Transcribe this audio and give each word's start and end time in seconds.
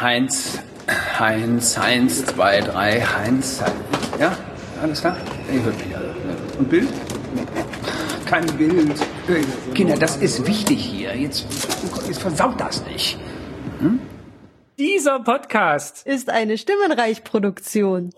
Heinz, 0.00 0.60
Heinz, 1.18 1.76
Heinz, 1.76 2.24
zwei, 2.24 2.60
drei, 2.60 3.00
Heinz. 3.00 3.60
Ja, 4.20 4.36
alles 4.80 5.00
klar? 5.00 5.16
Ich 5.52 5.60
hört 5.60 5.84
mich 5.84 5.96
alle. 5.96 6.14
Und 6.56 6.70
Bild? 6.70 6.88
Kein 8.24 8.46
Bild. 8.56 8.94
Kinder, 9.74 9.96
das 9.96 10.18
ist 10.18 10.46
wichtig 10.46 10.84
hier. 10.84 11.16
Jetzt, 11.16 11.46
jetzt 12.06 12.20
versaut 12.20 12.60
das 12.60 12.86
nicht. 12.86 13.18
Hm? 13.80 13.98
Dieser 14.78 15.18
Podcast 15.18 16.06
ist 16.06 16.30
eine 16.30 16.58
Stimmenreich-Produktion. 16.58 18.12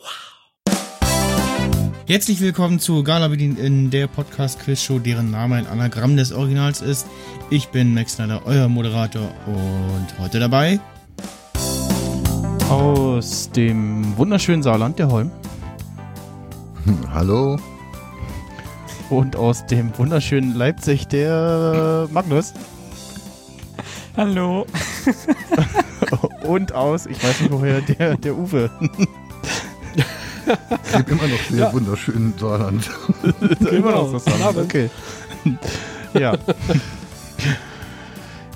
Herzlich 2.07 2.43
willkommen 2.43 2.79
zu 2.79 3.03
Gala 3.05 3.29
Bedient 3.29 3.59
in 3.59 3.91
der 3.91 4.07
Podcast-Quiz-Show, 4.07 4.99
deren 4.99 5.31
Name 5.31 5.57
ein 5.57 5.67
Anagramm 5.67 6.19
des 6.19 6.31
Originals 6.31 6.83
ist. 6.83 7.07
Ich 7.49 7.69
bin 7.69 7.95
Max 7.95 8.17
Snyder, 8.17 8.43
euer 8.45 8.69
Moderator 8.69 9.33
und 9.47 10.19
heute 10.19 10.41
dabei 10.41 10.79
aus 12.71 13.51
dem 13.51 14.17
wunderschönen 14.17 14.63
Saarland, 14.63 14.99
der 14.99 15.11
Holm. 15.11 15.33
Hallo. 17.13 17.59
Und 19.11 19.35
aus 19.35 19.67
dem 19.67 19.91
wunderschönen 19.99 20.55
Leipzig, 20.55 21.09
der 21.09 22.09
Magnus. 22.13 22.55
Hallo. 24.17 24.67
Und 26.45 26.73
aus, 26.73 27.07
ich 27.07 27.23
weiß 27.23 27.41
nicht 27.41 27.51
woher, 27.51 27.81
der, 27.81 28.17
der 28.17 28.37
Uwe. 28.37 28.71
Ich 30.85 30.97
lebe 30.97 31.11
immer 31.11 31.27
noch 31.27 31.43
sehr 31.51 31.59
ja. 31.59 31.73
wunderschön 31.73 32.35
Saarland. 32.39 32.89
immer 33.73 33.93
noch 33.93 34.13
das 34.13 34.25
Saarland, 34.25 34.59
okay. 34.59 34.91
Ja. 36.15 36.37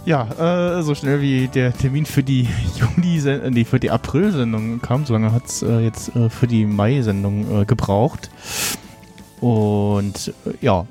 Ja, 0.07 0.79
äh, 0.79 0.83
so 0.83 0.95
schnell 0.95 1.23
wie 1.23 1.49
der 1.49 1.73
Termin 1.73 2.05
für 2.05 2.23
die 2.23 2.47
Juni, 2.77 3.27
äh, 3.27 3.51
nee, 3.51 3.65
für 3.65 3.81
die 3.81 3.91
April-Sendung 3.91 4.83
kam, 4.83 5.07
so 5.07 5.15
lange 5.15 5.33
hat 5.33 5.47
es 5.47 5.63
äh, 5.63 5.79
jetzt 5.79 6.15
äh, 6.15 6.29
für 6.29 6.47
die 6.47 6.67
Mai-Sendung 6.67 7.63
äh, 7.63 7.65
gebraucht. 7.65 8.31
Und 9.41 10.35
äh, 10.47 10.53
ja, 10.61 10.87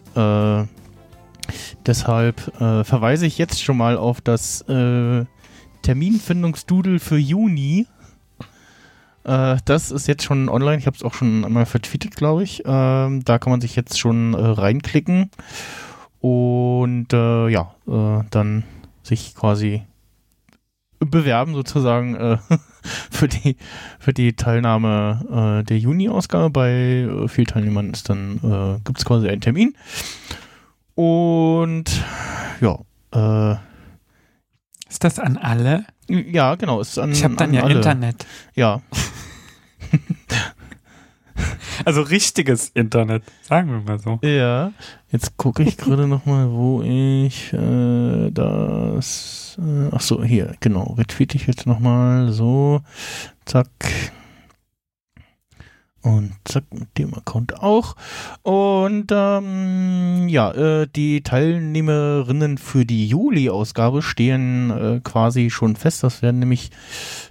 deshalb 1.85 2.39
verweise 2.39 3.25
ich 3.25 3.37
jetzt 3.37 3.63
schon 3.63 3.77
mal 3.77 3.97
auf 3.97 4.21
das 4.21 4.63
Terminfindungsdoodle 5.81 6.99
für 6.99 7.17
Juni. 7.17 7.87
das 9.23 9.91
ist 9.91 10.07
jetzt 10.07 10.23
schon 10.23 10.49
online. 10.49 10.77
Ich 10.77 10.85
habe 10.85 10.95
es 10.95 11.01
auch 11.03 11.15
schon 11.15 11.43
einmal 11.43 11.65
vertweetet, 11.65 12.15
glaube 12.15 12.43
ich. 12.43 12.61
Ähm, 12.65 13.25
da 13.25 13.39
kann 13.39 13.51
man 13.51 13.61
sich 13.61 13.75
jetzt 13.75 13.99
schon 13.99 14.35
reinklicken. 14.35 15.31
Und 16.21 17.07
ja, 17.11 17.73
dann 18.29 18.63
sich 19.03 19.35
quasi 19.35 19.83
bewerben 20.99 21.53
sozusagen 21.53 22.15
äh, 22.15 22.37
für 23.11 23.27
die 23.27 23.57
für 23.99 24.13
die 24.13 24.33
Teilnahme 24.35 25.59
äh, 25.61 25.63
der 25.63 25.77
Juni-Ausgabe. 25.77 26.49
Bei 26.49 26.71
äh, 26.71 27.27
vielen 27.27 27.47
Teilnehmern 27.47 27.91
ist 27.91 28.09
dann 28.09 28.37
äh, 28.37 28.79
gibt 28.83 28.99
es 28.99 29.05
quasi 29.05 29.27
einen 29.29 29.41
Termin 29.41 29.75
und 30.95 31.85
ja. 32.61 32.79
Äh, 33.13 33.57
ist 34.89 35.03
das 35.03 35.19
an 35.19 35.37
alle? 35.37 35.85
Ja, 36.07 36.55
genau. 36.55 36.79
Ist 36.79 36.99
an, 36.99 37.11
ich 37.11 37.23
habe 37.23 37.35
dann 37.35 37.53
ja 37.53 37.63
alle. 37.63 37.75
Internet. 37.75 38.25
Ja. 38.55 38.81
Also 41.85 42.01
richtiges 42.01 42.69
Internet, 42.69 43.23
sagen 43.41 43.71
wir 43.71 43.81
mal 43.81 43.99
so. 43.99 44.19
Ja, 44.21 44.71
jetzt 45.11 45.37
gucke 45.37 45.63
ich 45.63 45.77
gerade 45.77 46.07
nochmal, 46.07 46.51
wo 46.51 46.81
ich 46.81 47.53
äh, 47.53 48.31
das. 48.31 49.57
Äh, 49.59 49.89
ach 49.91 50.01
so, 50.01 50.23
hier, 50.23 50.55
genau. 50.59 50.95
Retweete 50.97 51.37
ich 51.37 51.47
jetzt 51.47 51.65
nochmal 51.65 52.31
so. 52.31 52.81
Zack. 53.45 53.69
Und 56.03 56.33
zack, 56.43 56.65
mit 56.73 56.97
dem 56.97 57.13
Account 57.13 57.61
auch. 57.61 57.95
Und 58.41 59.07
ähm, 59.09 60.27
ja, 60.27 60.51
äh, 60.51 60.87
die 60.93 61.23
Teilnehmerinnen 61.23 62.57
für 62.57 62.85
die 62.85 63.07
Juli-Ausgabe 63.07 64.01
stehen 64.01 64.69
äh, 64.69 64.99
quasi 65.01 65.49
schon 65.49 65.77
fest. 65.77 66.03
Das 66.03 66.21
werden 66.21 66.39
nämlich 66.39 66.71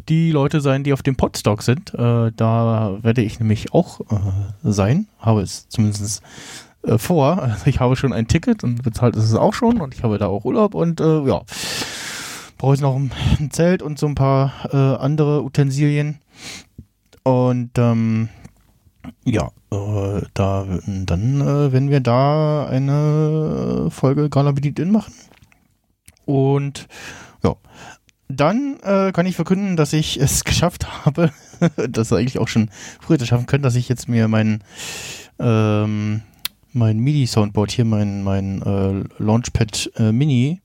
die 0.08 0.32
Leute 0.32 0.62
sein, 0.62 0.84
die 0.84 0.94
auf 0.94 1.02
dem 1.02 1.16
Podstock 1.16 1.62
sind. 1.62 1.92
Äh, 1.92 2.32
da 2.34 2.96
werde 3.02 3.20
ich 3.20 3.38
nämlich 3.40 3.74
auch 3.74 4.00
äh, 4.00 4.14
sein. 4.62 5.06
Habe 5.18 5.42
es 5.42 5.68
zumindest 5.68 6.22
äh, 6.82 6.96
vor. 6.96 7.42
Also 7.42 7.66
ich 7.66 7.78
habe 7.78 7.94
schon 7.94 8.14
ein 8.14 8.26
Ticket 8.26 8.64
und 8.64 8.82
bezahlt 8.82 9.16
ist 9.16 9.24
es 9.24 9.34
auch 9.34 9.52
schon. 9.52 9.82
Und 9.82 9.94
ich 9.94 10.02
habe 10.02 10.16
da 10.16 10.28
auch 10.28 10.46
Urlaub 10.46 10.74
und 10.74 10.98
äh, 10.98 11.24
ja. 11.24 11.42
Brauche 12.56 12.74
ich 12.74 12.80
noch 12.80 12.96
ein, 12.96 13.10
Zelt 13.50 13.82
und 13.82 13.98
so 13.98 14.06
ein 14.06 14.14
paar 14.14 14.72
andere 14.72 15.42
Utensilien. 15.42 16.20
Und 17.24 17.72
ähm, 17.76 18.28
ja, 19.24 19.50
äh, 19.70 20.22
da 20.34 20.66
dann 20.84 21.40
äh, 21.40 21.72
werden 21.72 21.90
wir 21.90 22.00
da 22.00 22.66
eine 22.66 23.88
Folge 23.90 24.28
Gala 24.30 24.52
Bedient 24.52 24.78
In 24.78 24.90
machen. 24.90 25.14
Und 26.24 26.88
ja, 27.42 27.56
dann 28.28 28.78
äh, 28.82 29.12
kann 29.12 29.26
ich 29.26 29.36
verkünden, 29.36 29.76
dass 29.76 29.92
ich 29.92 30.20
es 30.20 30.44
geschafft 30.44 31.04
habe, 31.04 31.30
das 31.88 32.12
eigentlich 32.12 32.38
auch 32.38 32.48
schon 32.48 32.70
früher 33.00 33.24
schaffen 33.24 33.46
können, 33.46 33.62
dass 33.62 33.74
ich 33.74 33.88
jetzt 33.88 34.08
mir 34.08 34.28
mein 34.28 34.62
ähm, 35.38 36.22
mein 36.74 36.98
MIDI-Soundboard 37.00 37.70
hier, 37.70 37.84
mein, 37.84 38.22
mein 38.22 38.62
äh, 38.62 39.04
Launchpad 39.22 39.90
äh, 39.96 40.10
Mini, 40.10 40.62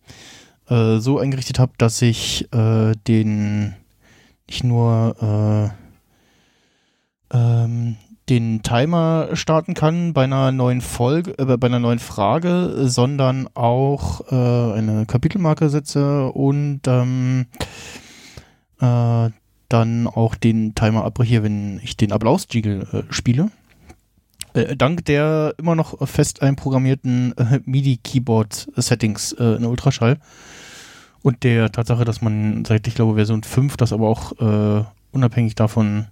äh, 0.69 0.99
so 0.99 1.19
eingerichtet 1.19 1.59
habe, 1.59 1.73
dass 1.77 2.01
ich 2.01 2.47
den 2.49 3.75
nicht 4.47 4.63
nur 4.63 5.73
äh, 7.31 7.37
ähm, 7.37 7.97
den 8.29 8.61
Timer 8.61 9.29
starten 9.33 9.73
kann 9.73 10.13
bei 10.13 10.25
einer 10.25 10.51
neuen 10.51 10.81
Folge, 10.81 11.37
äh, 11.37 11.57
bei 11.57 11.67
einer 11.67 11.79
neuen 11.79 11.99
Frage, 11.99 12.87
sondern 12.87 13.47
auch 13.53 14.31
äh, 14.31 14.77
eine 14.77 15.05
Kapitelmarke 15.05 15.69
setze 15.69 16.27
und 16.31 16.81
ähm, 16.87 17.45
äh, 18.81 19.29
dann 19.69 20.07
auch 20.07 20.35
den 20.35 20.75
Timer 20.75 21.03
abbreche, 21.03 21.43
wenn 21.43 21.79
ich 21.83 21.97
den 21.97 22.11
Applaus-Jiggle 22.11 22.87
äh, 22.91 23.13
spiele. 23.13 23.49
Äh, 24.53 24.75
dank 24.75 25.05
der 25.05 25.53
immer 25.57 25.75
noch 25.75 26.07
fest 26.07 26.41
einprogrammierten 26.41 27.33
äh, 27.37 27.59
MIDI-Keyboard-Settings 27.65 29.33
in 29.33 29.65
Ultraschall 29.65 30.19
und 31.21 31.43
der 31.43 31.71
Tatsache, 31.71 32.05
dass 32.05 32.21
man 32.21 32.65
seit, 32.65 32.87
ich 32.87 32.95
glaube, 32.95 33.15
Version 33.15 33.43
5 33.43 33.75
das 33.77 33.91
aber 33.91 34.07
auch 34.07 34.33
unabhängig 35.11 35.55
davon 35.55 36.07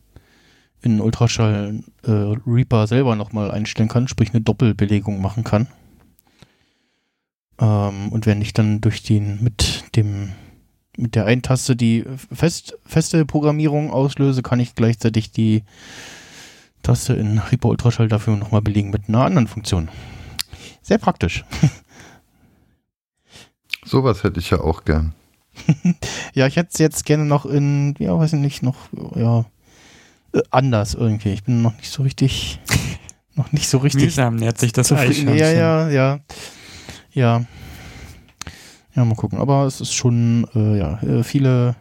in 0.81 1.01
Ultraschall 1.01 1.83
äh, 2.03 2.11
Reaper 2.45 2.87
selber 2.87 3.15
nochmal 3.15 3.51
einstellen 3.51 3.89
kann, 3.89 4.07
sprich 4.07 4.31
eine 4.31 4.41
Doppelbelegung 4.41 5.21
machen 5.21 5.43
kann. 5.43 5.67
Ähm, 7.59 8.09
und 8.09 8.25
wenn 8.25 8.41
ich 8.41 8.53
dann 8.53 8.81
durch 8.81 9.03
den 9.03 9.43
mit 9.43 9.95
dem 9.95 10.33
mit 10.97 11.15
der 11.15 11.25
einen 11.25 11.41
Taste 11.41 11.75
die 11.75 12.05
fest, 12.31 12.77
feste 12.85 13.25
Programmierung 13.25 13.91
auslöse, 13.91 14.41
kann 14.41 14.59
ich 14.59 14.75
gleichzeitig 14.75 15.31
die 15.31 15.63
Taste 16.83 17.13
in 17.13 17.39
Reaper 17.39 17.69
Ultraschall 17.69 18.07
dafür 18.07 18.37
nochmal 18.37 18.61
belegen 18.61 18.91
mit 18.91 19.09
einer 19.09 19.25
anderen 19.25 19.47
Funktion. 19.47 19.89
Sehr 20.81 20.97
praktisch. 20.97 21.43
Sowas 23.85 24.23
hätte 24.23 24.39
ich 24.39 24.51
ja 24.51 24.61
auch 24.61 24.85
gern. 24.85 25.13
ja, 26.33 26.47
ich 26.47 26.55
hätte 26.55 26.69
es 26.73 26.79
jetzt 26.79 27.05
gerne 27.05 27.25
noch 27.25 27.45
in, 27.45 27.95
ja, 27.99 28.17
weiß 28.17 28.33
ich 28.33 28.39
nicht, 28.39 28.63
noch, 28.63 28.75
ja, 29.15 29.45
anders 30.51 30.93
irgendwie. 30.93 31.33
Ich 31.33 31.43
bin 31.43 31.61
noch 31.61 31.75
nicht 31.77 31.89
so 31.91 32.03
richtig, 32.03 32.59
noch 33.35 33.51
nicht 33.51 33.67
so 33.67 33.77
richtig. 33.79 34.03
Mühsam 34.03 34.35
nähert 34.35 34.57
sich 34.57 34.73
das 34.73 34.87
zufrieden. 34.87 35.35
Ja, 35.35 35.51
ja, 35.51 35.89
ja, 35.89 36.19
ja. 37.11 37.45
Ja, 38.93 39.03
mal 39.05 39.15
gucken. 39.15 39.39
Aber 39.39 39.65
es 39.65 39.81
ist 39.81 39.93
schon, 39.93 40.47
äh, 40.55 40.77
ja, 40.77 41.01
äh, 41.01 41.23
viele, 41.23 41.75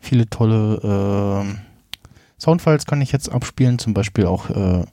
viele 0.00 0.28
tolle 0.28 1.44
äh, 1.46 2.40
Soundfiles 2.40 2.86
kann 2.86 3.00
ich 3.00 3.12
jetzt 3.12 3.30
abspielen. 3.30 3.78
Zum 3.78 3.94
Beispiel 3.94 4.26
auch. 4.26 4.50
Äh, 4.50 4.84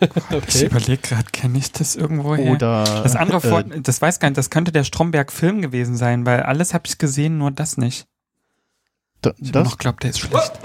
Okay. 0.00 0.38
Ich 0.48 0.62
überlege 0.62 0.98
gerade, 0.98 1.24
kenne 1.32 1.56
ich 1.56 1.72
das 1.72 1.96
irgendwo 1.96 2.36
her? 2.36 2.52
Oder 2.52 2.84
das 3.02 3.16
andere, 3.16 3.40
vor, 3.40 3.60
äh, 3.60 3.80
das 3.80 4.02
weiß 4.02 4.20
gar 4.20 4.28
nicht, 4.28 4.36
das 4.36 4.50
könnte 4.50 4.70
der 4.70 4.84
Stromberg-Film 4.84 5.62
gewesen 5.62 5.96
sein, 5.96 6.26
weil 6.26 6.42
alles 6.42 6.74
habe 6.74 6.84
ich 6.86 6.98
gesehen, 6.98 7.38
nur 7.38 7.50
das 7.50 7.78
nicht. 7.78 8.06
Da, 9.26 9.34
ich 9.38 9.52
das? 9.52 9.64
noch 9.64 9.78
glaubt, 9.78 10.02
der 10.02 10.10
ist 10.10 10.20
schlecht. 10.20 10.60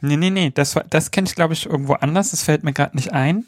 Nee, 0.00 0.16
nee, 0.16 0.30
nee, 0.30 0.50
das, 0.50 0.78
das 0.90 1.10
kenne 1.10 1.26
ich, 1.26 1.34
glaube 1.34 1.54
ich, 1.54 1.64
irgendwo 1.64 1.94
anders. 1.94 2.30
Das 2.30 2.42
fällt 2.42 2.62
mir 2.62 2.74
gerade 2.74 2.94
nicht 2.94 3.12
ein. 3.12 3.46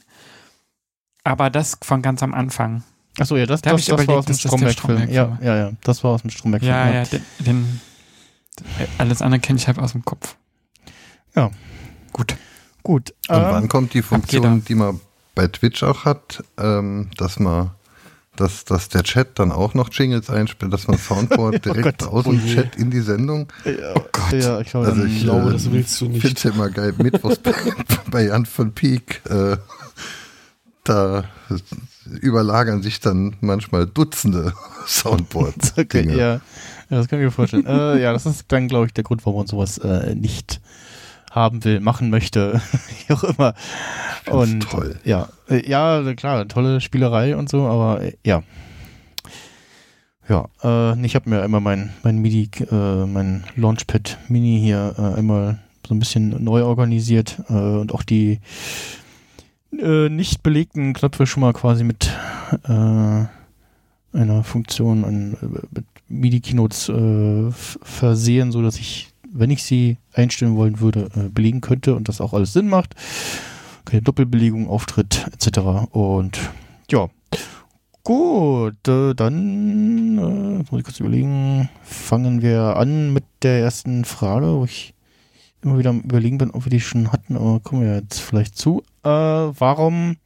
Aber 1.23 1.51
das 1.51 1.77
von 1.83 2.01
ganz 2.01 2.23
am 2.23 2.33
Anfang. 2.33 2.83
Achso, 3.19 3.37
ja, 3.37 3.47
das, 3.47 3.61
da 3.61 3.73
das, 3.73 3.81
das 3.81 3.89
überlegt, 3.89 4.09
war 4.09 4.19
aus 4.19 4.27
dem 4.27 4.37
Stromberg-Film. 4.37 5.11
Ja, 5.11 5.39
ja, 5.43 5.57
ja, 5.57 5.73
das 5.83 6.03
war 6.03 6.13
aus 6.13 6.23
dem 6.23 6.31
Stromberg-Film. 6.31 6.73
Ja, 6.73 6.89
ja, 6.89 6.95
ja 6.95 7.05
den, 7.05 7.23
den, 7.41 7.81
alles 8.99 9.21
andere 9.21 9.41
kenne 9.41 9.59
ich 9.59 9.67
halt 9.67 9.79
aus 9.79 9.93
dem 9.93 10.05
Kopf. 10.05 10.37
Ja. 11.35 11.51
Gut. 12.13 12.37
Gut. 12.83 13.15
Und 13.29 13.37
ähm, 13.37 13.43
wann 13.43 13.69
kommt 13.69 13.93
die 13.93 14.03
Funktion, 14.03 14.65
die 14.65 14.75
man 14.75 15.01
bei 15.35 15.49
Twitch 15.49 15.83
auch 15.83 16.05
hat, 16.05 16.43
ähm, 16.57 17.11
dass 17.17 17.39
man 17.39 17.73
dass, 18.41 18.65
dass 18.65 18.89
der 18.89 19.03
Chat 19.03 19.39
dann 19.39 19.53
auch 19.53 19.75
noch 19.75 19.91
Jingles 19.93 20.31
einspielt, 20.31 20.73
dass 20.73 20.89
man 20.89 20.99
Soundboard 20.99 21.65
direkt 21.65 22.01
Gott, 22.01 22.09
aus 22.09 22.25
dem 22.25 22.41
oh. 22.45 22.55
Chat 22.55 22.77
in 22.77 22.91
die 22.91 23.01
Sendung. 23.01 23.49
Oh 23.65 24.01
Gott. 24.13 24.33
Ja, 24.33 24.61
ich 24.61 24.71
glaube, 24.71 24.87
Also 24.87 25.05
ich 25.05 25.23
glaube, 25.23 25.51
äh, 25.51 25.53
das 25.53 25.71
willst 25.71 26.01
du 26.01 26.09
nicht. 26.09 26.21
finde 26.21 26.37
es 26.37 26.43
ja 26.43 26.51
immer 26.51 26.71
geil. 26.71 26.95
Mittwochs 26.99 27.39
bei, 27.39 27.55
bei 28.11 28.25
Jan 28.27 28.47
von 28.47 28.73
Pieck, 28.73 29.23
äh, 29.29 29.57
da 30.85 31.25
überlagern 32.21 32.83
sich 32.83 33.01
dann 33.01 33.37
manchmal 33.41 33.87
Dutzende 33.87 34.53
Soundboards. 34.87 35.75
Okay, 35.77 36.09
ja. 36.09 36.17
ja, 36.17 36.41
das 36.89 37.09
kann 37.09 37.19
ich 37.19 37.25
mir 37.25 37.31
vorstellen. 37.31 37.67
äh, 37.67 38.01
ja, 38.01 38.13
das 38.13 38.27
ist 38.27 38.45
dann, 38.49 38.69
glaube 38.69 38.87
ich, 38.87 38.95
der 38.95 39.05
Grund, 39.05 39.25
warum 39.27 39.41
man 39.41 39.47
sowas 39.47 39.79
äh, 39.79 40.15
nicht 40.15 40.61
haben 41.37 41.63
will, 41.65 41.79
machen 41.79 42.11
möchte, 42.11 42.61
wie 43.07 43.13
auch 43.13 43.23
immer. 43.23 43.55
Und 44.29 44.69
toll. 44.69 44.99
ja, 45.05 45.29
äh, 45.49 45.69
ja, 45.69 46.03
klar, 46.15 46.49
tolle 46.49 46.81
Spielerei 46.81 47.37
und 47.37 47.49
so, 47.49 47.67
aber 47.67 48.03
äh, 48.03 48.15
ja. 48.25 48.43
Ja, 50.29 50.47
äh, 50.65 51.07
ich 51.07 51.15
habe 51.15 51.31
mir 51.31 51.45
immer 51.45 51.61
mein, 51.61 51.93
mein 52.03 52.19
MIDI, 52.19 52.51
äh, 52.71 53.07
mein 53.07 53.45
Launchpad 53.55 54.19
Mini 54.29 54.59
hier 54.61 54.95
äh, 54.99 55.19
einmal 55.19 55.61
so 55.87 55.95
ein 55.95 56.01
bisschen 56.01 56.43
neu 56.43 56.65
organisiert 56.65 57.39
äh, 57.49 57.53
und 57.53 57.95
auch 57.95 58.03
die 58.03 58.41
äh, 59.79 60.09
nicht 60.09 60.43
belegten 60.43 60.95
Knöpfe 60.95 61.27
schon 61.27 61.43
mal 61.43 61.53
quasi 61.53 61.85
mit 61.85 62.11
einer 64.13 64.45
Funktion 64.45 65.05
an, 65.05 65.37
mit 65.73 65.85
MIDI-Keynotes 66.09 66.93
versehen, 67.83 68.53
so 68.53 68.63
dass 68.63 68.79
ich, 68.79 69.09
wenn 69.39 69.51
ich 69.51 69.63
sie 69.63 69.99
einstellen 70.13 70.57
wollen 70.57 70.81
würde, 70.81 71.09
äh, 71.15 71.29
belegen 71.29 71.61
könnte 71.61 71.95
und 71.95 72.09
das 72.09 72.21
auch 72.21 72.33
alles 72.33 72.53
Sinn 72.53 72.69
macht. 72.69 72.95
Keine 73.85 74.03
Doppelbelegung, 74.03 74.69
Auftritt 74.69 75.27
etc. 75.33 75.59
Und 75.91 76.39
ja, 76.91 77.09
gut, 78.03 78.89
äh, 78.89 79.15
dann 79.15 80.19
äh, 80.19 80.71
muss 80.71 80.79
ich 80.79 80.85
kurz 80.85 81.01
überlegen, 81.01 81.69
fangen 81.83 82.43
wir 82.43 82.77
an 82.77 83.13
mit 83.13 83.25
der 83.43 83.61
ersten 83.61 84.05
Frage, 84.05 84.47
wo 84.47 84.65
ich 84.65 84.95
immer 85.63 85.79
wieder 85.79 85.91
am 85.91 86.01
überlegen 86.01 86.39
bin, 86.39 86.51
ob 86.51 86.65
wir 86.65 86.71
die 86.71 86.81
schon 86.81 87.13
hatten, 87.13 87.37
aber 87.37 87.61
kommen 87.61 87.83
wir 87.83 87.97
jetzt 87.97 88.21
vielleicht 88.21 88.57
zu. 88.57 88.83
Äh, 89.03 89.09
warum 89.09 90.17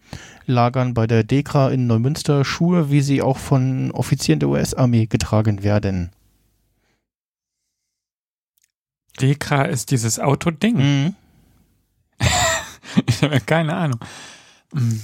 lagern 0.47 0.95
bei 0.95 1.07
der 1.07 1.25
Dekra 1.25 1.71
in 1.71 1.87
Neumünster 1.87 2.45
Schuhe, 2.45 2.91
wie 2.91 3.01
sie 3.01 3.23
auch 3.23 3.39
von 3.39 3.91
Offizieren 3.93 4.41
der 4.41 4.51
US-Armee 4.51 5.07
getragen 5.07 5.63
werden? 5.63 6.11
Dekra 9.19 9.65
ist 9.65 9.91
dieses 9.91 10.19
Autoding. 10.19 10.77
Mhm. 10.77 11.15
Ich 13.07 13.23
habe 13.23 13.35
ja 13.35 13.41
keine 13.41 13.77
Ahnung. 13.77 14.01
Hm. 14.75 15.01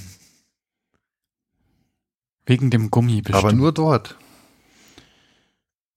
Wegen 2.45 2.69
dem 2.69 2.91
Gummi 2.91 3.21
bestimmt. 3.21 3.43
Aber 3.43 3.53
nur 3.53 3.71
dort. 3.71 4.17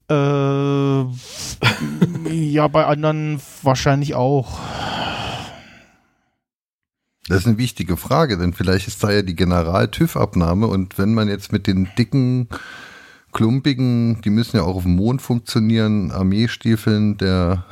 Äh, 0.09 0.15
ja, 2.33 2.69
bei 2.69 2.87
anderen 2.87 3.41
wahrscheinlich 3.63 4.15
auch. 4.15 4.59
Das 7.29 7.39
ist 7.39 7.47
eine 7.47 7.59
wichtige 7.59 7.97
Frage, 7.97 8.39
denn 8.39 8.53
vielleicht 8.53 8.89
ist 8.89 9.05
da 9.05 9.13
ja 9.13 9.23
die 9.23 9.37
General-TÜV-Abnahme 9.37 10.67
und 10.67 10.99
wenn 10.99 11.15
man 11.15 11.29
jetzt 11.29 11.53
mit 11.53 11.69
den 11.69 11.89
dicken, 11.97 12.49
klumpigen, 13.33 14.21
die 14.23 14.31
müssen 14.31 14.57
ja 14.57 14.63
auch 14.63 14.77
auf 14.77 14.83
dem 14.83 14.97
Mond 14.97 15.23
funktionieren, 15.23 16.11
Armeestiefeln 16.11 17.17
der 17.17 17.65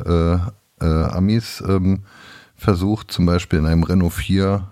äh, 0.81 0.84
äh, 0.84 0.87
Armees 0.87 1.62
ähm, 1.66 2.00
versucht, 2.56 3.10
zum 3.10 3.26
Beispiel 3.26 3.58
in 3.58 3.66
einem 3.66 3.82
Renault 3.82 4.12
4 4.12 4.69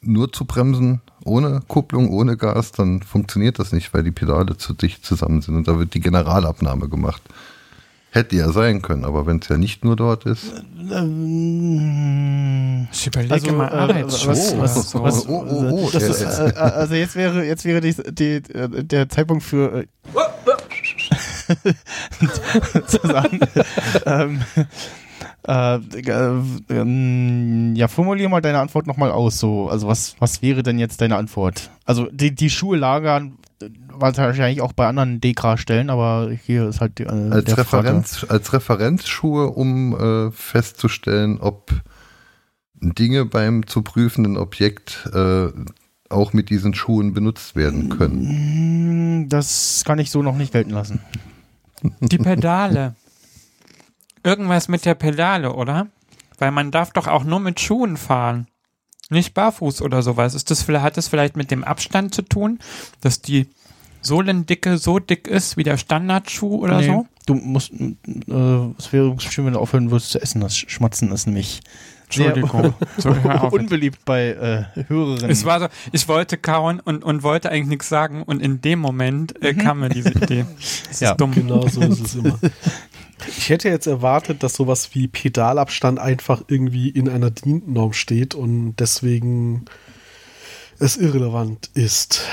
nur 0.00 0.32
zu 0.32 0.44
bremsen, 0.44 1.00
ohne 1.24 1.62
Kupplung, 1.66 2.10
ohne 2.10 2.36
Gas, 2.36 2.72
dann 2.72 3.02
funktioniert 3.02 3.58
das 3.58 3.72
nicht, 3.72 3.92
weil 3.92 4.04
die 4.04 4.12
Pedale 4.12 4.56
zu 4.56 4.72
dicht 4.72 5.04
zusammen 5.04 5.42
sind 5.42 5.56
und 5.56 5.68
da 5.68 5.78
wird 5.78 5.94
die 5.94 6.00
Generalabnahme 6.00 6.88
gemacht. 6.88 7.22
Hätte 8.10 8.36
ja 8.36 8.50
sein 8.52 8.82
können, 8.82 9.04
aber 9.04 9.26
wenn 9.26 9.40
es 9.40 9.48
ja 9.48 9.58
nicht 9.58 9.84
nur 9.84 9.96
dort 9.96 10.24
ist. 10.24 10.52
Ähm, 10.90 12.55
ich 12.92 13.06
überlege 13.06 13.34
also, 13.34 13.52
mal 13.52 13.90
äh, 13.90 14.04
was- 14.04 14.26
was- 14.58 14.94
was- 14.94 15.28
Oh, 15.28 15.44
oh, 15.48 15.68
oh, 15.70 15.90
das 15.92 16.02
ist, 16.02 16.22
äh, 16.22 16.48
äh, 16.48 16.52
also 16.54 16.94
jetzt 16.94 17.16
wäre 17.16 17.44
jetzt 17.44 17.64
wäre 17.64 17.80
die, 17.80 17.94
die, 18.12 18.42
der 18.86 19.08
Zeitpunkt 19.08 19.42
für 19.42 19.82
äh, 19.82 19.86
ähm, 24.06 24.40
äh, 25.46 25.76
äh, 25.76 26.42
ähm, 26.70 27.74
ja, 27.76 27.88
formulier 27.88 28.28
mal 28.28 28.40
deine 28.40 28.58
Antwort 28.58 28.86
nochmal 28.86 29.12
aus. 29.12 29.38
So, 29.38 29.68
also 29.68 29.86
was, 29.86 30.16
was 30.18 30.42
wäre 30.42 30.62
denn 30.62 30.78
jetzt 30.78 31.00
deine 31.00 31.16
Antwort? 31.16 31.70
Also 31.84 32.08
die, 32.10 32.34
die 32.34 32.50
Schuhe 32.50 32.76
lagern 32.76 33.38
wahrscheinlich 33.88 34.60
auch 34.60 34.72
bei 34.72 34.86
anderen 34.86 35.20
Dekra-Stellen, 35.20 35.88
aber 35.88 36.30
hier 36.44 36.68
ist 36.68 36.80
halt 36.80 36.98
die, 36.98 37.04
äh, 37.04 37.30
als. 37.30 37.56
Referenz, 37.56 38.26
als 38.28 38.52
Referenzschuhe, 38.52 39.48
um 39.48 40.28
äh, 40.28 40.30
festzustellen, 40.32 41.38
ob 41.40 41.70
Dinge 42.80 43.24
beim 43.24 43.66
zu 43.66 43.82
prüfenden 43.82 44.36
Objekt 44.36 45.08
äh, 45.12 45.48
auch 46.08 46.32
mit 46.32 46.50
diesen 46.50 46.74
Schuhen 46.74 47.14
benutzt 47.14 47.56
werden 47.56 47.88
können. 47.88 49.22
Mm, 49.24 49.28
Das 49.28 49.82
kann 49.84 49.98
ich 49.98 50.10
so 50.10 50.22
noch 50.22 50.36
nicht 50.36 50.52
gelten 50.52 50.70
lassen. 50.70 51.00
Die 52.00 52.18
Pedale. 52.18 52.94
Irgendwas 54.22 54.68
mit 54.68 54.84
der 54.84 54.94
Pedale, 54.94 55.52
oder? 55.52 55.88
Weil 56.38 56.50
man 56.50 56.70
darf 56.70 56.92
doch 56.92 57.06
auch 57.06 57.24
nur 57.24 57.40
mit 57.40 57.60
Schuhen 57.60 57.96
fahren. 57.96 58.46
Nicht 59.08 59.34
barfuß 59.34 59.82
oder 59.82 60.02
sowas. 60.02 60.34
Ist 60.34 60.50
das, 60.50 60.68
hat 60.68 60.96
das 60.96 61.08
vielleicht 61.08 61.36
mit 61.36 61.50
dem 61.50 61.62
Abstand 61.64 62.14
zu 62.14 62.22
tun, 62.22 62.58
dass 63.00 63.22
die 63.22 63.46
Sohlendicke 64.02 64.78
so 64.78 64.98
dick 64.98 65.28
ist 65.28 65.56
wie 65.56 65.62
der 65.62 65.76
Standardschuh 65.76 66.56
oder 66.56 66.78
Nee, 66.78 66.86
so? 66.86 67.06
Du 67.26 67.34
musst, 67.34 67.72
äh, 67.72 67.94
es 68.78 68.92
wäre 68.92 69.16
schön, 69.18 69.46
wenn 69.46 69.54
du 69.54 69.60
aufhören 69.60 69.90
würdest 69.90 70.10
zu 70.10 70.20
essen. 70.20 70.40
Das 70.40 70.56
Schmatzen 70.56 71.10
ist 71.12 71.26
nämlich 71.26 71.60
Entschuldigung. 72.06 72.74
Auf. 73.24 73.52
unbeliebt 73.52 74.04
bei 74.04 74.28
äh, 74.76 74.84
Hörerinnen. 74.88 75.30
Es 75.30 75.44
war 75.44 75.60
so, 75.60 75.66
ich 75.92 76.08
wollte 76.08 76.38
kauen 76.38 76.80
und, 76.80 77.04
und 77.04 77.22
wollte 77.22 77.50
eigentlich 77.50 77.66
nichts 77.68 77.88
sagen 77.88 78.22
und 78.22 78.40
in 78.40 78.60
dem 78.60 78.78
Moment 78.78 79.42
äh, 79.42 79.54
kam 79.54 79.80
mir 79.80 79.88
diese 79.88 80.10
Idee. 80.10 80.46
Das 80.88 81.00
Ja, 81.00 81.10
ist 81.12 81.20
dumm. 81.20 81.32
Genau 81.32 81.66
so 81.68 81.80
ist 81.82 82.00
es 82.00 82.14
immer. 82.14 82.38
Ich 83.38 83.48
hätte 83.48 83.70
jetzt 83.70 83.86
erwartet, 83.86 84.42
dass 84.42 84.52
sowas 84.52 84.90
wie 84.94 85.08
Pedalabstand 85.08 85.98
einfach 85.98 86.42
irgendwie 86.48 86.90
in 86.90 87.08
einer 87.08 87.30
DIN-Norm 87.30 87.94
steht 87.94 88.34
und 88.34 88.76
deswegen 88.76 89.64
es 90.78 90.98
irrelevant 90.98 91.70
ist. 91.72 92.26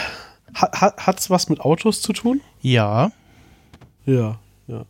Hat 0.54 1.20
es 1.20 1.30
was 1.30 1.48
mit 1.48 1.62
Autos 1.62 2.02
zu 2.02 2.12
tun? 2.12 2.42
ja. 2.62 3.12
Ja, 4.06 4.40
ja. 4.68 4.84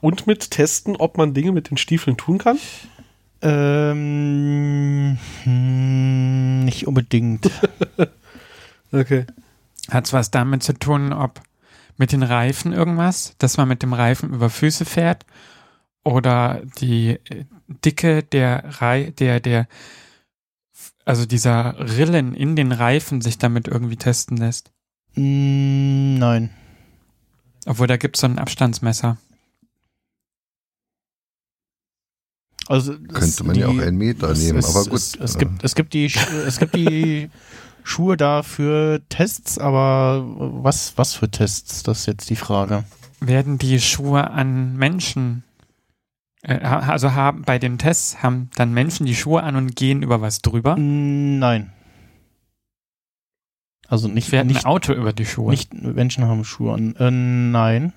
Und 0.00 0.28
mit 0.28 0.52
Testen, 0.52 0.94
ob 0.94 1.18
man 1.18 1.34
Dinge 1.34 1.50
mit 1.50 1.70
den 1.70 1.76
Stiefeln 1.76 2.16
tun 2.16 2.38
kann? 2.38 2.58
Ähm, 3.42 5.18
hm, 5.44 6.64
nicht 6.64 6.86
unbedingt. 6.86 7.50
Okay. 8.94 9.24
Hat 9.90 10.06
es 10.06 10.12
was 10.12 10.30
damit 10.30 10.62
zu 10.62 10.74
tun, 10.74 11.14
ob 11.14 11.40
mit 11.96 12.12
den 12.12 12.22
Reifen 12.22 12.72
irgendwas, 12.72 13.34
dass 13.38 13.56
man 13.56 13.68
mit 13.68 13.82
dem 13.82 13.94
Reifen 13.94 14.34
über 14.34 14.50
Füße 14.50 14.84
fährt 14.84 15.24
oder 16.04 16.60
die 16.78 17.18
äh, 17.30 17.46
Dicke 17.68 18.22
der 18.22 18.80
Rei 18.80 19.12
der 19.18 19.40
der 19.40 19.66
also 21.04 21.26
dieser 21.26 21.78
Rillen 21.78 22.34
in 22.34 22.54
den 22.54 22.70
Reifen 22.70 23.20
sich 23.20 23.38
damit 23.38 23.66
irgendwie 23.66 23.96
testen 23.96 24.36
lässt. 24.36 24.70
Mm, 25.14 26.18
nein. 26.18 26.50
Obwohl 27.66 27.86
da 27.86 27.96
gibt 27.96 28.16
es 28.16 28.20
so 28.20 28.26
ein 28.26 28.38
Abstandsmesser. 28.38 29.16
Also 32.68 32.96
Könnte 32.98 33.44
man 33.44 33.56
ja 33.56 33.66
auch 33.66 33.78
einen 33.78 33.98
Meter 33.98 34.32
nehmen, 34.34 34.58
es, 34.58 34.74
aber 34.74 34.84
gut. 34.84 34.94
Es, 34.94 35.14
es, 35.16 35.34
äh, 35.34 35.38
gibt, 35.38 35.64
es 35.64 35.74
gibt 35.74 35.94
die, 35.94 36.06
es 36.06 36.58
gibt 36.58 36.74
die 36.76 37.30
Schuhe 37.84 38.16
da 38.16 38.42
für 38.42 39.00
Tests, 39.08 39.58
aber 39.58 40.24
was, 40.26 40.92
was 40.96 41.14
für 41.14 41.30
Tests? 41.30 41.82
Das 41.82 42.00
ist 42.00 42.06
jetzt 42.06 42.30
die 42.30 42.36
Frage. 42.36 42.84
Werden 43.20 43.58
die 43.58 43.80
Schuhe 43.80 44.30
an 44.30 44.76
Menschen 44.76 45.42
äh, 46.42 46.58
also 46.58 47.12
haben 47.12 47.42
bei 47.42 47.58
den 47.58 47.78
Tests 47.78 48.22
haben 48.22 48.50
dann 48.56 48.74
Menschen 48.74 49.06
die 49.06 49.14
Schuhe 49.14 49.42
an 49.42 49.56
und 49.56 49.76
gehen 49.76 50.02
über 50.02 50.20
was 50.20 50.42
drüber? 50.42 50.76
Nein. 50.76 51.72
Also 53.88 54.08
nicht, 54.08 54.28
Fährt 54.28 54.46
nicht, 54.46 54.64
ein 54.64 54.66
Auto 54.66 54.92
über 54.92 55.12
die 55.12 55.26
Schuhe? 55.26 55.50
nicht 55.50 55.74
Menschen 55.74 56.24
haben 56.24 56.44
Schuhe 56.44 56.74
an. 56.74 56.96
Äh, 56.96 57.10
nein. 57.10 57.92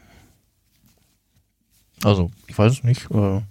Also, 2.04 2.32
ich 2.48 2.58
weiß 2.58 2.74
es 2.74 2.84
nicht. 2.84 3.10
Äh, 3.12 3.42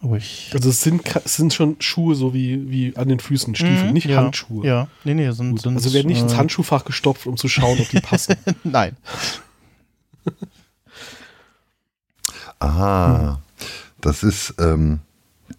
aber 0.00 0.16
ich. 0.16 0.50
Also 0.54 0.70
es 0.70 0.80
sind, 0.80 1.02
es 1.24 1.36
sind 1.36 1.52
schon 1.52 1.76
Schuhe 1.80 2.14
so 2.14 2.32
wie, 2.32 2.70
wie 2.70 2.96
an 2.96 3.08
den 3.08 3.18
Füßen, 3.18 3.54
Stiefel, 3.54 3.88
Mhm, 3.88 3.92
nicht 3.92 4.06
ja, 4.06 4.18
Handschuhe. 4.18 4.66
Ja, 4.66 4.88
nee, 5.04 5.14
nee, 5.14 5.30
sind, 5.32 5.60
sind 5.60 5.76
Also 5.76 5.92
werden 5.92 6.06
nicht 6.06 6.22
ins 6.22 6.34
äh, 6.34 6.36
Handschuhfach 6.36 6.84
gestopft, 6.84 7.26
um 7.26 7.36
zu 7.36 7.48
schauen, 7.48 7.78
ob 7.80 7.88
die 7.88 8.00
passen. 8.00 8.36
Nein. 8.64 8.96
Aha, 12.60 13.40
das 14.00 14.22
ist, 14.22 14.54
ähm, 14.58 15.00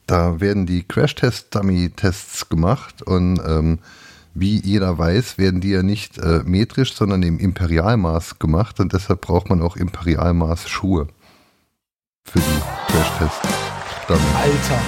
da 0.06 0.40
werden 0.40 0.66
die 0.66 0.84
Crash-Test-Dummy-Tests 0.84 2.50
gemacht 2.50 3.02
und 3.02 3.40
ähm, 3.46 3.80
wie 4.34 4.62
jeder 4.62 4.98
weiß, 4.98 5.38
werden 5.38 5.60
die 5.60 5.72
ja 5.72 5.84
nicht 5.84 6.18
äh, 6.18 6.44
metrisch, 6.46 6.94
sondern 6.94 7.24
im 7.24 7.40
Imperialmaß 7.40 8.40
gemacht 8.40 8.80
und 8.80 8.94
deshalb 8.94 9.22
braucht 9.22 9.50
man 9.50 9.62
auch 9.62 9.76
Imperialmaß 9.76 10.70
Schuhe 10.70 11.08
für 12.24 12.40
die 12.40 12.92
Crashtests. 12.92 13.79
Dummy. 14.10 14.22
Alter, 14.36 14.82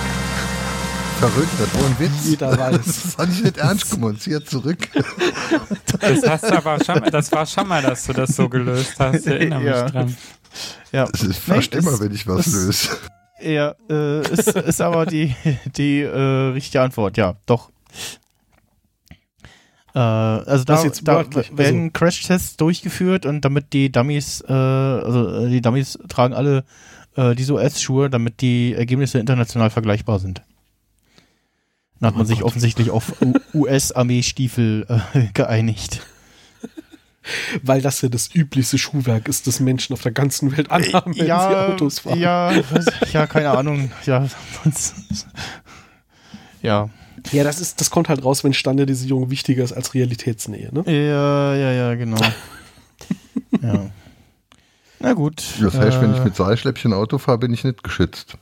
Verrückt, 1.20 1.52
das 1.60 1.76
war 1.80 1.86
ein 1.88 2.00
Witz. 2.00 2.26
Jeder 2.28 2.58
weiß. 2.58 2.78
Das 2.84 3.18
hatte 3.20 3.32
ich 3.32 3.44
nicht 3.44 3.58
ernst 3.58 3.92
gemeint. 3.92 4.20
Zieh 4.20 4.44
zurück. 4.44 4.80
Das 6.00 6.28
hast 6.28 6.46
du 6.46 6.58
aber 6.58 6.84
schon, 6.84 7.04
das 7.12 7.32
war 7.32 7.46
schon 7.46 7.68
mal, 7.68 7.84
dass 7.84 8.06
du 8.06 8.14
das 8.14 8.36
so 8.36 8.50
gelöst 8.50 8.96
hast. 8.98 9.20
Ich 9.20 9.28
erinnere 9.28 9.60
mich 9.60 9.70
Ja. 9.70 9.90
dran. 9.90 10.18
Ja, 10.92 11.06
Das 11.06 11.22
ist 11.22 11.38
fast 11.38 11.74
Nee, 11.74 11.80
immer, 11.80 12.00
wenn 12.00 12.12
ich 12.12 12.26
was 12.28 12.48
löse. 12.48 12.90
Ja, 13.40 13.76
äh, 13.90 14.22
ist, 14.32 14.48
ist 14.56 14.82
aber 14.82 15.06
die, 15.06 15.36
die 15.78 16.00
äh, 16.02 16.18
richtige 16.54 16.82
Antwort, 16.82 17.18
ja, 17.18 17.36
doch. 17.46 17.70
Äh, 19.94 20.00
also 20.00 20.64
da, 20.64 20.84
da 21.04 21.26
werden 21.52 21.94
Crash-Tests 21.94 22.58
durchgeführt 22.58 23.26
und 23.28 23.42
damit 23.42 23.74
die 23.74 23.92
Dummies, 23.92 24.42
äh, 24.48 24.52
also 24.54 25.46
äh, 25.46 25.50
die 25.50 25.62
Dummies 25.62 26.00
tragen 26.10 26.34
alle 26.34 26.64
äh, 27.16 27.36
diese 27.36 27.54
US-Schuhe, 27.54 28.10
damit 28.10 28.42
die 28.42 28.74
Ergebnisse 28.74 29.20
international 29.20 29.70
vergleichbar 29.70 30.20
sind. 30.20 30.42
Dann 32.00 32.08
hat 32.08 32.16
Oh 32.16 32.18
man 32.20 32.26
sich 32.28 32.40
Gott. 32.40 32.48
offensichtlich 32.48 32.90
auf 32.90 33.14
US-Armeestiefel 33.54 34.86
äh, 35.14 35.28
geeinigt. 35.34 36.02
Weil 37.62 37.82
das 37.84 38.02
ja 38.02 38.10
das 38.10 38.34
üblichste 38.34 38.80
Schuhwerk 38.80 39.28
ist, 39.28 39.46
das 39.46 39.60
Menschen 39.60 39.94
auf 39.94 40.02
der 40.02 40.12
ganzen 40.12 40.58
Welt 40.58 40.72
anhaben, 40.72 41.16
wenn 41.16 41.26
sie 41.26 41.32
Autos 41.32 42.00
fahren. 42.00 42.20
ja, 42.20 42.52
ja, 43.14 43.28
keine 43.28 43.52
Ahnung. 43.58 43.92
Ja, 44.08 44.28
ja. 46.64 46.90
Ja, 47.32 47.44
das 47.44 47.60
ist, 47.62 47.80
das 47.80 47.92
kommt 47.92 48.10
halt 48.10 48.24
raus, 48.26 48.44
wenn 48.44 48.54
Standardisierung 48.54 49.30
wichtiger 49.30 49.64
ist 49.64 49.74
als 49.74 49.94
Realitätsnähe, 49.94 50.70
ne? 50.74 50.84
Ja, 50.88 51.54
ja, 51.56 51.72
ja, 51.72 51.94
genau. 51.96 52.18
ja. 53.62 53.92
Na 55.02 55.14
gut. 55.14 55.44
Das 55.62 55.76
heißt, 55.78 56.02
wenn 56.02 56.12
ich 56.14 56.20
äh, 56.20 56.24
mit 56.26 56.36
Seilschläppchen 56.36 56.94
Auto 56.94 57.18
fahre, 57.18 57.40
bin 57.40 57.54
ich 57.54 57.64
nicht 57.64 57.84
geschützt. 57.84 58.38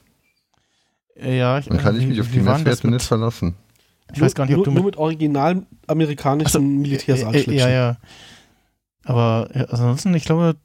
ja, 1.16 1.60
ich, 1.60 1.66
Dann 1.68 1.78
kann 1.78 1.96
ich 1.96 2.04
wie- 2.04 2.08
mich 2.08 2.20
auf 2.22 2.28
wie 2.28 2.32
die 2.32 2.38
denn 2.40 2.46
das 2.46 2.58
Messwerte 2.64 2.88
nicht 2.90 3.06
verlassen. 3.06 3.56
Ich 4.14 4.20
weiß 4.22 4.34
gar 4.36 4.46
nicht, 4.46 4.54
ob 4.56 4.58
nur, 4.58 4.66
du 4.66 4.72
nur 4.72 4.84
mit, 4.86 4.96
mit 4.96 4.98
original 4.98 5.64
amerikanischen 5.88 6.48
Achso, 6.48 6.60
Militärsaalschläppchen. 6.62 7.54
Ja, 7.58 7.70
ja. 7.70 7.98
Aber 9.06 9.50
ja, 9.54 9.66
ansonsten, 9.66 10.14
ich 10.16 10.26
glaube. 10.26 10.56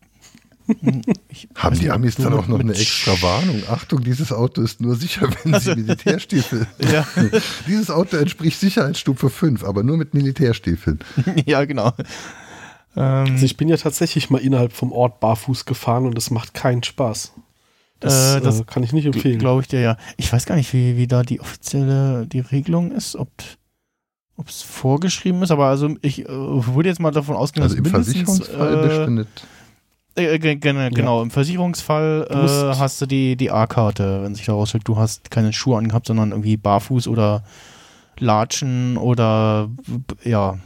hm, 0.67 1.03
ich 1.29 1.49
Haben 1.55 1.79
die 1.79 1.91
Amis 1.91 2.17
dann 2.17 2.33
auch 2.33 2.49
noch 2.49 2.59
eine 2.61 2.73
extra 2.73 3.13
Warnung? 3.23 3.63
Achtung, 3.69 4.03
dieses 4.03 4.33
Auto 4.33 4.63
ist 4.63 4.81
nur 4.81 4.97
sicher, 4.97 5.29
wenn 5.45 5.61
Sie 5.61 5.75
Militärstiefel. 5.77 6.67
Ja, 6.93 7.07
Dieses 7.67 7.91
Auto 7.91 8.17
entspricht 8.17 8.59
Sicherheitsstufe 8.59 9.29
5, 9.31 9.63
aber 9.63 9.83
nur 9.83 9.99
mit 9.99 10.15
Militärstiefeln. 10.15 11.01
ja, 11.45 11.65
genau. 11.67 11.93
Ähm, 12.97 13.27
Also 13.33 13.45
ich 13.45 13.57
bin 13.57 13.69
ja 13.69 13.77
tatsächlich 13.77 14.31
mal 14.31 14.39
innerhalb 14.39 14.73
vom 14.73 14.93
Ort 14.93 15.21
barfuß 15.21 15.65
gefahren 15.65 16.07
und 16.07 16.17
es 16.19 16.31
macht 16.31 16.55
keinen 16.55 16.83
Spaß. 16.83 17.33
Das, 18.01 18.37
Äh, 18.37 18.41
das 18.41 18.61
äh, 18.61 18.65
kann 18.65 18.83
ich 18.83 18.93
nicht 18.93 19.07
empfehlen. 19.07 19.39
Glaube 19.39 19.63
ich 19.63 19.69
dir, 19.69 19.81
ja. 19.81 19.97
Ich 20.17 20.33
weiß 20.33 20.47
gar 20.47 20.57
nicht, 20.57 20.73
wie, 20.73 20.97
wie 20.97 21.07
da 21.07 21.23
die 21.23 21.41
offizielle 21.41 22.27
die 22.27 22.41
Regelung 22.41 22.93
ist, 22.93 23.17
ob 23.17 23.29
es 24.49 24.63
vorgeschrieben 24.63 25.43
ist, 25.43 25.51
aber 25.53 25.67
also 25.67 25.95
ich 26.03 26.21
äh, 26.21 26.29
würde 26.29 26.89
jetzt 26.89 27.01
mal 27.01 27.13
davon 27.13 27.37
ausgehen, 27.37 27.63
Also 27.63 27.77
dass 27.77 27.85
im 27.87 27.91
Versicherungsfall 27.91 28.85
äh, 28.85 29.05
du 29.07 29.11
nicht. 29.11 29.47
Äh, 30.17 30.39
ge- 30.39 30.57
gen- 30.57 30.77
Ja. 30.77 30.89
Genau, 30.91 31.23
im 31.23 31.31
Versicherungsfall 31.31 32.27
Du 32.31 32.37
äh, 32.39 32.75
hast 32.77 33.01
du 33.01 33.07
die, 33.07 33.37
die 33.37 33.51
A-Karte, 33.51 34.23
wenn 34.23 34.35
sich 34.35 34.47
daraus 34.47 34.69
stellt, 34.69 34.87
du 34.87 34.97
hast 34.97 35.31
keine 35.31 35.53
Schuhe 35.53 35.79
angehabt, 35.79 36.07
sondern 36.07 36.31
irgendwie 36.31 36.57
barfuß 36.57 37.09
oder 37.09 37.43
Latschen 38.19 38.97
oder 38.97 39.69
ja, 40.23 40.59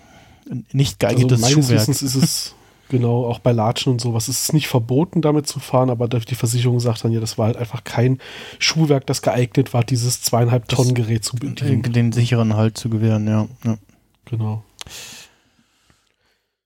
nicht 0.73 1.03
also 1.05 1.17
geeignetes 1.17 1.41
meines 1.41 1.55
Schuhwerk. 1.55 1.81
Wissens 1.81 2.03
ist 2.03 2.15
es 2.15 2.55
genau 2.89 3.27
auch 3.27 3.39
bei 3.39 3.53
Latschen 3.53 3.93
und 3.93 4.01
sowas. 4.01 4.29
Es 4.29 4.43
ist 4.45 4.53
nicht 4.53 4.69
verboten, 4.69 5.23
damit 5.23 5.47
zu 5.47 5.61
fahren, 5.61 5.91
aber 5.91 6.09
die 6.09 6.35
Versicherung 6.35 6.81
sagt 6.81 7.05
dann 7.05 7.13
ja, 7.13 7.21
das 7.21 7.39
war 7.39 7.47
halt 7.47 7.57
einfach 7.57 7.85
kein 7.85 8.19
Schuhwerk, 8.59 9.07
das 9.07 9.23
geeignet 9.23 9.75
war, 9.75 9.85
dieses 9.85 10.23
zweieinhalb 10.23 10.69
Tonnen 10.69 10.95
Gerät 10.95 11.25
zu 11.25 11.37
bedienen. 11.37 11.83
den 11.83 12.13
sicheren 12.13 12.57
Halt 12.57 12.79
zu 12.79 12.89
gewähren, 12.89 13.27
ja. 13.27 13.47
ja. 13.65 13.79
Genau. 14.25 14.65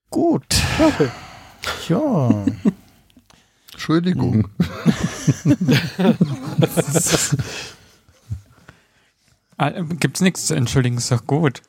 Gut. 0.09 0.45
Okay. 0.79 1.09
Ja. 1.89 2.45
Entschuldigung. 3.73 4.47
Ah, 9.55 9.69
Gibt's 9.69 10.21
nichts 10.21 10.47
zu 10.47 10.55
entschuldigen, 10.55 10.97
ist 10.97 11.11
doch 11.11 11.27
gut. 11.27 11.61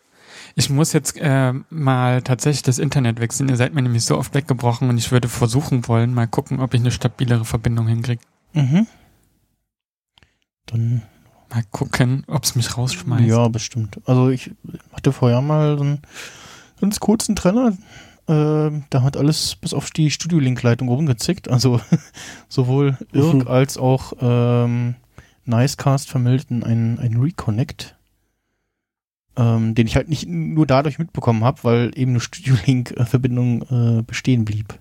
Ich 0.56 0.70
muss 0.70 0.92
jetzt 0.92 1.16
äh, 1.20 1.52
mal 1.70 2.22
tatsächlich 2.22 2.62
das 2.62 2.78
Internet 2.78 3.20
wechseln. 3.20 3.48
Ihr 3.48 3.56
seid 3.56 3.74
mir 3.74 3.82
nämlich 3.82 4.04
so 4.04 4.16
oft 4.18 4.34
weggebrochen 4.34 4.88
und 4.88 4.98
ich 4.98 5.10
würde 5.10 5.28
versuchen 5.28 5.88
wollen, 5.88 6.14
mal 6.14 6.28
gucken, 6.28 6.60
ob 6.60 6.74
ich 6.74 6.80
eine 6.80 6.90
stabilere 6.92 7.44
Verbindung 7.44 7.88
hinkriege. 7.88 8.22
mhm. 8.52 8.86
Dann 10.66 11.02
Mal 11.50 11.62
gucken, 11.70 12.24
ob's 12.26 12.56
mich 12.56 12.76
rausschmeißt. 12.76 13.26
Ja, 13.26 13.46
bestimmt. 13.46 14.00
Also 14.06 14.28
ich 14.30 14.50
hatte 14.92 15.12
vorher 15.12 15.40
mal 15.40 15.76
so 15.78 15.84
einen 15.84 16.02
ganz 16.80 16.98
kurzen 16.98 17.36
Trenner. 17.36 17.76
Äh, 18.26 18.80
da 18.90 19.02
hat 19.02 19.16
alles 19.16 19.54
bis 19.54 19.72
auf 19.72 19.90
die 19.90 20.10
Studio-Link-Leitung 20.10 20.88
rumgezickt. 20.88 21.48
Also 21.48 21.80
sowohl 22.48 22.98
Irk 23.12 23.34
Mhm. 23.34 23.46
als 23.48 23.76
auch 23.78 24.14
ähm, 24.20 24.96
Nicecast 25.44 26.08
vermeldeten 26.10 26.64
einen, 26.64 26.98
einen 26.98 27.20
Reconnect, 27.22 27.93
ähm, 29.36 29.74
den 29.74 29.86
ich 29.86 29.96
halt 29.96 30.08
nicht 30.08 30.28
nur 30.28 30.66
dadurch 30.66 30.98
mitbekommen 30.98 31.44
habe, 31.44 31.58
weil 31.62 31.90
eben 31.96 32.12
eine 32.12 32.20
Studio-Link-Verbindung 32.20 33.62
äh, 33.98 34.02
bestehen 34.02 34.44
blieb. 34.44 34.78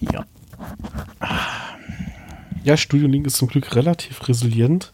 Ja. 0.00 0.24
Ja, 2.64 2.76
Studio 2.76 3.08
Link 3.08 3.26
ist 3.26 3.36
zum 3.36 3.48
Glück 3.48 3.74
relativ 3.74 4.28
resilient. 4.28 4.92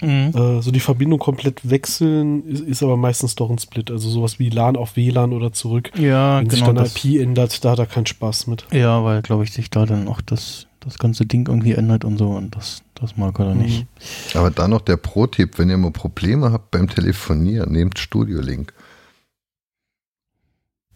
Mhm. 0.00 0.32
Äh, 0.34 0.62
so 0.62 0.70
die 0.70 0.80
Verbindung 0.80 1.18
komplett 1.18 1.68
wechseln 1.68 2.44
ist, 2.46 2.60
ist 2.60 2.82
aber 2.82 2.96
meistens 2.96 3.34
doch 3.34 3.48
ein 3.48 3.58
Split. 3.58 3.90
Also 3.90 4.10
sowas 4.10 4.38
wie 4.38 4.50
LAN 4.50 4.76
auf 4.76 4.96
WLAN 4.96 5.32
oder 5.32 5.52
zurück. 5.52 5.90
Ja, 5.96 6.40
Wenn 6.40 6.50
sich 6.50 6.60
genau. 6.60 6.72
dann 6.74 6.84
Das, 6.84 7.04
IP 7.04 7.20
ändert, 7.20 7.64
da 7.64 7.70
hat 7.70 7.78
er 7.78 7.86
keinen 7.86 8.06
Spaß 8.06 8.46
mit. 8.46 8.66
Ja, 8.72 9.02
weil, 9.04 9.22
glaube 9.22 9.44
ich, 9.44 9.52
sich 9.52 9.70
da 9.70 9.86
dann 9.86 10.08
auch 10.08 10.20
das, 10.20 10.66
das 10.80 10.98
ganze 10.98 11.24
Ding 11.24 11.48
irgendwie 11.48 11.72
ändert 11.72 12.04
und 12.04 12.18
so 12.18 12.30
und 12.30 12.54
das, 12.56 12.82
das 13.00 13.16
mag 13.16 13.38
er 13.38 13.54
nicht. 13.54 13.86
Mhm. 14.34 14.38
Aber 14.38 14.50
dann 14.50 14.70
noch 14.70 14.80
der 14.80 14.96
Pro-Tipp, 14.96 15.58
wenn 15.58 15.70
ihr 15.70 15.76
mal 15.76 15.90
Probleme 15.90 16.52
habt 16.52 16.70
beim 16.70 16.88
Telefonieren, 16.88 17.72
nehmt 17.72 17.98
Studio 17.98 18.40
Link. 18.40 18.72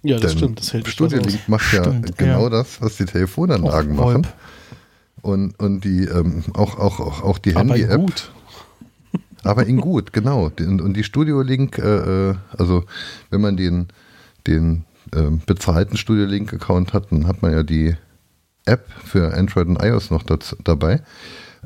Ja, 0.02 0.18
das 0.18 0.32
Denn 0.32 0.38
stimmt. 0.38 0.60
Das 0.60 0.72
hält 0.72 0.88
Studio 0.88 1.18
durchaus. 1.18 1.32
Link 1.32 1.48
macht 1.48 1.72
ja 1.72 1.84
Stimmt, 1.84 2.16
genau 2.16 2.44
ja. 2.44 2.50
das, 2.50 2.80
was 2.80 2.96
die 2.96 3.04
Telefonanlagen 3.04 3.98
Auch 3.98 4.06
machen. 4.06 4.26
Und, 5.22 5.58
und 5.60 5.84
die 5.84 6.04
ähm, 6.04 6.44
auch, 6.54 6.78
auch, 6.78 7.00
auch, 7.00 7.22
auch 7.22 7.38
die 7.38 7.54
Aber 7.54 7.74
Handy-App. 7.74 8.00
gut. 8.00 8.32
Aber 9.42 9.66
in 9.66 9.80
gut, 9.80 10.12
genau. 10.12 10.46
Und, 10.58 10.80
und 10.80 10.94
die 10.94 11.04
Studio 11.04 11.42
Link, 11.42 11.78
äh, 11.78 12.30
äh, 12.30 12.34
also 12.56 12.84
wenn 13.30 13.40
man 13.40 13.56
den, 13.56 13.88
den 14.46 14.84
ähm, 15.14 15.40
bezahlten 15.44 15.96
Studio 15.96 16.24
Link 16.24 16.52
Account 16.52 16.92
hat, 16.92 17.10
dann 17.10 17.26
hat 17.26 17.42
man 17.42 17.52
ja 17.52 17.62
die 17.62 17.96
App 18.64 18.86
für 19.04 19.34
Android 19.34 19.68
und 19.68 19.82
iOS 19.82 20.10
noch 20.10 20.22
dazu, 20.22 20.56
dabei. 20.64 21.02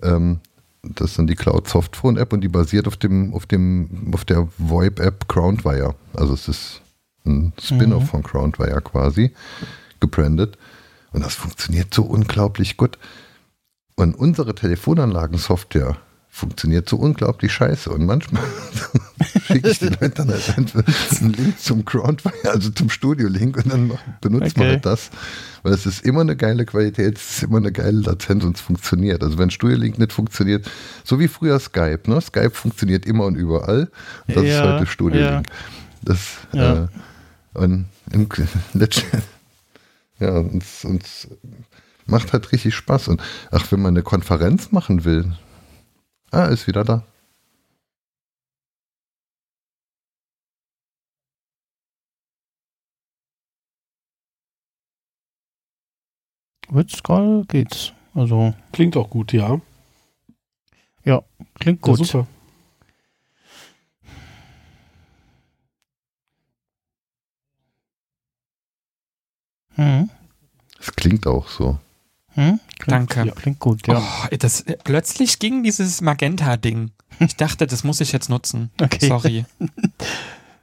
Ähm, 0.02 0.40
das 0.82 1.10
ist 1.12 1.18
dann 1.18 1.26
die 1.26 1.34
Cloud 1.34 1.68
Softphone 1.68 2.16
App 2.18 2.32
und 2.32 2.42
die 2.42 2.48
basiert 2.48 2.86
auf 2.86 2.96
dem, 2.96 3.32
auf 3.34 3.46
dem, 3.46 4.10
auf 4.12 4.24
der 4.24 4.48
VoIP 4.58 5.00
App 5.00 5.28
Groundwire. 5.28 5.94
Also 6.12 6.34
es 6.34 6.48
ist 6.48 6.82
ein 7.24 7.52
Spin-off 7.58 8.02
Mhm. 8.02 8.06
von 8.08 8.22
Groundwire 8.22 8.82
quasi, 8.82 9.32
gebrandet. 10.00 10.58
Und 11.12 11.24
das 11.24 11.34
funktioniert 11.34 11.94
so 11.94 12.02
unglaublich 12.02 12.76
gut. 12.76 12.98
Und 13.96 14.14
unsere 14.14 14.54
Telefonanlagen-Software 14.54 15.96
funktioniert 16.34 16.88
so 16.88 16.96
unglaublich 16.96 17.52
scheiße. 17.52 17.88
Und 17.90 18.06
manchmal 18.06 18.42
schicke 19.46 19.70
ich 19.70 19.78
den 19.78 19.90
Leuten 20.00 20.14
dann 20.16 20.30
halt 20.30 20.74
einen 21.20 21.32
Link 21.32 21.60
zum 21.60 21.84
Groundwire, 21.84 22.50
also 22.50 22.70
zum 22.70 22.90
Studio-Link 22.90 23.56
und 23.56 23.72
dann 23.72 23.92
benutzt 24.20 24.56
man 24.56 24.66
Okay. 24.66 24.74
halt 24.74 24.84
das. 24.86 25.10
Weil 25.62 25.74
es 25.74 25.86
ist 25.86 26.04
immer 26.04 26.22
eine 26.22 26.34
geile 26.34 26.66
Qualität, 26.66 27.18
es 27.18 27.36
ist 27.36 27.42
immer 27.44 27.58
eine 27.58 27.70
geile 27.70 28.00
Latenz 28.00 28.42
und 28.42 28.56
es 28.56 28.60
funktioniert. 28.62 29.22
Also 29.22 29.38
wenn 29.38 29.50
Studio-Link 29.50 29.96
nicht 30.00 30.12
funktioniert, 30.12 30.68
so 31.04 31.20
wie 31.20 31.28
früher 31.28 31.60
Skype, 31.60 32.00
ne? 32.10 32.20
Skype 32.20 32.50
funktioniert 32.50 33.06
immer 33.06 33.26
und 33.26 33.36
überall. 33.36 33.88
Und 34.26 34.36
das 34.36 34.44
Ja, 34.44 34.56
ist 34.56 34.62
heute 34.74 34.86
Studio-Link. 34.86 35.46
Das, 36.02 36.18
Ja. 36.52 36.82
äh, 36.84 36.88
und 37.54 37.86
im, 38.10 38.28
letzten, 38.72 39.22
ja, 40.18 40.30
uns, 40.38 40.84
uns 40.84 41.28
macht 42.06 42.32
halt 42.32 42.50
richtig 42.50 42.74
Spaß. 42.74 43.06
Und 43.06 43.22
ach, 43.52 43.70
wenn 43.70 43.80
man 43.80 43.94
eine 43.94 44.02
Konferenz 44.02 44.72
machen 44.72 45.04
will, 45.04 45.32
Ah, 46.34 46.46
ist 46.46 46.66
wieder 46.66 46.82
da. 46.82 47.04
Mit 56.70 56.90
Skull 56.90 57.44
geht's. 57.46 57.92
Also 58.14 58.52
klingt 58.72 58.96
auch 58.96 59.08
gut, 59.10 59.32
ja. 59.32 59.60
Ja, 61.04 61.22
klingt 61.60 61.80
gut. 61.82 62.00
Ja, 62.00 62.04
super. 62.04 62.26
Hm. 69.76 70.10
Es 70.80 70.92
klingt 70.96 71.28
auch 71.28 71.46
so. 71.46 71.78
Hm? 72.34 72.60
Danke. 72.86 73.32
Klingt 73.36 73.58
gut, 73.60 73.86
ja. 73.86 73.98
Oh, 73.98 74.36
das, 74.36 74.64
plötzlich 74.84 75.38
ging 75.38 75.62
dieses 75.62 76.00
Magenta-Ding. 76.00 76.90
Ich 77.20 77.36
dachte, 77.36 77.66
das 77.66 77.84
muss 77.84 78.00
ich 78.00 78.10
jetzt 78.12 78.28
nutzen. 78.28 78.70
Okay. 78.80 79.06
Sorry. 79.08 79.44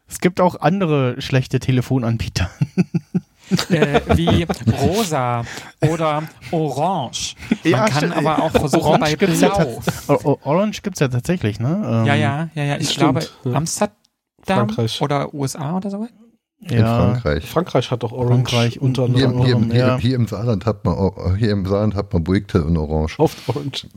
Es 0.07 0.19
gibt 0.19 0.41
auch 0.41 0.59
andere 0.59 1.21
schlechte 1.21 1.61
Telefonanbieter. 1.61 2.49
äh, 3.69 4.01
wie 4.17 4.45
rosa 4.81 5.45
oder 5.79 6.23
orange. 6.51 7.35
Man 7.49 7.59
Ja, 7.71 7.85
kann 7.87 7.97
stimmt. 7.97 8.17
aber 8.17 8.43
auch 8.43 8.51
versuchen 8.51 8.83
Orange 8.87 8.99
bei 8.99 9.15
gibt's 9.15 9.39
ja 9.39 9.49
blau. 9.49 9.81
O 10.25 10.37
Orange 10.43 10.81
gibt's 10.81 10.99
ja 10.99 11.07
tatsächlich, 11.07 11.61
ne? 11.61 11.81
Ähm, 11.85 12.05
Ja, 12.05 12.15
ja, 12.15 12.49
ja, 12.55 12.63
ja. 12.63 12.77
Ich 12.77 12.89
Stimmt, 12.91 13.19
glaube 13.19 13.27
ja. 13.45 13.53
Amsterdam 13.53 13.95
Frankreich. 14.45 15.01
oder 15.01 15.33
USA 15.33 15.77
oder 15.77 15.89
so. 15.89 16.05
In 16.61 16.77
Ja, 16.79 16.97
Frankreich. 17.13 17.45
Frankreich 17.49 17.89
hat 17.91 18.03
doch 18.03 18.11
Orange 18.11 18.49
Frankreich 18.51 18.79
unter 18.81 19.07
Hier, 19.07 19.29
anderem 19.29 19.45
hier, 19.45 19.57
hier, 19.73 19.75
ja. 19.87 19.97
hier 19.97 20.15
im 20.15 20.27
Saarland 20.27 20.65
hat 20.65 20.85
man 20.85 21.35
hier 21.37 21.51
im 21.51 21.65
Saarland 21.65 21.95
hat 21.95 22.13
man 22.13 22.23
Buikte 22.23 22.63
und 22.63 22.77
Orange. 22.77 23.17
auf 23.19 23.35
Orange. 23.49 23.87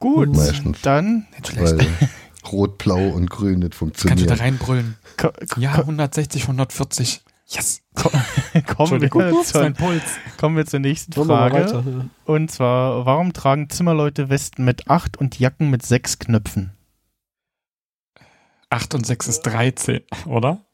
Gut, 0.00 0.34
Meistens. 0.34 0.80
dann. 0.82 1.26
Weil 1.56 1.78
Rot, 2.52 2.78
Blau 2.78 3.08
und 3.08 3.30
Grün 3.30 3.58
nicht 3.60 3.76
Kannst 3.78 4.02
du 4.04 4.04
da 4.04 4.08
funktionieren. 4.08 4.38
reinbrüllen. 4.38 4.96
ko 5.16 5.28
Ja, 5.58 5.72
160, 5.74 6.42
140. 6.42 7.20
Yes. 7.50 7.80
kommen, 7.94 8.22
Entschuldigung. 8.52 9.22
wir 9.22 9.42
zur, 9.44 9.72
kommen 10.38 10.56
wir 10.56 10.66
zur 10.66 10.80
nächsten 10.80 11.12
Frage. 11.12 12.10
Und 12.24 12.50
zwar, 12.50 13.06
warum 13.06 13.32
tragen 13.32 13.70
Zimmerleute 13.70 14.28
Westen 14.28 14.64
mit 14.64 14.88
8 14.90 15.16
und 15.16 15.38
Jacken 15.38 15.70
mit 15.70 15.84
6 15.84 16.18
Knöpfen? 16.18 16.72
8 18.70 18.94
und 18.94 19.06
6 19.06 19.28
ist 19.28 19.42
13, 19.42 20.00
oder? 20.26 20.64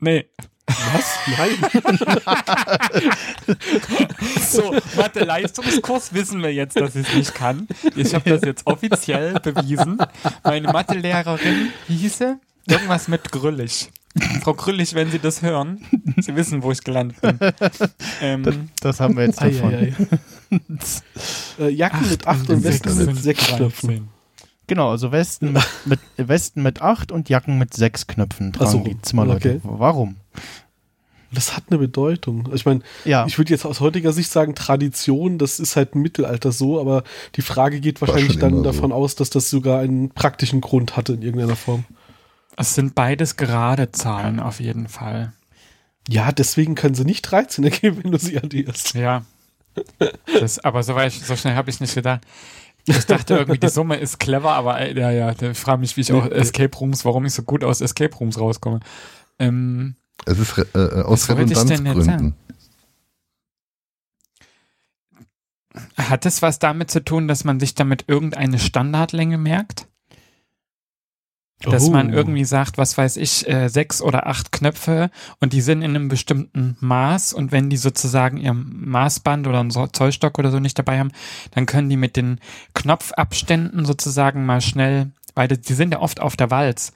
Nee. 0.00 0.26
Was? 0.66 1.18
Nein. 1.38 1.82
So, 4.50 4.74
Mathe-Leistungskurs 4.96 6.12
wissen 6.14 6.42
wir 6.42 6.52
jetzt, 6.52 6.78
dass 6.80 6.94
ich 6.96 7.06
es 7.08 7.14
nicht 7.14 7.34
kann. 7.34 7.66
Ich 7.96 8.14
habe 8.14 8.28
das 8.30 8.42
jetzt 8.42 8.66
offiziell 8.66 9.34
bewiesen. 9.40 9.98
Meine 10.42 10.68
Mathelehrerin 10.72 11.70
hieße 11.86 12.38
irgendwas 12.66 13.08
mit 13.08 13.30
Grüllig. 13.30 13.90
Frau 14.42 14.54
Grüllig, 14.54 14.94
wenn 14.94 15.10
Sie 15.10 15.18
das 15.18 15.42
hören, 15.42 15.84
Sie 16.18 16.34
wissen, 16.34 16.62
wo 16.62 16.72
ich 16.72 16.82
gelandet 16.82 17.20
bin. 17.20 17.38
Ähm, 18.20 18.70
Das 18.80 19.00
haben 19.00 19.16
wir 19.16 19.24
jetzt 19.26 19.40
davon. 19.40 19.74
ei, 19.74 19.94
ei. 20.48 20.54
äh, 21.64 21.68
Jacken 21.68 22.08
mit 22.08 22.26
8 22.26 22.50
und 22.50 22.64
Westen 22.64 22.88
mit 22.96 23.06
sind 23.06 23.22
6 23.22 23.46
Knöpfen. 23.56 24.08
13. 24.68 24.76
Genau, 24.76 24.90
also 24.90 25.12
Westen 25.12 25.52
mit, 25.52 25.62
mit, 25.84 26.00
Westen 26.16 26.62
mit 26.62 26.82
8 26.82 27.12
und 27.12 27.28
Jacken 27.28 27.58
mit 27.58 27.74
6 27.74 28.06
Knöpfen 28.06 28.52
tragen 28.52 28.70
so, 28.70 28.78
die 28.78 29.00
Zimmerleute. 29.02 29.56
okay. 29.56 29.60
Warum? 29.62 30.16
Das 31.30 31.54
hat 31.54 31.64
eine 31.68 31.78
Bedeutung. 31.78 32.48
Ich 32.54 32.64
meine, 32.64 32.80
Ja, 33.04 33.26
ich 33.26 33.36
würde 33.36 33.52
jetzt 33.52 33.66
aus 33.66 33.80
heutiger 33.80 34.12
Sicht 34.12 34.30
sagen, 34.30 34.54
Tradition, 34.54 35.36
das 35.36 35.60
ist 35.60 35.76
halt 35.76 35.94
im 35.94 36.00
Mittelalter 36.02 36.52
so, 36.52 36.80
aber 36.80 37.04
die 37.34 37.42
Frage 37.42 37.80
geht 37.80 38.00
wahrscheinlich 38.00 38.38
dann 38.38 38.52
immer 38.54 38.58
so. 38.58 38.72
davon 38.72 38.92
aus, 38.92 39.14
dass 39.14 39.28
das 39.28 39.50
sogar 39.50 39.80
einen 39.80 40.08
praktischen 40.10 40.62
Grund 40.62 40.96
hatte 40.96 41.12
in 41.12 41.22
irgendeiner 41.22 41.56
Form. 41.56 41.84
Es 42.56 42.74
sind 42.74 42.94
beides 42.94 43.36
gerade 43.36 43.92
Zahlen 43.92 44.40
auf 44.40 44.58
jeden 44.58 44.88
Fall. 44.88 45.32
Ja, 46.08 46.32
deswegen 46.32 46.74
können 46.74 46.94
sie 46.94 47.04
nicht 47.04 47.22
13 47.22 47.62
ergeben, 47.64 48.00
wenn 48.02 48.12
du 48.12 48.18
sie 48.18 48.38
addierst. 48.38 48.94
Ja. 48.94 49.22
Das, 50.40 50.58
aber 50.58 50.82
so, 50.82 50.94
weit, 50.94 51.12
so 51.12 51.36
schnell 51.36 51.54
habe 51.54 51.70
ich 51.70 51.78
nicht 51.80 51.94
gedacht. 51.94 52.22
Ich 52.86 53.04
dachte 53.06 53.36
irgendwie, 53.36 53.58
die 53.58 53.68
Summe 53.68 53.96
ist 53.96 54.18
clever, 54.18 54.52
aber 54.52 54.80
äh, 54.80 54.98
ja, 54.98 55.10
ja, 55.10 55.32
ich 55.38 55.58
frage 55.58 55.80
mich, 55.80 55.96
wie 55.96 56.00
ich 56.02 56.12
auch 56.12 56.24
nee. 56.24 56.30
Escape 56.34 56.74
Rooms, 56.78 57.04
warum 57.04 57.26
ich 57.26 57.34
so 57.34 57.42
gut 57.42 57.64
aus 57.64 57.80
Escape 57.80 58.14
Rooms 58.16 58.38
rauskomme. 58.38 58.80
Ähm, 59.38 59.96
Es 60.24 60.38
ist 60.38 60.56
re- 60.56 60.66
äh, 60.74 61.02
aus 61.02 61.28
Redundanzgründen. 61.28 62.34
hat 65.96 66.26
es 66.26 66.42
was 66.42 66.58
damit 66.58 66.90
zu 66.90 67.04
tun, 67.04 67.28
dass 67.28 67.44
man 67.44 67.60
sich 67.60 67.74
damit 67.74 68.04
irgendeine 68.08 68.58
Standardlänge 68.58 69.38
merkt? 69.38 69.87
Dass 71.62 71.88
Oh. 71.88 71.90
man 71.90 72.12
irgendwie 72.12 72.44
sagt, 72.44 72.78
was 72.78 72.96
weiß 72.96 73.16
ich, 73.16 73.48
äh, 73.48 73.68
sechs 73.68 74.00
oder 74.00 74.28
acht 74.28 74.52
Knöpfe 74.52 75.10
und 75.40 75.52
die 75.52 75.60
sind 75.60 75.82
in 75.82 75.90
einem 75.96 76.06
bestimmten 76.08 76.76
Maß 76.78 77.32
und 77.32 77.50
wenn 77.50 77.68
die 77.68 77.76
sozusagen 77.76 78.36
ihr 78.36 78.54
Maßband 78.54 79.46
oder 79.48 79.58
einen 79.58 79.70
Zollstock 79.72 80.38
oder 80.38 80.52
so 80.52 80.60
nicht 80.60 80.78
dabei 80.78 81.00
haben, 81.00 81.10
dann 81.50 81.66
können 81.66 81.88
die 81.90 81.96
mit 81.96 82.16
den 82.16 82.38
Knopfabständen 82.74 83.84
sozusagen 83.86 84.46
mal 84.46 84.60
schnell, 84.60 85.10
weil 85.34 85.48
die, 85.48 85.60
die 85.60 85.74
sind 85.74 85.92
ja 85.92 86.00
oft 86.00 86.20
auf 86.20 86.36
der 86.36 86.50
Walz. 86.52 86.92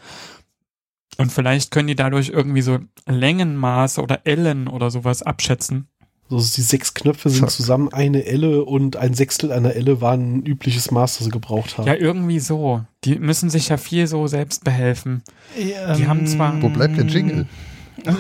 Und 1.19 1.33
vielleicht 1.33 1.73
können 1.73 1.89
die 1.89 1.97
dadurch 1.97 2.29
irgendwie 2.29 2.63
so 2.63 2.79
Längenmaße 3.07 4.01
oder 4.01 4.21
Ellen 4.27 4.69
oder 4.69 4.91
sowas 4.91 5.23
abschätzen. 5.23 5.89
Also 6.33 6.55
die 6.57 6.63
sechs 6.63 6.95
Knöpfe 6.95 7.29
sind 7.31 7.41
Zack. 7.43 7.51
zusammen 7.51 7.93
eine 7.93 8.25
Elle 8.25 8.65
und 8.65 8.97
ein 8.97 9.15
Sechstel 9.15 9.53
einer 9.53 9.75
Elle 9.75 10.01
war 10.01 10.13
ein 10.15 10.45
übliches 10.45 10.91
Maß, 10.91 11.19
das 11.19 11.27
sie 11.27 11.31
gebraucht 11.31 11.79
haben. 11.79 11.87
Ja, 11.87 11.95
irgendwie 11.95 12.41
so. 12.41 12.83
Die 13.05 13.19
müssen 13.19 13.51
sich 13.51 13.69
ja 13.69 13.77
viel 13.77 14.07
so 14.07 14.27
selbst 14.27 14.65
behelfen. 14.65 15.23
Die 15.59 16.07
haben 16.07 16.27
zwar- 16.27 16.61
Wo 16.63 16.69
bleibt 16.69 16.97
der 16.97 17.05
Jingle? 17.07 17.47
Ja, 18.05 18.13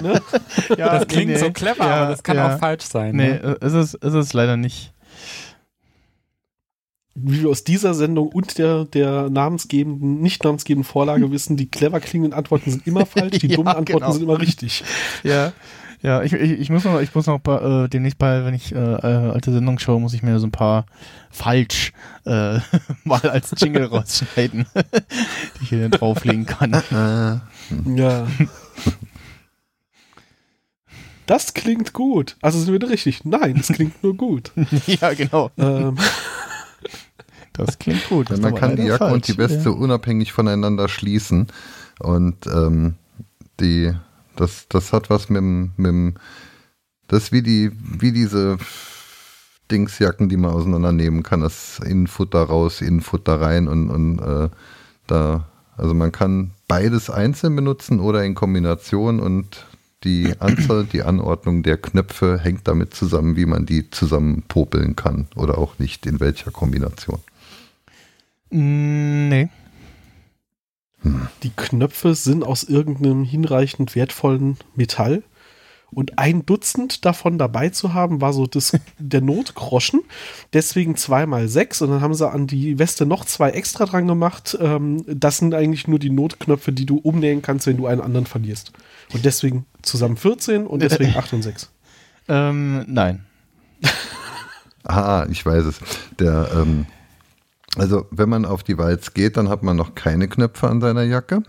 ne? 0.00 0.20
ja, 0.76 0.98
das 0.98 1.06
klingt 1.06 1.30
nee, 1.30 1.36
so 1.36 1.50
clever, 1.52 1.84
ja, 1.84 1.94
aber 2.02 2.10
das 2.10 2.22
kann 2.24 2.36
ja. 2.38 2.54
auch 2.54 2.58
falsch 2.58 2.84
sein. 2.84 3.14
Nee, 3.14 3.28
Ne? 3.34 3.58
äh, 3.60 3.66
ist 3.66 3.74
es, 3.74 3.94
ist 3.94 4.14
es 4.14 4.32
leider 4.32 4.56
nicht. 4.56 4.92
Wie 7.14 7.42
wir 7.42 7.50
aus 7.50 7.62
dieser 7.64 7.92
Sendung 7.94 8.28
und 8.28 8.56
der, 8.58 8.84
der 8.86 9.28
namensgebenden, 9.30 10.20
nicht 10.22 10.42
namensgebenden 10.44 10.90
Vorlage 10.90 11.30
wissen, 11.30 11.56
die 11.56 11.66
clever 11.70 12.00
klingenden 12.00 12.32
Antworten 12.36 12.70
sind 12.70 12.86
immer 12.86 13.04
falsch, 13.04 13.38
die 13.38 13.46
Ja, 13.48 13.56
dummen 13.56 13.68
Antworten 13.74 14.00
genau. 14.04 14.12
sind 14.12 14.22
immer 14.22 14.40
richtig. 14.40 14.82
Ja. 15.24 15.52
Ja, 16.02 16.22
ich, 16.22 16.32
ich, 16.32 16.52
ich 16.52 16.70
muss 16.70 16.84
noch, 16.84 17.00
ich 17.00 17.14
muss 17.14 17.26
noch 17.26 17.40
bei, 17.40 17.84
äh, 17.84 17.88
demnächst 17.88 18.18
bei, 18.18 18.44
wenn 18.44 18.54
ich 18.54 18.74
äh, 18.74 18.78
äh, 18.78 19.30
alte 19.32 19.52
Sendungen 19.52 19.78
schaue, 19.78 20.00
muss 20.00 20.14
ich 20.14 20.22
mir 20.22 20.38
so 20.38 20.46
ein 20.46 20.52
paar 20.52 20.86
falsch 21.30 21.92
äh, 22.24 22.58
mal 23.04 23.20
als 23.28 23.52
Jingle 23.58 23.84
rausschneiden, 23.92 24.66
die 24.74 25.62
ich 25.62 25.68
hier 25.68 25.88
drauflegen 25.90 26.46
kann. 26.46 26.82
Ja. 27.96 28.26
Das 31.26 31.54
klingt 31.54 31.92
gut. 31.92 32.36
Also 32.40 32.58
sind 32.58 32.80
wir 32.80 32.88
richtig? 32.88 33.24
Nein, 33.24 33.58
es 33.60 33.68
klingt 33.68 34.02
nur 34.02 34.16
gut. 34.16 34.52
ja, 34.86 35.12
genau. 35.12 35.50
ähm, 35.58 35.96
Das 37.52 37.78
klingt 37.78 38.08
gut. 38.08 38.30
Das 38.30 38.40
man 38.40 38.54
kann 38.54 38.76
die 38.76 38.82
Jacke 38.82 39.04
und 39.04 39.28
die 39.28 39.36
Weste 39.36 39.72
unabhängig 39.72 40.32
voneinander 40.32 40.88
schließen. 40.88 41.48
Und 42.00 42.46
ähm, 42.46 42.94
die, 43.60 43.92
das, 44.40 44.66
das 44.68 44.92
hat 44.92 45.10
was 45.10 45.28
mit 45.28 45.38
dem, 45.38 45.72
mit 45.76 45.86
dem 45.86 46.14
das 47.10 47.24
ist 47.24 47.32
wie 47.32 47.42
die, 47.42 47.72
wie 47.74 48.12
diese 48.12 48.56
Dingsjacken, 49.70 50.28
die 50.28 50.36
man 50.36 50.52
auseinandernehmen 50.52 51.24
kann. 51.24 51.40
Das 51.40 51.80
Innenfutter 51.84 52.42
raus, 52.42 52.80
Innenfutter 52.80 53.40
rein 53.40 53.66
und, 53.66 53.90
und 53.90 54.18
äh, 54.20 54.48
da, 55.08 55.48
also 55.76 55.92
man 55.92 56.12
kann 56.12 56.52
beides 56.68 57.10
einzeln 57.10 57.56
benutzen 57.56 57.98
oder 57.98 58.24
in 58.24 58.36
Kombination 58.36 59.18
und 59.18 59.66
die 60.04 60.34
Anzahl, 60.38 60.84
die 60.84 61.02
Anordnung 61.02 61.64
der 61.64 61.78
Knöpfe 61.78 62.38
hängt 62.38 62.68
damit 62.68 62.94
zusammen, 62.94 63.34
wie 63.34 63.46
man 63.46 63.66
die 63.66 63.90
zusammen 63.90 64.44
popeln 64.46 64.94
kann 64.94 65.26
oder 65.34 65.58
auch 65.58 65.80
nicht, 65.80 66.06
in 66.06 66.20
welcher 66.20 66.52
Kombination. 66.52 67.18
Mm, 68.50 69.48
Die 71.42 71.50
Knöpfe 71.50 72.14
sind 72.14 72.44
aus 72.44 72.64
irgendeinem 72.64 73.24
hinreichend 73.24 73.94
wertvollen 73.94 74.56
Metall. 74.74 75.22
Und 75.92 76.20
ein 76.20 76.46
Dutzend 76.46 77.04
davon 77.04 77.36
dabei 77.36 77.70
zu 77.70 77.94
haben, 77.94 78.20
war 78.20 78.32
so 78.32 78.46
das, 78.46 78.78
der 78.98 79.20
Notgroschen. 79.20 80.02
Deswegen 80.52 80.96
zweimal 80.96 81.48
sechs. 81.48 81.82
Und 81.82 81.90
dann 81.90 82.00
haben 82.00 82.14
sie 82.14 82.28
an 82.30 82.46
die 82.46 82.78
Weste 82.78 83.06
noch 83.06 83.24
zwei 83.24 83.50
extra 83.50 83.86
dran 83.86 84.06
gemacht. 84.06 84.56
Ähm, 84.60 85.04
das 85.06 85.38
sind 85.38 85.54
eigentlich 85.54 85.88
nur 85.88 85.98
die 85.98 86.10
Notknöpfe, 86.10 86.72
die 86.72 86.86
du 86.86 86.98
umnähen 86.98 87.42
kannst, 87.42 87.66
wenn 87.66 87.76
du 87.76 87.86
einen 87.86 88.00
anderen 88.00 88.26
verlierst. 88.26 88.72
Und 89.12 89.24
deswegen 89.24 89.66
zusammen 89.82 90.16
14 90.16 90.66
und 90.66 90.82
deswegen 90.82 91.14
8 91.16 91.32
und 91.32 91.42
6. 91.42 91.70
Ähm, 92.28 92.84
nein. 92.86 93.24
Ah, 94.82 95.26
ich 95.30 95.44
weiß 95.44 95.66
es. 95.66 95.78
Der, 96.18 96.48
ähm, 96.54 96.86
also 97.76 98.06
wenn 98.10 98.28
man 98.28 98.44
auf 98.44 98.62
die 98.62 98.78
Walz 98.78 99.14
geht, 99.14 99.36
dann 99.36 99.48
hat 99.48 99.62
man 99.62 99.76
noch 99.76 99.94
keine 99.94 100.28
Knöpfe 100.28 100.68
an 100.68 100.80
seiner 100.80 101.02
Jacke. 101.02 101.42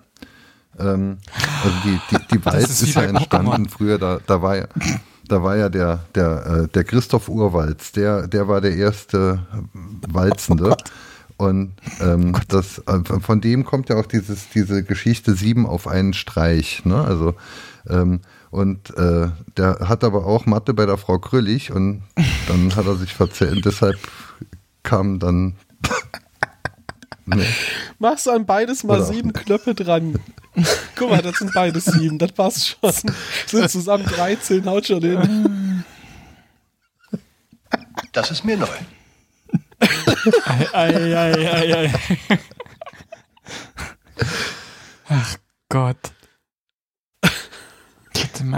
Ähm, 0.79 1.17
also 1.63 1.75
die, 1.83 1.99
die, 2.11 2.17
die 2.31 2.45
Walz 2.45 2.69
ist 2.69 2.81
ist, 2.83 2.95
ja 2.95 3.03
entstanden 3.03 3.67
früher, 3.69 3.97
da, 3.97 4.19
da 4.25 4.41
war 4.41 4.57
ja, 4.57 4.67
da 5.27 5.43
war 5.43 5.57
ja 5.57 5.69
der, 5.69 6.05
der, 6.15 6.45
äh, 6.45 6.67
der 6.67 6.83
Christoph 6.83 7.27
Urwalz, 7.29 7.91
der, 7.91 8.27
der 8.27 8.47
war 8.47 8.61
der 8.61 8.75
erste 8.75 9.45
Walzende. 10.07 10.75
Und 11.37 11.73
ähm, 11.99 12.35
das, 12.49 12.79
äh, 12.85 13.19
von 13.19 13.41
dem 13.41 13.65
kommt 13.65 13.89
ja 13.89 13.95
auch 13.95 14.05
dieses, 14.05 14.49
diese 14.49 14.83
Geschichte 14.83 15.33
sieben 15.33 15.65
auf 15.65 15.87
einen 15.87 16.13
Streich. 16.13 16.85
Ne? 16.85 17.01
Also 17.03 17.33
ähm, 17.89 18.21
und 18.51 18.95
äh, 18.97 19.29
der 19.57 19.79
hat 19.79 20.03
aber 20.03 20.25
auch 20.25 20.45
Mathe 20.45 20.73
bei 20.73 20.85
der 20.85 20.97
Frau 20.97 21.17
Krüllig 21.19 21.71
und 21.71 22.03
dann 22.47 22.75
hat 22.75 22.85
er 22.85 22.95
sich 22.95 23.13
verzählt. 23.13 23.65
Deshalb 23.65 23.97
kam 24.83 25.19
dann. 25.19 25.55
Ne. 27.25 27.45
Machst 27.99 28.25
du 28.25 28.31
an 28.31 28.45
beides 28.45 28.83
mal 28.83 28.97
Oder 28.97 29.05
sieben 29.05 29.33
Knöpfe 29.33 29.73
dran. 29.75 30.19
Guck 30.95 31.09
mal, 31.09 31.21
das 31.21 31.37
sind 31.37 31.53
beides 31.53 31.85
sieben, 31.85 32.17
das 32.17 32.31
passt 32.33 32.67
schon. 32.81 32.91
Sind 33.47 33.69
zusammen 33.69 34.05
13, 34.05 34.65
haut 34.65 34.87
schon 34.87 35.01
hin. 35.01 35.83
Das 38.11 38.31
ist 38.31 38.43
mir 38.43 38.57
neu. 38.57 38.67
Ei, 40.45 40.67
ei, 40.73 41.15
ei, 41.17 41.33
ei, 41.49 41.73
ei. 41.87 41.93
Ach 45.09 45.35
Gott. 45.69 45.97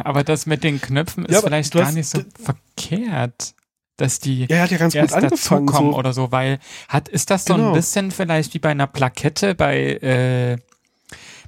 Aber 0.05 0.23
das 0.23 0.45
mit 0.45 0.63
den 0.63 0.79
Knöpfen 0.79 1.25
ist 1.25 1.33
Ja, 1.33 1.41
vielleicht 1.41 1.73
gar 1.73 1.88
hast- 1.88 1.93
nicht 1.93 2.07
so 2.09 2.19
Ja, 2.19 2.25
verkehrt, 2.41 3.53
dass 3.97 4.19
die 4.19 4.47
er 4.49 4.63
hat 4.63 4.71
ja 4.71 4.77
ganz 4.77 4.93
gut 4.93 5.01
erst 5.01 5.13
angefangen. 5.15 5.65
dazukommen 5.67 5.91
So. 5.93 5.97
oder 5.97 6.13
so, 6.13 6.32
weil 6.32 6.60
hat 6.88 7.08
ist 7.10 7.29
das 7.29 7.45
so 7.45 7.56
Genau. 7.56 7.67
ein 7.69 7.73
bisschen 7.73 8.12
vielleicht 8.12 8.53
wie 8.53 8.60
bei 8.60 8.69
einer 8.71 8.88
Plakette 8.88 9.56
bei 9.56 9.77
äh, 9.97 10.58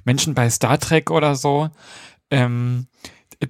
Menschen 0.04 0.34
bei 0.34 0.48
Star 0.50 0.78
Trek 0.78 1.10
oder 1.10 1.34
so, 1.34 1.68
ähm, 2.30 2.86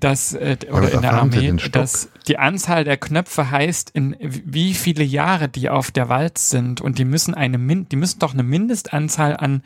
dass 0.01 0.33
äh, 0.33 0.57
oder 0.73 0.91
in 0.91 1.03
der 1.03 1.13
Armee, 1.13 1.53
dass 1.71 2.09
die 2.27 2.39
Anzahl 2.39 2.83
der 2.85 2.97
Knöpfe 2.97 3.51
heißt, 3.51 3.91
in 3.91 4.17
wie 4.21 4.75
viele 4.75 5.05
Jahre 5.05 5.49
die 5.49 5.69
auf 5.69 5.91
der 5.91 6.09
Walz 6.09 6.51
sind 6.51 6.81
und 6.81 6.99
die 6.99 7.05
müssen 7.05 7.35
eine 7.35 7.59
Min 7.59 7.89
die 7.89 7.97
müssen 7.97 8.19
doch 8.19 8.33
eine 8.33 8.43
Mindestanzahl 8.43 9.37
an 9.37 9.63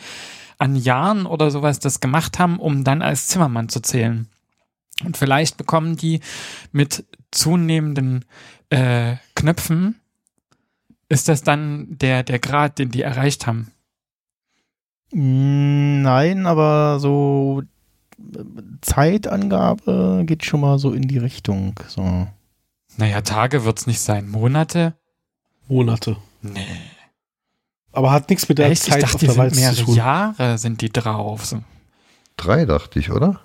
an 0.59 0.77
Jahren 0.77 1.25
oder 1.25 1.51
sowas 1.51 1.79
das 1.79 2.01
gemacht 2.01 2.39
haben, 2.39 2.59
um 2.59 2.85
dann 2.85 3.01
als 3.01 3.29
Zimmermann 3.29 3.69
zu 3.71 3.81
zählen. 3.81 4.27
Und 5.05 5.17
vielleicht 5.17 5.57
bekommen 5.57 5.97
die 5.97 6.21
mit 6.73 7.05
zunehmenden 7.31 8.25
äh, 8.71 9.17
Knöpfen, 9.35 10.01
ist 11.09 11.29
das 11.29 11.43
dann 11.43 11.99
der, 11.99 12.23
der 12.23 12.39
Grad, 12.39 12.79
den 12.79 12.91
die 12.91 13.03
erreicht 13.03 13.47
haben. 13.47 13.73
Nein, 15.13 16.47
aber 16.47 17.01
so 17.01 17.63
äh, 18.19 18.45
Zeitangabe 18.81 20.23
geht 20.25 20.45
schon 20.45 20.61
mal 20.61 20.79
so 20.79 20.93
in 20.93 21.09
die 21.09 21.19
Richtung. 21.19 21.75
So. 21.89 22.29
Naja, 22.97 23.23
Tage 23.23 23.65
wird's 23.65 23.87
nicht 23.87 24.01
sein. 24.01 24.29
Monate? 24.29 24.95
Monate. 25.69 26.17
Nee. 26.43 26.67
Aber 27.93 28.13
hat 28.13 28.31
nichts 28.31 28.49
mit 28.49 28.59
der 28.59 28.71
Echt? 28.71 28.87
Ich 28.87 28.93
Zeit 28.93 29.03
dachte, 29.03 29.15
auf 29.15 29.21
die 29.21 29.27
der 29.27 29.35
sind 29.35 29.43
Walz 29.43 29.55
zu 29.55 29.61
mehrere 29.61 29.85
tun. 29.85 29.95
Jahre 29.97 30.59
sind 30.59 30.81
die 30.81 30.91
drauf. 30.91 31.45
So. 31.45 31.63
Drei, 32.37 32.65
dachte 32.65 33.01
ich, 33.01 33.11
oder? 33.11 33.41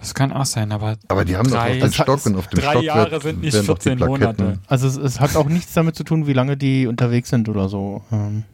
Das 0.00 0.14
kann 0.14 0.32
auch 0.32 0.46
sein, 0.46 0.70
aber 0.72 0.96
Aber 1.08 1.24
die 1.24 1.36
haben 1.36 1.50
Drei- 1.50 1.78
doch 1.80 1.86
auf 1.86 1.90
Das 1.90 1.90
den 1.90 2.02
Stock 2.04 2.26
und 2.26 2.36
auf 2.36 2.46
dem 2.48 2.60
drei 2.60 2.70
Stock 2.70 2.82
Jahre 2.84 3.10
wird- 3.10 3.22
sind 3.22 3.40
nicht 3.40 3.52
werden 3.54 3.66
doch 3.66 3.78
die 3.78 3.88
14 3.90 4.06
Monate. 4.08 4.58
Also 4.68 4.86
es, 4.86 4.96
es 4.96 5.18
hat 5.20 5.34
auch 5.36 5.48
nichts 5.48 5.72
damit 5.72 5.96
zu 5.96 6.04
tun, 6.04 6.26
wie 6.26 6.32
lange 6.32 6.56
die 6.56 6.86
unterwegs 6.86 7.30
sind 7.30 7.48
oder 7.48 7.68
so. 7.68 8.02
Ähm, 8.12 8.44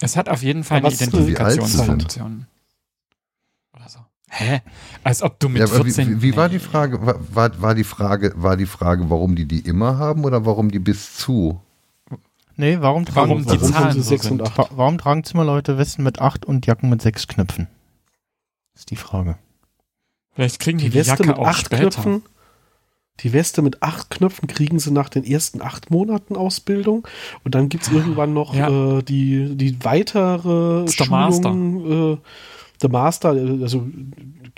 es 0.00 0.16
hat 0.16 0.28
auf 0.28 0.42
jeden 0.42 0.64
Fall 0.64 0.78
Aber 0.78 0.88
eine? 0.88 0.96
Identifikationsfunktion. 0.96 2.46
Oder 3.74 3.88
so. 3.88 3.98
Hä? 4.30 4.60
Als 5.02 5.22
ob 5.22 5.38
du 5.40 5.48
mit 5.48 5.58
Ja, 5.60 5.66
aber 5.66 5.84
14... 5.84 6.08
wie, 6.08 6.22
wie 6.32 6.36
war 6.36 6.48
Nee. 6.48 6.54
die 6.54 6.58
Frage? 6.60 7.04
War, 7.04 7.16
war, 7.34 7.60
war 7.62 7.74
die 7.74 7.84
Frage, 7.84 8.32
war 8.36 8.56
die 8.56 8.66
Frage, 8.66 9.10
warum 9.10 9.34
die 9.34 9.46
die 9.46 9.60
immer 9.60 9.98
haben 9.98 10.24
oder 10.24 10.44
warum 10.46 10.70
die 10.70 10.78
bis 10.78 11.14
zu? 11.16 11.60
nee, 12.56 12.76
warum 12.80 13.04
tragen, 13.04 13.30
Warum 13.30 13.42
die 13.42 13.48
Warum 13.60 13.72
Zahlen 13.72 13.92
so 13.94 14.02
6 14.02 14.22
sind. 14.26 14.42
8? 14.42 14.70
warum 14.76 14.98
tragen 14.98 15.24
Zimmerleute 15.24 15.78
Westen 15.78 16.02
mit 16.02 16.20
acht 16.20 16.44
und 16.44 16.66
Jacken 16.66 16.88
mit 16.90 17.02
sechs 17.02 17.26
Knöpfen? 17.26 17.68
Ist 18.78 18.90
die 18.90 18.96
Frage. 18.96 19.36
Vielleicht 20.34 20.60
kriegen 20.60 20.78
die 20.78 20.84
Die 20.84 20.90
die 20.90 20.96
Weste 20.98 21.10
Jacke 21.10 21.26
mit 21.26 21.38
acht 21.38 21.66
später. 21.66 21.80
Knöpfen. 21.90 22.22
Die 23.20 23.32
Weste 23.32 23.62
mit 23.62 23.82
acht 23.82 24.10
Knöpfen 24.10 24.46
kriegen 24.46 24.78
sie 24.78 24.92
nach 24.92 25.08
den 25.08 25.24
ersten 25.24 25.60
acht 25.60 25.90
Monaten 25.90 26.36
Ausbildung 26.36 27.08
und 27.42 27.56
dann 27.56 27.68
gibt's 27.68 27.88
irgendwann 27.88 28.32
noch 28.32 28.54
Ja. 28.54 28.98
äh, 28.98 29.02
die, 29.02 29.56
die 29.56 29.84
weitere 29.84 30.84
Ist 30.84 31.00
der 31.00 31.06
Schulung, 31.06 32.12
äh, 32.14 32.16
der 32.80 32.90
Master, 32.90 33.34
äh, 33.34 33.60
also 33.62 33.84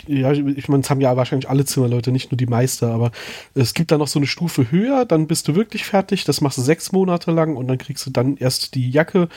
ja, 0.06 0.32
ich 0.32 0.68
meine, 0.68 0.82
es 0.82 0.90
haben 0.90 1.00
ja 1.00 1.16
wahrscheinlich 1.16 1.48
alle 1.48 1.64
Zimmerleute, 1.64 2.12
nicht 2.12 2.30
nur 2.30 2.36
die 2.36 2.44
Meister, 2.46 2.92
aber 2.92 3.12
es 3.54 3.72
gibt 3.72 3.90
da 3.90 3.96
noch 3.96 4.08
so 4.08 4.18
eine 4.18 4.26
Stufe 4.26 4.70
höher, 4.70 5.06
dann 5.06 5.26
bist 5.26 5.48
du 5.48 5.54
wirklich 5.54 5.84
fertig, 5.84 6.24
das 6.24 6.42
machst 6.42 6.58
du 6.58 6.62
sechs 6.62 6.92
Monate 6.92 7.30
lang 7.30 7.56
und 7.56 7.66
dann 7.68 7.78
kriegst 7.78 8.04
du 8.04 8.10
dann 8.10 8.36
erst 8.36 8.74
die 8.74 8.90
Jacke. 8.90 9.28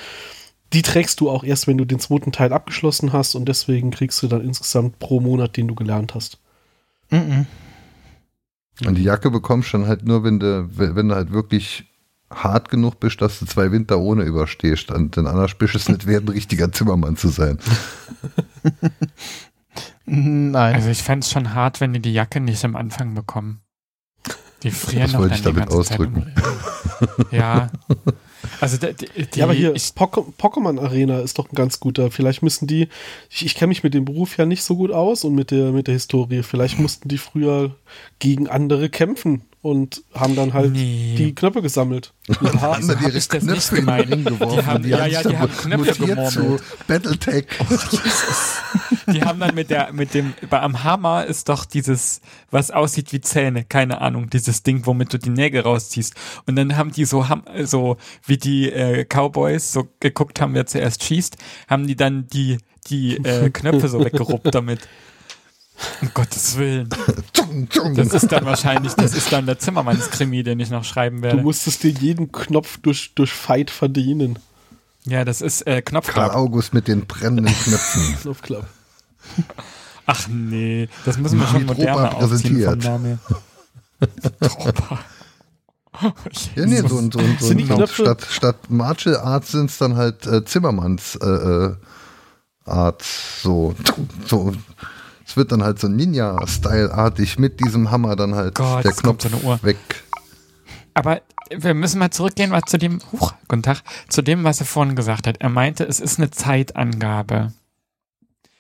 Die 0.74 0.82
trägst 0.82 1.20
du 1.20 1.30
auch 1.30 1.44
erst, 1.44 1.68
wenn 1.68 1.78
du 1.78 1.86
den 1.86 2.00
zweiten 2.00 2.32
Teil 2.32 2.52
abgeschlossen 2.52 3.14
hast 3.14 3.36
und 3.36 3.46
deswegen 3.46 3.92
kriegst 3.92 4.22
du 4.24 4.28
dann 4.28 4.42
insgesamt 4.42 5.00
pro 5.00 5.20
Monat, 5.20 5.56
den 5.56 5.68
du 5.68 5.76
gelernt 5.76 6.16
hast. 6.16 6.40
Mhm. 7.10 7.46
Und 8.86 8.96
die 8.96 9.04
Jacke 9.04 9.30
bekommst 9.30 9.72
du 9.72 9.78
dann 9.78 9.88
halt 9.88 10.06
nur, 10.06 10.24
wenn 10.24 10.40
du, 10.40 10.68
wenn 10.76 11.10
du 11.10 11.16
halt 11.16 11.32
wirklich 11.32 11.86
hart 12.32 12.70
genug 12.70 13.00
bist, 13.00 13.22
dass 13.22 13.40
du 13.40 13.46
zwei 13.46 13.72
Winter 13.72 14.00
ohne 14.00 14.24
überstehst. 14.24 14.90
Und 14.92 15.16
dann 15.16 15.28
anders 15.28 15.54
bist 15.56 15.76
es 15.76 15.88
nicht 15.88 16.08
wert, 16.08 16.24
ein 16.24 16.30
richtiger 16.30 16.72
Zimmermann 16.72 17.16
zu 17.16 17.30
sein. 17.30 17.60
Nein. 20.06 20.76
Also 20.76 20.90
ich 20.90 21.04
fände 21.04 21.24
es 21.24 21.32
schon 21.32 21.54
hart, 21.54 21.80
wenn 21.82 21.94
die 21.94 22.02
die 22.02 22.14
Jacke 22.14 22.40
nicht 22.40 22.66
am 22.66 22.76
Anfang 22.76 23.14
bekommen. 23.14 23.62
Die 24.64 24.72
frieren 24.72 25.04
Das 25.04 25.12
doch 25.12 25.20
wollte 25.20 25.30
dann 25.30 25.36
ich 25.36 25.42
die 25.42 25.46
damit 25.46 25.70
ganze 25.70 25.78
ausdrücken. 25.78 26.32
Ja. 27.32 27.70
Also 28.63 28.78
die, 28.78 28.93
die, 28.95 29.39
Ja, 29.39 29.43
aber 29.43 29.54
hier, 29.54 29.73
Pokémon 29.73 30.80
Arena 30.80 31.19
ist 31.19 31.38
doch 31.38 31.52
ein 31.52 31.56
ganz 31.56 31.82
guter. 31.82 32.12
Vielleicht 32.12 32.43
müssen 32.43 32.65
die, 32.65 32.88
ich, 33.30 33.45
ich 33.45 33.56
kenne 33.56 33.67
mich 33.67 33.84
mit 33.84 33.93
dem 33.93 34.06
Beruf 34.06 34.38
ja 34.38 34.45
nicht 34.45 34.63
so 34.63 34.78
gut 34.78 34.91
aus 34.91 35.26
und 35.26 35.36
mit 35.36 35.52
der, 35.52 35.73
mit 35.73 35.88
der 35.88 35.95
Historie. 35.95 36.43
Vielleicht 36.43 36.80
mussten 36.80 37.10
die 37.10 37.17
früher 37.17 37.76
gegen 38.19 38.47
andere 38.47 38.89
kämpfen 38.89 39.41
und 39.63 40.04
haben 40.13 40.36
dann 40.36 40.54
halt 40.54 40.73
Nee. 40.73 41.15
die 41.17 41.34
Knöpfe 41.34 41.62
gesammelt. 41.62 42.13
Haaren. 42.30 42.62
Haben 42.62 42.88
dann 42.89 42.99
hab 42.99 43.08
ihre 43.08 43.17
ich 43.17 43.28
das 43.30 43.30
Knöpfe 43.30 43.54
nicht 43.54 43.69
in 43.71 43.76
den 43.78 43.86
gemeint. 43.86 44.12
Ring 44.12 44.23
geworfen. 44.26 44.60
Die 44.60 44.65
haben- 44.65 44.84
ja, 44.89 45.06
ja, 45.08 45.23
die 45.23 45.38
haben 45.38 45.52
Knöpfe 45.58 45.93
zu 45.93 46.06
gemurmelt. 46.06 46.63
Battletech. 46.86 47.45
die 49.13 49.23
haben 49.23 49.39
dann 49.39 49.56
mit 49.56 49.69
der, 49.69 49.93
mit 49.93 50.13
dem, 50.13 50.34
bei 50.49 50.60
am 50.62 50.84
Hammer 50.84 51.26
ist 51.26 51.47
doch 51.47 51.63
dieses, 51.65 52.19
was 52.52 52.71
aussieht 52.71 53.13
wie 53.13 53.21
Zähne, 53.21 53.63
keine 53.63 54.02
Ahnung, 54.02 54.30
dieses 54.30 54.63
Ding, 54.63 54.86
womit 54.86 55.13
du 55.13 55.17
die 55.17 55.30
Nägel 55.30 55.62
rausziehst. 55.62 56.13
Und 56.45 56.58
dann 56.58 56.76
haben 56.76 56.91
die 56.91 57.06
so, 57.06 57.26
so 57.63 57.95
wie 58.26 58.38
die 58.38 58.69
äh, 58.69 59.06
Cowboys 59.06 59.71
so 59.71 59.88
geguckt 60.02 60.41
haben, 60.41 60.54
wer 60.56 60.65
zuerst 60.65 61.04
schießt, 61.06 61.38
haben 61.69 61.88
die 61.88 61.95
dann 61.95 62.28
die, 62.28 62.58
die 62.89 63.15
äh, 63.17 63.49
Knöpfe 63.49 63.88
so 63.88 63.99
weggeruppt 64.04 64.54
damit. 64.54 64.82
Um 66.02 66.12
Gottes 66.13 66.58
Willen. 66.58 66.89
Das 67.96 68.13
ist 68.13 68.32
dann 68.32 68.46
wahrscheinlich, 68.46 68.93
das 68.93 69.13
ist 69.13 69.32
dann 69.32 69.46
der 69.46 69.60
Zimmermannskrimi, 69.60 70.43
den 70.43 70.60
ich 70.60 70.69
noch 70.69 70.84
schreiben 70.84 71.17
Du 71.17 71.24
werde. 71.24 71.41
musstest 71.41 71.84
dir 71.84 71.91
jeden 71.91 72.32
Knopf 72.32 72.78
durch, 72.78 73.13
durch 73.15 73.32
Fight 73.34 73.69
verdienen. 73.72 74.39
Ja, 75.06 75.26
das 75.26 75.41
ist 75.41 75.62
äh, 75.67 75.82
Karl 75.82 76.02
Knopfklapp. 76.02 76.36
August 76.36 76.74
mit 76.74 76.88
den 76.88 77.06
brennenden 77.06 77.54
Knöpfen. 77.54 78.15
Knopfklapp. 78.22 78.67
Ach 80.06 80.28
nee, 80.30 80.89
das 81.06 81.17
müssen 81.17 81.39
wir 81.39 81.48
schon 81.48 81.65
moderner 81.65 82.15
aufziehen 82.15 82.63
vom 82.63 82.80
präsentiert. 82.80 82.84
Namen 82.84 83.06
her. 83.06 83.19
Ja, 86.56 86.65
nee, 86.65 86.82
so, 86.82 86.98
ein- 86.98 87.12
so, 87.12 87.19
ein- 87.19 87.38
so 87.39 87.48
Sind 87.48 87.58
die 87.60 87.63
ein- 87.72 87.78
Knöpfe- 87.78 88.02
statt, 88.04 88.28
statt 88.30 88.56
Martial 88.69 89.15
Arts 89.17 89.52
sind 89.52 89.69
es 89.69 89.78
dann 89.78 89.96
halt 89.96 90.26
äh, 90.26 90.43
Zimmermanns 90.43 91.15
äh, 91.17 91.26
äh, 91.28 91.76
Arts. 92.65 93.41
So, 93.43 93.76
so. 94.26 94.54
Es 95.34 95.38
wird 95.38 95.52
dann 95.52 95.63
halt 95.63 95.80
so 95.80 95.88
Ninja-Style-artig 95.88 97.39
mit 97.39 97.60
diesem 97.60 97.89
Hammer 97.89 98.15
dann 98.15 98.36
halt 98.36 98.54
Gott, 98.54 98.86
der 98.86 98.91
Knopf 98.91 99.24
so 99.24 99.30
eine 99.30 99.38
Uhr. 99.38 99.63
weg. 99.63 100.04
Aber 100.93 101.24
wir 101.50 101.74
müssen 101.74 101.98
mal 101.98 102.12
zurückgehen 102.12 102.52
was 102.52 102.65
zu 102.67 102.78
dem, 102.78 103.02
huch, 103.12 103.34
guten 103.48 103.63
Tag, 103.63 103.82
zu 104.10 104.22
dem, 104.22 104.43
was 104.43 104.60
er 104.60 104.67
vorhin 104.67 104.96
gesagt 104.96 105.26
hat. 105.26 105.38
Er 105.41 105.50
meinte, 105.50 105.86
es 105.86 106.00
ist 106.00 106.19
eine 106.19 106.30
Zeitangabe. 106.30 107.52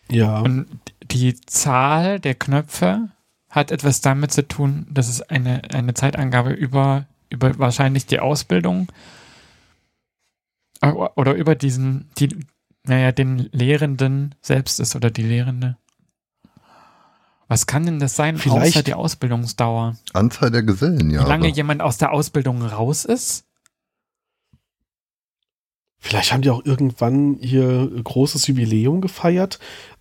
Ja. 0.09 0.39
Und 0.39 0.65
die 1.11 1.39
Zahl 1.41 2.19
der 2.19 2.33
Knöpfe 2.33 3.09
hat 3.51 3.69
etwas 3.69 4.01
damit 4.01 4.31
zu 4.31 4.47
tun, 4.47 4.87
dass 4.89 5.09
es 5.09 5.21
eine, 5.21 5.61
eine 5.71 5.93
Zeitangabe 5.93 6.53
über, 6.53 7.05
über 7.29 7.59
wahrscheinlich 7.59 8.07
die 8.07 8.19
Ausbildung 8.19 8.87
äh, 10.81 10.87
oder 10.87 11.35
über 11.35 11.53
diesen, 11.53 12.09
die, 12.17 12.35
naja, 12.83 13.11
den 13.11 13.47
Lehrenden 13.51 14.33
selbst 14.41 14.79
ist 14.79 14.95
oder 14.95 15.11
die 15.11 15.21
Lehrende. 15.21 15.77
Was 17.47 17.67
kann 17.67 17.85
denn 17.85 17.99
das 17.99 18.15
sein, 18.15 18.37
Vielleicht- 18.37 18.75
außer 18.75 18.83
die 18.83 18.93
Ausbildungsdauer? 18.93 19.95
Anzahl 20.13 20.49
der 20.51 20.63
Gesellenjahre. 20.63 21.25
Wie 21.25 21.29
lange 21.29 21.47
jemand 21.49 21.81
aus 21.81 21.97
der 21.97 22.11
Ausbildung 22.11 22.61
raus 22.63 23.05
ist? 23.05 23.45
Vielleicht 26.05 26.33
haben 26.33 26.41
die 26.41 26.49
auch 26.49 26.65
irgendwann 26.65 27.37
hier 27.39 27.89
großes 28.03 28.45
Jubiläum 28.47 28.99
gefeiert. 28.99 29.57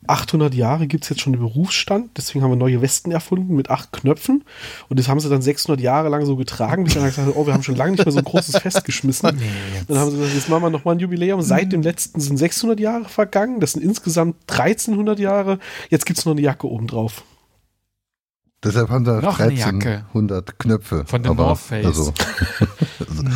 800 0.09 0.53
Jahre 0.53 0.89
gibt 0.89 1.05
es 1.05 1.11
jetzt 1.11 1.21
schon 1.21 1.33
den 1.33 1.41
Berufsstand, 1.41 2.11
deswegen 2.17 2.43
haben 2.43 2.51
wir 2.51 2.57
neue 2.57 2.83
Westen 2.83 3.13
erfunden 3.13 3.55
mit 3.55 3.71
acht 3.71 3.93
Knöpfen. 3.93 4.43
Und 4.89 4.99
das 4.99 5.07
haben 5.07 5.21
sie 5.21 5.29
dann 5.29 5.43
600 5.43 5.81
Jahre 5.81 6.09
lang 6.09 6.27
so 6.27 6.35
getragen, 6.35 6.83
bis 6.83 6.95
dann 6.95 7.05
gesagt 7.05 7.29
haben, 7.29 7.37
oh, 7.37 7.47
wir 7.47 7.55
haben 7.55 7.63
schon 7.63 7.77
lange 7.77 7.93
nicht 7.93 8.05
mehr 8.05 8.11
so 8.13 8.19
ein 8.19 8.25
großes 8.25 8.59
Fest 8.59 8.85
geschmissen. 8.85 9.29
Dann 9.89 9.97
haben 9.99 10.11
sie 10.11 10.17
gesagt, 10.17 10.35
jetzt 10.35 10.49
machen 10.49 10.63
wir 10.65 10.71
nochmal 10.71 10.97
ein 10.97 10.99
Jubiläum. 10.99 11.41
Seit 11.41 11.71
dem 11.71 11.83
letzten 11.83 12.19
sind 12.21 12.37
600 12.37 12.81
Jahre 12.81 13.05
vergangen, 13.05 13.61
das 13.61 13.73
sind 13.73 13.83
insgesamt 13.85 14.35
1300 14.51 15.21
Jahre. 15.21 15.61
Jetzt 15.89 16.05
gibt 16.05 16.19
es 16.19 16.25
noch 16.25 16.33
eine 16.33 16.41
Jacke 16.41 16.69
obendrauf. 16.69 17.23
Deshalb 18.65 18.91
haben 18.91 19.07
eine 19.09 19.27
1300 19.29 20.59
Knöpfe. 20.59 21.05
Von 21.07 21.23
den 21.23 21.33
Aber, 21.33 21.47
North 21.47 21.59
Face. 21.61 21.85
Also, 21.87 22.13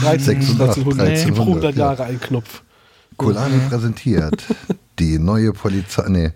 13, 0.03 0.43
600, 0.43 0.77
1300, 0.77 1.35
pro 1.35 1.43
100 1.43 1.75
ja. 1.77 1.87
Jahre 1.87 2.05
ein 2.05 2.21
Knopf. 2.21 2.63
Kolani 3.17 3.59
präsentiert 3.69 4.45
die 4.99 5.19
neue 5.19 5.53
Polizei. 5.53 6.05
Nee, 6.09 6.31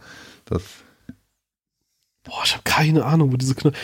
das. 0.47 0.63
Boah, 2.25 2.43
ich 2.45 2.53
habe 2.53 2.63
keine 2.65 3.05
Ahnung, 3.05 3.33
wo 3.33 3.37
diese 3.37 3.55
Knöpfe. 3.55 3.79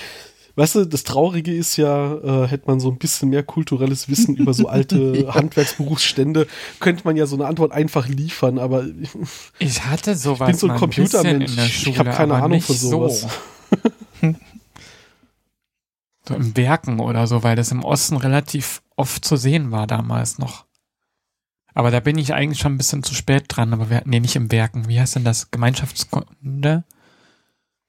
Weißt 0.59 0.75
du, 0.75 0.87
das 0.87 1.05
Traurige 1.05 1.55
ist 1.55 1.77
ja, 1.77 2.15
äh, 2.15 2.49
hätte 2.49 2.67
man 2.67 2.81
so 2.81 2.91
ein 2.91 2.97
bisschen 2.97 3.29
mehr 3.29 3.43
kulturelles 3.43 4.09
Wissen 4.09 4.37
über 4.37 4.55
so 4.55 4.69
alte 4.69 5.29
Handwerksberufsstände, 5.35 6.47
könnte 6.81 7.05
man 7.05 7.15
ja 7.15 7.27
so 7.27 7.37
eine 7.37 7.45
Antwort 7.45 7.73
einfach 7.73 8.09
liefern, 8.09 8.59
aber 8.59 8.87
Ich 9.59 9.85
hatte 9.85 10.17
sowas 10.17 10.49
ich 10.49 10.53
bin 10.53 10.59
so 10.59 10.69
ein 10.69 10.79
Computermensch. 10.79 11.51
in 11.51 11.57
der 11.57 11.67
Ich 11.67 11.83
Schule, 11.83 11.99
habe 11.99 12.11
keine 12.11 12.35
aber 12.35 12.45
Ahnung 12.45 12.57
nicht 12.57 12.67
von 12.67 12.77
sowas. 12.77 13.21
So. 14.23 14.35
So 16.29 16.35
im 16.35 16.57
Werken 16.57 17.01
oder 17.01 17.27
so, 17.27 17.43
weil 17.43 17.57
das 17.57 17.71
im 17.73 17.85
Osten 17.85 18.17
relativ 18.17 18.83
oft 18.97 19.25
zu 19.25 19.37
sehen 19.37 19.71
war 19.71 19.87
damals 19.87 20.39
noch. 20.39 20.65
Aber 21.75 21.91
da 21.91 22.01
bin 22.01 22.17
ich 22.17 22.33
eigentlich 22.35 22.59
schon 22.61 22.75
ein 22.75 22.79
bisschen 22.79 23.03
zu 23.03 23.15
spät 23.15 23.45
dran, 23.49 23.73
aber 23.75 23.91
wir, 23.91 24.03
nee, 24.07 24.19
nicht 24.21 24.35
im 24.37 24.51
Werken. 24.51 24.89
Wie 24.89 24.99
heißt 24.99 25.17
denn 25.17 25.25
das? 25.25 25.51
Gemeinschaftskunde? 25.51 26.85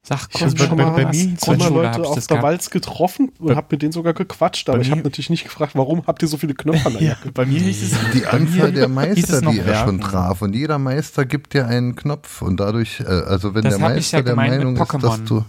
Ich 0.03 0.11
habe 0.11 0.21
Sachkunde? 0.21 0.57
schon 0.57 0.77
bei- 0.77 0.85
mal, 0.85 0.91
bei 0.91 1.05
was? 1.05 1.15
mir 1.17 1.35
Grundschule 1.35 1.69
Leute 1.83 2.01
auf 2.03 2.13
der 2.15 2.23
gehabt. 2.27 2.43
Walz 2.43 2.69
getroffen 2.69 3.31
und 3.39 3.47
Bei- 3.47 3.55
habe 3.55 3.67
mit 3.71 3.81
denen 3.81 3.91
sogar 3.91 4.13
gequatscht, 4.13 4.69
aber 4.69 4.77
bei 4.77 4.83
ich 4.85 4.91
habe 4.91 5.01
natürlich 5.01 5.29
nicht 5.29 5.43
gefragt, 5.45 5.73
warum 5.75 6.05
habt 6.07 6.21
ihr 6.21 6.27
so 6.29 6.37
viele 6.37 6.53
Knöpfe 6.53 6.85
an 6.85 6.93
der 6.93 7.01
Ja, 7.01 7.09
Jacke? 7.09 7.31
bei 7.31 7.45
mir 7.45 7.59
hieß 7.59 7.81
es 7.93 8.11
Die 8.13 8.19
bei 8.21 8.29
Anzahl 8.31 8.71
der 8.71 8.87
Meister, 8.89 9.41
die 9.41 9.59
er 9.59 9.85
schon 9.85 9.99
traf. 10.01 10.41
Und 10.41 10.53
jeder 10.53 10.79
Meister 10.79 11.25
gibt 11.25 11.53
dir 11.53 11.67
einen 11.67 11.95
Knopf. 11.95 12.41
Und 12.41 12.59
dadurch, 12.59 12.99
äh, 13.01 13.03
also 13.05 13.53
wenn 13.55 13.63
Das 13.63 13.75
der 13.77 13.79
Meister 13.87 14.17
ja 14.19 14.23
der 14.23 14.33
gemeint 14.33 14.51
mit 14.51 14.59
Meinung 14.59 14.75
ist, 14.75 14.93
dass 14.93 15.01
Pokémon. 15.21 15.25
du. 15.27 15.45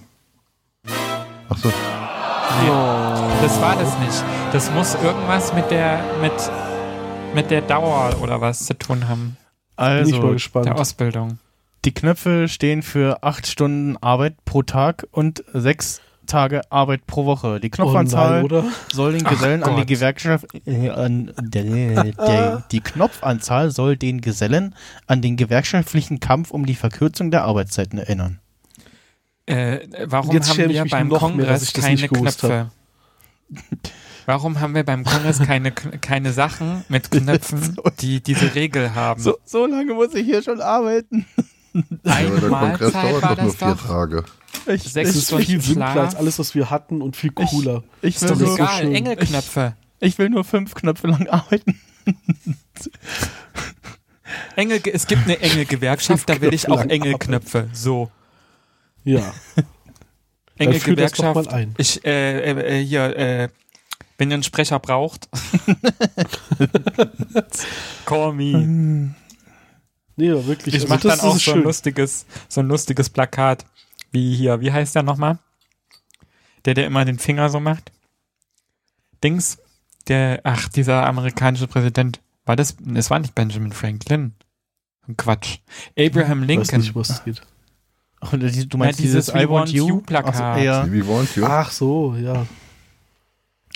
Ach 1.50 1.56
so, 1.58 1.72
Das 3.42 3.60
war 3.60 3.76
das 3.76 3.98
nicht. 4.00 4.24
Das 4.52 4.70
muss 4.72 4.94
irgendwas 4.96 5.52
mit 5.52 5.70
der, 5.70 6.00
mit, 6.20 6.32
mit 7.34 7.50
der 7.50 7.62
Dauer 7.62 8.10
oder 8.22 8.40
was 8.40 8.64
zu 8.66 8.74
tun 8.76 9.08
haben. 9.08 9.36
Also, 9.76 10.20
gespannt. 10.32 10.66
Der 10.66 10.76
Ausbildung. 10.78 11.38
die 11.84 11.94
Knöpfe 11.94 12.48
stehen 12.48 12.82
für 12.82 13.22
acht 13.22 13.46
Stunden 13.46 13.96
Arbeit 13.98 14.44
pro 14.44 14.62
Tag 14.62 15.06
und 15.12 15.44
sechs 15.52 16.00
Tage 16.26 16.60
Arbeit 16.70 17.06
pro 17.06 17.24
Woche. 17.26 17.60
Die 17.60 17.68
Oh 17.68 17.76
Knopfanzahl 17.76 18.30
nein, 18.42 18.44
oder? 18.44 18.64
soll 18.92 19.12
den 19.12 19.24
Ach 19.24 19.30
Gesellen 19.30 19.62
an 19.62 19.76
die 19.76 19.82
Gott. 19.82 19.86
Gewerkschaft, 19.88 20.46
äh, 20.66 20.90
an, 20.90 21.32
der, 21.40 21.64
der, 22.12 22.64
die 22.70 22.80
Knopfanzahl 22.80 23.70
soll 23.70 23.96
den 23.96 24.20
Gesellen 24.20 24.74
an 25.06 25.22
den 25.22 25.36
gewerkschaftlichen 25.36 26.20
Kampf 26.20 26.50
um 26.50 26.66
die 26.66 26.74
Verkürzung 26.74 27.30
der 27.30 27.44
Arbeitszeiten 27.44 27.98
erinnern. 27.98 28.40
Äh, 29.48 29.88
warum 30.06 30.34
Jetzt 30.34 30.50
haben 30.50 30.60
ich 30.60 30.68
wir 30.68 30.84
beim 30.84 31.08
mehr, 31.08 31.18
Kongress 31.18 31.62
ich 31.62 31.72
das 31.72 31.84
keine 31.84 32.06
Knöpfe? 32.08 32.70
Warum 34.26 34.60
haben 34.60 34.74
wir 34.74 34.84
beim 34.84 35.04
Kongress 35.04 35.38
keine, 35.38 35.72
keine 35.72 36.32
Sachen 36.34 36.84
mit 36.90 37.10
Knöpfen, 37.10 37.76
die 38.00 38.22
diese 38.22 38.54
Regel 38.54 38.94
haben? 38.94 39.22
So, 39.22 39.38
so 39.46 39.64
lange 39.64 39.94
muss 39.94 40.12
ich 40.14 40.26
hier 40.26 40.42
schon 40.42 40.60
arbeiten. 40.60 41.24
ja, 41.72 41.82
Eine 42.04 42.30
Kongress 42.40 42.50
Mahlzeit 42.50 42.94
dauert 42.94 43.22
war 43.22 43.36
doch 43.36 43.42
nur 43.44 43.52
vier 43.54 43.68
doch. 43.68 43.86
Tage. 43.86 44.24
Ich, 44.66 44.82
Sechs 44.82 45.10
Es 45.10 45.16
ist 45.16 45.34
viel 45.34 45.60
simpler 45.62 46.02
als 46.02 46.14
alles, 46.14 46.38
was 46.38 46.54
wir 46.54 46.68
hatten 46.68 47.00
und 47.00 47.16
viel 47.16 47.30
cooler. 47.30 47.84
ich, 48.02 48.16
Ist 48.16 48.22
will 48.22 48.28
doch 48.28 48.36
so 48.36 48.44
nur, 48.44 48.54
egal, 48.56 48.82
schön. 48.82 48.94
Engelknöpfe. 48.94 49.76
ich 50.00 50.18
will 50.18 50.28
nur 50.28 50.44
fünf 50.44 50.74
Knöpfe 50.74 51.06
lang 51.06 51.26
arbeiten. 51.28 51.80
Engel, 54.56 54.80
es 54.92 55.06
gibt 55.06 55.24
eine 55.24 55.40
Engelgewerkschaft, 55.40 56.28
da 56.28 56.38
will 56.42 56.52
ich 56.52 56.68
auch 56.68 56.82
Knöpfe 56.82 56.90
Engelknöpfe. 56.94 57.68
So. 57.72 58.10
Ja, 59.08 59.32
mal 61.22 61.48
ein. 61.48 61.74
Ich, 61.78 62.04
äh, 62.04 62.40
äh, 62.40 62.80
äh, 62.80 62.84
hier, 62.84 63.16
äh, 63.16 63.48
wenn 64.18 64.30
ihr 64.30 64.34
einen 64.34 64.42
Sprecher 64.42 64.78
braucht. 64.80 65.28
Call 68.04 68.32
me. 68.34 69.14
Nee, 70.16 70.30
aber 70.30 70.46
wirklich. 70.46 70.74
Ich 70.74 70.82
also 70.82 70.94
mach 70.94 71.00
das 71.00 71.20
dann 71.20 71.30
auch 71.30 71.38
so 71.38 71.52
ein 71.52 71.62
lustiges, 71.62 72.26
so 72.48 72.60
ein 72.60 72.66
lustiges 72.66 73.08
Plakat. 73.08 73.64
Wie 74.10 74.34
hier, 74.34 74.60
wie 74.60 74.72
heißt 74.72 74.94
der 74.94 75.04
nochmal? 75.04 75.38
Der, 76.64 76.74
der 76.74 76.86
immer 76.86 77.04
den 77.04 77.18
Finger 77.18 77.48
so 77.48 77.60
macht. 77.60 77.92
Dings, 79.24 79.58
der, 80.08 80.40
ach, 80.44 80.68
dieser 80.68 81.06
amerikanische 81.06 81.66
Präsident. 81.66 82.20
War 82.44 82.56
das, 82.56 82.76
es 82.94 83.10
war 83.10 83.20
nicht 83.20 83.34
Benjamin 83.34 83.72
Franklin. 83.72 84.34
Quatsch. 85.16 85.58
Abraham 85.98 86.42
Ich 86.42 86.48
weiß 86.48 86.50
Lincoln. 86.72 86.80
nicht, 86.80 86.94
was 86.94 87.10
es 87.10 87.24
geht. 87.24 87.42
Du 88.20 88.78
meinst 88.78 88.98
Ja, 88.98 89.04
dieses 89.04 89.26
dieses 89.26 89.34
We 89.34 89.38
I 89.42 89.48
want 89.48 89.50
want 89.50 89.70
you? 89.70 89.88
you 89.88 90.00
Plakat. 90.00 90.34
Ach 90.36 90.56
so, 90.56 90.62
ja. 90.64 90.92
We 90.92 91.06
want 91.08 91.36
you. 91.36 91.44
Ach 91.44 91.70
so, 91.70 92.14
ja. 92.16 92.46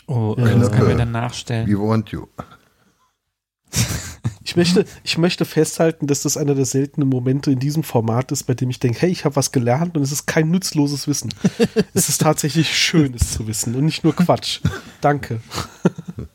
Oh, 0.07 0.35
Ja, 0.37 0.55
Das 0.57 0.71
können 0.73 0.89
wir 0.89 0.97
dann 0.97 1.13
nachstellen. 1.13 1.69
We 1.69 1.79
want 1.79 2.11
you. 2.11 2.27
Ich 4.45 4.57
möchte, 4.57 4.85
ich 5.03 5.17
möchte 5.17 5.47
festhalten, 5.47 6.07
dass 6.07 6.23
das 6.23 6.37
einer 6.37 6.55
der 6.55 6.67
seltenen 6.67 7.09
Momente 7.09 7.51
in 7.51 7.59
diesem 7.59 7.83
Format 7.83 8.33
ist, 8.33 8.43
bei 8.43 8.53
dem 8.53 8.69
ich 8.69 8.81
denke, 8.81 9.01
hey, 9.01 9.11
ich 9.11 9.25
habe 9.25 9.37
was 9.37 9.51
gelernt 9.51 9.97
und 9.97 10.03
es 10.03 10.13
ist 10.13 10.27
kein 10.27 10.51
nutzloses 10.51 11.09
Wissen. 11.09 11.33
es 11.95 12.11
ist 12.11 12.21
tatsächlich 12.21 12.77
schön, 12.77 13.15
es 13.15 13.33
zu 13.33 13.47
wissen 13.47 13.75
und 13.75 13.87
nicht 13.87 14.05
nur 14.05 14.15
Quatsch. 14.15 14.61
Danke. 15.01 15.41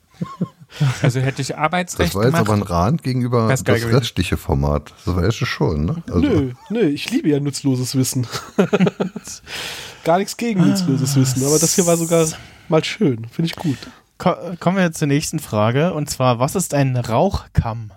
Also 1.02 1.20
hätte 1.20 1.42
ich 1.42 1.50
Das 1.50 1.58
Arbeitsrecht 1.58 2.14
war 2.16 2.24
jetzt 2.24 2.34
gemacht. 2.34 2.48
aber 2.50 2.54
ein 2.58 2.62
Rand 2.64 3.04
gegenüber 3.04 3.48
das 3.48 3.64
gewesen. 3.64 3.90
restliche 3.96 4.38
Format. 4.38 4.94
Das 5.06 5.16
weißt 5.16 5.42
du 5.42 5.46
schon, 5.46 5.86
ne? 5.86 6.04
Also, 6.08 6.20
Nö, 6.20 6.52
nö, 6.70 6.82
ich 6.82 7.10
liebe 7.12 7.30
ja 7.30 7.40
nutzloses 7.40 7.96
Wissen. 7.96 8.28
Gar 10.04 10.20
nichts 10.20 10.38
gegen 10.38 10.68
nutzloses 10.68 11.16
Wissen, 11.16 11.44
aber 11.46 11.60
das 11.60 11.76
hier 11.76 11.86
war 11.86 11.98
sogar 11.98 12.28
mal 12.70 12.84
schön. 12.84 13.26
Finde 13.30 13.48
ich 13.48 13.56
gut. 13.56 13.78
ko 14.18 14.34
kommen 14.60 14.78
wir 14.78 14.84
jetzt 14.84 15.00
zur 15.00 15.08
nächsten 15.08 15.40
Frage. 15.40 15.94
Und 15.94 16.10
zwar, 16.10 16.40
was 16.40 16.56
ist 16.56 16.74
ein 16.74 16.96
Rauchkamm? 16.96 17.92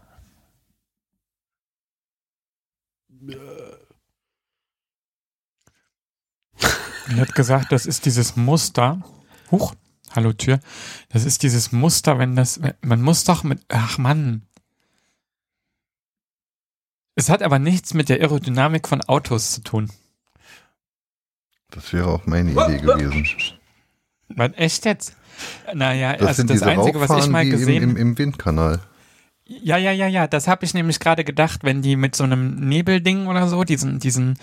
Er 7.08 7.16
hat 7.16 7.34
gesagt, 7.34 7.72
das 7.72 7.86
ist 7.86 8.04
dieses 8.06 8.36
Muster. 8.36 9.00
Huch, 9.50 9.74
hallo 10.14 10.32
Tür. 10.32 10.60
Das 11.08 11.24
ist 11.24 11.42
dieses 11.42 11.72
Muster, 11.72 12.18
wenn 12.18 12.36
das, 12.36 12.60
man 12.82 13.02
muss 13.02 13.24
doch 13.24 13.44
mit, 13.44 13.60
ach 13.68 13.98
Mann. 13.98 14.42
Es 17.14 17.28
hat 17.28 17.42
aber 17.42 17.58
nichts 17.58 17.94
mit 17.94 18.08
der 18.08 18.18
Aerodynamik 18.20 18.88
von 18.88 19.02
Autos 19.02 19.52
zu 19.52 19.62
tun. 19.62 19.90
Das 21.70 21.92
wäre 21.92 22.08
auch 22.08 22.26
meine 22.26 22.50
Idee 22.50 22.78
gewesen. 22.78 23.58
Was, 24.28 24.52
echt 24.56 24.84
jetzt? 24.84 25.16
Naja, 25.74 26.16
Das 26.16 26.28
also 26.28 26.42
das 26.44 26.62
Einzige, 26.62 27.00
was 27.00 27.24
ich 27.24 27.30
mal 27.30 27.48
gesehen 27.48 27.82
im, 27.82 27.90
im, 27.90 27.96
im 27.96 28.18
Windkanal. 28.18 28.80
Ja, 29.52 29.76
ja, 29.76 29.90
ja, 29.90 30.06
ja, 30.06 30.28
das 30.28 30.46
habe 30.46 30.64
ich 30.64 30.74
nämlich 30.74 31.00
gerade 31.00 31.24
gedacht, 31.24 31.64
wenn 31.64 31.82
die 31.82 31.96
mit 31.96 32.14
so 32.14 32.22
einem 32.22 32.54
Nebelding 32.54 33.26
oder 33.26 33.48
so 33.48 33.64
diesen, 33.64 33.98
diesen 33.98 34.38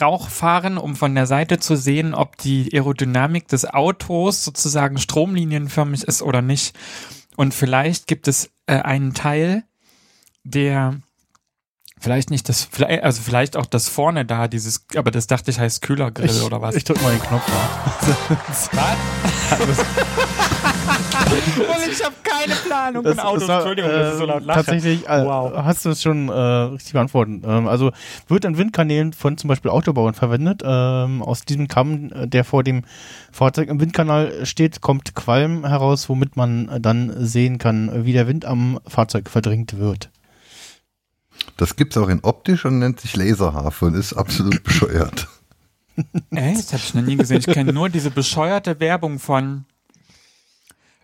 Rauch 0.00 0.28
fahren, 0.28 0.76
um 0.76 0.96
von 0.96 1.14
der 1.14 1.26
Seite 1.26 1.60
zu 1.60 1.76
sehen, 1.76 2.14
ob 2.14 2.36
die 2.36 2.68
Aerodynamik 2.72 3.46
des 3.46 3.64
Autos 3.64 4.42
sozusagen 4.42 4.98
stromlinienförmig 4.98 6.02
ist 6.02 6.20
oder 6.20 6.42
nicht. 6.42 6.76
Und 7.36 7.54
vielleicht 7.54 8.08
gibt 8.08 8.26
es 8.26 8.50
äh, 8.66 8.80
einen 8.80 9.14
Teil, 9.14 9.62
der 10.42 10.96
vielleicht 12.00 12.30
nicht 12.30 12.48
das, 12.48 12.68
also 13.02 13.22
vielleicht 13.22 13.56
auch 13.56 13.66
das 13.66 13.88
vorne 13.88 14.24
da, 14.24 14.48
dieses, 14.48 14.84
aber 14.96 15.12
das 15.12 15.28
dachte 15.28 15.52
ich 15.52 15.60
heißt 15.60 15.80
Kühlergrill 15.80 16.28
Ich, 16.28 16.42
oder 16.42 16.60
was. 16.60 16.74
Ich 16.74 16.82
drück 16.82 17.00
mal 17.02 17.12
den 17.12 17.22
Knopf. 17.22 17.46
Und 21.60 21.92
ich 21.92 22.04
habe 22.04 22.14
keine 22.22 22.54
Planung 22.54 23.04
Das 23.04 23.14
von 23.16 23.24
Autos. 23.24 23.42
ist, 23.44 23.48
äh, 23.48 23.52
Entschuldigung, 23.54 23.90
dass 23.90 24.12
ich 24.12 24.18
so 24.18 24.24
laut 24.26 24.44
lache. 24.44 24.64
Tatsächlich 24.64 25.08
äh, 25.08 25.24
Wow. 25.24 25.52
hast 25.64 25.84
du 25.84 25.90
es 25.90 26.02
schon 26.02 26.28
äh, 26.28 26.32
richtig 26.32 26.92
beantwortet. 26.92 27.42
Ähm, 27.46 27.68
also 27.68 27.92
wird 28.28 28.44
in 28.44 28.56
Windkanälen 28.58 29.12
von 29.12 29.36
zum 29.38 29.48
Beispiel 29.48 29.70
Autobauern 29.70 30.14
verwendet. 30.14 30.62
Ähm, 30.64 31.22
aus 31.22 31.42
diesem 31.44 31.68
Kamm, 31.68 32.10
äh, 32.12 32.26
der 32.26 32.44
vor 32.44 32.64
dem 32.64 32.82
Fahrzeug 33.32 33.68
im 33.68 33.80
Windkanal 33.80 34.44
steht, 34.46 34.80
kommt 34.80 35.14
Qualm 35.14 35.64
heraus, 35.66 36.08
womit 36.08 36.36
man 36.36 36.68
äh, 36.68 36.80
dann 36.80 37.12
sehen 37.26 37.58
kann, 37.58 38.04
wie 38.04 38.12
der 38.12 38.26
Wind 38.26 38.44
am 38.44 38.80
Fahrzeug 38.86 39.28
verdrängt 39.30 39.78
wird. 39.78 40.10
Das 41.56 41.76
gibt's 41.76 41.96
auch 41.96 42.08
in 42.08 42.20
optisch 42.22 42.64
und 42.64 42.78
nennt 42.78 43.00
sich 43.00 43.16
Laserharfe 43.16 43.86
und 43.86 43.94
ist 43.94 44.12
absolut 44.14 44.62
bescheuert. 44.64 45.28
Ey, 46.30 46.54
das 46.54 46.72
habe 46.72 46.82
ich 46.84 46.94
noch 46.94 47.02
nie 47.02 47.16
gesehen. 47.16 47.38
Ich 47.38 47.46
kenne 47.46 47.72
nur 47.72 47.88
diese 47.88 48.10
bescheuerte 48.10 48.80
Werbung 48.80 49.18
von. 49.18 49.64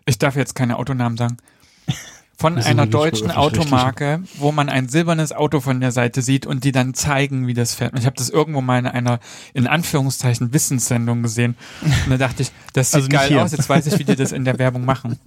Ich 0.07 0.17
darf 0.17 0.35
jetzt 0.35 0.55
keine 0.55 0.77
Autonamen 0.77 1.17
sagen. 1.17 1.37
Von 2.39 2.59
einer 2.59 2.85
deutschen. 2.85 3.31
Automarke, 3.31 4.21
wo 4.37 4.51
man 4.51 4.69
ein 4.69 4.89
silbernes 4.89 5.33
Auto 5.33 5.59
von 5.59 5.81
der 5.81 5.91
Seite 5.91 6.21
sieht 6.21 6.45
und 6.45 6.63
die 6.63 6.71
dann 6.71 6.93
zeigen, 6.93 7.47
wie 7.47 7.55
das 7.55 7.73
fährt. 7.73 7.97
Ich 7.97 8.05
habe 8.05 8.15
das 8.15 8.29
irgendwo 8.29 8.61
mal 8.61 8.77
in 8.77 8.85
einer, 8.85 9.19
in 9.55 9.65
Anführungszeichen, 9.65 10.53
Wissenssendung 10.53 11.23
gesehen. 11.23 11.55
Und 11.81 12.11
da 12.11 12.17
dachte 12.17 12.43
ich, 12.43 12.51
das 12.73 12.91
sieht 12.91 12.95
Also 12.95 13.09
geil 13.09 13.27
hier. 13.29 13.43
aus, 13.43 13.53
jetzt 13.53 13.67
weiß 13.67 13.87
ich, 13.87 13.97
wie 13.97 14.03
die 14.03 14.15
das 14.15 14.31
in 14.31 14.45
der 14.45 14.59
Werbung 14.59 14.85
machen. 14.85 15.19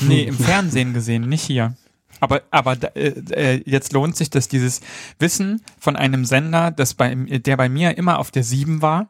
Nee, 0.00 0.22
im 0.22 0.38
Fernsehen 0.38 0.94
gesehen, 0.94 1.28
nicht 1.28 1.42
hier. 1.42 1.76
Aber, 2.20 2.40
aber 2.50 2.78
äh, 2.96 3.08
äh, 3.30 3.62
jetzt 3.66 3.92
lohnt 3.92 4.16
sich, 4.16 4.30
dass 4.30 4.48
dieses 4.48 4.80
Wissen 5.18 5.60
von 5.78 5.96
einem 5.96 6.24
Sender, 6.24 6.70
das 6.70 6.94
bei, 6.94 7.14
der 7.14 7.56
bei 7.58 7.68
mir 7.68 7.98
immer 7.98 8.18
auf 8.18 8.30
der 8.30 8.44
7 8.44 8.80
war, 8.80 9.08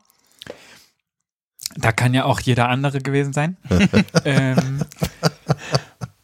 da 1.77 1.93
kann 1.93 2.15
ja 2.15 2.25
auch 2.25 2.41
jeder 2.41 2.69
andere 2.69 3.01
gewesen 3.01 3.33
sein, 3.33 3.57
ähm, 4.25 4.81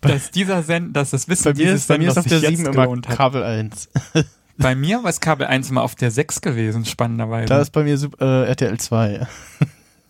dass 0.01 0.31
dieser 0.31 0.63
Send, 0.63 0.97
dass 0.97 1.11
das 1.11 1.29
Wissen 1.29 1.45
Bei 1.45 1.51
mir, 1.51 1.65
dieses 1.65 1.81
ist, 1.83 1.89
bei 1.89 1.99
mir 1.99 2.09
ist 2.09 2.19
auf 2.19 2.27
der 2.27 2.41
sich 2.41 2.49
7 2.49 2.61
jetzt 2.61 2.75
immer 2.75 2.83
gelohnt 2.85 3.09
hat. 3.09 3.17
Kabel 3.17 3.43
1. 3.43 3.89
Bei 4.61 4.75
mir 4.75 5.05
war 5.05 5.11
es 5.11 5.21
Kabel 5.21 5.47
1 5.47 5.71
immer 5.71 5.85
auf 5.85 5.95
der 5.95 6.11
6 6.11 6.41
gewesen, 6.41 6.85
spannenderweise. 6.85 7.47
Da 7.47 7.61
ist 7.61 7.71
bei 7.71 7.85
mir 7.85 7.97
äh, 8.19 8.49
RTL 8.49 8.77
2. 8.77 9.25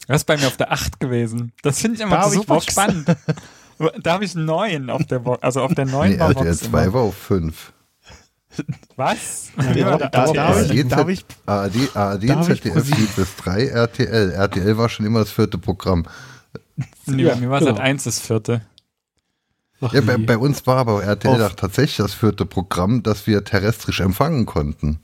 Das 0.07 0.23
ist 0.23 0.25
bei 0.25 0.39
mir 0.39 0.47
auf 0.47 0.57
der 0.57 0.73
8 0.73 0.99
gewesen. 1.01 1.53
Das 1.63 1.83
finde 1.83 1.97
ich 1.97 2.03
immer 2.03 2.17
Da 2.17 2.31
super 2.31 2.61
spannend. 2.63 3.15
Da 4.03 4.15
habe 4.15 4.25
ich 4.25 4.35
9 4.35 4.91
auf 4.91 5.05
der 5.05 5.21
Box. 5.21 5.41
Also 5.43 5.61
auf 5.61 5.73
der 5.73 5.85
9 5.87 6.11
Nee, 6.11 6.19
war 6.19 6.31
RTL 6.31 6.47
Vox 6.47 6.59
2 6.61 6.83
immer. 6.85 6.93
war 6.95 7.03
auf 7.03 7.17
5. 7.17 7.73
Was? 8.97 9.51
Ja, 9.75 9.97
da, 9.97 10.09
da, 10.09 10.33
da, 10.33 10.49
hab 10.55 10.71
ich- 10.71 10.89
da 10.89 10.97
hab 10.97 11.09
ich 11.09 11.25
ARD, 11.47 12.27
ZDF 12.45 13.17
bis 13.17 13.37
3, 13.37 13.67
RTL. 13.69 14.31
RTL 14.33 14.77
war 14.79 14.89
schon 14.89 15.07
immer 15.07 15.21
das 15.21 15.31
vierte 15.31 15.59
Programm. 15.59 16.07
Nee, 17.07 17.23
Ja, 17.25 17.35
bei 17.35 17.41
mir 17.41 17.51
war 17.51 17.61
genau. 17.61 17.73
seit 17.73 17.81
1 17.81 18.05
das 18.05 18.21
vierte. 18.21 18.63
Ach, 19.81 19.93
Ja, 19.93 20.01
bei, 20.01 20.17
bei 20.17 20.37
uns 20.39 20.67
war 20.67 20.77
aber 20.79 21.03
RTL 21.05 21.43
auch 21.43 21.53
tatsächlich 21.55 21.97
das 21.99 22.15
vierte 22.15 22.45
Programm, 22.47 23.03
das 23.03 23.27
wir 23.27 23.45
terrestrisch 23.45 24.01
empfangen 24.01 24.45
konnten. 24.47 24.99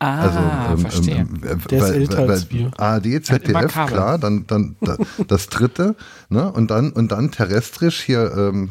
Ah, 0.00 0.20
Also, 0.20 0.38
ähm, 0.38 0.78
verstehe. 0.78 1.16
ähm, 1.16 1.40
äh, 1.42 1.56
Der 1.70 1.82
ist 1.82 1.90
älter 1.90 2.18
als 2.20 2.50
wir. 2.52 2.70
ARD, 2.78 3.06
immer 3.06 3.22
ZDF, 3.22 3.72
klar, 3.72 4.16
dann, 4.18 4.46
dann 4.46 4.76
da, 4.80 4.96
das 5.26 5.48
dritte, 5.48 5.96
ne? 6.28 6.52
Und 6.52 6.70
dann, 6.70 6.92
und 6.92 7.10
dann 7.10 7.32
terrestrisch 7.32 8.02
hier 8.02 8.32
ähm, 8.36 8.70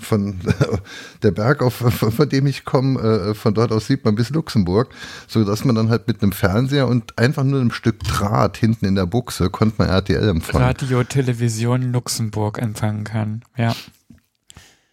von 0.00 0.40
der 1.22 1.32
Berg, 1.32 1.62
auf, 1.62 1.74
von 1.74 2.28
dem 2.30 2.46
ich 2.46 2.64
komme, 2.64 2.98
äh, 2.98 3.34
von 3.34 3.52
dort 3.52 3.72
aus 3.72 3.88
sieht 3.88 4.06
man 4.06 4.14
bis 4.14 4.30
Luxemburg, 4.30 4.88
so 5.26 5.44
dass 5.44 5.66
man 5.66 5.74
dann 5.74 5.90
halt 5.90 6.08
mit 6.08 6.22
einem 6.22 6.32
Fernseher 6.32 6.88
und 6.88 7.18
einfach 7.18 7.44
nur 7.44 7.60
einem 7.60 7.70
Stück 7.70 8.00
Draht 8.04 8.56
hinten 8.56 8.86
in 8.86 8.94
der 8.94 9.04
Buchse 9.06 9.50
konnte 9.50 9.74
man 9.76 9.88
RTL 9.90 10.30
empfangen. 10.30 10.64
Radio, 10.64 11.04
Television 11.04 11.92
Luxemburg 11.92 12.58
empfangen 12.58 13.04
kann. 13.04 13.42
Ja. 13.58 13.74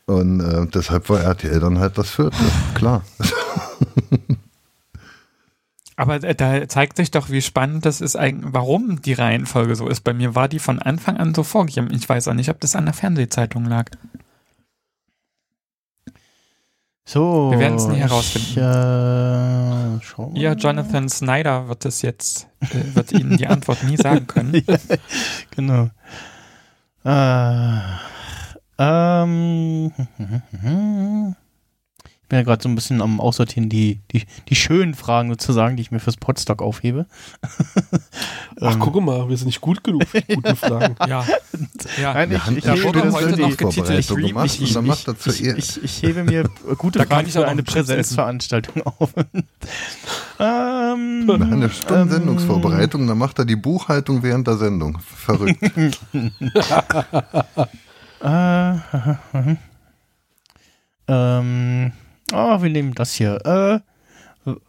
Und 0.06 0.42
äh, 0.42 0.68
deshalb 0.68 1.10
war 1.10 1.22
RTL 1.22 1.62
dann 1.62 1.80
halt 1.80 1.98
das 1.98 2.10
vierte, 2.10 2.36
klar. 2.74 3.04
Aber 5.96 6.24
äh, 6.24 6.36
da 6.36 6.68
zeigt 6.68 6.98
sich 6.98 7.12
doch, 7.12 7.30
wie 7.30 7.42
spannend 7.42 7.86
das 7.86 8.02
ist, 8.02 8.16
eigentlich, 8.16 8.54
warum 8.54 9.02
die 9.02 9.14
Reihenfolge 9.14 9.76
so 9.76 9.88
ist. 9.88 10.02
Bei 10.02 10.14
mir 10.14 10.36
war 10.36 10.48
die 10.48 10.60
von 10.60 10.80
Anfang 10.80 11.18
an 11.18 11.34
so 11.34 11.44
vorgegeben. 11.44 11.90
Ich 11.94 12.08
weiß 12.08 12.28
auch 12.28 12.34
nicht, 12.34 12.50
ob 12.50 12.60
das 12.60 12.76
an 12.76 12.86
der 12.86 12.94
Fernsehzeitung 12.94 13.66
lag. 13.66 13.90
So. 17.08 17.52
Wir 17.52 17.60
werden's 17.60 17.86
nie 17.88 17.96
ich, 17.96 18.02
herausfinden. 18.02 18.58
Äh, 18.58 20.02
schau 20.04 20.32
mal. 20.32 20.42
Ja, 20.42 20.54
Jonathan 20.54 21.08
Snyder 21.08 21.68
wird 21.70 21.86
es 21.86 22.02
jetzt, 22.02 22.48
äh, 22.62 22.96
wird 22.96 23.12
Ihnen 23.12 23.38
die 23.38 23.48
Antwort 23.48 23.84
nie 23.84 23.98
sagen 23.98 24.28
können. 24.28 24.54
Ja, 24.68 24.78
genau. 25.52 25.90
Äh, 27.06 27.80
ähm, 28.78 29.92
ich 32.26 32.30
bin 32.30 32.40
ja 32.40 32.44
gerade 32.44 32.64
so 32.64 32.68
ein 32.70 32.74
bisschen 32.74 33.04
am 33.04 33.20
Aussortieren, 33.22 33.70
die, 33.70 34.00
die, 34.12 34.24
die 34.50 34.56
schönen 34.56 34.96
Fragen 34.96 35.30
sozusagen, 35.30 35.76
die 35.76 35.82
ich 35.84 35.92
mir 35.92 36.00
fürs 36.00 36.18
Podstock 36.18 36.60
aufhebe. 36.64 37.06
Ach, 38.62 38.74
Ähm, 38.74 38.80
guck 38.80 39.00
mal, 39.04 39.30
wir 39.30 39.38
sind 39.38 39.46
nicht 39.46 39.62
gut 39.62 39.84
genug 39.84 40.08
für 40.08 40.22
die 40.22 40.34
guten 40.34 40.56
Fragen. 40.56 40.96
Ja. 41.08 41.24
ja. 42.02 42.14
Nein, 42.16 42.32
Wir 42.32 42.38
ich, 42.38 42.46
haben 42.48 42.58
ich, 42.58 42.66
hebe 42.66 42.92
das 43.00 43.14
heute 43.14 43.40
noch 43.40 43.56
getitelt, 43.56 44.00
ich- 44.00 44.08
gemacht 44.08 44.46
ich- 44.48 44.62
ich, 44.64 44.76
ich, 44.76 45.58
ich, 45.58 45.84
ich 45.84 46.02
hebe 46.02 46.24
mir 46.24 46.50
gute 46.80 46.98
Da 46.98 47.06
kann 47.06 47.18
Fragen 47.18 47.28
ich 47.30 47.38
auch 47.38 47.42
für 47.44 47.48
eine. 47.48 47.62
Präsenzveranstaltung 47.62 48.82
auf. 48.88 49.14
ähm, 50.40 51.26
Nach 51.28 51.52
einer 51.52 51.70
Stunde 51.70 52.02
ähm, 52.02 52.10
Sendungsvorbereitung, 52.10 53.06
dann 53.06 53.20
macht 53.20 53.38
er 53.38 53.46
die 53.46 53.56
Buchhaltung 53.56 54.24
während 54.24 54.48
der 54.48 54.58
Sendung. 54.58 54.98
Verrückt. 55.00 55.62
Äh, 58.24 58.74
ähm, 61.08 61.92
oh, 62.34 62.62
wir 62.62 62.70
nehmen 62.70 62.94
das 62.94 63.14
hier. 63.14 63.46
Äh, 63.46 63.80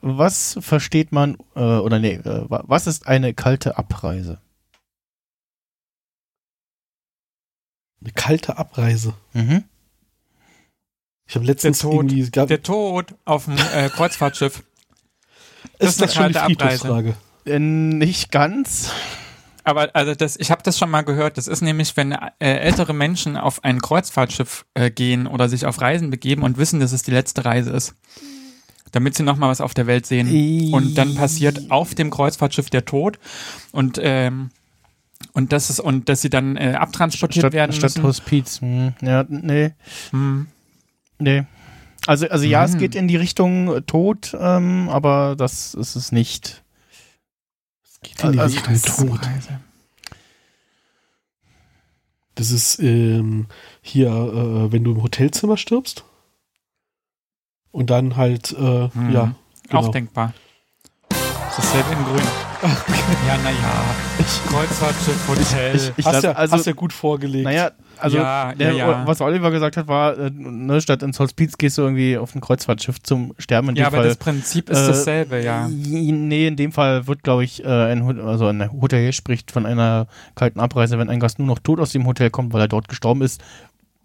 was 0.00 0.56
versteht 0.60 1.12
man, 1.12 1.36
äh, 1.54 1.60
oder 1.60 1.98
nee, 1.98 2.14
äh, 2.14 2.48
wa- 2.50 2.64
was 2.66 2.86
ist 2.86 3.06
eine 3.06 3.34
kalte 3.34 3.76
Abreise? 3.78 4.40
Eine 8.00 8.12
kalte 8.12 8.56
Abreise. 8.58 9.14
Mhm. 9.32 9.64
Ich 11.28 11.34
habe 11.34 11.44
letztens 11.44 11.80
Der 11.80 11.90
Tod. 11.90 11.94
irgendwie. 12.04 12.30
Gab, 12.30 12.48
Der 12.48 12.62
Tod 12.62 13.14
auf 13.24 13.46
dem 13.46 13.56
äh, 13.58 13.88
Kreuzfahrtschiff. 13.94 14.62
ist 15.78 15.88
ist 15.88 15.98
eine 15.98 16.06
das 16.06 16.14
schon 16.14 16.28
die 16.48 16.56
kalte 16.56 16.88
Abreise. 16.88 17.16
Äh, 17.46 17.58
nicht 17.58 18.30
ganz. 18.30 18.92
Aber 19.66 19.90
also 19.94 20.14
das, 20.14 20.36
ich 20.36 20.52
habe 20.52 20.62
das 20.62 20.78
schon 20.78 20.90
mal 20.90 21.02
gehört. 21.02 21.36
Das 21.38 21.48
ist 21.48 21.60
nämlich, 21.60 21.96
wenn 21.96 22.12
äh, 22.12 22.28
ältere 22.38 22.94
Menschen 22.94 23.36
auf 23.36 23.64
ein 23.64 23.80
Kreuzfahrtschiff 23.82 24.64
äh, 24.74 24.92
gehen 24.92 25.26
oder 25.26 25.48
sich 25.48 25.66
auf 25.66 25.80
Reisen 25.80 26.10
begeben 26.10 26.42
und 26.44 26.56
wissen, 26.56 26.78
dass 26.78 26.92
es 26.92 27.02
die 27.02 27.10
letzte 27.10 27.44
Reise 27.44 27.70
ist, 27.70 27.94
damit 28.92 29.16
sie 29.16 29.24
noch 29.24 29.36
mal 29.36 29.48
was 29.48 29.60
auf 29.60 29.74
der 29.74 29.88
Welt 29.88 30.06
sehen. 30.06 30.72
Und 30.72 30.94
dann 30.96 31.16
passiert 31.16 31.70
auf 31.72 31.96
dem 31.96 32.10
Kreuzfahrtschiff 32.10 32.70
der 32.70 32.84
Tod 32.84 33.18
und 33.72 33.98
ähm, 34.00 34.50
und 35.32 35.52
das 35.52 35.68
ist 35.70 35.80
und 35.80 36.08
dass 36.08 36.20
sie 36.22 36.30
dann 36.30 36.56
äh, 36.56 36.74
abtransportiert 36.78 37.42
Statt, 37.42 37.52
werden 37.52 37.72
statt 37.72 37.90
müssen. 37.96 38.02
Hospiz. 38.04 38.60
Hm, 38.60 38.94
ja, 39.02 39.24
nee, 39.28 39.72
Hm. 40.10 40.46
nee. 41.18 41.42
Also, 42.06 42.28
also 42.28 42.44
ja, 42.44 42.64
es 42.64 42.74
Mhm. 42.74 42.78
geht 42.78 42.94
in 42.94 43.08
die 43.08 43.16
Richtung 43.16 43.84
Tod, 43.86 44.36
ähm, 44.38 44.88
aber 44.90 45.34
das 45.36 45.74
ist 45.74 45.96
es 45.96 46.12
nicht. 46.12 46.62
Geht 48.06 48.22
in 48.24 48.32
die 48.32 48.38
Also, 48.40 48.60
Richtung 48.60 49.08
Tod. 49.08 49.26
Reise. 49.26 49.60
Das 52.34 52.50
ist 52.50 52.78
ähm, 52.80 53.46
hier, 53.82 54.08
äh, 54.10 54.72
wenn 54.72 54.84
du 54.84 54.92
im 54.92 55.02
Hotelzimmer 55.02 55.56
stirbst. 55.56 56.04
Und 57.72 57.90
dann 57.90 58.16
halt, 58.16 58.52
äh, 58.52 58.88
Hm. 58.90 59.10
ja. 59.12 59.34
Auch 59.72 59.80
Genau. 59.80 59.90
denkbar. 59.90 60.32
Dasselbe 61.08 61.92
in 61.92 62.04
Grün. 62.04 62.45
Ja, 62.68 63.36
naja. 63.42 63.84
Kreuzfahrtschiff, 64.48 65.28
Hotel. 65.28 65.76
Ich- 65.76 65.92
ich 65.96 66.06
hast, 66.06 66.14
lass- 66.14 66.22
ja, 66.24 66.32
also- 66.32 66.56
hast 66.56 66.66
ja 66.66 66.72
gut 66.72 66.92
vorgelegt. 66.92 67.44
Naja, 67.44 67.70
also 67.98 68.18
Ja, 68.18 68.52
der, 68.54 68.72
ja, 68.72 68.90
ja. 68.90 69.06
was 69.06 69.20
Oliver 69.20 69.50
gesagt 69.50 69.76
hat, 69.76 69.88
war, 69.88 70.18
äh, 70.18 70.30
ne, 70.30 70.80
statt 70.80 71.02
ins 71.02 71.18
Hospiz 71.20 71.56
gehst 71.58 71.78
du 71.78 71.82
irgendwie 71.82 72.18
auf 72.18 72.34
ein 72.34 72.40
Kreuzfahrtschiff 72.40 73.02
zum 73.02 73.34
Sterben. 73.38 73.70
In 73.70 73.76
ja, 73.76 73.84
dem 73.84 73.86
aber 73.88 73.96
Fall, 73.98 74.06
das 74.08 74.16
Prinzip 74.16 74.68
ist 74.70 74.78
äh, 74.82 74.86
dasselbe, 74.88 75.42
ja. 75.42 75.68
Nee, 75.68 76.46
in 76.48 76.56
dem 76.56 76.72
Fall 76.72 77.06
wird, 77.06 77.22
glaube 77.22 77.44
ich, 77.44 77.64
äh, 77.64 77.68
ein, 77.68 78.20
also 78.20 78.46
ein 78.46 78.70
Hotelier 78.72 79.12
spricht 79.12 79.50
von 79.50 79.64
einer 79.66 80.06
kalten 80.34 80.60
Abreise, 80.60 80.98
wenn 80.98 81.08
ein 81.08 81.20
Gast 81.20 81.38
nur 81.38 81.48
noch 81.48 81.58
tot 81.58 81.80
aus 81.80 81.92
dem 81.92 82.06
Hotel 82.06 82.30
kommt, 82.30 82.52
weil 82.52 82.60
er 82.60 82.68
dort 82.68 82.88
gestorben 82.88 83.22
ist. 83.22 83.40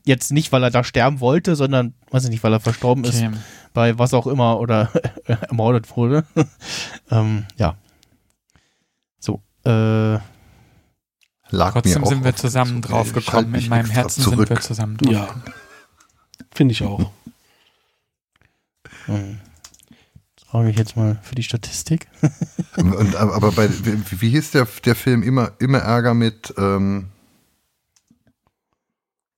Jetzt 0.04 0.32
nicht, 0.32 0.52
weil 0.52 0.64
er 0.64 0.72
da 0.72 0.84
sterben 0.84 1.20
wollte, 1.20 1.56
sondern, 1.56 1.94
weiß 2.10 2.24
ich 2.24 2.32
nicht, 2.32 2.44
weil 2.44 2.54
er 2.54 2.60
verstorben 2.60 3.04
ist, 3.04 3.18
Okay. 3.22 3.30
bei 3.74 4.00
was 4.00 4.14
auch 4.16 4.26
immer 4.26 4.60
oder 4.60 4.90
ermordet 5.26 5.96
wurde. 5.96 6.24
ähm, 7.12 7.46
ja. 7.58 7.76
Äh, 9.66 10.20
Lag 11.54 11.74
Trotzdem 11.74 12.02
mir 12.02 12.04
auch 12.06 12.10
sind 12.10 12.24
wir 12.24 12.36
zusammen 12.36 12.82
Zunge. 12.82 12.82
drauf 12.82 13.14
gekommen. 13.14 13.54
In 13.56 13.68
meinem 13.70 13.90
Herzen 13.90 14.22
zurück. 14.24 14.48
sind 14.48 14.50
wir 14.50 14.62
zusammen 14.62 14.98
drauf. 14.98 15.12
Ja. 15.14 15.36
Finde 16.54 16.72
ich 16.72 16.84
auch. 16.84 17.12
hm. 19.06 19.40
frage 20.50 20.70
ich 20.70 20.78
jetzt 20.78 20.96
mal 20.96 21.20
für 21.24 21.36
die 21.36 21.44
Statistik. 21.44 22.08
Und, 22.78 23.16
aber 23.16 23.52
bei, 23.52 23.70
wie, 23.86 24.22
wie 24.22 24.30
hieß 24.30 24.52
der, 24.52 24.68
der 24.86 24.96
Film? 24.96 25.24
Immer, 25.24 25.52
immer 25.60 25.80
Ärger 25.80 26.14
mit, 26.14 26.54
ähm, 26.58 27.10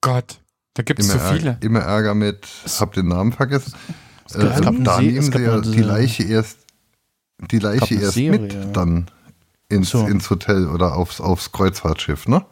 Gott, 0.02 0.40
da 0.76 0.84
gibt 0.84 1.00
es 1.00 1.10
immer, 1.10 1.20
so 1.20 1.26
Ärger, 1.26 1.38
viele. 1.38 1.58
immer 1.62 1.80
Ärger 1.80 2.14
mit, 2.14 2.48
hab 2.80 2.94
den 2.94 3.08
Namen 3.08 3.32
vergessen. 3.32 3.74
Es 4.28 4.34
gab- 4.34 4.44
Äh, 4.44 4.48
es 4.54 4.62
gab 4.62 4.76
eine 4.76 4.84
da 4.84 5.02
nehmen 5.02 5.22
sie 5.32 5.40
ja 5.40 5.62
die 5.62 5.82
Leiche 5.82 6.24
erst, 6.24 6.58
die 7.52 7.60
Leiche 7.60 7.96
erst 7.96 8.14
Serie, 8.14 8.40
mit 8.40 8.54
ja. 8.54 8.66
dann 8.66 9.10
ins, 9.74 9.90
So. 9.90 10.06
ins 10.08 10.30
Hotel 10.30 10.68
oder 10.68 10.96
aufs, 10.96 11.20
aufs 11.22 11.52
Kreuzfahrtschiff, 11.52 12.28
ne? 12.28 12.46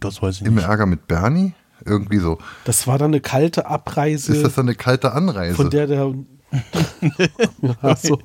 Das 0.00 0.20
weiß 0.20 0.36
ich 0.36 0.42
Immer 0.42 0.56
nicht. 0.62 0.68
Ärger 0.68 0.86
mit 0.86 1.06
Bernie? 1.06 1.54
Irgendwie 1.84 2.18
so. 2.18 2.38
Das 2.64 2.86
war 2.86 2.98
dann 2.98 3.12
eine 3.12 3.20
kalte 3.20 3.66
Abreise, 3.66 4.34
Ist 4.34 4.44
das 4.44 4.54
dann 4.56 4.66
eine 4.66 4.74
kalte 4.74 5.12
Anreise? 5.12 5.54
von 5.54 5.70
der 5.70 5.86
der. 5.86 6.12
ja, 7.82 7.96
so. 7.96 8.20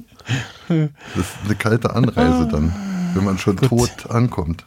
Das 0.67 0.77
ist 1.15 1.35
eine 1.45 1.55
kalte 1.55 1.93
Anreise 1.95 2.47
dann, 2.47 2.73
wenn 3.13 3.23
man 3.23 3.37
schon 3.37 3.57
Gut. 3.57 3.69
tot 3.69 4.09
ankommt. 4.09 4.65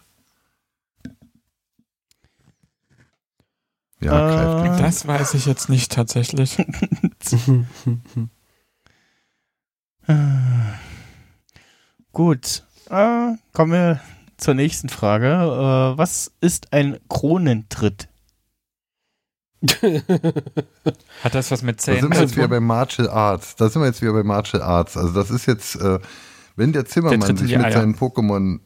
Ja, 4.01 4.77
Äh. 4.77 4.81
Das 4.81 5.07
weiß 5.07 5.35
ich 5.35 5.47
jetzt 5.47 5.69
nicht 5.69 5.91
tatsächlich. 5.91 6.57
Gut, 12.13 12.66
äh, 12.91 13.37
kommen 13.53 13.73
wir 13.73 14.01
zur 14.37 14.55
nächsten 14.55 14.89
Frage. 14.89 15.27
Äh, 15.27 15.99
was 15.99 16.33
ist 16.41 16.73
ein 16.73 16.99
Kronentritt? 17.09 18.09
Hat 21.23 21.35
das 21.35 21.51
was 21.51 21.63
mit 21.63 21.79
Da 21.79 21.83
Zähnen 21.83 22.01
sind 22.01 22.11
wir 22.11 22.17
zu 22.17 22.23
jetzt 22.23 22.37
wieder 22.37 22.45
tun? 22.45 22.51
bei 22.51 22.61
Martial 22.61 23.09
Arts. 23.09 23.57
Da 23.57 23.69
sind 23.69 23.83
wir 23.83 23.87
jetzt 23.87 24.03
wieder 24.03 24.13
bei 24.13 24.23
Martial 24.23 24.63
Arts. 24.63 24.97
Also 24.97 25.13
das 25.13 25.31
ist 25.31 25.47
jetzt, 25.47 25.77
äh, 25.77 25.99
wenn 26.57 26.73
der 26.73 26.83
Der 26.83 26.91
Zimmermann 26.91 27.31
in 27.31 27.37
sich 27.37 27.57
mit 27.57 27.73
seinen 27.73 27.97
Pokémon 27.97 28.61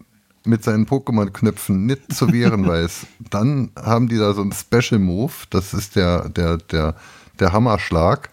mit 0.44 0.64
seinen 0.64 0.86
Pokémon-Knöpfen 0.86 1.84
nicht 1.84 2.14
zu 2.14 2.32
wehren 2.32 2.66
weiß, 2.66 3.06
dann 3.30 3.72
haben 3.76 4.08
die 4.08 4.16
da 4.16 4.32
so 4.32 4.40
einen 4.40 4.52
Special 4.52 4.98
Move. 4.98 5.32
Das 5.50 5.74
ist 5.74 5.96
der, 5.96 6.30
der, 6.30 6.56
der, 6.56 6.94
der 7.38 7.52
Hammerschlag. 7.52 8.30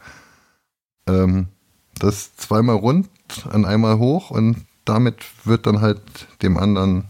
Ähm, 1.07 1.47
das 1.99 2.35
zweimal 2.38 2.77
rund, 2.77 3.09
an 3.49 3.65
einmal 3.65 3.97
hoch 3.97 4.31
und 4.31 4.66
damit 4.89 5.17
wird 5.45 5.67
dann 5.67 5.81
halt 5.81 6.01
dem 6.41 6.57
anderen 6.57 7.05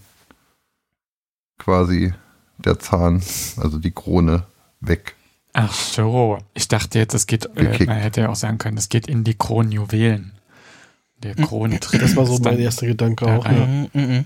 quasi 1.57 2.13
der 2.57 2.80
Zahn, 2.80 3.21
also 3.57 3.78
die 3.80 3.91
Krone 3.91 4.43
weg. 4.80 5.15
Ach 5.53 5.73
so, 5.73 6.38
ich 6.53 6.67
dachte 6.67 6.99
jetzt, 6.99 7.13
es 7.13 7.25
geht, 7.28 7.45
äh, 7.57 7.86
man 7.86 7.97
hätte 7.97 8.21
ja 8.21 8.30
auch 8.30 8.36
sagen 8.36 8.57
können, 8.57 8.78
es 8.78 8.89
geht 8.89 9.07
in 9.07 9.23
die 9.23 9.36
Kronjuwelen. 9.36 10.34
Der 11.23 11.34
Kronentritt. 11.34 12.01
Das 12.01 12.15
war 12.15 12.28
so 12.28 12.38
mein 12.38 12.59
erster 12.59 12.86
Gedanke 12.86 13.25
da 13.25 13.38
auch. 13.38 13.45
Ja. 13.45 13.51
Mhm, 13.65 13.89
mhm. 13.93 14.25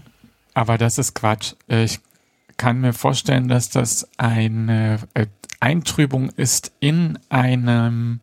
Aber 0.53 0.77
das 0.77 0.97
ist 0.97 1.13
Quatsch. 1.13 1.53
Äh, 1.69 1.85
Ich 1.85 1.99
kann 2.57 2.81
mir 2.81 2.91
vorstellen, 2.93 3.47
dass 3.47 3.69
das 3.69 4.07
eine 4.17 4.99
äh, 5.13 5.27
Eintrübung 5.61 6.29
ist 6.31 6.73
in 6.79 7.17
einem 7.29 8.19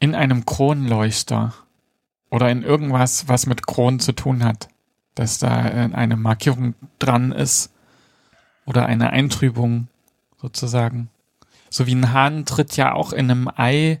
in 0.00 0.14
einem 0.14 0.44
Kronleuchter 0.44 1.54
oder 2.30 2.50
in 2.50 2.62
irgendwas, 2.62 3.28
was 3.28 3.46
mit 3.46 3.66
Kronen 3.66 4.00
zu 4.00 4.12
tun 4.12 4.44
hat. 4.44 4.68
Dass 5.14 5.38
da 5.38 5.66
äh, 5.66 5.90
eine 5.92 6.16
Markierung 6.16 6.74
dran 6.98 7.32
ist 7.32 7.70
oder 8.64 8.86
eine 8.86 9.10
Eintrübung 9.10 9.88
sozusagen. 10.40 11.10
So 11.68 11.86
wie 11.86 11.94
ein 11.94 12.12
Hahnentritt 12.12 12.76
ja 12.76 12.92
auch 12.92 13.12
in 13.12 13.30
einem 13.30 13.48
Ei, 13.54 14.00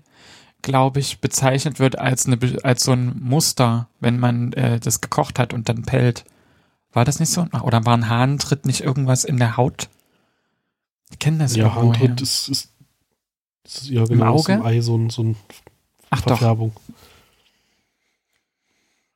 glaube 0.62 1.00
ich, 1.00 1.20
bezeichnet 1.20 1.78
wird 1.78 1.98
als, 1.98 2.26
eine, 2.26 2.38
als 2.62 2.84
so 2.84 2.92
ein 2.92 3.18
Muster, 3.20 3.88
wenn 4.00 4.18
man 4.18 4.52
äh, 4.54 4.78
das 4.80 5.00
gekocht 5.00 5.38
hat 5.38 5.52
und 5.52 5.68
dann 5.68 5.82
pellt. 5.82 6.24
War 6.92 7.04
das 7.04 7.20
nicht 7.20 7.30
so? 7.30 7.46
Oder 7.62 7.84
war 7.86 7.96
ein 7.96 8.08
Hahnentritt 8.08 8.66
nicht 8.66 8.80
irgendwas 8.80 9.24
in 9.24 9.36
der 9.38 9.56
Haut? 9.56 9.88
Ich 11.10 11.18
kenne 11.18 11.38
das 11.38 11.56
Ja. 11.56 11.74
Handtritt 11.74 12.20
ist, 12.20 12.48
ist, 12.48 12.70
ist 13.64 13.88
ja 13.88 14.04
genau 14.04 14.34
aus 14.34 14.42
Auge? 14.48 14.54
dem 14.54 14.66
Ei 14.66 14.80
so 14.80 14.96
ein, 14.96 15.10
so 15.10 15.22
ein 15.22 15.36
Ach 16.10 16.22
doch. 16.22 16.40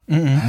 Mhm. 0.07 0.41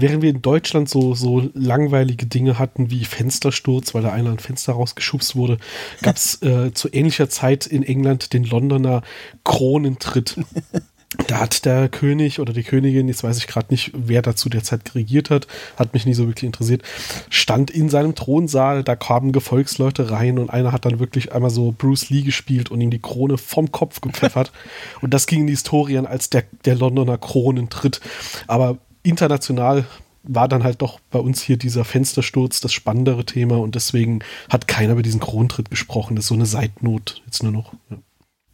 Während 0.00 0.22
wir 0.22 0.30
in 0.30 0.42
Deutschland 0.42 0.88
so, 0.88 1.14
so 1.14 1.50
langweilige 1.54 2.26
Dinge 2.26 2.58
hatten 2.58 2.90
wie 2.90 3.04
Fenstersturz, 3.04 3.94
weil 3.94 4.02
da 4.02 4.12
einer 4.12 4.30
ein 4.30 4.38
Fenster 4.38 4.74
rausgeschubst 4.74 5.34
wurde, 5.34 5.58
gab 6.02 6.14
es 6.14 6.40
äh, 6.42 6.72
zu 6.72 6.88
ähnlicher 6.92 7.28
Zeit 7.28 7.66
in 7.66 7.82
England 7.82 8.32
den 8.32 8.44
Londoner 8.44 9.02
Kronentritt. 9.42 10.36
Da 11.26 11.38
hat 11.38 11.64
der 11.64 11.88
König 11.88 12.38
oder 12.38 12.52
die 12.52 12.64
Königin, 12.64 13.08
jetzt 13.08 13.24
weiß 13.24 13.38
ich 13.38 13.46
gerade 13.46 13.68
nicht, 13.70 13.92
wer 13.94 14.20
dazu 14.20 14.50
derzeit 14.50 14.94
regiert 14.94 15.30
hat, 15.30 15.46
hat 15.76 15.94
mich 15.94 16.04
nie 16.04 16.12
so 16.12 16.26
wirklich 16.26 16.44
interessiert, 16.44 16.82
stand 17.30 17.70
in 17.70 17.88
seinem 17.88 18.14
Thronsaal, 18.14 18.84
da 18.84 18.94
kamen 18.94 19.32
Gefolgsleute 19.32 20.10
rein 20.10 20.38
und 20.38 20.50
einer 20.50 20.70
hat 20.70 20.84
dann 20.84 20.98
wirklich 20.98 21.32
einmal 21.32 21.50
so 21.50 21.74
Bruce 21.76 22.10
Lee 22.10 22.22
gespielt 22.22 22.70
und 22.70 22.82
ihm 22.82 22.90
die 22.90 23.00
Krone 23.00 23.38
vom 23.38 23.72
Kopf 23.72 24.02
gepfeffert. 24.02 24.52
und 25.00 25.14
das 25.14 25.26
ging 25.26 25.40
in 25.40 25.46
die 25.46 25.54
Historien 25.54 26.04
als 26.04 26.28
der, 26.28 26.44
der 26.66 26.74
Londoner 26.74 27.16
Kronentritt. 27.16 28.02
Aber 28.46 28.76
international 29.02 29.86
war 30.24 30.46
dann 30.46 30.62
halt 30.62 30.82
doch 30.82 31.00
bei 31.10 31.18
uns 31.18 31.40
hier 31.40 31.56
dieser 31.56 31.86
Fenstersturz 31.86 32.60
das 32.60 32.74
spannendere 32.74 33.24
Thema 33.24 33.58
und 33.58 33.74
deswegen 33.74 34.20
hat 34.50 34.68
keiner 34.68 34.92
über 34.92 35.02
diesen 35.02 35.20
Kronentritt 35.20 35.70
gesprochen. 35.70 36.16
Das 36.16 36.26
ist 36.26 36.28
so 36.28 36.34
eine 36.34 36.44
Seitnot 36.44 37.22
jetzt 37.24 37.42
nur 37.42 37.52
noch. 37.52 37.72
Ja. 37.88 37.96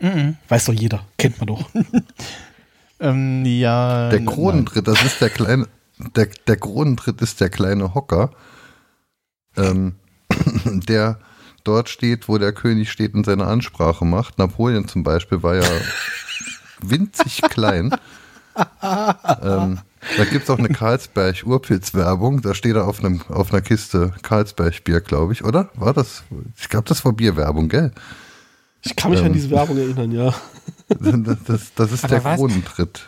Mhm. 0.00 0.36
Weiß 0.48 0.66
doch 0.66 0.72
jeder, 0.72 1.04
kennt 1.18 1.38
man 1.38 1.46
doch. 1.46 1.70
Ähm, 3.00 3.44
ja. 3.44 4.08
Der 4.08 4.20
nein. 4.20 4.34
Kronentritt, 4.34 4.86
das 4.88 5.02
ist 5.02 5.20
der 5.20 5.30
kleine, 5.30 5.68
der, 6.16 6.28
der 6.46 6.56
Kronentritt 6.56 7.20
ist 7.20 7.40
der 7.40 7.50
kleine 7.50 7.94
Hocker, 7.94 8.30
ähm, 9.56 9.96
der 10.64 11.18
dort 11.64 11.88
steht, 11.88 12.28
wo 12.28 12.38
der 12.38 12.52
König 12.52 12.90
steht 12.90 13.14
und 13.14 13.26
seine 13.26 13.46
Ansprache 13.46 14.04
macht. 14.04 14.38
Napoleon 14.38 14.86
zum 14.88 15.02
Beispiel 15.02 15.42
war 15.42 15.56
ja 15.56 15.68
winzig 16.82 17.42
klein. 17.42 17.94
ähm, 18.82 19.80
da 20.16 20.24
gibt 20.30 20.44
es 20.44 20.50
auch 20.50 20.58
eine 20.58 20.68
Karlsberg-Urpilz-Werbung. 20.68 22.42
Da 22.42 22.54
steht 22.54 22.76
er 22.76 22.86
auf, 22.86 23.02
einem, 23.02 23.22
auf 23.28 23.52
einer 23.52 23.62
Kiste 23.62 24.14
Karlsberg-Bier, 24.22 25.00
glaube 25.00 25.32
ich, 25.32 25.44
oder? 25.44 25.70
War 25.74 25.92
das? 25.92 26.22
Ich 26.58 26.68
glaube, 26.68 26.88
das 26.88 27.04
war 27.04 27.12
Bierwerbung, 27.12 27.68
gell? 27.68 27.92
Ich 28.84 28.96
kann 28.96 29.10
mich 29.10 29.20
Ähm. 29.20 29.26
an 29.26 29.32
diese 29.32 29.50
Werbung 29.50 29.76
erinnern, 29.78 30.12
ja. 30.12 30.34
Das, 30.88 31.38
das, 31.46 31.60
das 31.74 31.92
ist 31.92 32.04
Aber 32.04 32.14
der 32.14 32.24
was- 32.24 32.36
Kronentritt. 32.38 33.06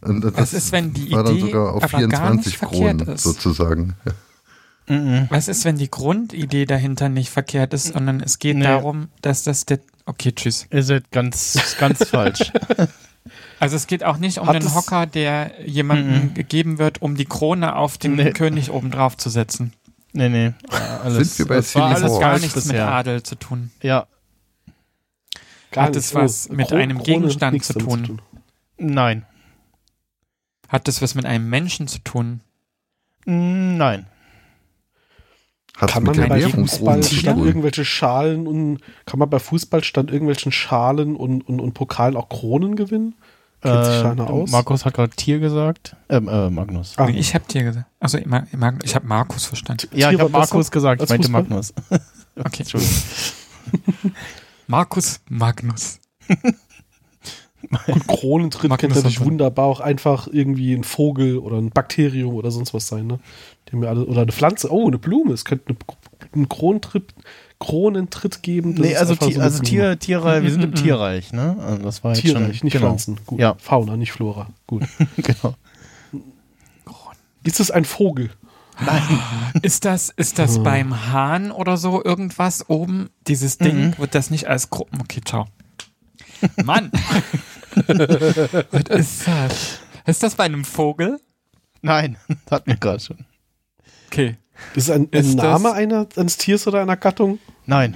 Und 0.00 0.22
das 0.24 0.34
Was 0.36 0.52
ist, 0.52 0.72
wenn 0.72 0.92
die 0.92 1.12
war 1.12 1.22
dann 1.22 1.36
Idee 1.36 1.46
sogar 1.46 1.74
auf 1.74 1.82
aber 1.84 2.06
gar 2.08 2.34
nicht 2.34 2.56
24 2.56 2.58
verkehrt 2.58 2.98
Kronen 2.98 3.14
ist? 3.14 3.22
sozusagen. 3.22 3.94
Mhm. 4.88 5.26
Was 5.30 5.46
ist, 5.46 5.64
wenn 5.64 5.76
die 5.78 5.90
Grundidee 5.90 6.64
dahinter 6.66 7.08
nicht 7.08 7.30
verkehrt 7.30 7.72
ist, 7.72 7.92
sondern 7.92 8.20
es 8.20 8.40
geht 8.40 8.56
Nee. 8.56 8.64
darum, 8.64 9.08
dass 9.20 9.44
das 9.44 9.64
der. 9.64 9.78
Okay, 10.06 10.32
tschüss. 10.32 10.66
Ihr 10.72 10.82
seid 10.82 11.12
ganz, 11.12 11.76
ganz 11.78 12.04
falsch. 12.08 12.50
Also 13.60 13.76
es 13.76 13.86
geht 13.86 14.02
auch 14.02 14.16
nicht 14.18 14.38
um 14.38 14.48
Hat 14.48 14.56
den 14.56 14.66
es- 14.66 14.74
Hocker, 14.74 15.06
der 15.06 15.52
jemandem 15.64 16.30
Mhm. 16.30 16.34
gegeben 16.34 16.78
wird, 16.78 17.00
um 17.00 17.14
die 17.16 17.24
Krone 17.26 17.76
auf 17.76 17.96
den 17.96 18.16
Nee. 18.16 18.32
König 18.32 18.72
oben 18.72 18.90
drauf 18.90 19.16
zu 19.16 19.30
setzen. 19.30 19.72
Nee, 20.12 20.28
nee. 20.28 20.52
Alles, 21.04 21.36
Sind 21.36 21.38
wir 21.38 21.46
bei 21.48 21.54
das 21.56 21.74
war 21.76 21.94
alles? 21.94 22.18
Gar 22.18 22.38
nichts 22.40 22.56
mit 22.56 22.64
bisher. 22.64 22.88
Adel 22.90 23.22
zu 23.22 23.36
tun. 23.36 23.70
Ja, 23.82 24.06
Hat 25.76 25.96
es 25.96 26.14
was 26.14 26.48
mit 26.48 26.72
einem 26.72 26.98
Krone 26.98 27.04
Gegenstand 27.04 27.52
nichts 27.54 27.68
zu 27.68 27.74
damit 27.78 28.06
tun? 28.06 28.22
nein. 28.78 29.24
Hat 30.68 30.88
es 30.88 31.02
was 31.02 31.14
mit 31.14 31.26
einem 31.26 31.48
Menschen 31.50 31.86
zu 31.86 31.98
tun? 31.98 32.40
Nein. 33.26 34.06
Hat 35.76 35.90
Kann 35.90 36.02
mit 36.04 36.16
man 36.16 36.28
bei 36.28 36.40
Währung 36.40 36.66
Fußball 36.66 36.86
Kronen 36.86 37.02
zu 37.02 37.14
statt 37.14 37.36
tun. 37.36 37.46
irgendwelche 37.46 37.84
Schalen 37.84 38.46
und 38.46 38.78
kann 39.06 39.18
man 39.18 39.28
bei 39.30 39.38
Fußball 39.38 39.84
statt 39.84 40.10
irgendwelchen 40.10 40.50
Schalen 40.52 41.14
und, 41.16 41.46
und, 41.48 41.60
und 41.60 41.72
Pokalen 41.74 42.16
auch 42.16 42.28
Kronen 42.28 42.76
gewinnen? 42.76 43.14
Kennt 43.60 43.84
sich 43.84 44.04
einer 44.04 44.28
aus? 44.28 44.50
Markus 44.50 44.84
hat 44.84 44.94
gerade 44.94 45.10
Tier 45.14 45.38
gesagt. 45.38 45.94
Ähm, 46.08 46.26
äh, 46.28 46.50
Magnus. 46.50 46.94
Ah, 46.98 47.08
Ich 47.08 47.34
habe 47.34 47.44
dir 47.46 47.62
gesagt. 47.62 47.86
Also 48.00 48.18
ich, 48.18 48.26
mag- 48.26 48.48
habe 48.94 49.06
Markus 49.06 49.44
verstanden. 49.46 49.86
Ja, 49.92 50.10
ich 50.10 50.16
Tier 50.16 50.24
habe 50.24 50.30
Markus 50.32 50.70
gesagt, 50.70 51.00
ich 51.02 51.08
meinte 51.08 51.26
Fußball? 51.28 51.42
Magnus. 51.42 51.72
Okay. 52.34 52.60
Entschuldigung. 52.62 52.94
Markus 54.72 55.20
Magnus. 55.28 56.00
Gut, 57.86 58.08
Kronentritt 58.08 58.70
Magnus 58.70 58.80
könnte 58.80 58.96
natürlich 58.96 59.22
wunderbar 59.22 59.66
auch 59.66 59.80
einfach 59.80 60.28
irgendwie 60.32 60.72
ein 60.72 60.82
Vogel 60.82 61.36
oder 61.36 61.58
ein 61.58 61.68
Bakterium 61.68 62.32
oder 62.32 62.50
sonst 62.50 62.72
was 62.72 62.88
sein, 62.88 63.06
ne? 63.06 63.20
Die 63.68 63.72
haben 63.72 63.82
ja 63.82 63.90
alle, 63.90 64.06
oder 64.06 64.22
eine 64.22 64.32
Pflanze, 64.32 64.72
oh, 64.72 64.86
eine 64.86 64.96
Blume. 64.96 65.34
Es 65.34 65.44
könnte 65.44 65.66
eine, 65.68 65.76
einen 66.32 66.48
Kronentritt, 66.48 67.12
Kronentritt 67.60 68.42
geben. 68.42 68.74
das 68.74 68.86
Nee, 68.86 68.96
also, 68.96 69.14
Ti 69.14 69.34
so 69.34 69.40
also. 69.42 69.62
Tier, 69.62 69.98
Tierreich, 69.98 70.42
wir 70.42 70.50
sind 70.50 70.64
im 70.64 70.74
Tierreich, 70.74 71.34
ne? 71.34 71.54
Also 71.60 71.82
das 71.82 72.02
war 72.02 72.14
jetzt 72.14 72.22
Tierreich, 72.22 72.56
schon, 72.56 72.64
nicht 72.64 72.72
genau. 72.72 72.86
Pflanzen. 72.86 73.18
Gut. 73.26 73.40
Ja. 73.40 73.56
Fauna, 73.58 73.98
nicht 73.98 74.12
Flora. 74.12 74.48
Gut. 74.66 74.84
genau. 75.18 75.54
Ist 77.44 77.60
es 77.60 77.70
ein 77.70 77.84
Vogel? 77.84 78.30
Ist 79.62 79.84
das, 79.84 80.10
ist 80.10 80.38
das 80.38 80.56
Hm. 80.56 80.62
beim 80.62 81.12
Hahn 81.12 81.50
oder 81.50 81.76
so 81.76 82.02
irgendwas 82.04 82.68
oben? 82.68 83.10
Dieses 83.26 83.58
Ding, 83.58 83.88
Mhm. 83.90 83.98
wird 83.98 84.14
das 84.14 84.30
nicht 84.30 84.46
als 84.48 84.70
Gruppen. 84.70 85.00
Okay, 85.00 85.20
ciao. 85.24 85.46
Mann! 86.64 86.90
Was 87.86 88.88
ist 88.98 89.26
das? 89.28 89.78
Ist 90.06 90.22
das 90.22 90.34
bei 90.34 90.44
einem 90.44 90.64
Vogel? 90.64 91.20
Nein, 91.82 92.16
das 92.28 92.38
hatten 92.50 92.70
wir 92.70 92.76
gerade 92.76 93.00
schon. 93.00 93.18
Okay. 94.06 94.36
Ist 94.74 94.90
ein, 94.90 95.02
ein 95.02 95.08
Ist 95.10 95.34
Name 95.34 95.64
das- 95.70 95.72
einer, 95.74 96.06
eines 96.16 96.36
Tiers 96.36 96.66
oder 96.66 96.82
einer 96.82 96.96
Gattung? 96.96 97.38
Nein. 97.66 97.94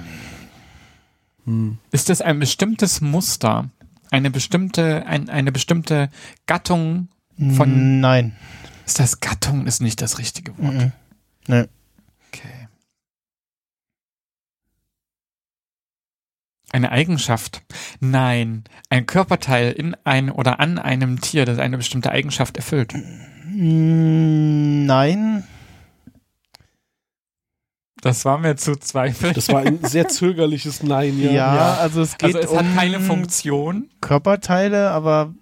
Ist 1.91 2.09
das 2.09 2.21
ein 2.21 2.39
bestimmtes 2.39 2.99
Muster? 3.01 3.69
Eine 4.11 4.31
bestimmte, 4.31 5.05
ein, 5.05 5.29
eine 5.29 5.51
bestimmte 5.51 6.09
Gattung 6.45 7.09
von. 7.55 7.99
Nein. 8.01 8.35
Ist 8.87 8.99
das 8.99 9.19
Gattung? 9.19 9.67
Ist 9.67 9.81
nicht 9.81 10.01
das 10.01 10.17
richtige 10.17 10.57
Wort. 10.57 10.73
Mhm. 10.73 10.91
Nee. 11.47 11.65
Okay. 12.29 12.67
Eine 16.71 16.91
Eigenschaft? 16.91 17.63
Nein, 17.99 18.63
ein 18.89 19.05
Körperteil 19.05 19.73
in 19.73 19.97
ein 20.05 20.31
oder 20.31 20.61
an 20.61 20.79
einem 20.79 21.19
Tier, 21.19 21.45
das 21.45 21.59
eine 21.59 21.75
bestimmte 21.77 22.11
Eigenschaft 22.11 22.55
erfüllt. 22.55 22.93
Mm, 23.45 24.85
Nein. 24.85 25.43
Das 27.99 28.23
war 28.23 28.37
mir 28.37 28.55
zu 28.55 28.77
zweifeln. 28.77 29.33
Das 29.33 29.49
war 29.49 29.61
ein 29.61 29.79
sehr 29.83 30.07
zögerliches 30.07 30.81
Nein, 30.81 31.19
ja. 31.19 31.31
Ja, 31.31 31.73
also 31.75 32.01
es 32.01 32.17
geht 32.17 32.35
also 32.35 32.39
es 32.39 32.51
um 32.51 32.57
hat 32.59 32.75
keine 32.77 33.01
Funktion. 33.01 33.89
Körperteile, 33.99 34.91
aber 34.91 35.33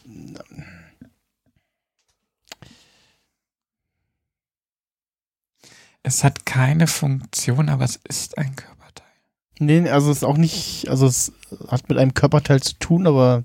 Es 6.07 6.23
hat 6.23 6.45
keine 6.45 6.85
Funktion, 6.85 7.67
aber 7.67 7.83
es 7.83 7.95
ist 8.07 8.37
ein 8.37 8.55
Körperteil. 8.55 9.07
nee, 9.59 9.89
also 9.89 10.11
es 10.11 10.17
ist 10.17 10.23
auch 10.23 10.37
nicht, 10.37 10.87
also 10.87 11.07
es 11.07 11.31
hat 11.67 11.89
mit 11.89 11.97
einem 11.97 12.13
Körperteil 12.13 12.61
zu 12.61 12.75
tun, 12.77 13.07
aber 13.07 13.43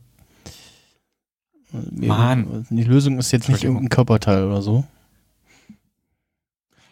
Mann. 1.72 2.66
die 2.68 2.82
Lösung 2.84 3.18
ist 3.18 3.30
jetzt 3.32 3.48
nicht 3.48 3.64
irgendein 3.64 3.88
Körperteil 3.88 4.44
oder 4.44 4.60
so. 4.60 4.84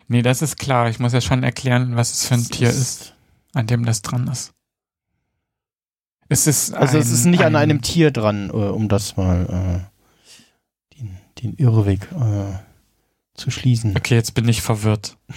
Nee, 0.06 0.22
das 0.22 0.40
ist 0.40 0.56
klar. 0.56 0.88
Ich 0.88 0.98
muss 1.00 1.12
ja 1.12 1.20
schon 1.20 1.42
erklären, 1.42 1.96
was 1.96 2.12
es 2.12 2.24
für 2.26 2.34
ein 2.34 2.40
Es 2.40 2.48
Tier 2.48 2.70
ist, 2.70 3.14
an 3.52 3.66
dem 3.66 3.84
das 3.84 4.00
dran 4.00 4.26
ist. 4.28 4.52
Es 6.30 6.46
ist 6.46 6.72
Also 6.72 6.96
es 6.96 7.08
ein- 7.08 7.12
ist 7.14 7.24
nicht 7.26 7.40
an 7.44 7.56
ein- 7.56 7.62
einem 7.70 7.82
Tier 7.82 8.10
dran, 8.10 8.48
äh, 8.48 8.52
um 8.52 8.88
das 8.88 9.16
mal 9.18 9.84
äh, 10.94 10.96
den, 10.98 11.18
den 11.42 11.54
Irrweg 11.56 12.08
äh, 12.12 12.58
zu 13.38 13.50
schließen. 13.50 13.94
Okay, 13.96 14.14
jetzt 14.14 14.34
bin 14.34 14.48
ich 14.48 14.60
verwirrt. 14.62 15.16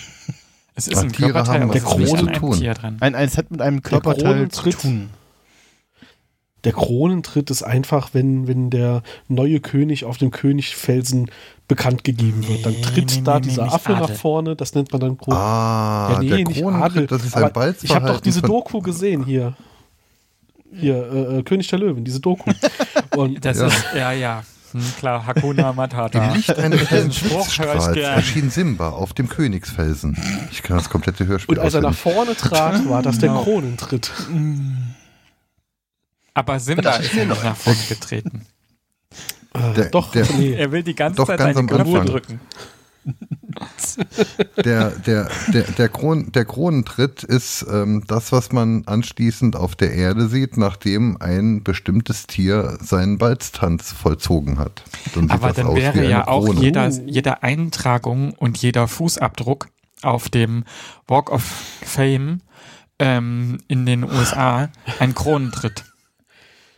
Es 0.74 0.88
ist 0.88 0.98
Ach, 1.00 1.04
ein 1.04 1.12
Tiere 1.12 1.34
Körperteil, 1.34 1.62
haben 1.62 1.72
es 1.74 1.84
zu 1.84 2.16
einem 2.16 2.34
tun. 2.34 2.60
Dran. 2.62 2.98
Ein, 3.02 3.14
eins 3.14 3.38
hat 3.38 3.52
mit 3.52 3.62
einem 3.62 3.82
Körperteil 3.82 4.50
zu 4.50 4.62
Kronentritt. 4.62 4.80
tun. 4.82 5.10
Der 6.64 6.72
Kronentritt 6.72 7.50
ist 7.52 7.62
einfach, 7.62 8.12
wenn, 8.14 8.48
wenn 8.48 8.70
der 8.70 9.04
neue 9.28 9.60
König 9.60 10.06
auf 10.06 10.18
dem 10.18 10.32
Königfelsen 10.32 11.30
bekannt 11.68 12.04
gegeben 12.06 12.48
wird. 12.48 12.66
Dann 12.66 12.74
Nee, 12.74 12.82
tritt 12.82 13.16
nee, 13.18 13.22
da 13.24 13.36
nee, 13.36 13.42
dieser 13.48 13.64
nicht 13.66 13.74
Affe 13.74 13.96
Adel. 13.96 14.08
nach 14.08 14.16
vorne, 14.20 14.56
das 14.56 14.74
nennt 14.74 14.92
man 14.94 15.02
dann 15.02 15.18
Kronen. 15.18 15.38
Ah, 15.40 16.20
der 16.22 16.38
nicht 16.38 16.48
Adel, 16.48 16.62
Kronentritt, 16.64 17.12
das 17.12 17.26
ist 17.26 17.36
ein 17.36 17.42
Balzverhalten. 17.52 17.86
Ich 17.86 17.94
habe 17.96 18.08
doch 18.08 18.22
diese 18.22 18.42
Doku 18.42 18.80
gesehen 18.80 19.26
hier. 19.26 19.56
Hier, 20.74 20.96
äh, 21.12 21.40
äh, 21.40 21.44
König 21.44 21.68
der 21.68 21.80
Löwen, 21.80 22.06
diese 22.06 22.22
Doku. 22.22 22.50
Und 23.18 23.44
Das 23.44 23.58
Ja. 23.60 23.68
ist, 23.68 23.86
ja, 23.94 24.12
ja. 24.14 24.44
Hm, 24.72 24.82
klar, 25.00 25.26
Hakuna 25.26 25.74
Matata. 25.74 26.28
Im 26.30 26.34
Licht 26.36 26.58
eines 26.58 26.90
hellen 26.90 27.10
Blitzstrahls 27.10 27.88
erschien 27.98 28.50
Simba 28.50 28.90
auf 28.90 29.14
dem 29.14 29.28
Königsfelsen. 29.30 30.18
Ich 30.52 30.64
kann 30.64 30.78
das 30.78 30.90
komplette 30.90 31.26
Hörspiel 31.28 31.58
Und 31.58 31.64
als 31.64 31.74
er 31.74 31.82
nach 31.82 31.94
vorne 31.96 32.36
trat, 32.36 32.88
war 32.90 33.02
das 33.02 33.20
der 33.20 33.30
Genau. 33.30 33.44
Kronentritt. 33.44 34.12
Aber 36.34 36.60
Simba 36.60 36.92
ist 36.96 37.14
ja 37.14 37.26
noch 37.26 37.44
nach 37.44 37.56
vorne 37.58 37.80
getreten. 37.90 38.46
Äh, 39.54 39.74
Der- 39.76 39.90
doch, 39.90 40.12
der- 40.12 40.26
nee. 40.38 40.54
Er 40.54 40.72
will 40.72 40.84
die 40.84 40.96
ganze 40.96 41.26
Zeit 41.26 41.40
seine 41.40 41.66
Knöpfe 41.66 42.06
drücken. 42.06 42.40
Der, 44.64 44.92
der, 44.92 45.30
der, 45.54 45.64
der, 45.64 45.90
Kron, 45.90 46.32
der 46.32 46.46
Kronentritt 46.46 47.24
ist 47.24 47.66
ähm, 47.72 48.04
das, 48.08 48.32
was 48.32 48.52
man 48.52 48.84
anschließend 48.86 49.56
auf 49.56 49.76
der 49.76 49.94
Erde 49.94 50.28
sieht, 50.28 50.58
nachdem 50.58 51.18
ein 51.20 51.64
bestimmtes 51.64 52.28
Tier 52.28 52.78
seinen 52.82 53.18
Balztanz 53.18 53.92
vollzogen 53.92 54.60
hat. 54.60 54.84
Dann 55.16 55.30
Aber 55.30 55.52
dann 55.52 55.76
wäre 55.76 56.08
ja 56.10 56.28
auch 56.28 56.46
Krone. 56.46 56.62
jeder, 56.62 56.88
Uh. 56.88 57.02
jede 57.06 57.44
Eintragung 57.44 58.34
und 58.34 58.58
jeder 58.58 58.88
Fußabdruck 58.88 59.70
auf 60.02 60.30
dem 60.30 60.64
Walk 61.08 61.32
of 61.32 61.44
Fame 61.84 62.42
ähm, 63.00 63.58
in 63.68 63.86
den 63.86 64.04
USA 64.04 64.70
ein 65.00 65.14
Kronentritt. 65.14 65.86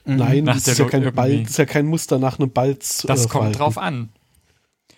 Nein, 0.06 0.46
das 0.46 0.68
ist, 0.68 0.80
ja 0.80 0.86
kein. 0.86 1.14
Ball, 1.14 1.42
das 1.42 1.52
ist 1.52 1.58
ja 1.58 1.66
kein 1.66 1.86
Muster 1.86 2.20
nach 2.20 2.38
einem 2.38 2.52
Balz. 2.52 3.04
Das 3.08 3.26
äh, 3.26 3.30
kommt 3.30 3.58
drauf 3.58 3.78
an. 3.78 4.10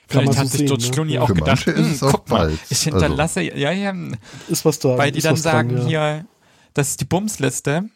Vielleicht 0.07 0.37
hat 0.37 0.45
so 0.47 0.51
sich 0.51 0.57
sehen, 0.59 0.67
George 0.67 0.85
ne? 0.85 0.91
Clooney 0.91 1.13
Ja. 1.13 1.21
auch 1.21 1.27
Für 1.27 1.33
gedacht, 1.33 1.67
ist 1.67 1.77
"Hm, 1.77 1.91
es 1.91 2.03
auch 2.03 2.11
guck 2.11 2.29
mal, 2.29 2.57
ich 2.69 2.81
hinterlasse, 2.81 3.41
ja, 3.41 3.71
ja, 3.71 3.93
Ist 4.47 4.63
was 4.65 4.79
da. 4.79 4.97
weil 4.97 5.11
die 5.11 5.17
ist 5.19 5.25
dann 5.25 5.33
was 5.33 5.41
sagen 5.43 5.69
dran, 5.69 5.87
ja. 5.89 6.15
hier, 6.15 6.25
das 6.73 6.89
ist 6.89 7.01
die 7.01 7.05
Bumsliste. 7.05 7.89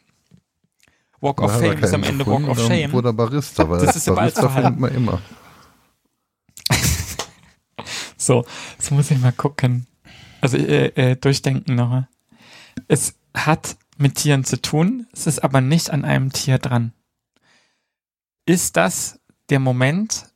Walk 1.21 1.41
of 1.41 1.51
hat 1.51 1.59
Fame 1.59 1.77
ist 1.83 1.93
am 1.93 2.03
Ende 2.03 2.25
Walk 2.25 2.47
of 2.47 2.59
Shame. 2.65 2.91
Wurde 2.93 3.09
er 3.09 3.13
Barista, 3.13 3.69
weil 3.69 3.85
Das 3.85 3.95
ist 3.95 4.07
der 4.07 4.13
Barista 4.13 4.47
findet 4.49 4.79
man 4.79 4.93
immer. 4.95 5.21
So, 8.17 8.45
jetzt 8.77 8.91
muss 8.91 9.09
ich 9.11 9.17
mal 9.19 9.31
gucken. 9.31 9.87
Also 10.41 10.57
äh, 10.57 10.87
äh, 11.11 11.15
durchdenken 11.15 11.75
noch. 11.75 12.03
Es 12.87 13.15
hat 13.33 13.77
mit 13.97 14.15
Tieren 14.15 14.43
zu 14.43 14.61
tun, 14.61 15.07
es 15.13 15.27
ist 15.27 15.43
aber 15.43 15.61
nicht 15.61 15.89
an 15.89 16.05
einem 16.05 16.31
Tier 16.31 16.57
dran. 16.57 16.93
Ist 18.45 18.77
das 18.77 19.19
der 19.49 19.59
Moment, 19.59 20.27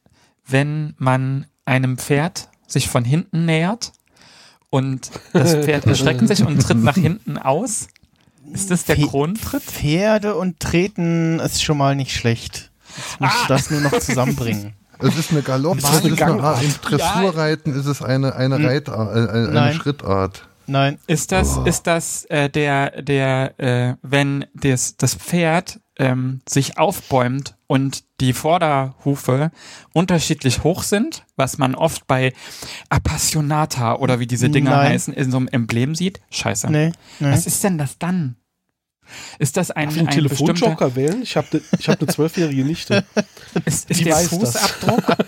wenn 0.46 0.94
man 0.98 1.46
einem 1.66 1.98
Pferd 1.98 2.50
sich 2.68 2.90
von 2.90 3.04
hinten 3.06 3.46
nähert 3.46 3.92
und 4.70 5.12
das 5.34 5.54
Pferd 5.56 5.86
erschreckt 5.88 6.28
sich 6.28 6.46
und 6.46 6.60
tritt 6.62 6.78
nach 6.84 6.96
hinten 6.96 7.38
aus? 7.38 7.88
Ist 8.52 8.72
das 8.72 8.86
der 8.86 8.96
Fe- 8.98 9.08
Kronentritt? 9.08 9.64
Pferde 9.64 10.36
und 10.36 10.60
Treten 10.60 11.40
ist 11.40 11.64
schon 11.64 11.78
mal 11.78 11.96
nicht 11.96 12.16
schlecht. 12.16 12.72
Jetzt 12.98 13.20
musst 13.22 13.36
du 13.44 13.48
das 13.48 13.70
nur 13.72 13.82
noch 13.82 14.00
zusammenbringen. 14.00 14.74
Es 15.00 15.18
ist 15.18 15.32
eine 15.32 15.42
Galopp, 15.42 15.80
es 15.80 15.84
ist 15.84 15.90
eine 15.90 16.06
eine 16.06 16.16
Gangart? 16.16 16.58
Art, 16.58 16.64
im 16.64 16.74
Dressurreiten 16.82 17.74
ist 17.78 17.88
es 17.88 18.02
eine, 18.02 18.36
eine, 18.36 18.56
Hm. 18.58 18.66
Reitart, 18.66 19.14
äh, 19.14 19.30
eine 19.32 19.48
Nein. 19.50 19.74
Schrittart. 19.74 20.48
Nein, 20.66 20.98
Ist 21.08 21.34
das, 21.34 21.58
ist 21.66 21.88
das 21.88 22.24
äh, 22.26 22.50
der, 22.50 23.02
der, 23.02 23.60
äh, 23.60 23.96
wenn 24.02 24.46
das, 24.54 24.96
das 24.96 25.16
Pferd 25.16 25.82
ähm, 25.98 26.40
sich 26.48 26.78
aufbäumt 26.78 27.56
und 27.74 28.04
die 28.22 28.34
Vorderhufe 28.34 29.50
unterschiedlich 29.94 30.64
hoch 30.64 30.84
sind, 30.84 31.26
was 31.38 31.58
man 31.58 31.74
oft 31.74 32.06
bei 32.06 32.32
Appassionata 32.90 33.96
oder 33.96 34.20
wie 34.20 34.28
diese 34.28 34.52
Dinger 34.52 34.70
Nein. 34.70 34.90
heißen, 34.92 35.12
in 35.12 35.32
so 35.32 35.38
einem 35.38 35.48
Emblem 35.48 35.96
sieht? 35.96 36.22
Scheiße. 36.30 36.72
nee, 36.72 36.92
nee. 37.20 37.32
Was 37.32 37.48
ist 37.48 37.64
denn 37.64 37.80
das 37.80 37.98
dann? 37.98 38.36
Ist 39.40 39.58
das 39.58 39.72
ein, 39.72 39.86
Darf 39.88 39.96
ich 39.96 40.00
einen 40.02 40.10
ein 40.10 40.24
bestimmter, 40.24 40.54
Telefonjoker 40.54 40.96
wählen? 40.96 41.24
Ich 41.24 41.36
habe 41.36 41.48
ne, 41.52 41.62
ich 41.80 41.90
hab 41.90 42.00
eine 42.00 42.08
zwölfjährige 42.08 42.64
Nichte. 42.64 43.06
ist, 43.66 43.90
ist 43.90 44.06
der. 44.06 44.18
Fußabdruck? 44.18 45.18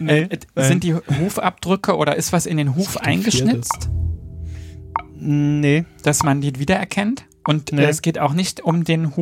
Nee, 0.00 0.28
äh, 0.54 0.64
sind 0.68 0.84
die 0.84 0.94
Hufabdrücke 0.94 1.96
oder 1.96 2.14
ist 2.14 2.32
was 2.32 2.46
in 2.46 2.56
den 2.56 2.76
Huf 2.76 2.98
eingeschnitzt? 2.98 3.88
nee. 5.16 5.84
dass 6.04 6.22
man 6.22 6.40
die 6.40 6.56
wiedererkennt. 6.60 7.24
Und 7.48 7.72
Nee. 7.72 7.82
äh, 7.84 7.88
es 7.88 8.02
geht 8.02 8.18
auch 8.18 8.34
nicht 8.34 8.60
um 8.60 8.84
den 8.84 9.16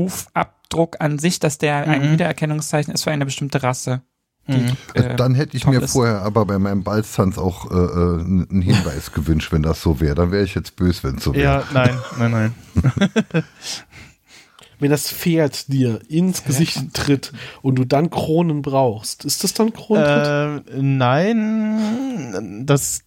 Hufabdruck 0.66 0.96
an 1.00 1.18
sich, 1.18 1.38
dass 1.40 1.58
der 1.58 1.86
ein 1.88 2.08
Mhm. 2.08 2.12
Wiedererkennungszeichen 2.12 2.92
ist 2.92 3.04
für 3.04 3.10
eine 3.12 3.24
bestimmte 3.24 3.62
Rasse. 3.62 4.02
Die, 4.48 4.58
Mhm. 4.58 4.76
äh, 4.94 5.16
Dann 5.16 5.34
hätte 5.34 5.56
ich 5.56 5.66
mir 5.66 5.82
ist. 5.82 5.92
vorher 5.92 6.22
aber 6.22 6.44
bei 6.46 6.58
meinem 6.60 6.84
Balztanz 6.84 7.36
auch 7.36 7.68
äh, 7.70 7.74
äh, 7.74 8.20
einen 8.20 8.62
Hinweis 8.62 9.12
gewünscht, 9.12 9.50
wenn 9.52 9.62
das 9.62 9.82
so 9.82 9.98
wäre. 10.00 10.14
Dann 10.14 10.30
wäre 10.30 10.44
ich 10.44 10.54
jetzt 10.54 10.76
böse, 10.76 11.02
wenn 11.04 11.16
es 11.16 11.24
so 11.24 11.34
wäre. 11.34 11.44
Ja, 11.44 11.64
nein, 11.72 11.98
nein, 12.18 12.30
nein. 12.30 12.54
Wenn 14.78 14.90
das 14.90 15.10
Pferd 15.10 15.72
dir 15.72 16.02
ins 16.06 16.44
Gesicht 16.44 16.92
tritt 16.92 17.32
und 17.62 17.76
du 17.76 17.86
dann 17.86 18.10
Kronen 18.10 18.60
brauchst, 18.60 19.24
ist 19.24 19.42
das 19.42 19.54
dann 19.54 19.72
Kronentritt? 19.72 20.68
Äh, 20.68 20.82
nein, 20.82 22.66
das 22.66 23.02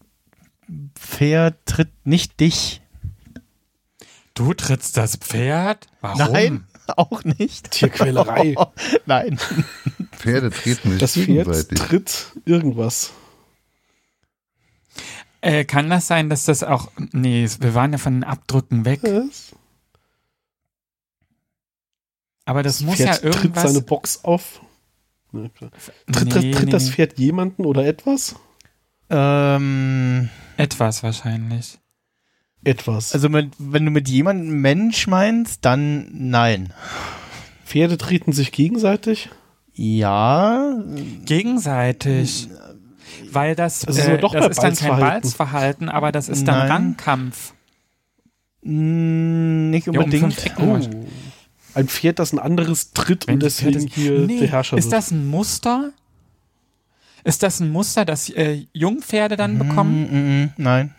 Pferd 0.96 1.64
tritt 1.68 1.92
nicht 2.06 2.40
dich. 2.40 2.82
Du 4.34 4.56
trittst 4.56 4.98
das 4.98 5.16
Pferd? 5.18 5.86
Warum? 6.02 6.18
Nein, 6.34 6.64
auch 6.98 7.24
nicht. 7.24 7.72
Tierquälerei. 7.72 8.56
nein. 9.06 9.38
Pferde 10.12 10.50
treten 10.52 10.92
sich 10.92 11.00
Das 11.00 11.14
Pferd 11.14 11.26
gegenseitig. 11.28 11.80
tritt 11.80 12.26
irgendwas. 12.46 13.12
Äh, 15.42 15.64
kann 15.66 15.90
das 15.90 16.08
sein, 16.08 16.30
dass 16.30 16.44
das 16.46 16.64
auch. 16.64 16.92
Nee, 17.12 17.48
wir 17.60 17.74
waren 17.74 17.92
ja 17.94 17.98
von 17.98 18.14
den 18.14 18.24
Abdrücken 18.26 18.84
weg. 18.86 19.00
Was? 19.04 19.56
Aber 22.46 22.64
das, 22.64 22.82
muss 22.82 22.96
Pferd 22.98 23.24
ja 23.24 23.30
tritt 23.32 23.44
irgendwas. 23.44 23.64
seine 23.64 23.82
Box 23.82 24.24
auf. 24.24 24.62
Klar. 25.32 25.50
Tritt, 26.12 26.26
Nee, 26.26 26.30
das, 26.32 26.42
tritt 26.42 26.66
nee, 26.66 26.72
das 26.72 26.86
nee. 26.86 26.92
Pferd 26.92 27.20
jemanden 27.20 27.66
oder 27.66 27.86
etwas? 27.86 28.36
Ähm, 29.12 30.30
Etwas 30.58 31.04
wahrscheinlich. 31.04 31.80
Etwas. 32.64 33.14
also 33.14 33.30
mit, 33.30 33.52
wenn 33.58 33.86
du 33.86 33.92
mit 33.92 34.10
jemandem 34.10 34.60
Mensch 34.62 35.08
meinst, 35.08 35.64
dann 35.66 36.08
nein. 36.12 36.74
Pferde 37.66 37.98
treten 37.98 38.34
sich 38.34 38.52
gegenseitig. 38.52 39.30
Ja, 39.74 40.74
Gegenseitig. 41.26 42.50
Weil 43.32 43.56
das, 43.56 43.82
Das 43.82 43.98
ist 43.98 44.06
äh, 44.06 44.10
aber 44.10 44.18
doch 44.18 44.34
das 44.34 44.48
ist 44.50 44.60
dann 44.64 44.76
kein 44.76 45.00
Balzverhalten. 45.00 45.90
Aber 45.90 46.12
das 46.12 46.28
ist 46.30 46.48
dann 46.48 46.58
Nein. 46.60 46.72
Rangkampf. 46.72 47.54
mh, 48.64 49.70
nicht 49.70 49.88
Ja, 49.88 49.94
um 49.94 49.98
unbedingt. 50.00 50.52
Oh. 50.60 50.80
Ein 51.76 51.88
Pferd, 51.88 52.20
das 52.20 52.34
ein 52.34 52.40
anderes 52.40 52.92
tritt 52.94 53.28
Wenn 53.28 53.36
und 53.36 53.44
deswegen 53.44 53.88
Pferde- 53.88 53.94
hier 53.94 54.20
Nee, 54.26 54.40
der 54.40 54.50
Herrscher 54.50 54.78
Ist 54.78 54.86
wird. 54.86 54.94
das 54.94 55.12
ein 55.12 55.28
Muster? 55.28 55.92
Ist 57.24 57.44
das 57.44 57.60
ein 57.60 57.70
Muster, 57.72 58.06
das 58.06 58.30
äh, 58.30 58.66
Jungpferde 58.74 59.36
dann 59.38 59.54
Mhm. 59.56 59.60
bekommen? 59.60 60.02
Mm, 60.12 60.44
mm, 60.44 60.54
nein. 60.58 60.96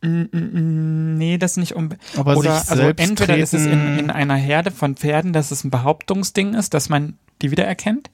Mm, 0.00 0.22
mm, 0.22 0.28
mm, 0.32 1.14
Nee, 1.18 1.38
das 1.38 1.56
nicht 1.56 1.74
um. 1.74 1.90
Aber 2.16 2.36
Oder 2.36 2.60
sich 2.60 2.70
also 2.70 2.82
entweder 2.96 3.36
ist 3.36 3.52
es 3.54 3.66
in, 3.66 3.72
treten- 3.72 3.98
in 3.98 4.10
einer 4.10 4.36
Herde 4.36 4.70
von 4.70 4.94
Pferden, 4.96 5.32
dass 5.32 5.50
es 5.50 5.64
ein 5.64 5.70
Behauptungsding 5.70 6.54
ist, 6.54 6.72
dass 6.74 6.88
man 6.88 7.18
die 7.42 7.50
wiedererkennt. 7.50 8.10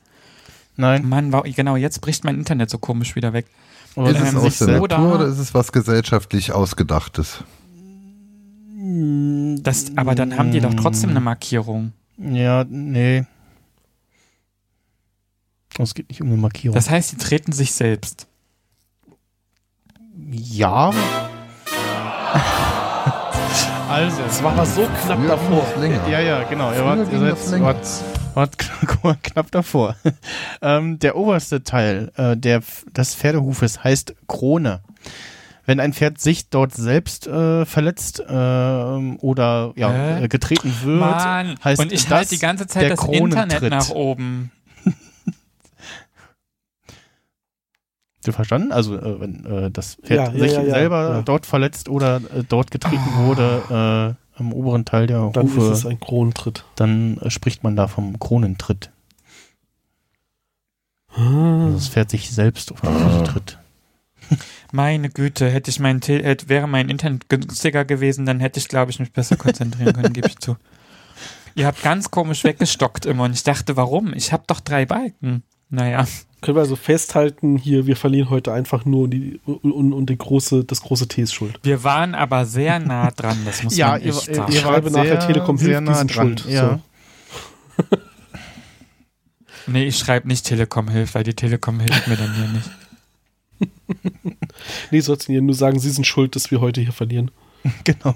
Nein. 0.76 1.06
Mann, 1.08 1.32
wow, 1.32 1.44
genau, 1.44 1.76
jetzt 1.76 2.00
bricht 2.00 2.24
mein 2.24 2.36
Internet 2.38 2.70
so 2.70 2.78
komisch 2.78 3.14
wieder 3.16 3.32
weg. 3.32 3.46
Ist 3.90 3.96
Ähm, 3.96 4.06
es 4.16 4.34
aus 4.34 4.58
der 4.58 4.66
so 4.78 4.86
Natur 4.86 5.14
oder 5.14 5.26
ist 5.26 5.38
es 5.38 5.52
was 5.54 5.70
gesellschaftlich 5.72 6.52
Ausgedachtes? 6.52 7.44
Das, 9.62 9.96
aber 9.96 10.14
dann 10.14 10.36
haben 10.36 10.50
die 10.52 10.60
doch 10.60 10.74
trotzdem 10.74 11.10
eine 11.10 11.20
Markierung. 11.20 11.92
Ja, 12.18 12.64
nee. 12.68 13.24
Es 15.78 15.94
geht 15.94 16.08
nicht 16.08 16.20
um 16.22 16.28
eine 16.28 16.36
Markierung. 16.36 16.74
Das 16.74 16.88
heißt, 16.90 17.12
die 17.12 17.16
treten 17.16 17.52
sich 17.52 17.72
selbst. 17.72 18.26
ja. 20.30 20.92
Also, 23.88 24.22
Es 24.26 24.42
war 24.42 24.52
aber 24.52 24.66
so 24.66 24.82
knapp 25.04 25.18
Früher 25.18 25.28
davor. 25.28 25.66
länger. 25.80 26.08
Ja, 26.08 26.20
ja, 26.20 26.42
genau. 26.44 26.72
Ihr 26.72 26.84
wart, 26.84 27.12
ihr 27.12 27.36
seid, 27.36 27.60
wart, 27.60 27.78
wart 29.02 29.22
knapp, 29.22 29.50
davor. 29.50 29.96
ähm, 30.62 30.98
der 30.98 31.16
oberste 31.16 31.62
Teil 31.62 32.10
äh, 32.16 32.36
der, 32.36 32.62
des 32.96 33.14
Pferdehufes 33.14 33.84
heißt 33.84 34.14
Krone. 34.26 34.80
Wenn 35.66 35.80
ein 35.80 35.92
Pferd 35.94 36.20
sich 36.20 36.50
dort 36.50 36.74
selbst 36.74 37.26
äh, 37.26 37.64
verletzt 37.64 38.22
ähm, 38.28 39.16
oder 39.20 39.72
ja, 39.76 40.18
äh, 40.18 40.28
getreten 40.28 40.74
wird, 40.82 41.00
Mann, 41.00 41.54
heißt 41.64 41.80
und 41.80 41.90
ich 41.90 42.02
das 42.02 42.10
halte 42.10 42.30
die 42.30 42.38
ganze 42.38 42.66
Zeit 42.66 42.82
der 42.82 42.96
das 42.96 43.04
Internet 43.06 43.62
nach 43.70 43.88
oben. 43.90 44.50
Verstanden? 48.32 48.72
Also 48.72 48.96
äh, 48.96 49.20
wenn 49.20 49.44
äh, 49.44 49.70
das 49.70 49.96
Pferd 49.96 50.34
Ja, 50.34 50.38
sich 50.40 50.52
ja, 50.52 50.62
ja, 50.62 50.70
selber 50.74 51.08
ja. 51.10 51.22
dort 51.22 51.46
verletzt 51.46 51.88
oder 51.88 52.16
äh, 52.16 52.42
dort 52.48 52.70
getreten 52.70 53.04
wurde 53.16 54.16
äh, 54.36 54.38
am 54.40 54.52
oberen 54.52 54.84
Teil 54.84 55.06
der 55.06 55.30
Dann 55.32 55.46
ist 55.46 55.56
Hufe, 55.56 55.70
es 55.72 55.86
ein 55.86 56.00
Kronentritt. 56.00 56.64
dann 56.76 57.18
äh, 57.18 57.30
spricht 57.30 57.62
man 57.62 57.76
da 57.76 57.86
vom 57.88 58.18
Kronentritt. 58.18 58.90
Ah. 61.14 61.66
Also 61.66 61.74
das 61.76 61.88
Pferd 61.88 62.10
sich 62.10 62.30
selbst 62.30 62.72
auf 62.72 62.80
die 62.80 62.86
Füße 62.88 63.24
tritt. 63.24 63.58
Meine 64.72 65.10
Güte, 65.10 65.48
hätte 65.50 65.70
ich 65.70 65.78
mein 65.78 66.00
Te- 66.00 66.22
hätte, 66.24 66.48
wäre 66.48 66.66
mein 66.66 66.88
Internet 66.88 67.28
günstiger 67.28 67.84
gewesen, 67.84 68.26
dann 68.26 68.40
hätte 68.40 68.58
ich, 68.58 68.68
glaube 68.68 68.90
ich, 68.90 68.98
mich 68.98 69.12
besser 69.12 69.36
konzentrieren 69.36 69.92
können, 69.92 70.12
gebe 70.12 70.26
ich 70.28 70.38
zu. 70.38 70.56
Ihr 71.54 71.66
habt 71.66 71.82
ganz 71.82 72.10
komisch 72.10 72.42
weggestockt 72.42 73.06
immer 73.06 73.24
und 73.24 73.32
ich 73.34 73.44
dachte, 73.44 73.76
warum? 73.76 74.12
Ich 74.14 74.32
habe 74.32 74.42
doch 74.48 74.58
drei 74.60 74.86
Balken. 74.86 75.44
Naja, 75.68 76.04
Können 76.44 76.56
wir 76.56 76.60
also 76.62 76.76
festhalten, 76.76 77.56
hier, 77.56 77.86
wir 77.86 77.96
verlieren 77.96 78.28
heute 78.30 78.52
einfach 78.52 78.84
nur 78.84 79.04
und, 79.04 79.10
die, 79.12 79.40
und, 79.46 79.92
und 79.92 80.10
die 80.10 80.18
große, 80.18 80.64
das 80.64 80.82
große 80.82 81.08
T 81.08 81.22
ist 81.22 81.32
schuld. 81.32 81.58
wir 81.62 81.82
waren 81.84 82.14
aber 82.14 82.44
sehr 82.44 82.78
nah 82.78 83.10
dran, 83.10 83.38
das 83.46 83.62
muss 83.62 83.76
Ja, 83.76 83.92
man 83.92 84.02
ihr, 84.02 84.08
echt 84.08 84.28
ihr, 84.28 84.34
sagen. 84.34 84.52
ihr 84.52 84.60
Schreibe 84.60 84.92
wart 84.92 85.04
nachher, 85.06 85.20
Telekom 85.20 85.56
sehr 85.56 85.68
hilft, 85.68 85.80
die 85.80 85.84
nah 85.84 85.94
sind 85.94 86.14
dran. 86.16 86.38
schuld. 86.38 86.44
Ja. 86.52 86.80
Nee, 89.66 89.86
ich 89.86 89.96
schreibe 89.96 90.28
nicht 90.28 90.44
Telekom 90.44 90.90
hilft, 90.90 91.14
weil 91.14 91.24
die 91.24 91.32
Telekom 91.32 91.80
hilft 91.80 92.06
mir 92.06 92.16
dann 92.16 92.34
hier 92.34 92.48
nicht. 92.48 92.70
Nee, 94.90 95.00
sollst 95.00 95.28
du 95.28 95.32
hier 95.32 95.40
nur 95.42 95.54
sagen, 95.54 95.78
sie 95.78 95.90
sind 95.90 96.06
schuld, 96.06 96.36
dass 96.36 96.50
wir 96.50 96.60
heute 96.60 96.80
hier 96.82 96.92
verlieren. 96.92 97.30
Genau. 97.84 98.14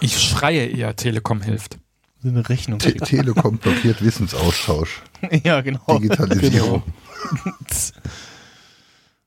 Ich 0.00 0.20
schreie 0.20 0.66
eher, 0.66 0.94
Telekom 0.96 1.40
hilft. 1.40 1.78
So 2.22 2.28
eine 2.28 2.48
Rechnung. 2.48 2.78
Te 2.78 2.94
Telekom 2.94 3.58
blockiert 3.58 4.02
Wissensaustausch. 4.02 5.02
ja, 5.44 5.60
genau. 5.60 5.98
Digitalisierung. 5.98 6.82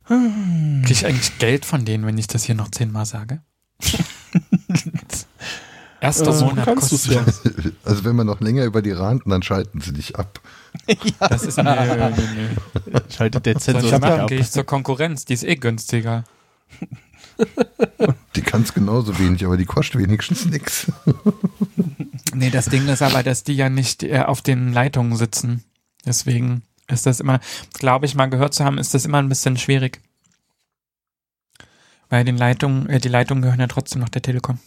Kriege 0.07 0.91
ich 0.91 1.05
eigentlich 1.05 1.37
Geld 1.39 1.65
von 1.65 1.83
denen, 1.83 2.05
wenn 2.05 2.17
ich 2.17 2.27
das 2.27 2.43
hier 2.43 2.55
noch 2.55 2.69
zehnmal 2.69 3.05
sage? 3.05 3.41
Erster 6.01 6.37
Äh, 6.37 6.43
Monat 6.43 6.75
kostet 6.75 7.05
ja. 7.07 7.25
Also 7.83 8.03
wenn 8.05 8.15
wir 8.15 8.23
noch 8.23 8.39
länger 8.39 8.65
über 8.65 8.81
die 8.81 8.91
ranten, 8.91 9.29
dann 9.31 9.41
schalten 9.41 9.81
sie 9.81 9.93
dich 9.93 10.15
ab. 10.17 10.39
Das 11.19 11.43
ist 11.43 11.57
nö. 11.57 11.63
Schaltet 13.09 13.45
der 13.45 13.57
Zensor 13.57 13.83
ich 13.83 13.91
nicht 13.91 14.03
ab. 14.03 14.27
Gehe 14.27 14.39
ich 14.39 14.51
zur 14.51 14.65
Konkurrenz, 14.65 15.25
die 15.25 15.33
ist 15.33 15.43
eh 15.43 15.55
günstiger. 15.55 16.23
Die 18.36 18.41
kann 18.41 18.61
es 18.63 18.73
genauso 18.73 19.17
wenig, 19.19 19.45
aber 19.45 19.57
die 19.57 19.65
kostet 19.65 19.99
wenigstens 20.01 20.45
nichts. 20.45 20.91
Nee, 22.33 22.49
das 22.49 22.65
Ding 22.65 22.86
ist 22.89 23.01
aber, 23.01 23.23
dass 23.23 23.43
die 23.45 23.53
ja 23.53 23.69
nicht 23.69 24.03
äh, 24.03 24.19
auf 24.19 24.41
den 24.41 24.73
Leitungen 24.73 25.15
sitzen. 25.15 25.63
Deswegen 26.05 26.63
ist 26.88 27.05
das 27.05 27.21
immer, 27.21 27.39
glaube 27.73 28.05
ich 28.07 28.13
mal 28.15 28.25
gehört 28.25 28.53
zu 28.53 28.65
haben, 28.65 28.77
ist 28.77 28.93
das 28.93 29.05
immer 29.05 29.19
ein 29.19 29.29
bisschen 29.29 29.55
schwierig. 29.55 30.01
Weil 32.09 32.25
den 32.25 32.36
Leitungen, 32.38 32.89
äh, 32.89 32.99
die 32.99 33.07
Leitungen 33.07 33.41
gehören 33.41 33.59
ja 33.61 33.67
trotzdem 33.67 34.01
noch 34.01 34.09
der 34.09 34.21
Telekom. 34.21 34.59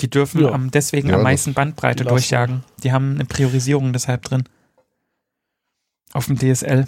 Die 0.00 0.08
dürfen 0.08 0.40
Ja. 0.42 0.52
am, 0.52 0.70
deswegen 0.70 1.10
Ja, 1.10 1.16
am 1.16 1.22
meisten 1.24 1.52
Bandbreite 1.52 2.04
lassen. 2.04 2.14
durchjagen. 2.14 2.64
Die 2.82 2.92
haben 2.92 3.14
eine 3.16 3.26
Priorisierung 3.26 3.92
deshalb 3.92 4.22
drin. 4.22 4.44
Auf 6.14 6.24
dem 6.26 6.38
DSL. 6.38 6.86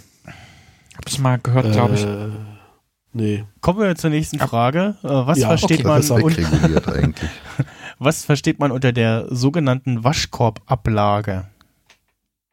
Hab 0.97 1.09
ich 1.09 1.19
mal 1.19 1.39
gehört, 1.39 1.73
glaube 1.73 1.95
ich. 1.95 2.07
Nee. 3.13 3.45
Kommen 3.61 3.81
wir 3.81 3.95
zur 3.95 4.11
nächsten 4.11 4.39
Frage. 4.39 4.97
Äh, 5.03 5.09
was, 5.09 5.39
Ja, 5.39 5.49
versteht 5.49 5.81
okay, 5.81 5.89
man 5.89 6.01
ist 6.01 6.11
un 6.11 7.15
was 7.99 8.25
versteht 8.25 8.59
man 8.59 8.73
unter 8.73 8.93
der 8.93 9.27
sogenannten 9.29 10.03
Waschkorbablage? 10.03 11.47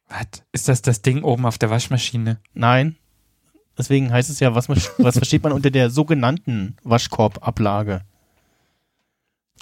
Was? 0.09 0.43
Ist 0.51 0.67
das 0.67 0.81
das 0.81 1.01
Ding 1.01 1.23
oben 1.23 1.45
auf 1.45 1.57
der 1.57 1.69
Waschmaschine? 1.69 2.39
Nein. 2.53 2.95
Deswegen 3.77 4.11
heißt 4.11 4.29
es 4.29 4.41
ja, 4.41 4.53
was, 4.55 4.67
was 4.67 5.17
versteht 5.17 5.43
man 5.43 5.53
unter 5.53 5.71
der 5.71 5.89
sogenannten 5.89 6.75
Waschkorbablage? 6.83 8.01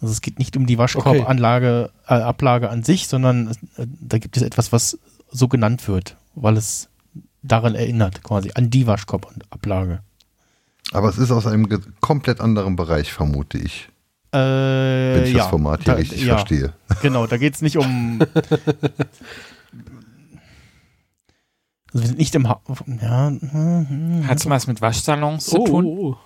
Also 0.01 0.11
es 0.11 0.21
geht 0.21 0.39
nicht 0.39 0.57
um 0.57 0.65
die 0.65 0.77
Waschkorbanlage, 0.77 1.91
äh, 2.07 2.13
Ablage 2.13 2.69
an 2.69 2.83
sich, 2.83 3.07
sondern 3.07 3.51
äh, 3.77 3.85
da 4.01 4.17
gibt 4.17 4.37
es 4.37 4.43
etwas, 4.43 4.71
was 4.71 4.97
so 5.29 5.47
genannt 5.47 5.87
wird, 5.87 6.17
weil 6.33 6.57
es 6.57 6.89
daran 7.43 7.75
erinnert, 7.75 8.23
quasi 8.23 8.51
an 8.55 8.69
die 8.71 8.87
Waschkorbablage. 8.87 10.01
Aber 10.93 11.09
es 11.09 11.17
ist 11.17 11.31
aus 11.31 11.45
einem 11.47 11.67
komplett 12.01 12.39
anderen 12.41 12.75
Bereich, 12.75 13.11
vermute 13.13 13.57
ich. 13.57 13.89
Äh, 14.33 14.37
Wenn 14.37 15.23
ich 15.25 15.31
ja, 15.33 15.39
das 15.39 15.47
Format 15.47 15.83
hier 15.83 15.93
da- 15.93 15.99
richtig 15.99 16.23
ja, 16.23 16.37
verstehe. 16.37 16.73
Genau, 17.01 17.27
da 17.27 17.37
geht 17.37 17.55
es 17.55 17.61
nicht 17.61 17.77
um. 17.77 18.19
Also 21.93 22.03
wir 22.03 22.07
sind 22.07 22.17
nicht 22.19 22.35
im 22.35 22.47
ha 22.49 22.61
ja, 23.01 23.27
hm, 23.29 23.85
hm. 23.89 24.27
Hat 24.27 24.37
es 24.39 24.49
was 24.49 24.67
mit 24.67 24.81
Waschsalons 24.81 25.45
zu 25.45 25.57
Oh, 25.61 25.65
tun? 25.65 25.85
oh, 25.85 26.15
oh. 26.15 26.17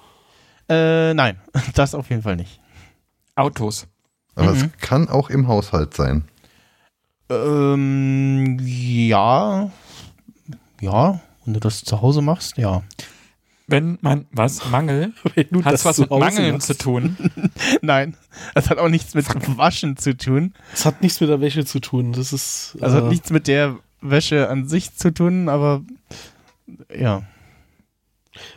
Äh, 0.73 1.13
nein, 1.13 1.39
das 1.75 1.93
auf 1.95 2.09
jeden 2.09 2.23
Fall 2.23 2.35
nicht. 2.35 2.59
Autos. 3.35 3.87
Aber 4.35 4.53
Mhm. 4.53 4.71
es 4.75 4.81
kann 4.81 5.09
auch 5.09 5.29
im 5.29 5.47
Haushalt 5.47 5.93
sein. 5.93 6.25
Ähm, 7.29 8.57
ja. 8.61 9.69
Ja, 10.81 11.19
wenn 11.45 11.53
du 11.53 11.59
das 11.59 11.81
zu 11.81 12.01
Hause 12.01 12.21
machst, 12.21 12.57
ja. 12.57 12.81
Wenn 13.71 13.97
man 14.01 14.25
was 14.31 14.65
Mangel, 14.71 15.13
hat 15.35 15.65
das 15.65 15.81
es 15.81 15.85
was 15.85 15.97
mit 15.99 16.09
Mangeln 16.11 16.53
machst. 16.53 16.67
zu 16.67 16.77
tun. 16.77 17.17
Nein, 17.81 18.15
das 18.53 18.69
hat 18.69 18.77
auch 18.77 18.89
nichts 18.89 19.13
mit 19.15 19.25
Waschen 19.57 19.97
zu 19.97 20.15
tun. 20.15 20.53
Das 20.71 20.85
hat 20.85 21.01
nichts 21.01 21.19
mit 21.21 21.29
der 21.29 21.41
Wäsche 21.41 21.65
zu 21.65 21.79
tun. 21.79 22.13
Das 22.13 22.33
ist. 22.33 22.77
Also 22.81 22.97
äh, 22.97 23.01
hat 23.01 23.09
nichts 23.09 23.29
mit 23.31 23.47
der 23.47 23.77
Wäsche 24.01 24.49
an 24.49 24.67
sich 24.67 24.95
zu 24.95 25.13
tun, 25.13 25.49
aber 25.49 25.81
ja. 26.95 27.23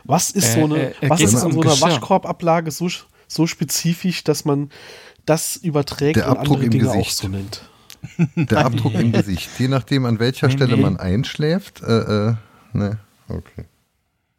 Was 0.03 0.31
ist 0.31 0.55
Äh, 0.55 0.59
so 0.59 0.65
eine, 0.65 0.77
äh, 0.77 1.05
äh, 1.05 1.09
was 1.09 1.21
ist 1.21 1.35
an 1.35 1.51
so 1.51 1.61
einer 1.61 1.71
Geschirr? 1.71 1.87
Waschkorbablage 1.89 2.71
so, 2.71 2.89
so 3.27 3.45
spezifisch, 3.47 4.23
dass 4.23 4.45
man 4.45 4.69
das 5.25 5.55
überträgt 5.57 6.15
Der 6.17 6.29
und 6.29 6.37
Abdruck 6.37 6.55
andere 6.57 6.65
im 6.65 6.71
Dinge 6.71 6.89
auch 6.91 6.93
Gesicht. 6.95 7.17
so 7.17 7.27
nennt? 7.27 7.61
Der 8.35 8.65
Abdruck 8.65 8.93
im 8.93 9.11
Gesicht. 9.11 9.49
Je 9.57 9.67
nachdem, 9.67 10.05
an 10.05 10.19
welcher 10.19 10.47
Nee, 10.47 10.53
Stelle 10.53 10.75
nee. 10.77 10.81
man 10.81 10.97
einschläft. 10.97 11.81
Äh, 11.81 12.29
äh, 12.29 12.35
ne, 12.73 12.99
okay. 13.27 13.65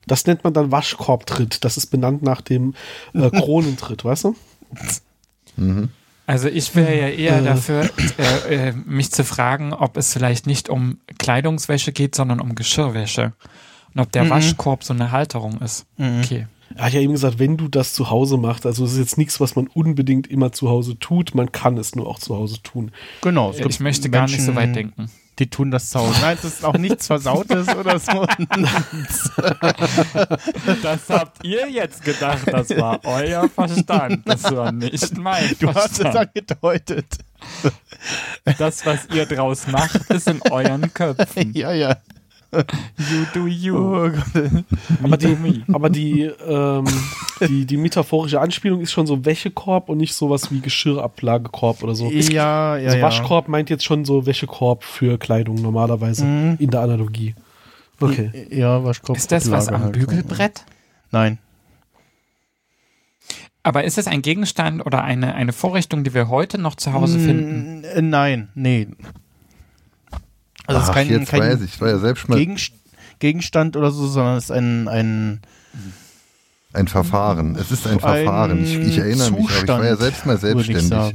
Das 0.07 0.27
nennt 0.27 0.45
man 0.45 0.53
dann 0.53 0.71
Waschkorbtritt. 0.71 1.65
Das 1.65 1.77
ist 1.77 1.87
benannt 1.87 2.23
nach 2.23 2.41
dem 2.41 2.75
äh, 3.13 3.29
Kronentritt, 3.31 4.05
weißt 4.05 4.25
du? 4.25 4.37
Mhm. 5.57 5.89
Also 6.27 6.49
ich 6.49 6.75
wäre 6.75 6.97
ja 6.99 7.09
eher 7.09 7.39
Äh. 7.39 7.45
dafür, 7.45 7.91
äh, 8.49 8.69
äh, 8.69 8.73
mich 8.73 9.13
zu 9.13 9.25
fragen, 9.25 9.73
ob 9.73 9.97
es 9.97 10.13
vielleicht 10.13 10.47
nicht 10.47 10.69
um 10.69 10.99
Kleidungswäsche 11.19 11.93
geht, 11.93 12.15
sondern 12.15 12.41
um 12.41 12.55
Geschirrwäsche. 12.55 13.33
Und 13.95 14.01
ob 14.01 14.13
der 14.13 14.25
Mhm. 14.25 14.31
Waschkorb 14.31 14.85
so 14.85 14.93
eine 14.93 15.13
Halterung 15.13 15.61
ist. 15.61 15.87
Mhm. 15.97 16.21
Okay. 16.25 16.47
Er 16.75 16.87
hat 16.87 16.93
ja 16.95 17.01
eben 17.01 17.13
gesagt, 17.13 17.39
wenn 17.39 17.57
du 17.57 17.69
das 17.69 17.93
zu 17.93 18.11
Hause 18.11 18.37
machst, 18.39 18.67
also 18.67 18.85
es 18.85 18.93
ist 18.95 18.99
jetzt 18.99 19.19
nichts, 19.19 19.39
was 19.41 19.55
man 19.55 19.69
unbedingt 19.69 20.27
immer 20.27 20.51
zu 20.51 20.69
Hause 20.69 20.99
tut, 20.99 21.35
man 21.35 21.53
kann 21.53 21.79
es 21.79 21.95
nur 21.95 22.09
auch 22.09 22.19
zu 22.19 22.37
Hause 22.37 22.61
tun. 22.63 22.91
Genau. 23.23 23.53
gibt 23.53 23.71
Ich 23.71 23.79
möchte 23.81 24.11
gar 24.11 24.25
nicht 24.27 24.43
so 24.43 24.53
Menschen, 24.53 24.57
weit 24.57 24.77
denken. 24.77 25.11
Die 25.39 25.51
tun 25.51 25.71
das 25.71 25.91
zu 25.91 25.99
Hause. 26.01 26.19
Nein, 26.23 26.39
es 26.39 26.45
ist 26.45 26.65
auch 26.65 26.79
nichts 26.79 27.07
Versautes 27.09 27.69
oder 27.69 27.99
so. 27.99 28.27
Das 30.83 31.09
habt 31.09 31.45
ihr 31.45 31.69
jetzt 31.71 32.05
gedacht, 32.05 32.47
das 32.47 32.71
war 32.71 33.01
euer 33.05 33.49
Verstand. 33.49 34.27
Das 34.27 34.45
war 34.45 34.73
nicht 34.73 35.17
mein 35.19 35.55
Du 35.59 35.73
hast 35.75 36.01
es 36.01 36.15
angedeutet. 36.17 37.19
Das, 38.59 38.85
was 38.87 39.07
ihr 39.13 39.27
draus 39.27 39.67
macht, 39.67 40.11
ist 40.11 40.29
in 40.29 40.41
euren 40.51 40.93
Köpfen. 40.93 41.53
Ja, 41.57 41.73
ja. 41.73 41.97
You 42.99 43.27
do 43.35 43.47
you. 43.47 43.77
Oh. 43.77 44.11
Aber 45.03 45.17
die, 45.17 45.63
aber 45.73 45.91
die, 45.91 46.23
ähm, 46.23 46.85
die, 47.47 47.67
die 47.67 47.77
metaphorische 47.77 48.41
Anspielung 48.41 48.81
ist 48.81 48.93
schon 48.93 49.07
so 49.07 49.25
Wäschekorb 49.25 49.89
und 49.89 49.99
nicht 49.99 50.15
sowas 50.15 50.51
wie 50.51 50.61
Geschirrablagekorb 50.61 51.83
oder 51.83 51.95
so. 51.95 52.11
Ja, 52.11 52.77
ja, 52.77 52.87
also 52.87 52.97
ja. 52.99 53.03
Waschkorb 53.03 53.49
meint 53.49 53.71
jetzt 53.71 53.85
schon 53.85 54.05
so 54.05 54.27
Wäschekorb 54.27 54.85
für 54.85 55.19
Kleidung 55.19 55.57
normalerweise 55.57 56.25
Mhm. 56.25 56.57
in 56.59 56.71
der 56.71 56.81
Analogie. 56.81 57.35
Okay. 58.01 58.47
Ja, 58.51 58.85
Waschkorb. 58.85 59.17
Ist 59.17 59.33
das 59.33 59.51
was 59.51 59.69
am 59.69 59.81
halt. 59.83 59.93
Bügelbrett? 59.93 60.65
Nein. 61.11 61.39
Aber 63.63 63.83
ist 63.85 63.99
es 63.99 64.07
ein 64.07 64.23
Gegenstand 64.23 64.85
oder 64.87 65.03
eine, 65.03 65.35
eine 65.35 65.53
Vorrichtung, 65.53 66.05
die 66.05 66.15
wir 66.15 66.29
heute 66.29 66.57
noch 66.57 66.77
zu 66.77 66.93
Hause 66.93 67.19
finden? 67.19 67.81
Mm, 67.81 67.85
äh, 67.85 68.03
Nein, 68.03 68.49
nee. 68.55 68.87
Also 70.67 70.79
es 70.79 70.85
ist 70.85 70.91
Ach, 70.91 70.95
kein, 70.95 71.09
jetzt 71.09 71.31
kein 71.31 71.41
weiß 71.41 71.63
ich. 71.63 71.75
Es 71.75 71.81
war 71.81 71.89
ja 71.89 71.99
selbst 71.99 72.29
mal 72.29 72.39
Gegenst 72.39 72.73
Gegenstand 73.19 73.77
oder 73.77 73.91
so, 73.91 74.07
sondern 74.07 74.37
es 74.37 74.45
ist 74.45 74.51
ein, 74.51 74.89
ein 74.89 75.41
ein 76.77 76.89
Verfahren. 76.89 77.57
Es 77.57 77.71
ist 77.71 77.87
ein 77.87 78.01
Verfahren. 78.01 78.63
Ich, 78.63 78.75
ich 78.75 78.99
erinnere 78.99 79.31
mich, 79.31 79.49
aber 79.49 79.63
ich 79.63 79.69
war 79.69 79.85
ja 79.85 79.91
Zustand, 79.93 80.01
selbst 80.01 80.27
mal 80.27 80.35
ich 80.35 80.41
selbstständig. 80.41 81.15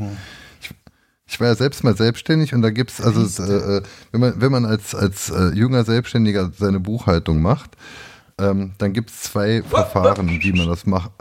Ich 1.27 1.39
war 1.39 1.47
ja 1.47 1.55
selbst 1.55 1.83
mal 1.83 1.95
selbstständig 1.95 2.53
und 2.53 2.61
da 2.61 2.71
gibt's 2.71 2.99
also 2.99 3.21
äh, 3.43 3.77
äh, 3.77 3.81
wenn 4.11 4.19
man 4.19 4.33
wenn 4.41 4.51
man 4.51 4.65
als 4.65 4.93
als 4.95 5.29
äh, 5.29 5.49
junger 5.49 5.85
Selbstständiger 5.85 6.51
seine 6.57 6.79
Buchhaltung 6.79 7.41
macht, 7.41 7.71
ähm, 8.37 8.73
dann 8.79 8.91
gibt's 8.91 9.21
zwei 9.21 9.61
Verfahren, 9.63 10.27
wie 10.27 10.51
man 10.51 10.67
das 10.67 10.85
macht. 10.85 11.11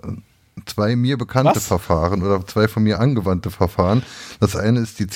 Zwei 0.66 0.96
mir 0.96 1.16
bekannte 1.16 1.56
Was? 1.56 1.66
Verfahren 1.66 2.22
oder 2.22 2.44
zwei 2.46 2.66
von 2.66 2.82
mir 2.82 2.98
angewandte 2.98 3.50
Verfahren. 3.50 4.02
Das 4.40 4.56
eine 4.56 4.80
ist 4.80 4.98
die 4.98 5.06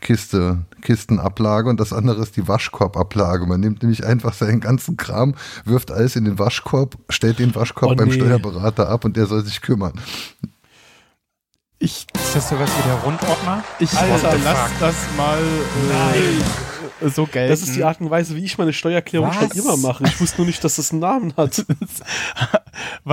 Kiste, 0.00 0.64
Kistenablage 0.82 1.68
und 1.68 1.78
das 1.80 1.92
andere 1.92 2.22
ist 2.22 2.36
die 2.36 2.48
Waschkorbablage. 2.48 3.46
Man 3.46 3.60
nimmt 3.60 3.82
nämlich 3.82 4.04
einfach 4.04 4.32
seinen 4.32 4.60
ganzen 4.60 4.96
Kram, 4.96 5.34
wirft 5.64 5.90
alles 5.90 6.16
in 6.16 6.24
den 6.24 6.38
Waschkorb, 6.38 6.96
stellt 7.08 7.38
den 7.38 7.54
Waschkorb 7.54 7.92
Oh, 7.92 7.94
beim 7.94 8.08
nee. 8.08 8.14
Steuerberater 8.14 8.88
ab 8.88 9.04
und 9.04 9.16
der 9.16 9.26
soll 9.26 9.44
sich 9.44 9.60
kümmern. 9.60 9.92
Ich, 11.78 12.06
Ist 12.14 12.34
das 12.36 12.48
sowas 12.50 12.70
wie 12.78 12.82
der 12.88 12.94
Rundordner? 12.96 13.64
ich 13.78 13.92
Alter, 13.96 14.36
lass 14.44 14.70
das 14.80 14.94
mal 15.16 15.38
äh, 15.38 16.69
so 17.14 17.26
gelten. 17.26 17.50
Das 17.50 17.62
ist 17.62 17.76
die 17.76 17.84
Art 17.84 18.00
und 18.00 18.10
Weise, 18.10 18.36
wie 18.36 18.44
ich 18.44 18.58
meine 18.58 18.72
Steuererklärung 18.72 19.32
schon 19.32 19.50
immer 19.52 19.76
mache. 19.76 20.04
Ich 20.04 20.20
wusste 20.20 20.38
nur 20.38 20.46
nicht, 20.46 20.62
dass 20.62 20.76
das 20.76 20.90
einen 20.90 21.00
Namen 21.00 21.34
hat. 21.36 21.64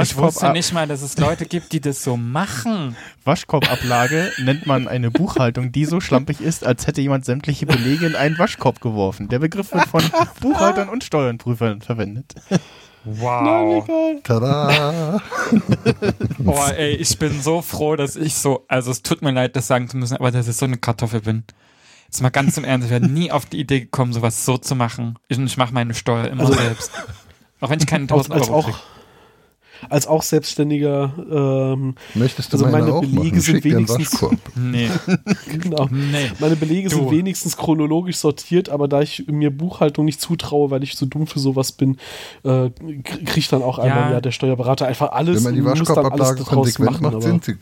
Ich 0.02 0.16
wusste 0.16 0.52
nicht 0.52 0.72
mal, 0.74 0.88
dass 0.88 1.02
es 1.02 1.18
Leute 1.18 1.46
gibt, 1.46 1.74
die 1.74 1.82
das 1.82 2.04
so 2.04 2.16
machen. 2.16 2.96
Waschkorbablage 3.24 4.32
nennt 4.44 4.66
man 4.66 4.88
eine 4.88 5.10
Buchhaltung, 5.10 5.72
die 5.72 5.86
so 5.86 6.00
schlampig 6.00 6.42
ist, 6.42 6.66
als 6.66 6.88
hätte 6.88 7.02
jemand 7.02 7.26
sämtliche 7.26 7.66
Belege 7.66 8.06
in 8.06 8.16
einen 8.16 8.38
Waschkorb 8.38 8.82
geworfen. 8.82 9.30
Der 9.30 9.40
Begriff 9.40 9.74
wird 9.74 9.88
von 9.88 10.04
Buchhaltern 10.42 10.90
und 10.90 11.04
Steuernprüfern 11.04 11.82
verwendet. 11.82 12.36
Wow. 13.04 13.86
Tada! 14.24 15.22
Boah, 16.40 16.74
ey, 16.76 16.96
ich 16.96 17.18
bin 17.18 17.42
so 17.42 17.62
froh, 17.62 17.96
dass 17.96 18.16
ich 18.16 18.36
so, 18.36 18.66
also 18.68 18.92
es 18.92 19.02
tut 19.02 19.22
mir 19.22 19.32
leid, 19.32 19.56
das 19.56 19.68
sagen 19.68 19.88
zu 19.88 19.98
müssen, 19.98 20.18
aber 20.18 20.32
dass 20.32 20.48
ich 20.48 20.56
so 20.56 20.66
eine 20.66 20.78
Kartoffel 20.78 21.22
bin. 21.22 21.44
Jetzt 22.08 22.22
mal 22.22 22.30
ganz 22.30 22.58
im 22.58 22.64
Ernst, 22.64 22.86
ich 22.86 22.92
wäre 22.92 23.06
nie 23.06 23.32
auf 23.32 23.46
die 23.46 23.60
Idee 23.60 23.82
gekommen, 23.82 24.14
sowas 24.14 24.46
so 24.46 24.58
zu 24.58 24.76
machen. 24.76 25.20
Ich, 25.28 25.38
ich 25.38 25.58
mache 25.58 25.74
meine 25.74 25.94
Steuer 25.94 26.28
immer 26.30 26.42
Also- 26.46 26.54
selbst. 26.54 26.92
Auch 27.60 27.70
wenn 27.70 27.80
ich 27.80 27.88
keinen 27.88 28.04
Als, 28.12 28.30
1000 28.30 28.34
als, 28.36 28.48
Euro 28.50 28.60
auch, 28.60 28.66
krieg. 28.66 28.76
als 29.90 30.08
auch 30.08 30.22
Selbstständiger, 30.24 31.12
ähm, 31.74 31.96
Möchtest 32.16 32.54
du 32.54 32.58
Also 32.58 32.66
meine, 32.66 32.78
meine 32.86 32.94
auch 32.94 33.02
Belege 33.02 33.18
machen? 33.20 33.40
sind 33.42 33.56
Schick 33.56 33.64
wenigstens-. 33.66 34.26
Nee, 34.56 34.90
genau. 35.52 35.88
nee. 35.92 36.32
Meine 36.40 36.56
Belege 36.56 36.90
Du. 36.90 36.96
sind 36.96 37.12
wenigstens 37.12 37.58
chronologisch 37.58 38.18
sortiert, 38.18 38.70
aber 38.70 38.88
da 38.88 39.02
ich 39.02 39.26
mir 39.28 39.50
Buchhaltung 39.52 40.06
nicht 40.06 40.22
zutraue, 40.22 40.72
weil 40.72 40.84
ich 40.84 40.96
so 40.96 41.06
dumm 41.06 41.28
für 41.28 41.40
sowas 41.40 41.72
bin, 41.74 41.98
äh, 42.44 42.70
kriegt 43.26 43.52
dann 43.52 43.62
auch 43.64 43.80
einmal 43.80 44.00
Ja. 44.10 44.12
ja. 44.14 44.22
der 44.22 44.32
Steuerberater 44.32 44.88
einfach 44.88 45.12
alles 45.12 45.38
Wenn 45.38 45.44
man 45.44 45.54
die 45.56 45.62
und 45.62 45.68
muss 45.80 45.88
dann 45.88 45.98
alles 45.98 46.00
Waschkorbablage 46.20 46.36
daraus 46.46 46.50
konsequent 46.74 47.02
machen. 47.02 47.14
macht, 47.16 47.24
sind 47.24 47.44
sie 47.44 47.58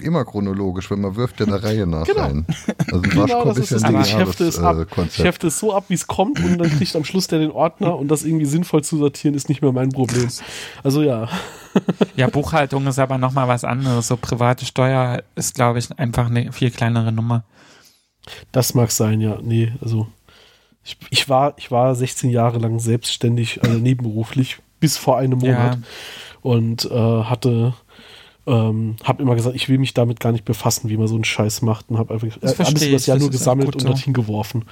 immer 0.00 0.24
chronologisch, 0.24 0.90
weil 0.90 0.98
man 0.98 1.14
wirft 1.16 1.40
ja 1.40 1.46
der 1.46 1.62
Reihe 1.62 1.86
nach 1.86 2.06
Genau. 2.06 2.20
rein. 2.22 2.46
Also 2.86 2.96
ein 2.96 3.02
Genau, 3.02 3.44
das 3.44 3.58
ist 3.58 3.72
das 3.72 3.82
Ding. 3.82 4.00
Ich 4.00 4.16
hefte 4.16 4.44
es 4.44 4.58
ab. 4.58 4.76
Ich 4.80 4.90
Konzept. 4.90 5.24
hefte 5.28 5.46
es 5.48 5.58
so 5.58 5.74
ab, 5.74 5.84
wie 5.88 5.94
es 5.94 6.06
kommt 6.06 6.40
und 6.40 6.58
dann 6.58 6.70
kriegt 6.70 6.96
am 6.96 7.04
Schluss 7.04 7.26
der 7.26 7.38
den 7.40 7.50
Ordner 7.50 7.96
und 7.98 8.08
das 8.08 8.24
irgendwie 8.24 8.46
sinnvoll 8.46 8.82
zu 8.82 8.96
sortieren, 8.96 9.34
ist 9.34 9.48
nicht 9.48 9.60
mehr 9.62 9.72
mein 9.72 9.90
Problem. 9.90 10.28
Also 10.82 11.02
ja, 11.02 11.28
Ja, 12.16 12.28
Buchhaltung 12.28 12.86
ist 12.86 12.98
aber 12.98 13.18
nochmal 13.18 13.48
was 13.48 13.64
anderes. 13.64 14.06
So 14.08 14.16
private 14.16 14.64
Steuer 14.64 15.22
ist, 15.34 15.54
glaube 15.54 15.80
ich, 15.80 15.98
einfach 15.98 16.26
eine 16.30 16.52
viel 16.52 16.70
kleinere 16.70 17.10
Nummer. 17.12 17.44
das 18.52 18.74
mag 18.74 18.90
sein, 18.90 19.20
ja. 19.20 19.38
Nee, 19.42 19.72
also 19.82 20.06
ich, 20.84 20.96
ich, 21.10 21.28
war, 21.28 21.54
ich 21.56 21.70
war 21.70 21.94
16 21.94 22.30
Jahre 22.30 22.58
lang 22.58 22.78
selbstständig, 22.78 23.62
also 23.62 23.78
nebenberuflich, 23.78 24.58
bis 24.80 24.96
vor 24.96 25.18
einem 25.18 25.38
Monat. 25.40 25.76
Ja. 25.76 25.78
und 26.42 26.84
äh, 26.90 27.22
hatte 27.24 27.74
ähm, 28.46 28.96
habe 29.02 29.22
immer 29.22 29.34
gesagt, 29.34 29.56
ich 29.56 29.68
will 29.68 29.78
mich 29.78 29.94
damit 29.94 30.20
gar 30.20 30.32
nicht 30.32 30.44
befassen, 30.44 30.88
wie 30.90 30.96
man 30.96 31.06
so 31.08 31.14
einen 31.14 31.24
Scheiß 31.24 31.62
macht 31.62 31.90
und 31.90 31.98
habe 31.98 32.14
einfach 32.14 32.28
Das 32.40 32.58
äh, 32.58 32.62
alles 32.64 32.82
übers 32.82 33.02
ich, 33.02 33.06
Jahr 33.06 33.16
das 33.16 33.22
nur 33.22 33.30
gesammelt 33.30 33.74
und 33.74 33.84
dorthin 33.84 34.12
geworfen. 34.12 34.64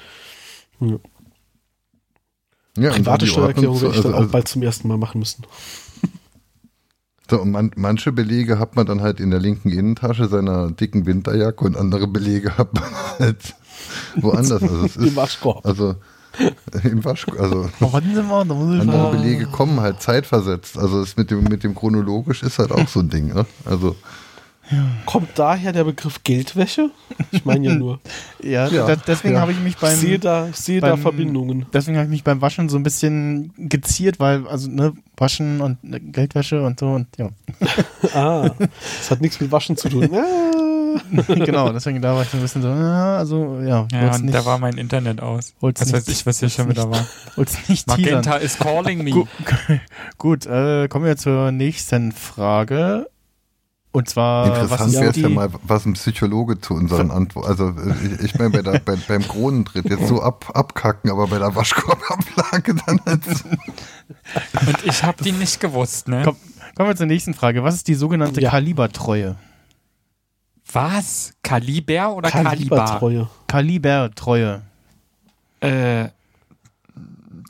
Ja. 0.80 0.98
Ja, 2.78 2.90
Private 2.90 3.24
die 3.26 3.30
Steuererklärung 3.30 3.80
werde 3.82 3.96
ich 3.96 4.02
dann 4.02 4.14
also- 4.14 4.26
auch 4.26 4.30
bald 4.30 4.48
zum 4.48 4.62
ersten 4.62 4.88
Mal 4.88 4.96
machen 4.98 5.18
müssen. 5.18 5.44
So, 7.30 7.40
und 7.40 7.50
man, 7.50 7.70
manche 7.76 8.12
Belege 8.12 8.58
hat 8.58 8.76
man 8.76 8.84
dann 8.84 9.00
halt 9.00 9.18
in 9.18 9.30
der 9.30 9.40
linken 9.40 9.70
Innentasche 9.70 10.28
seiner 10.28 10.70
dicken 10.70 11.06
Winterjacke 11.06 11.64
und 11.64 11.78
andere 11.78 12.06
Belege 12.06 12.58
hat 12.58 12.74
man 12.74 12.84
halt 13.18 13.54
woanders. 14.16 14.62
Also 14.62 14.84
es 14.84 14.96
Im 14.96 15.04
ist, 15.04 15.16
Waschkorb. 15.16 15.64
also 15.64 15.94
im 16.84 17.04
Waschkorb, 17.04 17.40
also 17.40 17.68
warten 17.80 18.14
Sie 18.14 18.22
mal, 18.22 18.44
da 18.46 18.54
muss 18.54 18.74
ich 18.74 18.80
andere 18.80 18.98
mal. 18.98 19.10
Belege 19.16 19.46
kommen 19.46 19.80
halt 19.80 20.00
zeitversetzt. 20.00 20.78
Also 20.78 21.00
das 21.00 21.16
mit 21.16 21.30
dem, 21.30 21.44
mit 21.44 21.62
dem 21.64 21.74
chronologisch 21.74 22.42
ist 22.42 22.58
halt 22.58 22.72
auch 22.72 22.88
so 22.88 23.00
ein 23.00 23.08
Ding. 23.10 23.32
Ne? 23.34 23.46
Also 23.64 23.96
Kommt 25.04 25.30
daher 25.34 25.72
der 25.72 25.84
Begriff 25.84 26.22
Geldwäsche? 26.24 26.90
Ich 27.30 27.44
meine 27.44 27.66
ja 27.68 27.74
nur. 27.74 28.00
Ja, 28.42 28.68
Ja, 28.68 28.86
da, 28.86 28.96
deswegen 28.96 29.34
ja. 29.34 29.40
habe 29.40 29.52
ich 29.52 29.58
mich 29.60 29.74
Ich 29.74 29.80
beim. 29.80 29.94
sehe 29.96 30.18
da, 30.18 30.48
ich 30.48 30.56
sehe 30.56 30.80
da 30.80 30.92
beim- 30.92 31.00
Verbindungen. 31.02 31.66
Deswegen 31.74 31.96
habe 31.98 32.06
ich 32.06 32.10
mich 32.10 32.24
beim 32.24 32.40
Waschen 32.40 32.68
so 32.70 32.76
ein 32.78 32.82
bisschen 32.82 33.52
geziert, 33.58 34.18
weil, 34.18 34.46
also, 34.48 34.70
ne, 34.70 34.94
Waschen 35.18 35.60
und 35.60 35.76
äh, 35.92 36.00
Geldwäsche 36.00 36.62
und 36.64 36.80
so 36.80 36.86
und 36.86 37.06
ja. 37.18 37.28
Ah, 38.14 38.50
das 38.98 39.10
hat 39.10 39.20
nichts 39.20 39.38
mit 39.40 39.52
Waschen 39.52 39.76
zu 39.76 39.90
tun. 39.90 40.08
Genau, 41.26 41.72
deswegen 41.72 42.00
da 42.02 42.14
war 42.14 42.22
ich 42.22 42.28
so 42.28 42.36
ein 42.36 42.42
bisschen 42.42 42.62
so, 42.62 42.68
ja, 42.68 43.16
also, 43.18 43.60
ja, 43.60 43.86
Ja, 43.92 44.14
und 44.14 44.26
da 44.32 44.44
war 44.44 44.58
mein 44.58 44.78
Internet 44.78 45.20
aus. 45.20 45.54
wollt's 45.60 45.80
Was 45.80 45.92
weiß 45.92 46.06
nicht- 46.06 46.20
ich, 46.20 46.26
was 46.26 46.40
hier 46.40 46.50
schon 46.50 46.68
wieder 46.68 46.90
war. 46.90 47.06
nicht 47.36 47.58
teasern. 47.68 47.86
Magenta 47.86 48.36
is 48.36 48.58
calling 48.58 49.04
me. 49.04 49.10
Gu 49.10 49.26
Gut, 50.18 50.46
äh, 50.46 50.88
kommen 50.88 51.04
wir 51.04 51.16
zur 51.16 51.52
nächsten 51.52 52.12
Frage. 52.12 53.06
Und 53.94 54.08
zwar, 54.08 54.48
was 54.48 54.58
interessant 54.62 54.94
ist 54.94 55.00
wäre 55.00 55.10
es 55.10 55.16
ja 55.18 55.28
mal, 55.28 55.50
was 55.64 55.84
ein 55.84 55.92
Psychologe 55.92 56.58
zu 56.58 56.72
unseren 56.72 57.10
Antworten. 57.10 57.46
Also 57.50 57.68
äh, 57.68 57.94
ich, 58.14 58.20
ich 58.24 58.38
meine, 58.38 58.48
bei 58.48 58.62
der, 58.62 58.78
bei, 58.78 58.96
beim 59.06 59.20
Kronentritt 59.28 59.84
jetzt 59.90 60.08
so 60.08 60.22
ab, 60.22 60.50
abkacken, 60.54 61.10
aber 61.10 61.26
bei 61.26 61.38
der 61.38 61.54
Waschkorbablage 61.54 62.74
dann 62.86 63.00
halt 63.04 63.22
so. 63.24 63.48
Und 64.66 64.84
ich 64.84 65.02
habe 65.04 65.22
die 65.22 65.32
nicht 65.32 65.60
gewusst, 65.60 66.08
ne? 66.08 66.22
Komm. 66.24 66.36
kommen 66.74 66.88
wir 66.88 66.96
zur 66.96 67.04
nächsten 67.04 67.34
Frage. 67.34 67.64
Was 67.64 67.74
ist 67.74 67.86
die 67.88 67.94
sogenannte 67.94 68.40
Ja. 68.40 68.48
Kalibertreue? 68.48 69.36
Was? 70.72 71.32
Kaliber 71.42 72.14
oder 72.16 72.30
Kaliber? 72.30 72.76
Kalibertreue. 72.76 73.28
Kalibertreue. 73.46 74.62
Äh, 75.60 76.08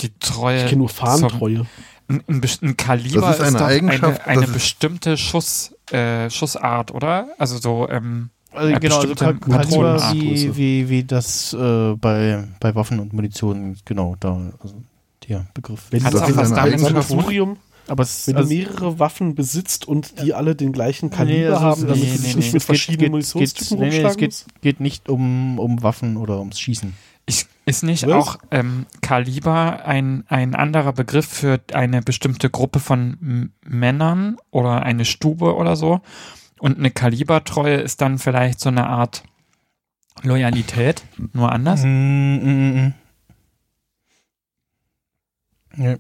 die 0.01 0.11
Treue. 0.19 0.59
Ich 0.63 0.67
kenne 0.71 0.79
nur 0.79 0.89
Fahnentreue. 0.89 1.67
Ein, 2.09 2.23
ein, 2.29 2.43
ein 2.63 2.77
Kaliber 2.77 3.21
Das 3.21 3.37
ist 3.39 3.43
eine 3.47 3.59
doch 3.59 3.67
Eigenschaft, 3.67 4.21
eine, 4.21 4.27
eine 4.27 4.41
das 4.41 4.49
ist- 4.51 4.55
bestimmte 4.55 5.17
Schuss, 5.17 5.75
äh, 5.91 6.29
Schussart, 6.31 6.93
oder? 6.93 7.29
Also 7.39 7.59
so, 7.59 7.89
ähm, 7.89 8.31
Also 8.53 8.75
genau, 8.81 8.99
also 9.01 9.15
Kaliber 9.15 10.13
wie, 10.13 10.57
wie, 10.57 10.89
wie 10.89 11.05
das 11.05 11.53
äh, 11.55 11.95
bei, 11.95 12.45
bei 12.61 12.75
Waffen 12.75 12.99
und 13.01 13.13
Munition, 13.13 13.77
genau, 13.85 14.17
da, 14.21 14.37
also 14.63 14.75
der 15.29 15.47
Begriff. 15.55 15.87
Wenn 15.91 16.05
Hat's 16.05 16.17
du 16.17 16.23
auch 16.23 16.29
ist 16.29 16.37
was 16.37 16.53
damit 16.53 16.81
zu 16.81 17.17
tun? 17.23 17.57
Aber 17.89 18.03
es 18.03 18.27
wenn 18.27 18.37
also, 18.37 18.49
du 18.49 18.55
mehrere 18.55 18.99
Waffen 18.99 19.35
besitzt 19.35 19.87
und 19.87 20.23
die 20.23 20.35
alle 20.35 20.55
den 20.55 20.73
gleichen 20.73 21.11
Kaliber 21.11 21.39
Nee, 21.39 21.47
also 21.47 21.61
haben, 21.61 21.81
damit 21.83 21.97
nee, 21.97 22.11
du 22.11 22.13
dich 22.13 22.23
nee, 22.23 22.35
nicht 22.37 22.47
nee. 22.47 22.53
mit 22.55 22.63
verschiedenen 22.63 22.99
geht, 22.99 23.25
geht, 23.25 23.35
Munitionstypen 23.35 23.79
nee, 23.79 23.91
nee, 23.91 24.03
es 24.03 24.17
geht, 24.17 24.45
geht 24.61 24.81
nicht 24.81 25.09
um, 25.09 25.59
um 25.59 25.83
Waffen 25.83 26.17
oder 26.17 26.39
ums 26.39 26.61
Schießen. 26.61 26.95
ich, 27.27 27.47
ist 27.67 27.83
nicht 27.83 28.07
Was? 28.07 28.13
auch 28.13 28.39
ähm, 28.51 28.87
Kaliber 29.01 29.85
ein, 29.85 30.25
ein 30.29 30.55
anderer 30.55 30.93
Begriff 30.93 31.27
für 31.27 31.61
eine 31.73 32.03
bestimmte 32.03 32.51
Gruppe 32.51 32.81
von 32.81 33.19
M 33.21 33.53
Männern 33.65 34.37
oder 34.51 34.83
eine 34.83 35.05
Stube 35.05 35.55
oder 35.57 35.77
so? 35.77 36.01
Und 36.59 36.79
eine 36.79 36.91
Kalibertreue 36.91 37.77
ist 37.77 38.01
dann 38.01 38.19
vielleicht 38.19 38.61
so 38.61 38.69
eine 38.69 38.87
Art 38.87 39.25
Loyalität, 40.23 41.03
nur 41.33 41.51
anders? 41.51 41.83
Mm, 41.83 42.37
mm, 42.37 42.77
mm. 42.77 42.95
Ja. 45.77 45.97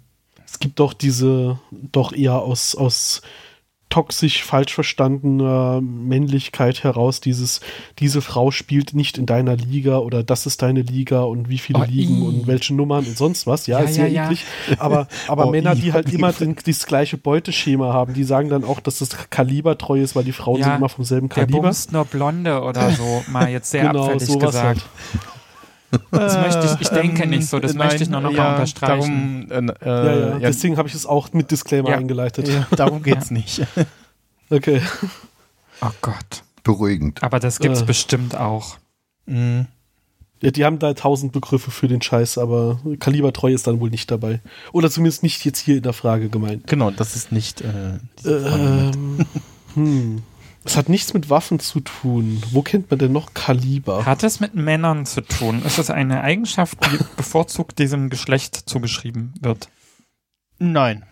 Es 0.53 0.59
gibt 0.59 0.78
doch 0.80 0.92
diese, 0.92 1.59
doch 1.70 2.12
eher 2.12 2.34
aus, 2.36 2.74
aus 2.74 3.22
toxisch 3.88 4.42
falsch 4.42 4.72
verstandener 4.72 5.80
Männlichkeit 5.82 6.82
heraus, 6.82 7.20
dieses, 7.20 7.61
diese 7.98 8.22
Frau 8.22 8.50
spielt 8.50 8.94
nicht 8.94 9.18
in 9.18 9.26
deiner 9.26 9.55
Liga 9.57 9.98
oder 9.98 10.22
das 10.22 10.46
ist 10.46 10.62
deine 10.62 10.80
Liga 10.80 11.22
und 11.22 11.50
wie 11.50 11.59
viele 11.59 11.80
Oh, 11.80 11.84
Ligen 11.84 12.22
i. 12.22 12.26
und 12.26 12.46
welche 12.46 12.74
Nummern 12.74 13.05
und 13.05 13.18
sonst 13.18 13.46
was. 13.46 13.66
Ja, 13.66 13.80
Ja, 13.80 13.84
ist 13.84 13.96
ja, 13.96 14.07
ja. 14.07 14.24
eklig. 14.24 14.44
Aber, 14.78 15.09
aber 15.28 15.46
Oh, 15.46 15.50
Männer, 15.50 15.74
die 15.74 15.92
halt 15.92 16.11
immer 16.11 16.32
den, 16.32 16.57
das 16.64 16.86
gleiche 16.86 17.18
Beuteschema 17.18 17.92
haben, 17.92 18.14
die 18.14 18.24
sagen 18.24 18.48
dann 18.48 18.64
auch, 18.64 18.80
dass 18.80 18.98
das 18.98 19.11
kalibertreu 19.30 20.00
ist, 20.00 20.16
weil 20.16 20.24
die 20.24 20.32
Frauen 20.32 20.59
Ja, 20.61 20.64
sind 20.66 20.76
immer 20.76 20.88
vom 20.88 21.05
selben 21.05 21.28
Der 21.28 21.44
Kaliber. 21.46 21.61
bumst 21.62 21.92
nur 21.92 22.05
Blonde 22.07 22.62
oder 22.62 22.90
so, 22.92 23.24
mal 23.30 23.50
jetzt 23.50 23.70
sehr 23.70 23.82
Genau, 23.88 24.05
abfällig 24.05 24.38
gesagt. 24.38 24.64
halt. 24.64 24.82
Das 26.11 26.36
möchte 26.38 26.66
ich- 26.74 26.80
ich 26.80 26.88
denke 26.88 27.26
nicht 27.26 27.47
so, 27.47 27.59
das 27.61 27.74
äh, 27.74 27.78
möchte 27.78 28.03
ich 28.03 28.09
nur 28.11 28.20
noch 28.20 28.30
mal 28.32 28.36
ja, 28.38 28.53
unterstreichen. 28.55 29.47
Darum, 29.49 29.68
äh, 29.70 29.74
Ja, 29.84 30.03
äh, 30.03 30.20
ja, 30.20 30.28
ja, 30.32 30.38
deswegen 30.40 30.76
habe 30.78 30.88
ich 30.88 30.95
es 30.95 31.05
auch 31.07 31.32
mit 31.32 31.51
Disclaimer 31.51 31.90
Ja. 31.90 31.97
eingeleitet. 31.99 32.49
ja, 32.49 32.66
darum 32.76 33.03
geht's 33.03 33.30
nicht. 33.30 33.62
Okay. 34.51 34.82
Oh 35.80 35.90
Gott. 36.03 36.43
beruhigend. 36.62 37.22
Aber 37.22 37.40
das 37.40 37.59
gibt's 37.59 37.80
Äh. 37.82 37.84
bestimmt 37.86 38.36
auch. 38.36 38.76
Mm. 39.26 39.62
Ja, 40.43 40.51
die 40.51 40.64
haben 40.64 40.78
da 40.78 40.93
tausend 40.95 41.32
Begriffe 41.32 41.70
für 41.70 41.88
den 41.88 42.03
Scheiß, 42.03 42.36
aber 42.36 42.78
kalibertreu 43.01 43.53
ist 43.53 43.66
dann 43.66 43.80
wohl 43.80 43.88
nicht 43.90 44.11
dabei. 44.11 44.40
Oder 44.72 44.90
zumindest 44.90 45.22
nicht 45.22 45.45
jetzt 45.45 45.59
hier 45.61 45.76
in 45.78 45.82
der 45.84 45.93
Frage 45.95 46.28
gemeint. 46.28 46.66
Genau, 46.66 46.90
das 46.90 47.16
ist 47.16 47.32
nicht. 47.32 47.62
Äh, 47.62 47.99
Frage. 48.22 48.90
Ähm, 48.95 49.26
hm. 49.74 50.22
Es 50.65 50.77
hat 50.77 50.89
nichts 50.89 51.13
mit 51.13 51.29
Waffen 51.29 51.59
zu 51.59 51.81
tun. 51.81 52.43
Wo 52.53 52.63
kennt 52.63 52.91
man 52.91 52.99
denn 52.99 53.13
noch 53.13 53.35
Kaliber? 53.35 54.07
Hat 54.07 54.23
es 54.23 54.39
mit 54.41 54.55
Männern 54.55 55.07
zu 55.07 55.21
tun? 55.23 55.63
Ist 55.65 55.79
es 55.79 55.91
eine 55.91 56.23
Eigenschaft, 56.23 56.79
die 56.87 56.99
bevorzugt 57.17 57.79
diesem 57.79 58.11
Geschlecht 58.11 58.55
zugeschrieben 58.69 59.35
wird? 59.41 59.69
Nein. 60.59 61.05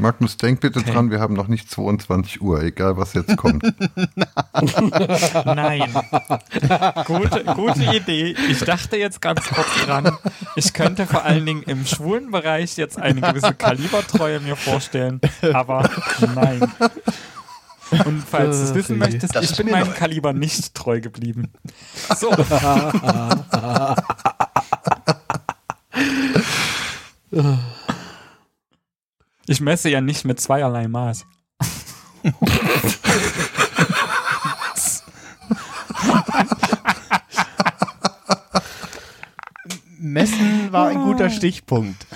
Magnus, 0.00 0.36
denk 0.36 0.60
bitte 0.60 0.78
Okay. 0.78 0.92
dran, 0.92 1.10
wir 1.10 1.18
haben 1.18 1.34
noch 1.34 1.48
nicht 1.48 1.68
22 1.70 2.40
Uhr, 2.40 2.62
egal 2.62 2.96
was 2.96 3.14
jetzt 3.14 3.36
kommt. 3.36 3.64
Nein. 5.44 5.92
gute, 7.04 7.42
gute 7.56 7.82
Idee. 7.96 8.36
Ich 8.48 8.60
dachte 8.60 8.96
jetzt 8.96 9.20
ganz 9.20 9.48
kurz 9.48 9.66
dran, 9.84 10.16
ich 10.54 10.72
könnte 10.72 11.04
vor 11.06 11.24
allen 11.24 11.44
Dingen 11.44 11.62
im 11.64 11.84
schwulen 11.84 12.30
Bereich 12.30 12.76
jetzt 12.76 12.96
eine 12.96 13.20
gewisse 13.20 13.54
Kalibertreue 13.54 14.38
mir 14.38 14.54
vorstellen, 14.54 15.20
aber 15.52 15.90
nein. 16.34 16.60
Und 18.04 18.22
falls 18.28 18.58
du 18.58 18.64
es 18.64 18.74
wissen 18.74 18.98
möchtest, 18.98 19.34
Das 19.34 19.50
ich 19.50 19.56
bin 19.56 19.70
meinem 19.70 19.88
neu. 19.88 19.94
Kaliber 19.94 20.32
nicht 20.32 20.74
treu 20.74 21.00
geblieben. 21.00 21.52
So. 22.16 22.30
Ich 29.46 29.60
messe 29.60 29.88
ja 29.88 30.00
nicht 30.00 30.24
mit 30.24 30.40
zweierlei 30.40 30.88
Maß. 30.88 31.24
Messen 39.98 40.72
war 40.72 40.88
ein 40.88 41.02
guter 41.02 41.30
Stichpunkt. 41.30 42.06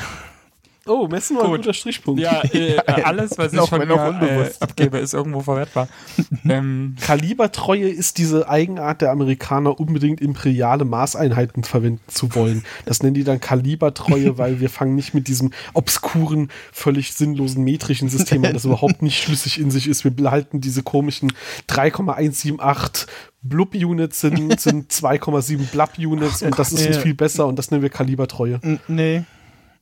Oh, 0.87 1.07
Messen 1.07 1.37
war 1.37 1.45
ein 1.45 1.51
Gut. 1.51 1.61
guter 1.61 1.75
Strichpunkt. 1.75 2.21
Ja, 2.21 2.43
äh, 2.43 2.77
alles, 3.05 3.39
was 3.39 3.53
ich 3.53 3.59
Noch 3.59 3.69
von 3.69 3.87
mir 3.87 3.95
äh, 3.95 4.09
unbewusst. 4.09 4.61
abgebe, 4.61 4.99
ist 4.99 5.15
irgendwo 5.15 5.41
verwertbar. 5.41 5.89
ähm, 6.49 6.97
Kalibertreue 7.01 7.89
ist 7.89 8.19
diese 8.19 8.49
Eigenart 8.49 9.01
der 9.01 9.13
Amerikaner, 9.13 9.79
unbedingt 9.79 10.21
imperiale 10.21 10.85
Maßeinheiten 10.85 11.63
verwenden 11.63 12.03
zu 12.09 12.35
wollen. 12.35 12.65
Das 12.85 13.03
nennen 13.03 13.15
die 13.15 13.23
dann 13.23 13.41
Kalibertreue, 13.41 14.39
weil 14.39 14.59
wir 14.59 14.71
fangen 14.71 14.97
nicht 14.97 15.15
mit 15.15 15.29
diesem 15.29 15.53
obskuren, 15.73 16.51
völlig 16.73 17.15
sinnlosen 17.15 17.63
metrischen 17.63 18.09
System 18.09 18.45
an, 18.45 18.53
das 18.53 18.65
überhaupt 18.65 19.03
nicht 19.03 19.23
schlüssig 19.23 19.61
in 19.61 19.71
sich 19.71 19.87
ist. 19.87 20.03
Wir 20.03 20.11
behalten 20.11 20.61
diese 20.61 20.83
komischen 20.83 21.33
3,178 21.69 23.07
Blub-Units 23.43 24.21
sind, 24.21 24.61
sind 24.61 24.93
2,7 24.93 25.71
Blub-Units 25.73 26.43
und 26.43 26.59
das 26.59 26.73
ist 26.73 26.87
uns 26.87 26.97
viel 26.99 27.15
besser 27.15 27.47
und 27.47 27.59
das 27.59 27.71
nennen 27.71 27.83
wir 27.83 27.91
Kalibertreue. 27.91 28.61
N 28.63 28.81
nee. 28.89 29.23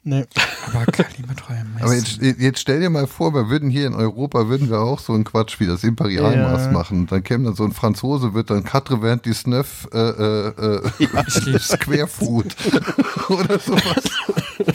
Nee. 0.03 0.25
aber 0.73 0.87
Kalibertreue 0.87 1.63
messen. 1.65 1.83
Aber 1.83 1.95
jetzt, 1.95 2.17
jetzt 2.23 2.59
stell 2.61 2.81
dir 2.81 2.89
mal 2.89 3.07
vor, 3.07 3.35
wir 3.35 3.49
würden 3.51 3.69
hier 3.69 3.87
in 3.87 3.95
Europa, 3.95 4.49
würden 4.49 4.71
wir 4.71 4.81
auch 4.81 4.99
so 4.99 5.13
einen 5.13 5.25
Quatsch 5.25 5.61
wie 5.61 5.67
das 5.67 5.85
Imperialmaß 5.85 6.67
Ja. 6.67 6.71
machen. 6.73 7.07
Dann 7.07 7.23
käme 7.23 7.45
dann 7.45 7.55
so 7.55 7.65
ein 7.65 7.73
Franzose, 7.73 8.33
wird 8.33 8.49
dann 8.51 8.63
89 8.65 9.47
äh, 9.93 9.99
äh, 9.99 10.49
äh, 10.49 10.91
Ich 10.99 11.45
lieb's. 11.45 11.69
Square 11.69 12.07
Foot 12.07 12.57
oder 13.29 13.59
sowas 13.59 14.05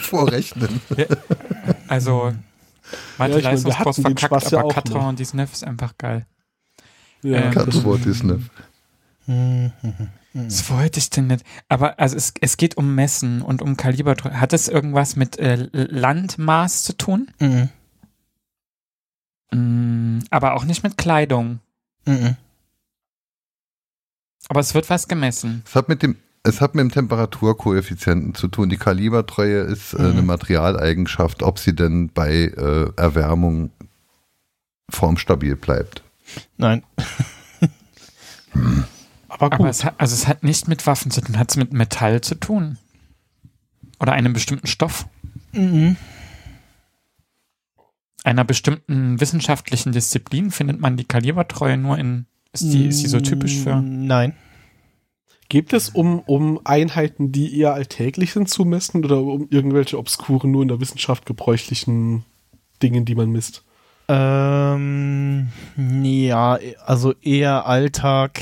vorrechnen. 0.00 0.80
Also, 1.88 2.32
Ja, 3.18 3.26
wir 3.28 3.42
Leistungskurs 3.42 3.78
hatten 3.98 4.02
den 4.04 4.16
verkackt, 4.16 4.50
ja 4.52 4.58
aber 4.60 4.68
Katra 4.68 5.08
und 5.08 5.18
die 5.18 5.24
Snef 5.24 5.52
ist 5.52 5.64
einfach 5.64 5.98
geil. 5.98 6.24
Ja, 7.22 7.38
Ähm, 7.38 7.52
das- 7.52 7.64
Katzwort 7.64 8.06
ist 8.06 8.22
ne. 8.22 8.40
Was 10.44 10.68
wollte 10.70 10.98
ich 10.98 11.08
denn 11.10 11.28
nicht? 11.28 11.44
Aber 11.68 11.98
also 11.98 12.14
es, 12.16 12.34
es 12.40 12.56
geht 12.58 12.76
um 12.76 12.94
Messen 12.94 13.40
und 13.42 13.62
um 13.62 13.76
Kalibertreue. 13.76 14.38
Hat 14.38 14.52
es 14.52 14.68
irgendwas 14.68 15.16
mit 15.16 15.38
äh, 15.38 15.68
Landmaß 15.72 16.82
zu 16.82 16.92
tun? 16.96 17.30
Mhm. 17.40 17.68
Mm, 19.52 20.18
aber 20.30 20.54
auch 20.54 20.64
nicht 20.64 20.82
mit 20.82 20.98
Kleidung. 20.98 21.60
Mhm. 22.04 22.36
Aber 24.48 24.60
es 24.60 24.74
wird 24.74 24.90
was 24.90 25.08
gemessen. 25.08 25.62
Es 25.66 25.74
hat 25.74 25.88
mit 25.88 26.02
dem 26.02 26.16
es 26.42 26.60
hat 26.60 26.76
mit 26.76 26.82
dem 26.84 26.92
Temperaturkoeffizienten 26.92 28.34
zu 28.36 28.46
tun. 28.46 28.68
Die 28.68 28.76
Kalibertreue 28.76 29.62
ist 29.62 29.94
äh, 29.94 30.02
Mhm. 30.02 30.10
eine 30.12 30.22
Materialeigenschaft, 30.22 31.42
ob 31.42 31.58
sie 31.58 31.74
denn 31.74 32.10
bei 32.12 32.30
äh, 32.56 32.90
Erwärmung 32.96 33.70
formstabil 34.88 35.56
bleibt. 35.56 36.04
Nein. 36.56 36.84
aber 38.54 38.84
Aber 39.38 39.58
gut. 39.58 39.68
es 39.68 39.84
hat, 39.84 39.94
also 39.98 40.14
es 40.14 40.26
hat 40.26 40.42
nicht 40.42 40.68
mit 40.68 40.86
Waffen 40.86 41.10
zu 41.10 41.20
tun. 41.20 41.38
Hat 41.38 41.50
es 41.50 41.56
mit 41.56 41.72
Metall 41.72 42.20
zu 42.20 42.34
tun? 42.34 42.78
Oder 44.00 44.12
einem 44.12 44.32
bestimmten 44.32 44.66
Stoff? 44.66 45.06
Mhm. 45.52 45.96
Einer 48.24 48.44
bestimmten 48.44 49.20
wissenschaftlichen 49.20 49.92
Disziplin 49.92 50.50
findet 50.50 50.80
man 50.80 50.96
die 50.96 51.04
Kalibertreue 51.04 51.76
nur 51.76 51.98
in. 51.98 52.26
Ist 52.52 52.72
die, 52.72 52.86
ist 52.86 53.02
die 53.02 53.08
so 53.08 53.20
typisch 53.20 53.56
für. 53.56 53.76
Nein. 53.80 54.34
Gibt 55.48 55.72
es 55.72 55.90
um, 55.90 56.20
um 56.20 56.60
Einheiten, 56.64 57.30
die 57.30 57.56
eher 57.56 57.74
alltäglich 57.74 58.32
sind, 58.32 58.48
zu 58.48 58.64
messen 58.64 59.04
oder 59.04 59.20
um 59.22 59.46
irgendwelche 59.50 59.98
obskuren, 59.98 60.50
nur 60.50 60.62
in 60.62 60.68
der 60.68 60.80
Wissenschaft 60.80 61.24
gebräuchlichen 61.24 62.24
Dingen, 62.82 63.04
die 63.04 63.14
man 63.14 63.30
misst? 63.30 63.62
Ähm, 64.08 65.48
ja, 66.02 66.58
also 66.84 67.12
eher 67.22 67.66
Alltag, 67.66 68.40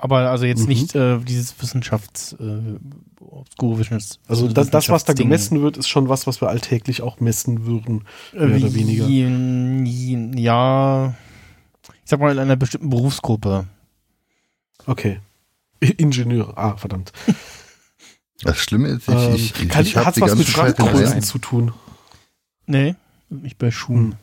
aber 0.00 0.30
also 0.30 0.44
jetzt 0.46 0.62
Mhm. 0.62 0.68
nicht 0.68 0.94
äh, 0.94 1.18
dieses 1.18 1.54
Wissenschafts, 1.60 2.34
äh, 2.40 2.78
obskure 3.20 3.78
Wissenschaft. 3.78 4.20
Also 4.28 4.48
das, 4.48 4.70
das, 4.70 4.88
was 4.88 5.04
da 5.04 5.12
gemessen 5.12 5.62
wird, 5.62 5.76
ist 5.76 5.88
schon 5.88 6.08
was, 6.08 6.26
was 6.26 6.40
wir 6.40 6.48
alltäglich 6.48 7.02
auch 7.02 7.20
messen 7.20 7.66
würden. 7.66 8.04
Mehr 8.32 8.44
oder 8.58 8.74
weniger. 8.74 9.06
Äh, 9.06 10.40
Ja, 10.40 11.14
ich 12.04 12.10
sag 12.10 12.20
mal 12.20 12.32
in 12.32 12.38
einer 12.38 12.56
bestimmten 12.56 12.90
Berufsgruppe. 12.90 13.66
Okay. 14.86 15.20
Ingenieur, 15.80 16.56
ah, 16.56 16.76
verdammt. 16.76 17.12
Das 18.42 18.56
Schlimme 18.58 18.86
ist, 18.88 19.08
ich, 19.08 19.14
Ähm, 19.14 19.34
ich, 19.34 19.62
ich, 19.62 19.68
kann- 19.68 19.84
ich 19.84 19.96
habe 19.96 20.06
hat's 20.06 20.14
die 20.14 20.20
was 20.20 20.28
ganze 20.28 20.44
mit 20.44 20.48
Schrankgrößen 20.48 21.22
zu 21.22 21.38
tun? 21.38 21.72
Nee, 22.66 22.94
nicht 23.30 23.58
bei 23.58 23.72
Schuhen. 23.72 24.14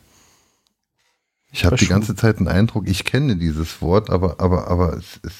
ich 1.52 1.66
habe 1.66 1.76
die 1.76 1.86
ganze 1.86 2.14
Zeit 2.16 2.38
den 2.40 2.48
Eindruck, 2.48 2.88
ich 2.88 3.04
kenne 3.04 3.36
dieses 3.36 3.82
Wort, 3.82 4.08
aber, 4.08 4.40
aber, 4.40 4.68
aber 4.68 4.94
es 4.96 5.18
ist 5.22 5.36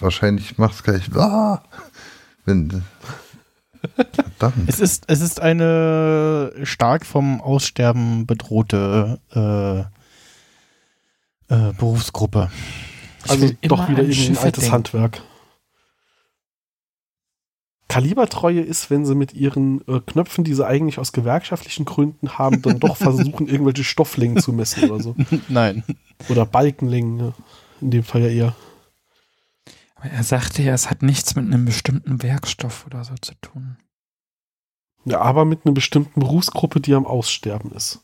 wahrscheinlich 0.00 0.58
macht 0.58 0.74
es 0.74 0.82
gleich. 0.82 1.14
Ah, 1.14 1.62
wenn, 2.44 2.84
verdammt. 3.94 4.68
Es 4.68 4.80
ist, 4.80 5.04
es 5.08 5.20
ist 5.20 5.40
eine 5.40 6.52
stark 6.62 7.06
vom 7.06 7.40
Aussterben 7.40 8.26
bedrohte 8.26 9.20
äh, 9.34 9.80
äh, 11.54 11.72
Berufsgruppe. 11.72 12.50
Ich 13.24 13.30
Also 13.30 13.50
doch 13.62 13.88
wieder 13.88 14.02
irgendein 14.02 14.12
Schiffe 14.12 14.42
altes 14.42 14.64
denken. 14.64 14.74
Handwerk. 14.74 15.22
Kalibertreue 17.88 18.60
ist, 18.60 18.90
wenn 18.90 19.06
sie 19.06 19.14
mit 19.14 19.32
ihren 19.32 19.80
äh, 19.88 20.00
Knöpfen, 20.00 20.44
die 20.44 20.54
sie 20.54 20.66
eigentlich 20.66 20.98
aus 20.98 21.12
gewerkschaftlichen 21.12 21.84
Gründen 21.84 22.36
haben, 22.38 22.60
dann 22.62 22.80
doch 22.80 22.96
versuchen, 22.96 23.46
irgendwelche 23.48 23.84
Stofflängen 23.84 24.38
zu 24.38 24.52
messen 24.52 24.90
oder 24.90 25.02
so. 25.02 25.14
Nein. 25.48 25.84
Oder 26.28 26.44
Balkenlängen, 26.44 27.18
ja. 27.18 27.32
in 27.80 27.90
dem 27.90 28.04
Fall 28.04 28.22
ja 28.22 28.28
eher. 28.28 28.56
Aber 29.96 30.10
er 30.10 30.22
sagte 30.22 30.62
ja, 30.62 30.72
es 30.74 30.90
hat 30.90 31.02
nichts 31.02 31.34
mit 31.36 31.46
einem 31.46 31.64
bestimmten 31.64 32.22
Werkstoff 32.22 32.86
oder 32.86 33.02
so 33.04 33.14
zu 33.20 33.34
tun. 33.40 33.76
Ja, 35.04 35.20
aber 35.20 35.44
mit 35.44 35.64
einer 35.64 35.74
bestimmten 35.74 36.20
Berufsgruppe, 36.20 36.80
die 36.80 36.94
am 36.94 37.06
Aussterben 37.06 37.70
ist. 37.72 38.00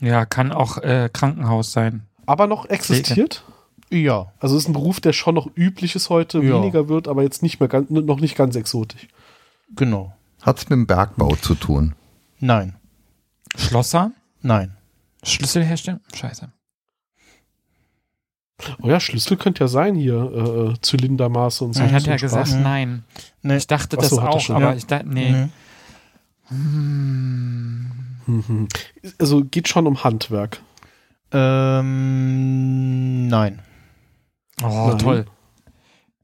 Ja, 0.00 0.24
kann 0.24 0.52
auch 0.52 0.78
äh, 0.78 1.08
Krankenhaus 1.12 1.72
sein. 1.72 2.06
Aber 2.26 2.46
noch 2.46 2.66
existiert. 2.66 3.44
Ja. 3.90 4.32
Also 4.40 4.56
ist 4.56 4.68
ein 4.68 4.72
Beruf, 4.72 5.00
der 5.00 5.12
schon 5.12 5.34
noch 5.34 5.48
üblich 5.56 5.94
ist 5.94 6.10
heute, 6.10 6.38
Ja. 6.38 6.54
weniger 6.54 6.88
wird, 6.88 7.06
aber 7.08 7.22
jetzt 7.22 7.42
nicht 7.42 7.60
mehr 7.60 7.68
ganz, 7.68 7.90
noch 7.90 8.20
nicht 8.20 8.36
ganz 8.36 8.56
exotisch. 8.56 9.08
Genau. 9.76 10.14
Hat 10.42 10.58
es 10.58 10.64
mit 10.64 10.72
dem 10.78 10.86
Bergbau 10.86 11.36
zu 11.36 11.54
tun? 11.54 11.94
Nein. 12.40 12.76
Schlosser? 13.56 14.12
Nein. 14.42 14.76
Schlüsselhersteller? 15.22 16.00
Scheiße. 16.14 16.50
Oh 18.82 18.88
ja, 18.88 19.00
Schlüssel 19.00 19.36
könnte 19.36 19.64
ja 19.64 19.68
sein 19.68 19.94
hier, 19.94 20.74
äh, 20.74 20.80
Zylindermaße 20.80 21.64
und 21.64 21.74
so. 21.74 21.84
ich 21.84 21.92
hatte 21.92 22.06
ja 22.06 22.12
ein 22.12 22.18
gesagt, 22.18 22.48
Spaß. 22.48 22.60
nein. 22.60 23.04
Nee. 23.42 23.56
Ich 23.56 23.66
dachte 23.66 23.96
Ach 23.98 24.02
das 24.02 24.10
so, 24.10 24.20
auch, 24.20 24.40
schon, 24.40 24.56
aber 24.56 24.70
ja. 24.70 24.74
ich 24.74 24.86
dachte, 24.86 25.08
nee. 25.08 25.48
Mhm. 26.50 27.90
Hm. 28.26 28.68
Also 29.18 29.44
geht 29.44 29.68
schon 29.68 29.86
um 29.86 30.02
Handwerk. 30.04 30.60
Ähm, 31.32 33.26
nein. 33.28 33.60
Oh, 34.62 34.88
Nein. 34.88 34.98
toll. 34.98 35.24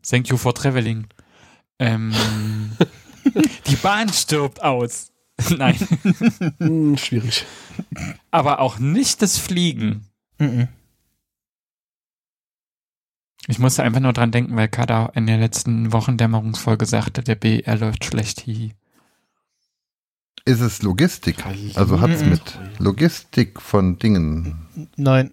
Thank 0.08 0.28
you 0.28 0.36
for 0.36 0.54
traveling. 0.54 1.06
Ähm, 1.78 2.12
die 3.66 3.76
Bahn 3.76 4.08
stirbt 4.12 4.62
aus. 4.62 5.10
Nein. 5.56 5.76
Hm, 6.58 6.96
schwierig. 6.96 7.44
Aber 8.30 8.60
auch 8.60 8.78
nicht 8.78 9.20
das 9.22 9.38
Fliegen. 9.38 10.06
Mhm. 10.38 10.68
Ich 13.50 13.58
musste 13.58 13.82
einfach 13.82 14.00
nur 14.00 14.12
dran 14.12 14.30
denken, 14.30 14.54
weil 14.54 14.68
Kada 14.68 15.06
in 15.14 15.26
der 15.26 15.36
letzten 15.36 15.92
Wochendämmerungsfolge 15.92 16.86
sagte, 16.86 17.22
der 17.22 17.34
BR 17.34 17.76
läuft 17.76 18.04
schlecht. 18.04 18.42
Hihi. 18.42 18.74
Ist 20.44 20.60
es 20.60 20.82
Logistik? 20.82 21.44
Also 21.74 22.00
hat 22.00 22.10
es 22.10 22.24
mit 22.24 22.40
Logistik 22.78 23.60
von 23.60 23.98
Dingen. 23.98 24.88
Nein. 24.96 25.32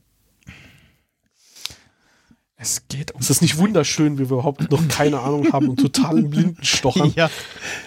Es 2.59 2.87
geht 2.87 3.11
um. 3.11 3.21
Es 3.21 3.29
ist 3.29 3.43
nicht 3.43 3.59
wunderschön, 3.59 4.15
wie 4.17 4.31
wir 4.31 4.37
überhaupt 4.37 4.71
noch 4.71 4.87
keine 4.87 5.19
Ahnung 5.19 5.53
haben 5.53 5.69
und 5.69 5.79
total 5.79 6.17
im 6.17 6.31
Blinden 6.31 6.63
stochern. 6.63 7.13
Ja. 7.15 7.29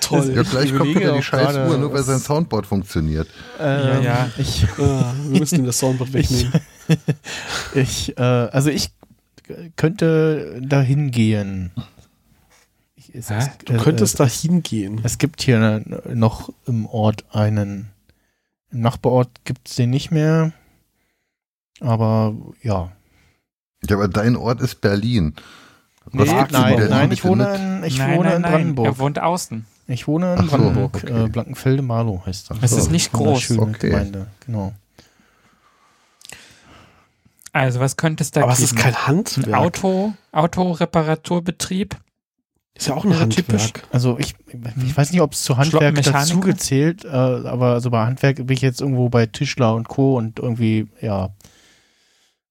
Toll. 0.00 0.32
Ja, 0.32 0.44
gleich 0.44 0.66
Ich 0.66 0.76
kommt 0.76 0.94
wieder 0.94 1.12
die 1.12 1.18
auch 1.18 1.22
scheiß 1.24 1.54
gerade, 1.54 1.68
Uhr, 1.68 1.76
nur 1.76 1.92
weil 1.92 2.04
sein 2.04 2.20
Soundboard 2.20 2.66
funktioniert. 2.66 3.26
Ähm, 3.58 4.04
ja. 4.04 4.30
Ich, 4.38 4.64
Ah, 4.78 5.12
wir 5.26 5.40
müssen 5.40 5.58
ihm 5.58 5.66
das 5.66 5.80
Soundboard 5.80 6.12
wegnehmen. 6.12 6.52
ich, 7.74 8.16
äh, 8.16 8.22
also 8.22 8.70
ich 8.70 8.90
könnte 9.76 10.60
dahin 10.62 11.10
gehen. 11.10 11.72
Ich, 12.94 13.14
es, 13.14 13.30
Hä? 13.30 13.38
es, 13.38 13.48
Du 13.64 13.76
könntest 13.78 14.20
da 14.20 14.26
hingehen. 14.26 15.00
Es 15.04 15.18
gibt 15.18 15.42
hier 15.42 15.82
noch 16.12 16.50
im 16.66 16.86
Ort 16.86 17.24
einen. 17.34 17.90
Im 18.72 18.80
Nachbarort 18.80 19.28
gibt 19.44 19.68
es 19.68 19.76
den 19.76 19.90
nicht 19.90 20.10
mehr. 20.10 20.52
Aber 21.80 22.34
ja. 22.62 22.92
Ja, 23.88 23.96
aber 23.96 24.08
dein 24.08 24.36
Ort 24.36 24.60
ist 24.60 24.80
Berlin. 24.80 25.34
Nee, 26.12 26.24
nein, 26.24 26.48
Berlin 26.48 26.90
nein, 26.90 27.12
ich 27.12 27.24
wohne, 27.24 27.54
in, 27.54 27.84
ich 27.84 27.98
nein, 27.98 28.18
wohne 28.18 28.28
nein, 28.28 28.36
in 28.36 28.42
nein. 28.42 28.52
Brandenburg. 28.52 28.86
Er 28.86 28.98
wohnt 28.98 29.18
außen. 29.18 29.64
Ich 29.86 30.06
wohne 30.06 30.34
in 30.34 30.38
Ach 30.40 30.44
so, 30.44 30.50
Brandenburg. 30.50 30.94
okay. 30.96 31.24
Äh, 31.24 31.28
Blankenfelde-Marlow 31.28 32.22
heißt 32.26 32.50
das. 32.50 32.58
Es 32.60 32.72
ist 32.72 32.90
nicht 32.90 33.12
groß. 33.12 33.58
Okay. 33.58 33.90
Gemeinde, 33.90 34.26
genau. 34.46 34.72
Also, 37.52 37.80
was 37.80 37.96
könnte 37.96 38.22
es 38.22 38.30
da 38.30 38.42
Aber 38.42 38.52
es 38.52 38.58
geben? 38.58 38.70
ist 38.70 38.76
kein 38.76 38.94
Ein 38.94 39.06
Handwerk. 39.06 39.56
Auto, 39.60 40.14
Autoreparaturbetrieb? 40.32 41.96
Ist 42.74 42.86
ja 42.88 42.94
auch 42.94 43.04
ein 43.04 43.10
Wäre 43.10 43.28
typisch. 43.28 43.64
Handwerk. 43.64 43.88
Also 43.92 44.18
ich, 44.18 44.34
ich 44.48 44.96
weiß 44.96 45.12
nicht, 45.12 45.20
ob 45.20 45.32
es 45.32 45.42
zu 45.42 45.56
Handwerk 45.56 46.00
dazu 46.02 46.40
gezählt, 46.40 47.04
äh, 47.04 47.08
aber 47.08 47.72
also 47.72 47.90
bei 47.90 48.06
Handwerk 48.06 48.36
bin 48.36 48.50
ich 48.50 48.62
jetzt 48.62 48.80
irgendwo 48.80 49.08
bei 49.08 49.26
Tischler 49.26 49.74
und 49.74 49.88
Co. 49.88 50.16
und 50.16 50.38
irgendwie, 50.38 50.88
ja. 51.00 51.30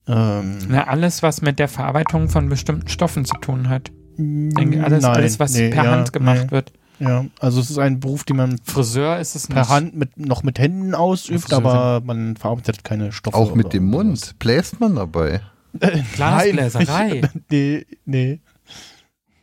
Ähm, 0.07 0.59
Na, 0.67 0.87
alles, 0.87 1.23
was 1.23 1.41
mit 1.41 1.59
der 1.59 1.67
Verarbeitung 1.67 2.29
von 2.29 2.49
bestimmten 2.49 2.89
Stoffen 2.89 3.25
zu 3.25 3.35
tun 3.37 3.69
hat. 3.69 3.91
Alles, 4.17 4.55
nein, 4.57 5.05
alles, 5.05 5.39
was 5.39 5.53
nee, 5.53 5.69
per 5.69 5.85
ja, 5.85 5.91
Hand 5.91 6.11
gemacht 6.11 6.45
nee, 6.45 6.51
wird. 6.51 6.73
Ja, 6.99 7.25
also 7.39 7.61
es 7.61 7.69
ist 7.69 7.77
ein 7.77 7.99
Beruf, 7.99 8.23
den 8.25 8.37
man 8.37 8.57
Friseur 8.63 9.19
ist 9.19 9.35
es 9.35 9.47
per 9.47 9.61
nicht. 9.61 9.69
Hand 9.69 9.95
mit, 9.95 10.17
noch 10.17 10.43
mit 10.43 10.59
Händen 10.59 10.93
ausübt, 10.95 11.51
aber 11.53 12.01
man 12.01 12.35
verarbeitet 12.35 12.83
keine 12.83 13.11
Stoffe. 13.11 13.37
Auch 13.37 13.55
mit 13.55 13.71
dem. 13.73 13.85
Mund. 13.85 14.35
Bläst 14.39 14.79
man 14.81 14.95
dabei? 14.95 15.41
Äh, 15.79 16.01
Glasbläserei. 16.15 16.83
nein, 17.21 17.29
nee, 17.49 17.85
nee. 18.05 18.39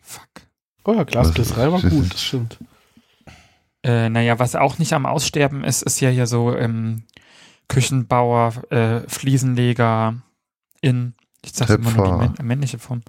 Fuck. 0.02 0.28
Oh 0.84 0.92
ja, 0.92 1.04
Glasbläserei 1.04 1.72
war 1.72 1.82
Was- 1.82 1.90
gut, 1.90 2.12
das 2.12 2.22
stimmt. 2.22 2.58
Äh, 3.82 4.08
naja, 4.10 4.38
was 4.38 4.54
auch 4.56 4.78
nicht 4.78 4.92
am 4.92 5.06
Aussterben 5.06 5.62
ist, 5.64 5.82
ist 5.82 6.00
ja 6.00 6.10
hier 6.10 6.26
so 6.26 6.54
ähm, 6.56 7.04
Küchenbauer, 7.68 8.52
äh, 8.70 9.00
Fliesenleger 9.08 10.14
in, 10.80 11.14
ich 11.42 11.52
sag 11.54 11.70
immer 11.70 11.90
nur 11.92 12.34
die 12.36 12.42
männliche 12.42 12.78
Form. 12.78 13.02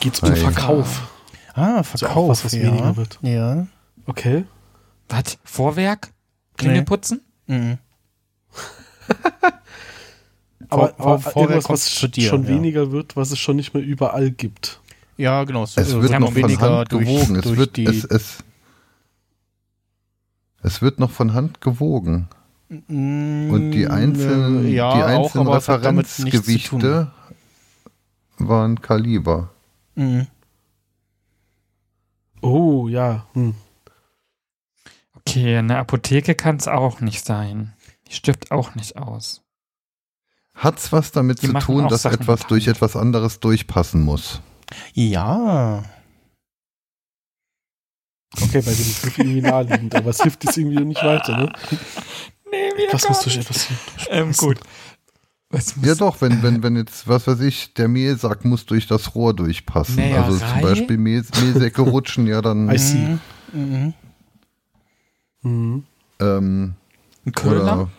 Geht's 0.00 0.20
um. 0.20 0.34
Verkauf. 0.36 1.10
Ah, 1.54 1.76
So 1.76 1.80
auch 1.80 1.84
Verkauf, 1.98 2.28
was, 2.30 2.44
was 2.44 2.52
ja. 2.54 2.62
weniger 2.64 2.96
wird. 2.96 3.18
Ja. 3.22 3.66
Okay. 4.06 4.44
Was? 5.08 5.38
Vorwerk? 5.44 6.10
Klingelputzen? 6.56 7.20
Mhm. 7.46 7.78
Aber, 10.70 10.88
Vor- 10.88 10.94
aber 10.98 11.18
vor- 11.20 11.32
vorher 11.32 11.42
irgendwas, 11.50 11.64
kommt's 11.64 12.02
was 12.02 12.10
dir, 12.10 12.28
schon 12.28 12.42
ja. 12.44 12.48
weniger 12.48 12.90
wird, 12.90 13.16
was 13.16 13.30
es 13.30 13.38
schon 13.38 13.56
nicht 13.56 13.74
mehr 13.74 13.82
überall 13.82 14.30
gibt. 14.30 14.80
Ja, 15.16 15.44
genau. 15.44 15.64
Es 15.64 15.76
wird 15.76 16.10
noch 16.18 16.32
von 16.32 16.34
weniger 16.34 16.78
Hand 16.78 16.90
durch- 16.92 17.04
gewogen. 17.06 17.36
Es 17.36 17.56
wird, 17.56 17.78
es, 17.78 18.04
es, 18.04 18.38
es 20.62 20.82
wird 20.82 20.98
noch 20.98 21.10
von 21.10 21.34
Hand 21.34 21.60
gewogen. 21.60 22.28
Und 22.88 23.70
die 23.72 23.86
einzelnen, 23.86 24.64
Mm, 24.64 24.72
ja, 24.74 24.94
die 24.96 25.02
auch, 25.02 25.06
einzelnen 25.24 25.44
tun. 25.44 25.52
Referenzgewichte 25.54 27.10
waren 28.38 28.80
Kaliber. 28.80 29.50
Mhm. 29.94 30.26
Oh, 32.44 32.88
ja. 32.88 33.26
Hm. 33.32 33.54
Okay, 35.16 35.56
eine 35.56 35.78
Apotheke 35.78 36.34
kann 36.34 36.56
es 36.56 36.68
auch 36.68 37.00
nicht 37.00 37.24
sein. 37.24 37.72
Die 38.06 38.12
stirbt 38.12 38.50
auch 38.50 38.74
nicht 38.74 38.98
aus. 38.98 39.42
Hat's 40.54 40.92
was 40.92 41.10
damit 41.10 41.40
Die 41.42 41.46
zu 41.46 41.54
tun, 41.54 41.88
dass 41.88 42.02
Sachen 42.02 42.20
etwas 42.20 42.46
durch 42.46 42.68
etwas 42.68 42.96
anderes 42.96 43.40
durchpassen 43.40 44.02
muss? 44.02 44.42
Ja. 44.92 45.84
Okay, 48.36 48.60
bei 48.60 48.72
dem 48.72 48.80
ist 48.80 49.04
irgendwie 49.04 49.40
naheliegend, 49.40 49.94
aber 49.94 50.10
es 50.10 50.20
hilft 50.20 50.44
jetzt 50.44 50.58
irgendwie 50.58 50.84
nicht 50.84 51.02
weiter, 51.02 51.36
ne? 51.36 51.52
Nee, 52.50 52.70
wieder 52.76 52.92
Was 52.92 53.02
gar 53.02 53.10
muss 53.10 53.22
durch 53.22 53.36
etwas 53.38 53.68
Ähm, 54.10 54.32
gut. 54.32 54.60
Ja 55.82 55.94
doch, 55.94 56.20
wenn, 56.20 56.42
wenn, 56.42 56.62
wenn 56.62 56.76
jetzt, 56.76 57.08
was 57.08 57.26
weiß 57.26 57.40
ich, 57.40 57.74
der 57.74 57.88
Mehlsack 57.88 58.44
muss 58.44 58.66
durch 58.66 58.86
das 58.86 59.14
Rohr 59.14 59.34
durchpassen. 59.34 59.96
Näherei? 59.96 60.24
Also 60.24 60.38
zum 60.38 60.60
Beispiel 60.60 60.96
Mehl, 60.96 61.24
Mehlsäcke 61.40 61.82
rutschen 61.82 62.26
ja 62.26 62.42
dann 62.42 62.70
I 62.70 62.78
see. 62.78 62.96
Mhm. 62.98 63.20
Mhm. 63.52 63.94
Mhm. 65.42 65.84
ähm, 66.20 66.74
Ein 67.26 67.32
Köhler? 67.32 67.62
oder 67.62 67.90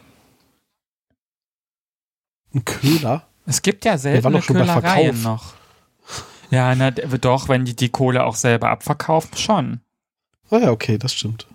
Ein 2.53 2.65
Köhler? 2.65 3.27
Es 3.45 3.61
gibt 3.61 3.85
ja 3.85 3.97
seltene 3.97 4.41
Köhlereien 4.41 5.21
noch. 5.21 5.53
Ja, 6.51 6.75
na, 6.75 6.91
doch, 6.91 7.49
wenn 7.49 7.65
die 7.65 7.75
die 7.75 7.89
Kohle 7.89 8.23
auch 8.23 8.35
selber 8.35 8.69
abverkaufen, 8.69 9.37
schon. 9.37 9.81
Ah 10.49 10.57
ja, 10.59 10.71
okay, 10.71 10.97
das 10.97 11.13
stimmt. 11.13 11.47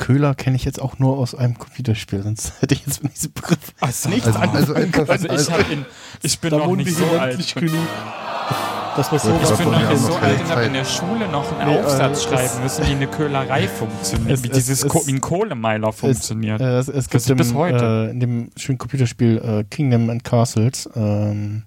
Köhler 0.00 0.34
kenne 0.34 0.56
ich 0.56 0.64
jetzt 0.64 0.80
auch 0.80 0.98
nur 0.98 1.18
aus 1.18 1.34
einem 1.34 1.56
Computerspiel, 1.58 2.22
sonst 2.22 2.54
hätte 2.60 2.74
ich 2.74 2.84
jetzt 2.86 3.02
mit 3.04 3.14
diesem 3.14 3.32
Begriff 3.32 3.58
Also, 3.80 4.08
nichts 4.08 4.26
also, 4.26 4.74
also 4.74 4.74
Also 5.06 5.26
ich, 5.26 5.30
also, 5.30 5.52
in, 5.70 5.84
ich 6.22 6.40
bin 6.40 6.50
noch 6.50 6.74
nicht 6.74 6.94
so 6.96 7.04
alt. 7.18 7.32
endlich 7.32 7.54
genug. 7.54 7.72
Wir 7.72 9.00
Ich 9.02 9.06
sowas 9.06 9.50
Ich 9.52 9.56
bin 9.58 9.70
noch 9.70 9.88
nicht 9.90 10.00
so 10.02 10.14
alt 10.16 10.40
und 10.40 10.48
habe 10.50 10.64
in 10.64 10.72
der 10.72 10.84
Schule 10.84 11.28
noch 11.28 11.52
einen 11.60 11.70
Nee, 11.70 11.76
äh, 11.76 11.84
Aufsatz 11.84 12.18
es- 12.18 12.24
schreiben 12.24 12.62
müssen, 12.64 12.86
wie 12.86 12.90
eine 12.90 13.06
Köhlerei 13.06 13.68
funktioniert, 13.78 14.30
Es- 14.32 14.42
wie 14.42 14.48
es- 14.48 14.54
dieses 14.56 14.82
es- 14.84 14.88
Ko 14.90 15.02
wie 15.06 15.12
ein 15.12 15.20
Kohlemeiler 15.20 15.92
funktioniert. 15.92 16.60
Äh, 16.60 16.78
es, 16.78 16.88
es 16.88 17.06
Das 17.06 17.24
gibt 17.26 17.30
im, 17.30 17.36
bis 17.36 17.54
heute. 17.54 18.06
Äh, 18.08 18.10
in 18.10 18.20
dem 18.20 18.50
schönen 18.56 18.78
Computerspiel 18.78 19.38
äh, 19.38 19.64
Kingdom 19.70 20.10
and 20.10 20.24
Castles 20.24 20.88
ähm, 20.96 21.62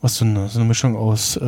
was 0.00 0.16
so 0.16 0.24
eine, 0.26 0.48
so 0.48 0.58
eine 0.60 0.68
Mischung 0.68 0.96
aus 0.96 1.36
äh, 1.36 1.40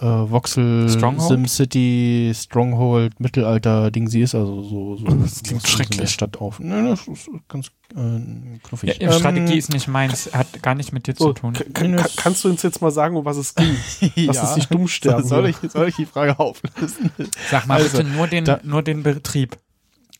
äh, 0.00 0.04
Voxel, 0.30 0.88
Stronghold? 0.88 1.28
SimCity, 1.28 2.32
Stronghold, 2.34 3.18
Mittelalter, 3.20 3.90
Ding 3.90 4.08
sie 4.08 4.22
ist, 4.22 4.34
also 4.34 4.62
so, 4.62 4.96
so 4.96 5.04
Das 5.22 5.42
klingt 5.42 5.62
der 5.64 5.68
schrecklich. 5.68 6.10
Stadt 6.10 6.36
auf. 6.38 6.60
Ne, 6.60 6.88
das 6.90 7.06
ist 7.08 7.28
ganz 7.48 7.68
äh, 7.96 8.58
knuffig. 8.62 8.98
ja, 9.00 9.10
Ähm, 9.10 9.18
Strategie 9.18 9.58
ist 9.58 9.72
nicht 9.72 9.88
meins, 9.88 10.30
hat 10.32 10.62
gar 10.62 10.74
nicht 10.74 10.92
mit 10.92 11.06
dir 11.06 11.14
So, 11.16 11.28
zu 11.32 11.40
tun. 11.40 11.52
k- 11.54 11.64
k- 11.64 11.96
ka- 11.96 12.08
kannst 12.16 12.44
du 12.44 12.48
uns 12.50 12.62
jetzt 12.62 12.80
mal 12.80 12.90
sagen, 12.90 13.16
um 13.16 13.24
was 13.24 13.36
es 13.36 13.54
ging? 13.54 13.76
Lass 14.26 14.36
ja. 14.36 14.42
uns 14.42 14.56
nicht 14.56 14.72
dumm 14.72 14.86
sterben. 14.88 15.26
Soll 15.26 15.46
ich, 15.48 15.56
soll 15.70 15.88
ich 15.88 15.96
die 15.96 16.06
Frage 16.06 16.38
auflösen? 16.38 17.10
Sag 17.50 17.66
mal 17.66 17.76
Also, 17.82 17.98
bitte 17.98 18.08
nur 18.10 18.26
den, 18.28 18.44
da- 18.44 18.60
nur 18.62 18.82
den 18.82 19.02
Betrieb. 19.02 19.56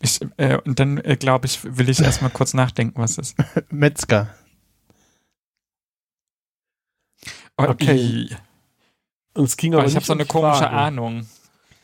Ich, 0.00 0.20
äh, 0.36 0.58
und 0.64 0.78
dann 0.78 0.98
äh, 0.98 1.16
glaube 1.16 1.46
ich, 1.46 1.58
will 1.64 1.88
ich 1.88 2.00
erstmal 2.00 2.30
kurz 2.30 2.54
nachdenken, 2.54 3.00
was 3.00 3.18
es 3.18 3.30
ist. 3.32 3.36
Metzger. 3.72 4.28
Oh, 7.56 7.64
Okay. 7.64 8.28
Und 9.38 9.44
es 9.44 9.56
ging 9.56 9.72
Aber 9.72 9.82
aber 9.82 9.88
ich 9.88 9.96
habe 9.96 10.04
so 10.04 10.12
eine 10.12 10.24
komische 10.26 10.58
Frage. 10.58 10.76
Ahnung. 10.76 11.26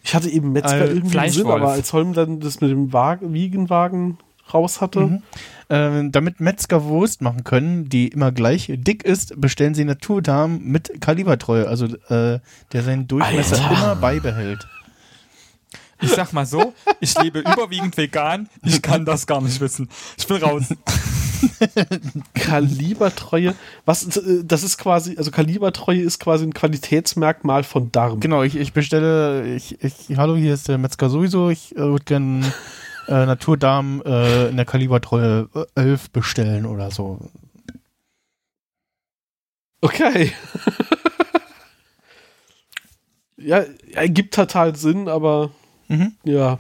Ich 0.02 0.14
hatte 0.14 0.28
eben 0.28 0.52
Metzger 0.52 0.76
Äh, 0.82 0.88
irgendwie 0.88 0.98
im 0.98 1.02
Sinn, 1.04 1.10
Fleischwolf. 1.12 1.54
aber 1.62 1.70
als 1.72 1.92
Holm 1.94 2.12
dann 2.12 2.40
das 2.40 2.60
mit 2.60 2.70
dem 2.70 2.92
Wagen, 2.92 3.32
Wiegenwagen 3.32 4.18
raus 4.52 4.80
hatte, 4.80 5.00
Mhm. 5.00 5.22
Ähm, 5.70 6.12
damit 6.12 6.40
Metzger 6.40 6.84
Wurst 6.84 7.22
machen 7.22 7.42
können, 7.44 7.88
die 7.88 8.08
immer 8.08 8.32
gleich 8.32 8.70
dick 8.70 9.02
ist, 9.02 9.40
bestellen 9.40 9.74
sie 9.74 9.86
Naturdarm 9.86 10.58
mit 10.62 11.00
Kalibertreue, 11.00 11.66
also 11.66 11.86
äh, 11.86 12.40
der 12.72 12.82
seinen 12.82 13.08
Durchmesser 13.08 13.56
Alter. 13.62 13.70
immer 13.74 13.96
beibehält. 13.96 14.68
Ich 16.00 16.10
sag 16.10 16.32
mal 16.32 16.46
so, 16.46 16.74
ich 17.00 17.16
lebe 17.18 17.40
überwiegend 17.40 17.96
vegan, 17.96 18.48
ich 18.62 18.82
kann 18.82 19.04
das 19.04 19.26
gar 19.26 19.40
nicht 19.40 19.60
wissen. 19.60 19.88
Ich 20.16 20.26
bin 20.26 20.38
raus. 20.38 20.74
Kalibertreue, 22.34 23.54
was, 23.84 24.16
äh, 24.16 24.44
das 24.44 24.62
ist 24.62 24.78
quasi, 24.78 25.16
also 25.16 25.30
Kalibertreue 25.30 26.00
ist 26.00 26.18
quasi 26.18 26.44
ein 26.44 26.54
Qualitätsmerkmal 26.54 27.64
von 27.64 27.92
Darm. 27.92 28.20
Genau, 28.20 28.42
ich, 28.42 28.56
ich 28.56 28.72
bestelle, 28.72 29.54
ich, 29.54 29.82
ich, 29.82 30.16
hallo, 30.16 30.36
hier 30.36 30.54
ist 30.54 30.68
der 30.68 30.78
Metzger 30.78 31.10
sowieso, 31.10 31.50
ich 31.50 31.74
äh, 31.76 31.80
würde 31.80 32.04
gerne 32.04 32.52
äh, 33.08 33.26
Naturdarm 33.26 34.02
äh, 34.04 34.48
in 34.48 34.56
der 34.56 34.64
Kalibertreue 34.64 35.48
äh, 35.54 35.80
11 35.80 36.10
bestellen 36.10 36.66
oder 36.66 36.90
so. 36.90 37.18
Okay. 39.80 40.32
ja, 43.36 43.64
ergibt 43.92 44.34
total 44.34 44.76
Sinn, 44.76 45.08
aber 45.08 45.50
Mhm. 45.88 46.12
ja, 46.24 46.58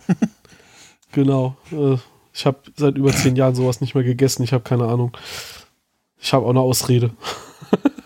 genau. 1.12 1.56
Äh, 1.72 1.96
Ich 2.32 2.46
habe 2.46 2.58
seit 2.76 2.96
über 2.96 3.12
zehn 3.12 3.36
Jahren 3.36 3.54
sowas 3.54 3.80
nicht 3.80 3.94
mehr 3.94 4.04
gegessen. 4.04 4.42
Ich 4.42 4.52
habe 4.52 4.64
keine 4.64 4.86
Ahnung. 4.86 5.16
Ich 6.18 6.32
habe 6.32 6.44
auch 6.44 6.50
eine 6.50 6.60
Ausrede. 6.60 7.10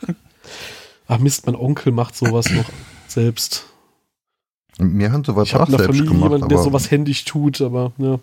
Ach 1.08 1.18
Mist, 1.18 1.46
mein 1.46 1.56
Onkel 1.56 1.92
macht 1.92 2.14
sowas 2.14 2.50
noch 2.50 2.68
selbst. 3.06 3.64
Mir 4.78 5.10
haben 5.10 5.24
sowas 5.24 5.48
Ich 5.48 5.54
habe 5.54 5.64
auch 5.64 5.68
in 5.68 5.72
der 5.72 5.80
selbst 5.80 5.96
Familie 5.96 6.10
gemacht, 6.10 6.30
jemanden, 6.32 6.48
der 6.48 6.58
aber 6.58 6.64
sowas 6.64 6.90
händisch 6.90 7.24
tut, 7.24 7.60
aber 7.60 7.92
ja. 7.98 8.20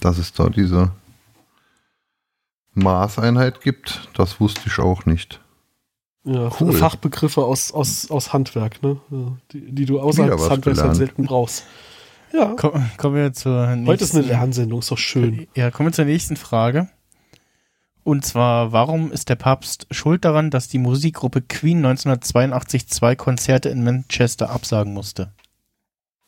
dass 0.00 0.18
es 0.18 0.32
da 0.32 0.48
diese 0.48 0.90
Maßeinheit 2.74 3.60
gibt, 3.60 4.08
das 4.14 4.40
wusste 4.40 4.62
ich 4.66 4.78
auch 4.78 5.04
nicht. 5.04 5.40
Ja, 6.24 6.50
Cool. 6.60 6.72
Fachbegriffe 6.72 7.42
aus, 7.42 7.72
aus, 7.72 8.10
aus 8.10 8.32
Handwerk, 8.32 8.82
ne? 8.82 8.98
Die, 9.52 9.72
die 9.72 9.86
du 9.86 10.00
außerhalb 10.00 10.36
des 10.36 10.50
Handwerks 10.50 10.80
dann 10.80 10.94
selten 10.94 11.24
brauchst. 11.24 11.64
Ja, 12.32 12.54
Komm, 12.56 12.90
kommen 12.96 13.16
wir 13.16 13.32
zur 13.32 13.66
nächsten. 13.68 13.86
heute 13.86 14.04
ist 14.04 14.14
eine 14.14 14.26
Lernsendung, 14.26 14.80
ist 14.80 14.90
doch 14.90 14.98
schön. 14.98 15.46
Ja, 15.54 15.70
kommen 15.70 15.88
wir 15.88 15.92
zur 15.92 16.04
nächsten 16.04 16.36
Frage. 16.36 16.88
Und 18.04 18.24
zwar, 18.24 18.72
warum 18.72 19.12
ist 19.12 19.28
der 19.28 19.34
Papst 19.36 19.86
schuld 19.90 20.24
daran, 20.24 20.50
dass 20.50 20.68
die 20.68 20.78
Musikgruppe 20.78 21.42
Queen 21.42 21.78
1982 21.78 22.86
zwei 22.88 23.14
Konzerte 23.16 23.68
in 23.68 23.82
Manchester 23.84 24.50
absagen 24.50 24.92
musste? 24.94 25.32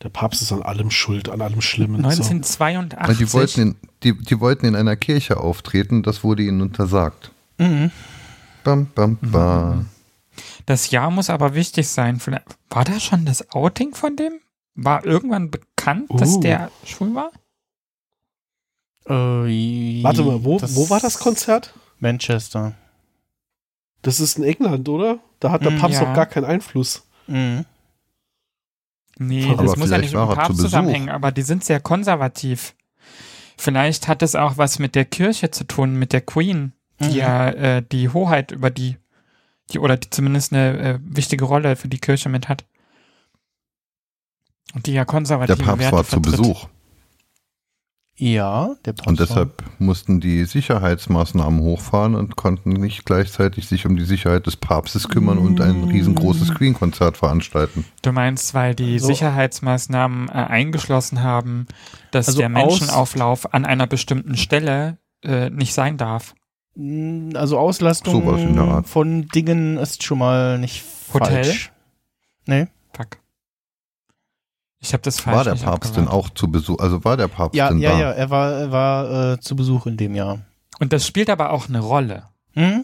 Der 0.01 0.09
Papst 0.09 0.41
ist 0.41 0.51
an 0.51 0.61
allem 0.61 0.91
schuld, 0.91 1.29
an 1.29 1.41
allem 1.41 1.61
Schlimmen. 1.61 2.01
So. 2.01 2.09
1982. 2.09 3.07
Weil 3.07 3.15
die 3.15 3.33
wollten, 3.33 3.61
in, 3.61 3.75
die, 4.03 4.17
die 4.17 4.39
wollten 4.39 4.65
in 4.65 4.75
einer 4.75 4.95
Kirche 4.95 5.37
auftreten, 5.37 6.03
das 6.03 6.23
wurde 6.23 6.43
ihnen 6.43 6.61
untersagt. 6.61 7.31
Mhm. 7.57 7.91
Bam, 8.63 8.87
bam, 8.95 9.17
bam. 9.21 9.89
Das 10.65 10.89
Jahr 10.91 11.11
muss 11.11 11.29
aber 11.29 11.53
wichtig 11.55 11.87
sein. 11.89 12.19
War 12.69 12.83
da 12.85 12.99
schon 12.99 13.25
das 13.25 13.51
Outing 13.53 13.93
von 13.93 14.15
dem? 14.15 14.39
War 14.75 15.05
irgendwann 15.05 15.51
bekannt, 15.51 16.09
dass 16.13 16.37
Uh. 16.37 16.39
der 16.39 16.71
schwul 16.85 17.13
war? 17.13 17.31
Äh, 19.05 20.03
Warte 20.03 20.23
mal, 20.23 20.43
wo, 20.43 20.59
wo 20.61 20.89
war 20.89 20.99
das 20.99 21.19
Konzert? 21.19 21.73
Manchester. 21.99 22.73
Das 24.01 24.19
ist 24.19 24.37
in 24.37 24.43
England, 24.43 24.87
oder? 24.89 25.19
Da 25.39 25.51
hat 25.51 25.63
der 25.63 25.71
Mm, 25.71 25.79
Papst 25.79 25.99
ja. 26.01 26.07
noch 26.07 26.15
gar 26.15 26.25
keinen 26.25 26.45
Einfluss. 26.45 27.03
Mhm. 27.27 27.65
Nee, 29.19 29.49
Aber 29.51 29.63
das 29.63 29.75
muss 29.77 29.89
ja 29.91 29.97
nicht 29.97 30.13
mit 30.13 30.21
dem 30.21 30.29
zu 30.29 30.35
Papst 30.35 30.59
zusammenhängen, 30.59 31.09
aber 31.09 31.31
die 31.31 31.43
sind 31.43 31.63
sehr 31.63 31.79
konservativ. 31.79 32.75
Vielleicht 33.57 34.07
hat 34.07 34.21
es 34.23 34.35
auch 34.35 34.57
was 34.57 34.79
mit 34.79 34.95
der 34.95 35.05
Kirche 35.05 35.51
zu 35.51 35.65
tun, 35.65 35.95
mit 35.95 36.11
der 36.13 36.21
Queen, 36.21 36.73
die 37.03 37.11
Mhm. 37.11 37.15
ja 37.17 37.49
äh, 37.49 37.83
die 37.91 38.09
Hoheit 38.09 38.51
über 38.51 38.69
die, 38.69 38.97
die 39.71 39.79
oder 39.79 39.97
die 39.97 40.09
zumindest 40.09 40.53
eine 40.53 40.77
äh, 40.79 40.99
wichtige 41.01 41.45
Rolle 41.45 41.75
für 41.75 41.87
die 41.87 41.99
Kirche 41.99 42.29
mit 42.29 42.49
hat. 42.49 42.65
Und 44.73 44.87
die 44.87 44.91
ja 44.93 45.01
Der 45.01 45.05
konservative 45.05 45.57
Papst 45.63 45.79
Werte 45.79 45.95
war 45.95 46.03
zu 46.03 46.09
vertritt. 46.11 46.31
Besuch. 46.37 46.67
Ja, 48.15 48.75
der 48.85 48.93
Papst 48.93 49.07
Und 49.07 49.19
war- 49.19 49.25
deshalb 49.25 49.63
mussten 49.79 50.19
die 50.19 50.45
Sicherheitsmaßnahmen 50.45 51.59
hochfahren 51.61 52.13
und 52.13 52.35
konnten 52.35 52.69
nicht 52.69 53.05
gleichzeitig 53.05 53.67
sich 53.67 53.87
um 53.87 53.95
die 53.97 54.05
Sicherheit 54.05 54.45
des 54.45 54.55
Papstes 54.55 55.09
kümmern 55.09 55.39
und 55.39 55.59
ein 55.61 55.85
riesengroßes 55.85 56.53
Queen-Konzert 56.53 57.17
veranstalten. 57.17 57.85
Du 58.03 58.11
meinst, 58.11 58.53
weil 58.53 58.75
die 58.75 58.93
Also- 58.93 59.07
Sicherheitsmaßnahmen 59.07 60.29
äh, 60.29 60.31
eingeschlossen 60.33 61.23
haben, 61.23 61.65
dass 62.11 62.27
Also 62.27 62.39
der 62.39 62.49
Menschenauflauf 62.49 63.51
an 63.53 63.65
einer 63.65 63.87
bestimmten 63.87 64.37
Stelle 64.37 64.99
äh, 65.23 65.49
nicht 65.49 65.73
sein 65.73 65.97
darf. 65.97 66.35
Mm, 66.75 67.35
Also 67.35 67.57
Auslastung 67.59 68.23
Sowas 68.23 68.41
in 68.41 68.55
der 68.55 68.63
Art. 68.65 68.87
von 68.87 69.27
Dingen 69.27 69.77
ist 69.77 70.03
schon 70.03 70.17
mal 70.19 70.57
nicht 70.57 70.83
Hotel? 71.13 71.43
falsch. 71.43 71.71
Nee. 72.45 72.67
Fuck. 72.93 73.17
Ich 74.79 74.91
habe 74.93 75.03
das 75.03 75.19
falsch 75.19 75.37
War 75.37 75.43
der 75.45 75.53
nicht 75.53 75.63
Papst 75.65 75.95
denn 75.95 76.05
abgewahrt. 76.07 76.25
auch 76.25 76.33
zu 76.33 76.47
Besuch? 76.51 76.79
Also 76.79 77.03
war 77.05 77.15
der 77.15 77.27
Papst 77.29 77.55
Ja, 77.55 77.69
denn 77.69 77.79
ja, 77.79 77.91
da? 77.91 77.99
ja, 77.99 78.11
er 78.11 78.29
war, 78.29 78.51
er 78.51 78.71
war 78.71 79.33
äh, 79.33 79.39
zu 79.39 79.55
Besuch 79.55 79.85
in 79.85 79.97
dem 79.97 80.13
Jahr. 80.15 80.39
Und 80.79 80.91
das 80.91 81.07
spielt 81.07 81.29
aber 81.29 81.51
auch 81.51 81.69
eine 81.69 81.79
Rolle. 81.79 82.23
Hm? 82.53 82.83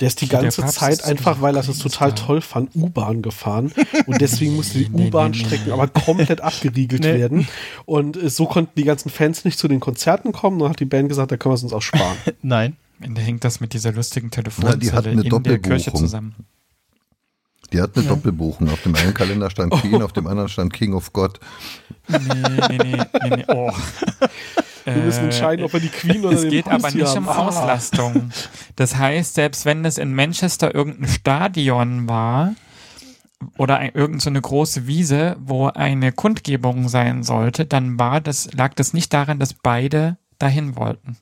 Der 0.00 0.08
ist 0.08 0.20
die 0.22 0.28
ganze 0.28 0.64
Zeit 0.66 1.04
einfach, 1.04 1.42
weil 1.42 1.56
er 1.56 1.68
es 1.68 1.78
total 1.78 2.14
toll 2.14 2.40
fand, 2.40 2.74
U-Bahn 2.74 3.20
gefahren. 3.20 3.72
Und 4.06 4.20
deswegen 4.20 4.56
mussten 4.56 4.78
die 4.78 4.84
Nee, 4.84 4.90
nee, 4.90 5.02
nee, 5.02 5.08
U-Bahn-Strecken 5.08 5.66
nee. 5.66 5.72
aber 5.72 5.88
komplett 5.88 6.40
abgeriegelt 6.40 7.02
Nee. 7.04 7.18
werden. 7.18 7.46
Und 7.84 8.16
äh, 8.16 8.30
so 8.30 8.46
konnten 8.46 8.72
die 8.76 8.84
ganzen 8.84 9.10
Fans 9.10 9.44
nicht 9.44 9.58
zu 9.58 9.68
den 9.68 9.80
Konzerten 9.80 10.32
kommen. 10.32 10.58
Dann 10.58 10.70
hat 10.70 10.80
die 10.80 10.86
Band 10.86 11.08
gesagt, 11.10 11.30
da 11.32 11.36
können 11.36 11.52
wir 11.52 11.56
es 11.56 11.62
uns 11.62 11.72
auch 11.74 11.82
sparen. 11.82 12.16
Nein. 12.42 12.76
Ende 13.02 13.20
hängt 13.20 13.44
das 13.44 13.60
mit 13.60 13.72
dieser 13.74 13.92
lustigen 13.92 14.30
Na, 14.34 14.42
die 14.42 14.42
Telefonzelle 14.42 14.92
hatten 14.92 15.08
eine 15.08 15.22
in 15.22 15.28
der 15.42 15.58
Kirche 15.58 15.90
Doppelbuchung. 15.90 16.00
zusammen. 16.00 16.34
Die 17.72 17.80
hat 17.80 17.96
eine 17.96 18.06
Doppelbuchung. 18.06 18.68
Auf 18.70 18.82
dem 18.82 18.94
einen 18.96 19.14
Kalender 19.14 19.48
stand 19.50 19.72
Queen, 19.74 20.02
auf 20.02 20.12
dem 20.12 20.26
anderen 20.26 20.48
stand 20.48 20.72
King 20.72 20.92
of 20.94 21.12
God. 21.12 21.38
Nee, 22.08 22.18
nee, 22.68 22.78
nee, 22.78 22.96
nee, 23.22 23.36
nee. 23.36 23.44
Oh. 23.48 23.70
Wir 24.84 24.96
müssen 24.96 25.24
entscheiden, 25.24 25.64
ob 25.64 25.72
wir 25.72 25.80
die 25.80 25.88
Queen 25.88 26.24
oder 26.24 26.34
Es 26.36 26.42
den 26.42 26.50
geht 26.50 26.64
Pussy 26.64 26.74
aber 26.76 26.90
nicht 26.90 27.06
haben. 27.06 27.24
um 27.24 27.28
Ah. 27.28 27.46
Auslastung. 27.48 28.30
Das 28.76 28.96
heißt, 28.96 29.34
selbst 29.34 29.64
wenn 29.64 29.84
es 29.84 29.98
in 29.98 30.14
Manchester 30.14 30.74
irgendein 30.74 31.08
Stadion 31.08 32.08
war 32.08 32.54
oder 33.58 33.78
ein, 33.78 33.92
irgend 33.94 34.22
so 34.22 34.30
eine 34.30 34.40
große 34.40 34.86
Wiese, 34.86 35.36
wo 35.40 35.66
eine 35.68 36.12
Kundgebung 36.12 36.88
sein 36.88 37.22
sollte, 37.22 37.66
dann 37.66 37.98
war 37.98 38.20
das, 38.20 38.52
lag 38.54 38.74
das 38.74 38.92
nicht 38.94 39.12
daran, 39.12 39.38
dass 39.38 39.54
beide 39.54 40.16
dahin 40.38 40.76
wollten. 40.76 41.18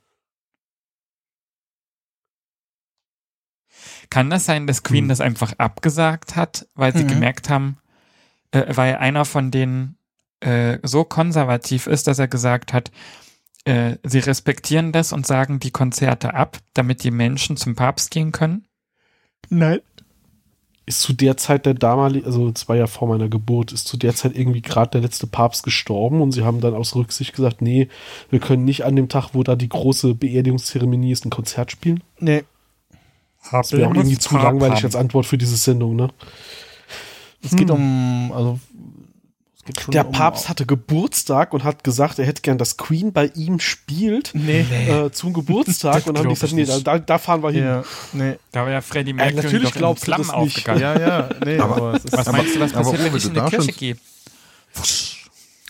Kann 4.10 4.30
das 4.30 4.44
sein, 4.46 4.66
dass 4.66 4.82
Queen 4.82 5.04
Hm. 5.04 5.08
das 5.08 5.20
einfach 5.20 5.52
abgesagt 5.58 6.36
hat, 6.36 6.66
weil 6.74 6.96
sie 6.96 7.04
Mhm. 7.04 7.08
gemerkt 7.08 7.50
haben, 7.50 7.78
äh, 8.52 8.64
weil 8.76 8.96
einer 8.96 9.24
von 9.24 9.50
denen 9.50 9.94
äh, 10.40 10.78
so 10.84 11.02
konservativ 11.02 11.88
ist, 11.88 12.06
dass 12.06 12.20
er 12.20 12.28
gesagt 12.28 12.72
hat, 12.72 12.92
äh, 13.68 13.98
sie 14.02 14.20
respektieren 14.20 14.92
das 14.92 15.12
und 15.12 15.26
sagen 15.26 15.60
die 15.60 15.70
Konzerte 15.70 16.32
ab, 16.32 16.56
damit 16.72 17.04
die 17.04 17.10
Menschen 17.10 17.58
zum 17.58 17.74
Papst 17.74 18.10
gehen 18.10 18.32
können? 18.32 18.66
Nein. 19.50 19.80
Ist 20.86 21.02
zu 21.02 21.12
der 21.12 21.36
Zeit 21.36 21.66
der 21.66 21.74
damalige, 21.74 22.24
also 22.24 22.48
es 22.48 22.66
war 22.66 22.76
ja 22.76 22.86
vor 22.86 23.08
meiner 23.08 23.28
Geburt, 23.28 23.72
ist 23.72 23.86
zu 23.86 23.98
der 23.98 24.14
Zeit 24.14 24.34
irgendwie 24.34 24.62
gerade 24.62 24.92
der 24.92 25.02
letzte 25.02 25.26
Papst 25.26 25.64
gestorben 25.64 26.22
und 26.22 26.32
sie 26.32 26.44
haben 26.44 26.62
dann 26.62 26.72
aus 26.72 26.96
Rücksicht 26.96 27.34
gesagt, 27.34 27.60
nee, 27.60 27.88
wir 28.30 28.40
können 28.40 28.64
nicht 28.64 28.86
an 28.86 28.96
dem 28.96 29.10
Tag, 29.10 29.34
wo 29.34 29.42
da 29.42 29.54
die 29.54 29.68
große 29.68 30.14
Beerdigungszeremonie 30.14 31.12
ist, 31.12 31.26
ein 31.26 31.30
Konzert 31.30 31.70
spielen. 31.70 32.02
Nee. 32.20 32.44
Das 33.52 33.72
wäre 33.72 33.90
auch 33.90 33.94
irgendwie 33.94 34.18
zu 34.18 34.34
langweilig 34.34 34.82
als 34.82 34.96
Antwort 34.96 35.26
für 35.26 35.36
diese 35.36 35.56
Sendung, 35.56 35.94
ne? 35.94 36.08
Es 37.42 37.54
geht 37.54 37.70
um, 37.70 38.32
also, 38.34 38.58
Der 39.88 40.06
um, 40.06 40.12
Papst 40.12 40.48
hatte 40.48 40.66
Geburtstag 40.66 41.52
und 41.52 41.64
hat 41.64 41.84
gesagt, 41.84 42.18
er 42.18 42.26
hätte 42.26 42.42
gern, 42.42 42.58
dass 42.58 42.76
Queen 42.76 43.12
bei 43.12 43.26
ihm 43.34 43.60
spielt 43.60 44.30
Nee. 44.34 44.60
äh, 44.88 45.10
zum 45.12 45.32
Geburtstag. 45.32 46.06
Und 46.06 46.16
dann 46.16 46.24
haben 46.24 46.34
die 46.34 46.40
gesagt, 46.40 46.52
nee, 46.52 46.82
da, 46.84 46.98
da, 46.98 47.18
fahren 47.18 47.42
wir 47.42 47.50
hin. 47.50 47.64
Ja, 47.64 47.84
nee. 48.12 48.34
Da 48.52 48.62
war 48.64 48.70
ja 48.70 48.80
Freddie 48.80 49.10
Äh, 49.10 49.14
Mercury 49.14 49.42
natürlich 49.42 49.62
doch 49.68 49.74
in 49.74 49.78
glaubst 49.78 50.02
du 50.02 50.06
Flammen 50.06 50.26
das 50.26 50.36
nicht. 50.36 50.68
aufgegangen. 50.68 50.80
Ja, 50.80 50.98
ja, 51.00 51.28
nee, 51.44 51.58
Aber- 51.58 51.76
aber, 51.76 52.00
Was 52.10 52.32
meinst 52.32 52.54
du, 52.56 52.60
was 52.60 52.74
aber 52.74 52.82
passiert, 52.92 53.00
Uwe, 53.00 53.04
wenn 53.12 53.16
ich 53.16 53.24
in 53.26 53.34
du 53.34 53.40
eine 53.40 53.50
Kirche 53.50 53.72
gehe? 53.72 53.96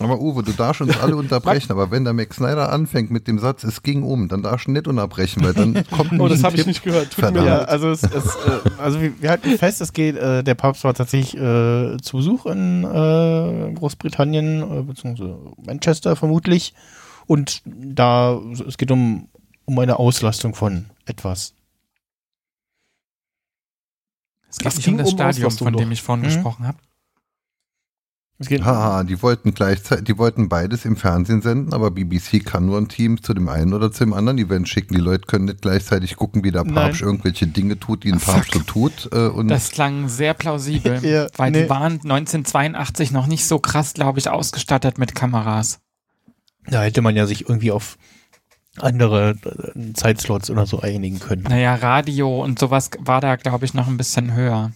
Aber 0.01 0.20
Uwe, 0.20 0.42
du 0.44 0.53
darfst 0.53 0.80
uns 0.80 0.96
alle 0.99 1.16
unterbrechen, 1.24 1.72
aber 1.72 1.90
wenn 1.90 2.05
der 2.05 2.12
Max 2.12 2.36
Snyder 2.36 2.70
anfängt 2.72 3.11
mit 3.11 3.26
dem 3.26 3.38
Satz, 3.38 3.64
es 3.64 3.82
ging 3.82 4.03
um, 4.05 4.28
dann 4.28 4.42
darfst 4.42 4.68
du 4.68 4.70
nicht 4.70 4.86
unterbrechen, 4.86 5.42
weil 5.42 5.55
dann 5.55 5.74
kommt 5.90 6.12
Oh, 6.20 6.28
das 6.28 6.38
ein 6.40 6.44
habe 6.44 6.57
ich 6.57 6.66
nicht 6.66 6.82
gehört. 6.84 7.11
Tut 7.11 7.18
mir 7.18 7.32
Verdammt. 7.32 7.46
Ja, 7.46 7.59
leid. 7.59 7.68
also 7.68 7.90
es, 7.90 8.03
es 8.05 8.36
äh, 8.36 8.61
also 8.78 9.01
wir, 9.01 9.20
wir 9.20 9.30
halten 9.30 9.59
fest, 9.59 9.80
es 9.80 9.92
geht, 9.92 10.16
äh, 10.16 10.44
der 10.44 10.55
Papst 10.55 10.84
war 10.84 10.94
tatsächlich 10.94 11.34
äh, 11.34 11.96
zu 12.01 12.16
Besuch 12.18 12.46
in 12.46 12.84
äh, 12.84 13.72
Großbritannien, 13.74 14.62
äh, 14.80 14.82
beziehungsweise 14.82 15.36
Manchester 15.64 16.14
vermutlich. 16.16 16.74
Und 17.26 17.62
da, 17.66 18.40
es 18.66 18.78
geht 18.78 18.90
um, 18.90 19.28
um 19.64 19.78
eine 19.80 19.99
Auslastung 19.99 20.55
von 20.55 20.86
etwas. 21.07 21.55
Es 24.48 24.59
geht 24.59 24.66
Das 24.66 24.77
nicht 24.77 24.85
ging 24.86 24.94
um 24.94 24.98
das 24.98 25.10
Stadion, 25.10 25.51
von 25.51 25.77
dem 25.77 25.90
ich 25.93 26.02
vorhin 26.02 26.22
Mhm. 26.24 26.28
gesprochen 26.28 26.66
habe. 26.66 26.78
Haha, 28.40 29.02
die 29.02 29.20
wollten 29.20 29.52
gleichzeitig, 29.52 30.05
die 30.05 30.16
wollten 30.16 30.48
beides 30.48 30.85
im 30.85 30.94
Fernsehen 30.97 31.43
senden, 31.43 31.73
aber 31.73 31.90
BBC 31.90 32.44
kann 32.44 32.66
nur 32.66 32.78
ein 32.78 32.86
Team 32.86 33.20
zu 33.20 33.35
dem 33.35 33.48
einen 33.48 33.74
oder 33.74 33.90
zu 33.90 34.05
dem 34.05 34.12
anderen 34.12 34.39
Event 34.39 34.69
schicken. 34.69 34.94
Die 34.94 35.01
Leute 35.01 35.27
können 35.27 35.47
nicht 35.47 35.60
gleichzeitig 35.60 36.15
gucken, 36.15 36.44
wie 36.44 36.52
der 36.52 36.62
Nein. 36.62 36.74
Papst 36.74 37.02
irgendwelche 37.02 37.48
Dinge 37.48 37.81
tut, 37.81 38.05
die 38.05 38.12
ein 38.12 38.20
Fuck. 38.20 38.35
Papst 38.35 38.52
so 38.55 38.60
tut. 38.60 39.09
Äh, 39.12 39.27
und 39.27 39.48
Das 39.48 39.70
klang 39.70 40.09
sehr 40.09 40.35
plausibel, 40.35 40.98
Ja, 41.05 41.27
weil 41.36 41.51
nee. 41.51 41.65
die 41.65 41.69
waren 41.70 41.94
1982 41.94 43.10
noch 43.10 43.27
nicht 43.27 43.44
so 43.44 43.59
krass, 43.59 43.94
glaube 43.94 44.20
ich, 44.20 44.28
ausgestattet 44.28 44.98
mit 44.98 45.16
Kameras. 45.16 45.81
Da 46.69 46.82
hätte 46.82 47.02
man 47.02 47.16
ja 47.16 47.27
sich 47.27 47.48
irgendwie 47.48 47.73
auf 47.73 47.98
andere 48.78 49.31
äh, 49.74 49.93
Zeitslots 49.94 50.48
oder 50.51 50.65
so 50.66 50.81
einigen 50.81 51.19
können. 51.19 51.43
Naja, 51.43 51.74
Radio 51.74 52.44
und 52.44 52.60
sowas 52.60 52.90
war 53.01 53.20
da, 53.20 53.35
glaube 53.35 53.65
ich, 53.65 53.74
noch 53.74 53.89
ein 53.89 53.97
bisschen 53.97 54.32
höher. 54.35 54.70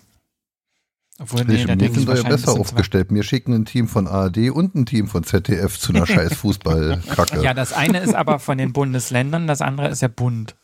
Obwohl, 1.23 1.45
nee, 1.45 1.59
wir 1.59 1.67
da 1.67 1.77
denke 1.77 1.85
ich 1.87 1.93
sind 1.95 2.09
da 2.09 2.13
ja 2.13 2.19
wahrscheinlich 2.19 2.41
ein 2.43 2.47
besser 2.47 2.61
aufgestellt. 2.61 3.07
Wir 3.11 3.23
schicken 3.23 3.53
ein 3.55 3.65
Team 3.65 3.87
von 3.89 4.07
ARD 4.09 4.51
und 4.51 4.75
ein 4.75 4.87
Team 4.87 5.07
von 5.07 5.23
ZDF 5.25 5.79
zu 5.79 5.93
einer 5.93 6.07
scheiß 6.09 6.35
Fußballkacke. 6.35 7.43
Ja, 7.43 7.55
das 7.55 7.73
eine 7.73 8.01
ist 8.01 8.15
aber 8.15 8.39
von 8.41 8.59
den 8.59 8.73
Bundesländern, 8.73 9.47
das 9.47 9.61
andere 9.61 9.89
ist 9.89 10.03
ja 10.03 10.09
Bund. 10.09 10.57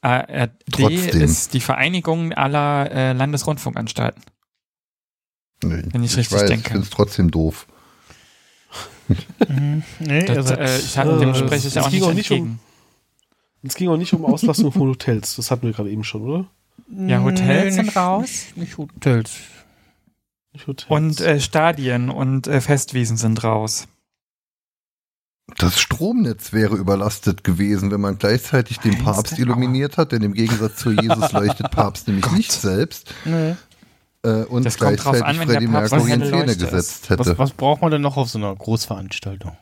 ARD 0.00 0.50
Trotzdem. 0.70 1.20
ist 1.22 1.54
die 1.54 1.60
Vereinigung 1.60 2.32
aller 2.32 2.90
äh, 2.90 3.12
Landesrundfunkanstalten. 3.14 4.22
Nee, 5.64 5.82
Wenn 5.90 6.04
ich 6.04 6.16
richtig 6.16 6.38
weiß, 6.38 6.46
denke. 6.48 6.66
Ich 6.66 6.72
finde 6.72 6.84
es 6.84 6.90
trotzdem 6.90 7.30
doof. 7.32 7.66
Mhm. 9.48 9.82
Nee, 9.98 10.24
Das, 10.26 10.36
also, 10.52 10.54
äh, 10.54 10.78
ich 10.78 10.98
hatte, 10.98 11.18
dem 11.18 11.30
äh, 11.30 11.34
spreche 11.34 11.68
ich 11.68 11.76
es 11.76 11.82
auch 11.82 11.90
nicht 11.90 12.02
auch 12.04 12.12
nicht 12.12 12.30
um- 12.30 12.36
entgegen. 12.36 12.60
Es 13.64 13.74
ging 13.74 13.88
auch 13.88 13.96
nicht 13.96 14.12
um 14.12 14.24
Auslastung 14.24 14.70
von 14.70 14.88
Hotels. 14.88 15.34
Das 15.34 15.50
hatten 15.50 15.62
wir 15.66 15.72
gerade 15.72 15.90
eben 15.90 16.04
schon, 16.04 16.22
oder? 16.22 16.46
Ja, 16.90 17.22
Hotels 17.22 17.64
nee, 17.64 17.70
sind 17.70 17.86
nicht, 17.86 17.96
raus. 17.96 18.44
Nicht 18.56 18.78
Hotels. 18.78 19.36
Nicht 20.52 20.66
Hotels. 20.66 20.90
Und 20.90 21.20
äh, 21.20 21.40
Stadien 21.40 22.10
und 22.10 22.46
äh, 22.46 22.60
Festwiesen 22.60 23.16
sind 23.16 23.44
raus. 23.44 23.86
Das 25.56 25.80
Stromnetz 25.80 26.52
wäre 26.52 26.76
überlastet 26.76 27.42
gewesen, 27.42 27.90
wenn 27.90 28.00
man 28.02 28.18
gleichzeitig 28.18 28.78
den 28.80 28.98
Papst 29.02 29.38
illuminiert 29.38 29.96
hat, 29.96 30.12
denn 30.12 30.22
im 30.22 30.34
Gegensatz 30.34 30.76
zu 30.76 30.90
Jesus 30.90 31.32
leuchtet 31.32 31.70
Papst 31.70 32.06
nämlich 32.08 32.24
Gott. 32.26 32.36
nicht 32.36 32.52
selbst 32.52 33.14
Nee. 33.24 33.54
äh, 34.24 34.44
und 34.44 34.64
Das 34.64 34.76
kommt 34.78 35.02
drauf 35.02 35.12
gleichzeitig 35.16 35.24
an, 35.26 35.38
wenn 35.40 35.48
der 35.48 35.56
Freddie 35.56 35.72
Papst 35.72 35.92
Mercury 35.92 36.12
in 36.12 36.24
Szene 36.26 36.56
gesetzt 36.56 37.08
hätte. 37.10 37.20
Was, 37.30 37.38
was 37.38 37.50
braucht 37.52 37.80
man 37.80 37.90
denn 37.90 38.02
noch 38.02 38.16
auf 38.18 38.28
so 38.28 38.38
einer 38.38 38.54
Großveranstaltung? 38.54 39.56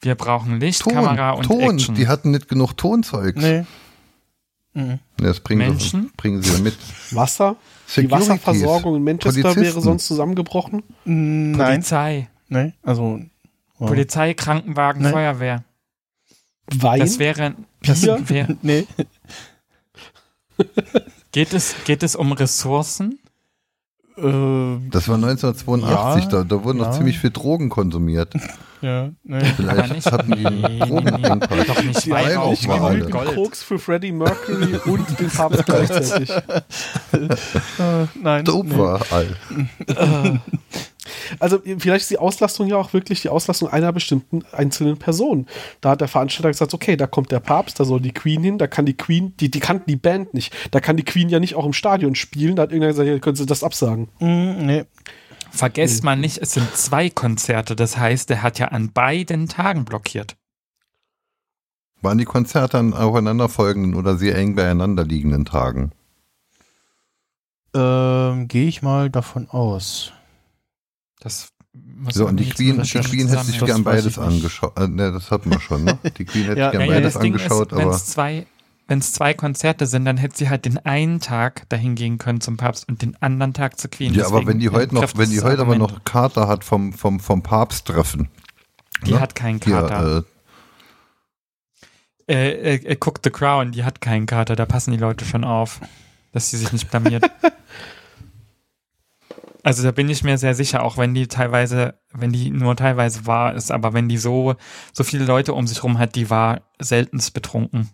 Wir 0.00 0.16
brauchen 0.16 0.58
Licht, 0.58 0.82
Ton, 0.82 0.94
Kamera 0.94 1.30
und 1.30 1.44
Ton. 1.44 1.74
Action. 1.76 1.94
Die 1.94 2.08
hatten 2.08 2.32
nicht 2.32 2.48
genug 2.48 2.76
Tonzeugs. 2.76 3.40
Nee. 3.40 3.64
Mhm. 4.74 4.98
Das 5.18 5.40
bringen, 5.40 5.68
Menschen? 5.68 6.02
Sie, 6.04 6.10
bringen 6.16 6.42
sie 6.42 6.52
ja 6.52 6.58
mit. 6.60 6.76
Wasser? 7.10 7.56
Die 7.88 7.92
Securities, 7.92 8.28
Wasserversorgung 8.28 8.96
in 8.96 9.04
Manchester 9.04 9.54
wäre 9.56 9.80
sonst 9.80 10.06
zusammengebrochen. 10.06 10.82
Nein. 11.04 11.56
Polizei. 11.56 12.28
Nee, 12.48 12.72
also. 12.82 13.20
oh. 13.78 13.86
Polizei, 13.86 14.34
Krankenwagen, 14.34 15.02
Nee. 15.02 15.10
Feuerwehr. 15.10 15.64
Wein? 16.74 17.00
Das 17.00 17.18
wäre, 17.18 17.54
das 17.82 18.02
wäre, 18.02 18.56
Nee. 18.62 18.86
geht 21.32 21.52
es, 21.52 21.74
geht 21.84 22.02
es 22.02 22.16
um 22.16 22.32
Ressourcen? 22.32 23.18
Äh, 24.16 24.78
Das 24.90 25.08
war 25.08 25.16
1982, 25.16 26.24
Ja, 26.24 26.30
da, 26.30 26.44
da 26.44 26.64
wurden 26.64 26.78
noch 26.78 26.86
ja. 26.86 26.92
ziemlich 26.92 27.18
viel 27.18 27.30
Drogen 27.30 27.68
konsumiert. 27.68 28.34
Ja, 28.82 29.10
nee. 29.24 29.44
Vielleicht 29.56 29.94
nicht, 29.94 30.12
hatten 30.12 30.32
die 30.32 30.42
nee, 30.42 30.50
nee, 30.50 30.68
nee. 30.68 30.78
Drogenengpass. 30.80 31.66
Doch 31.66 31.82
nicht 31.82 32.04
Die 32.04 32.10
Gold, 32.10 32.70
alle. 32.82 33.08
Gold. 33.08 33.34
Koks 33.34 33.62
für 33.62 33.78
Freddie 33.78 34.12
Mercury 34.12 34.76
und 34.84 35.18
den 35.18 35.30
Papst 35.30 35.64
gleichzeitig. 35.64 36.30
Äh, 36.30 38.06
nein. 38.20 38.44
Dope 38.44 38.68
nee. 38.68 38.98
all. 39.10 40.40
Also 41.38 41.60
vielleicht 41.78 42.02
ist 42.02 42.10
die 42.10 42.18
Auslastung 42.18 42.66
ja 42.68 42.76
auch 42.76 42.92
wirklich 42.92 43.22
die 43.22 43.28
Auslastung 43.28 43.68
einer 43.68 43.92
bestimmten 43.92 44.44
einzelnen 44.52 44.98
Person. 44.98 45.46
Da 45.80 45.90
hat 45.90 46.00
der 46.00 46.08
Veranstalter 46.08 46.50
gesagt, 46.50 46.74
okay, 46.74 46.96
da 46.96 47.06
kommt 47.06 47.32
der 47.32 47.40
Papst, 47.40 47.80
da 47.80 47.84
soll 47.84 48.00
die 48.00 48.12
Queen 48.12 48.42
hin, 48.42 48.58
da 48.58 48.66
kann 48.66 48.86
die 48.86 48.96
Queen, 48.96 49.34
die, 49.40 49.50
die 49.50 49.60
kannten 49.60 49.88
die 49.88 49.96
Band 49.96 50.34
nicht, 50.34 50.54
da 50.70 50.80
kann 50.80 50.96
die 50.96 51.04
Queen 51.04 51.28
ja 51.28 51.40
nicht 51.40 51.54
auch 51.54 51.66
im 51.66 51.72
Stadion 51.72 52.14
spielen, 52.14 52.56
da 52.56 52.62
hat 52.62 52.70
irgendwer 52.70 52.90
gesagt, 52.90 53.08
ja, 53.08 53.18
können 53.18 53.36
Sie 53.36 53.46
das 53.46 53.64
absagen. 53.64 54.08
Mm, 54.18 54.66
nee. 54.66 54.84
Vergesst 55.52 56.02
man 56.02 56.20
nicht, 56.20 56.38
es 56.38 56.52
sind 56.52 56.74
zwei 56.74 57.10
Konzerte. 57.10 57.76
Das 57.76 57.96
heißt, 57.96 58.30
er 58.30 58.42
hat 58.42 58.58
ja 58.58 58.68
an 58.68 58.92
beiden 58.92 59.48
Tagen 59.48 59.84
blockiert. 59.84 60.36
Waren 62.00 62.18
die 62.18 62.24
Konzerte 62.24 62.78
an 62.78 62.94
aufeinanderfolgenden 62.94 63.94
oder 63.94 64.16
sehr 64.16 64.36
eng 64.36 64.56
beieinander 64.56 65.04
liegenden 65.04 65.44
Tagen? 65.44 65.92
Ähm, 67.74 68.48
Gehe 68.48 68.66
ich 68.66 68.82
mal 68.82 69.10
davon 69.10 69.48
aus. 69.50 70.12
Das 71.20 71.48
muss 71.72 72.14
So, 72.14 72.26
und 72.26 72.38
die 72.38 72.48
Queen, 72.48 72.82
die 72.82 72.98
Queen 73.00 73.28
hätte 73.28 73.44
sich 73.44 73.60
gern 73.64 73.84
beides 73.84 74.18
angeschaut. 74.18 74.76
Äh, 74.78 74.88
ne, 74.88 75.12
das 75.12 75.30
hatten 75.30 75.50
wir 75.50 75.60
schon, 75.60 75.84
ne? 75.84 75.98
Die 76.18 76.24
Queen 76.24 76.44
hätte 76.44 76.60
Ja, 76.60 76.70
gern 76.70 76.82
ja, 76.82 76.88
beides 76.88 77.16
angeschaut, 77.16 77.72
ist, 77.72 77.78
wenn 77.78 77.86
aber 77.86 77.94
es 77.94 78.06
zwei, 78.06 78.46
wenn 78.92 78.98
es 78.98 79.12
zwei 79.12 79.32
Konzerte 79.32 79.86
sind, 79.86 80.04
dann 80.04 80.18
hätte 80.18 80.36
sie 80.36 80.50
halt 80.50 80.66
den 80.66 80.76
einen 80.76 81.18
Tag 81.18 81.66
dahin 81.70 81.94
gehen 81.94 82.18
können 82.18 82.42
zum 82.42 82.58
Papst 82.58 82.86
und 82.90 83.00
den 83.00 83.16
anderen 83.22 83.54
Tag 83.54 83.80
zur 83.80 83.90
Queen. 83.90 84.12
ja, 84.12 84.26
aber 84.26 84.40
Deswegen 84.40 84.50
wenn 84.50 84.58
die 84.58 84.68
heute 84.68 84.94
noch, 84.94 85.16
wenn 85.16 85.30
die 85.30 85.40
heute 85.40 85.62
aber 85.62 85.78
noch 85.78 86.04
Kater 86.04 86.46
hat 86.46 86.62
vom 86.62 86.92
vom 86.92 87.18
vom 87.18 87.42
Papsttreffen, 87.42 88.28
die 89.06 89.12
ne? 89.12 89.20
hat 89.20 89.34
keinen 89.34 89.60
Kater. 89.60 90.18
äh, 90.18 90.22
Äh, 92.28 92.50
äh, 92.50 92.74
äh, 92.84 92.96
guck 92.96 93.20
The 93.24 93.30
Crown, 93.30 93.72
die 93.72 93.82
hat 93.82 94.02
keinen 94.02 94.26
Kater, 94.26 94.56
da 94.56 94.66
passen 94.66 94.90
die 94.90 94.98
Leute 94.98 95.24
schon 95.24 95.44
auf, 95.44 95.80
dass 96.32 96.50
sie 96.50 96.58
sich 96.58 96.70
nicht 96.70 96.90
blamiert. 96.90 97.24
also 99.62 99.82
da 99.82 99.90
bin 99.90 100.10
ich 100.10 100.22
mir 100.22 100.36
sehr 100.36 100.54
sicher, 100.54 100.82
auch 100.82 100.98
wenn 100.98 101.14
die 101.14 101.28
teilweise, 101.28 101.98
wenn 102.12 102.30
die 102.30 102.50
nur 102.50 102.76
teilweise 102.76 103.24
wahr 103.24 103.54
ist, 103.54 103.70
aber 103.70 103.94
wenn 103.94 104.10
die 104.10 104.18
so, 104.18 104.54
so 104.92 105.02
viele 105.02 105.24
Leute 105.24 105.54
um 105.54 105.66
sich 105.66 105.82
rum 105.82 105.98
hat, 105.98 106.14
die 106.14 106.28
war 106.28 106.60
seltenst 106.78 107.32
betrunken. 107.32 107.88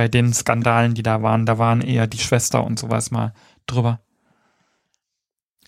Bei 0.00 0.08
den 0.08 0.32
Skandalen, 0.32 0.94
die 0.94 1.02
da 1.02 1.22
waren, 1.22 1.44
da 1.44 1.58
waren 1.58 1.82
eher 1.82 2.06
die 2.06 2.16
Schwester 2.16 2.64
und 2.64 2.78
sowas 2.78 3.10
mal 3.10 3.34
drüber. 3.66 4.00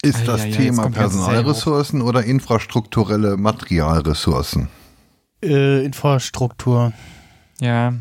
ist 0.01 0.27
das 0.27 0.41
Eieiei, 0.41 0.47
jetzt 0.47 0.57
Thema 0.57 0.89
Personalressourcen 0.89 2.01
oder 2.01 2.25
infrastrukturelle 2.25 3.37
Materialressourcen? 3.37 4.69
Äh, 5.43 5.85
Infrastruktur. 5.85 6.95
Ja. 7.61 7.93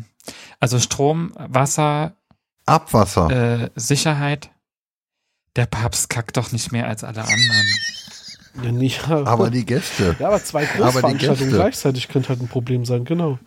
Also 0.58 0.78
Strom, 0.78 1.34
Wasser, 1.36 2.16
Abwasser. 2.64 3.64
äh, 3.64 3.70
Sicherheit. 3.74 4.50
Der 5.54 5.66
Papst 5.66 6.08
kackt 6.08 6.38
doch 6.38 6.50
nicht 6.50 6.72
mehr 6.72 6.88
als 6.88 7.04
alle 7.04 7.20
anderen. 7.20 7.66
Ja, 8.62 8.70
nicht, 8.70 9.08
aber 9.08 9.48
die 9.48 9.64
Gäste. 9.64 10.14
ja, 10.18 10.28
aber 10.28 10.44
zwei 10.44 10.64
Aber 10.64 10.72
die 10.74 10.78
Großveranstaltungen 10.82 11.38
Gäste. 11.38 11.54
gleichzeitig 11.54 12.08
könnte 12.08 12.28
halt 12.28 12.42
ein 12.42 12.48
Problem 12.48 12.84
sein, 12.84 13.04
genau. 13.04 13.38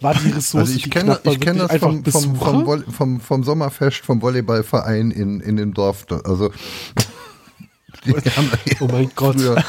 War 0.00 0.14
die 0.14 0.30
Ressource, 0.30 0.62
Also 0.68 0.76
ich 0.76 0.84
die 0.84 0.90
kenne 0.90 1.20
ich 1.24 1.38
kenn 1.40 1.58
das 1.58 1.70
einfach 1.70 1.90
vom, 1.90 2.04
vom, 2.04 2.36
vom, 2.36 2.84
vom, 2.90 3.20
vom 3.20 3.44
Sommerfest 3.44 3.98
vom 3.98 4.22
Volleyballverein 4.22 5.10
in, 5.10 5.40
in 5.40 5.56
dem 5.56 5.74
Dorf. 5.74 6.06
Also 6.24 6.50
die 8.06 8.12
haben 8.30 8.50
Oh 8.80 8.88
mein 8.90 9.10
Gott. 9.14 9.36
früher 9.36 9.62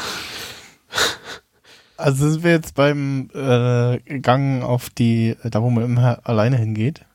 Also 1.97 2.29
sind 2.29 2.43
wir 2.43 2.51
jetzt 2.51 2.75
beim 2.75 3.29
äh, 3.33 3.99
Gang 4.19 4.63
auf 4.63 4.89
die, 4.89 5.35
da 5.43 5.61
wo 5.61 5.69
man 5.69 5.83
immer 5.83 6.19
alleine 6.23 6.57
hingeht. 6.57 7.05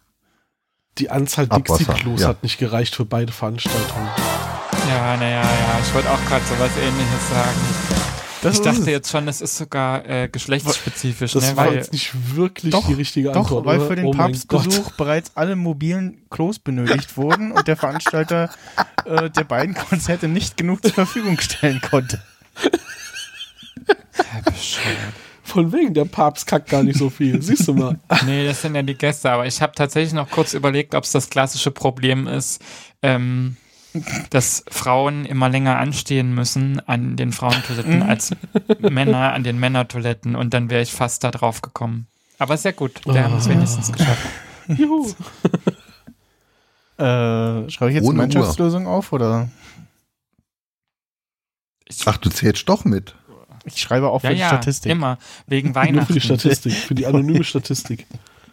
Die 0.99 1.11
Anzahl 1.11 1.47
Dixie-Klos 1.47 2.23
ja. 2.23 2.29
hat 2.29 2.43
nicht 2.43 2.59
gereicht 2.59 2.95
für 2.95 3.05
beide 3.07 3.33
Veranstaltungen. 3.33 4.09
Ja, 4.91 5.17
naja, 5.17 5.43
ja, 5.43 5.81
ich 5.81 5.95
wollte 5.95 6.11
auch 6.11 6.25
gerade 6.27 6.45
sowas 6.47 6.71
ähnliches 6.77 7.29
sagen. 7.31 8.01
Das 8.43 8.57
ich 8.57 8.63
dachte 8.63 8.91
jetzt 8.91 9.11
schon, 9.11 9.29
es 9.29 9.41
ist 9.41 9.57
sogar 9.57 10.05
äh, 10.09 10.29
geschlechtsspezifisch, 10.29 11.33
Das 11.33 11.51
ne? 11.51 11.57
war 11.57 11.67
Weil 11.67 11.75
jetzt 11.75 11.93
nicht 11.93 12.35
wirklich 12.35 12.73
Doch, 12.73 12.87
die 12.87 12.95
richtige 12.95 13.31
Doch, 13.31 13.43
Antwort. 13.43 13.67
weil 13.67 13.79
oder? 13.79 13.87
für 13.87 13.97
den 13.97 14.07
oh. 14.07 14.11
Papstbesuch 14.13 14.93
bereits 14.93 15.33
alle 15.37 15.55
mobilen 15.55 16.23
Klos 16.31 16.59
benötigt 16.59 17.17
wurden 17.17 17.53
und 17.53 17.69
der 17.69 17.77
Veranstalter 17.77 18.51
äh, 19.05 19.31
der 19.31 19.45
beiden 19.45 19.75
Konzerte 19.75 20.27
nicht 20.27 20.57
genug 20.57 20.83
zur 20.83 20.93
Verfügung 20.93 21.39
stellen 21.39 21.81
konnte. 21.81 22.21
Von 25.45 25.73
wegen, 25.73 25.95
der 25.95 26.05
Papst 26.07 26.47
kackt 26.47 26.69
gar 26.71 26.83
nicht 26.83 26.99
so 26.99 27.11
viel. 27.11 27.41
Siehst 27.43 27.69
du 27.69 27.75
mal. 27.75 27.99
Nee, 28.25 28.45
das 28.47 28.63
sind 28.63 28.75
ja 28.75 28.83
die 28.83 28.95
Gäste, 28.95 29.31
aber 29.31 29.47
ich 29.47 29.61
habe 29.61 29.73
tatsächlich 29.75 30.15
noch 30.15 30.31
kurz 30.31 30.55
überlegt, 30.55 30.95
ob 30.95 31.05
es 31.05 31.13
das 31.13 31.29
klassische 31.29 31.71
Problem 31.71 32.27
ist, 32.27 32.63
ähm, 33.03 33.57
dass 34.31 34.65
Frauen 34.69 35.25
immer 35.25 35.49
länger 35.49 35.79
anstehen 35.79 36.35
müssen 36.35 36.81
an 36.81 37.17
den 37.17 37.33
Frauentoiletten 37.33 38.03
als 38.03 38.35
Männer 38.79 39.33
an 39.33 39.45
den 39.45 39.59
Männertoiletten 39.59 40.37
und 40.37 40.55
dann 40.55 40.71
wäre 40.71 40.83
ich 40.83 40.93
fast 40.93 41.25
da 41.25 41.31
drauf 41.31 41.63
gekommen. 41.63 42.07
Aber 42.39 42.57
sehr 42.57 42.73
gut, 42.73 43.01
wir 43.05 43.25
haben 43.25 43.37
es 43.37 43.49
wenigstens 43.49 43.93
geschafft. 43.93 44.27
Juhu. 44.69 45.13
Äh, 47.01 47.71
schreibe 47.71 47.93
ich 47.93 47.95
jetzt 47.95 48.05
Ohne 48.05 48.17
Gemeinschaftslösung 48.17 48.87
auf 48.87 49.15
oder? 49.15 49.49
Ich, 51.87 52.03
Ach, 52.05 52.19
du 52.19 52.29
zählst 52.29 52.69
doch 52.69 52.85
mit. 52.85 53.15
Ich 53.65 53.81
schreibe 53.81 54.11
auf 54.11 54.23
ja, 54.23 54.29
für 54.29 54.35
die 54.35 54.41
ja, 54.41 54.49
Statistik. 54.49 54.93
immer. 54.93 55.19
Wegen 55.47 55.69
Nur 55.73 55.75
für 55.75 55.87
die 55.87 55.95
Weihnachten. 55.95 56.21
Statistik, 56.21 56.75
für 56.75 56.95
die 56.95 57.07
anonyme 57.07 57.43
Statistik. 57.43 58.07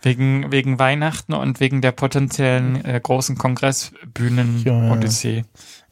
Wegen, 0.00 0.52
wegen 0.52 0.78
Weihnachten 0.78 1.32
und 1.32 1.58
wegen 1.58 1.80
der 1.80 1.92
potenziellen 1.92 2.84
äh, 2.84 3.00
großen 3.02 3.34
Ja, 3.34 3.38
ja. 3.38 3.42
Kongressbühnen-Odyssee. 3.42 5.44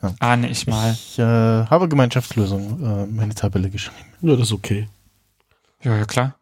Ja. 0.02 0.14
Ahne 0.20 0.50
ich 0.50 0.66
mal. 0.66 0.92
Ich 0.92 1.18
äh, 1.18 1.22
habe 1.22 1.88
Gemeinschaftslösung 1.88 2.84
äh, 2.84 3.06
meine 3.06 3.34
Tabelle 3.34 3.70
geschrieben. 3.70 3.96
Ja, 4.20 4.36
das 4.36 4.48
ist 4.48 4.52
okay. 4.52 4.88
Ja, 5.82 5.96
ja, 5.96 6.04
klar. 6.04 6.34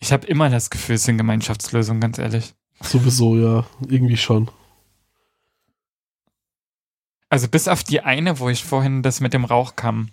Ich 0.00 0.12
habe 0.12 0.26
immer 0.26 0.48
das 0.48 0.70
Gefühl, 0.70 0.94
es 0.94 1.04
sind 1.04 1.18
Gemeinschaftslösungen, 1.18 2.00
ganz 2.00 2.18
ehrlich. 2.18 2.54
Sowieso, 2.80 3.36
ja. 3.36 3.66
Irgendwie 3.86 4.16
schon. 4.16 4.50
Also 7.28 7.48
bis 7.48 7.68
auf 7.68 7.84
die 7.84 8.00
eine, 8.00 8.38
wo 8.38 8.48
ich 8.48 8.64
vorhin 8.64 9.02
das 9.02 9.20
mit 9.20 9.34
dem 9.34 9.44
Rauchkamm 9.44 10.08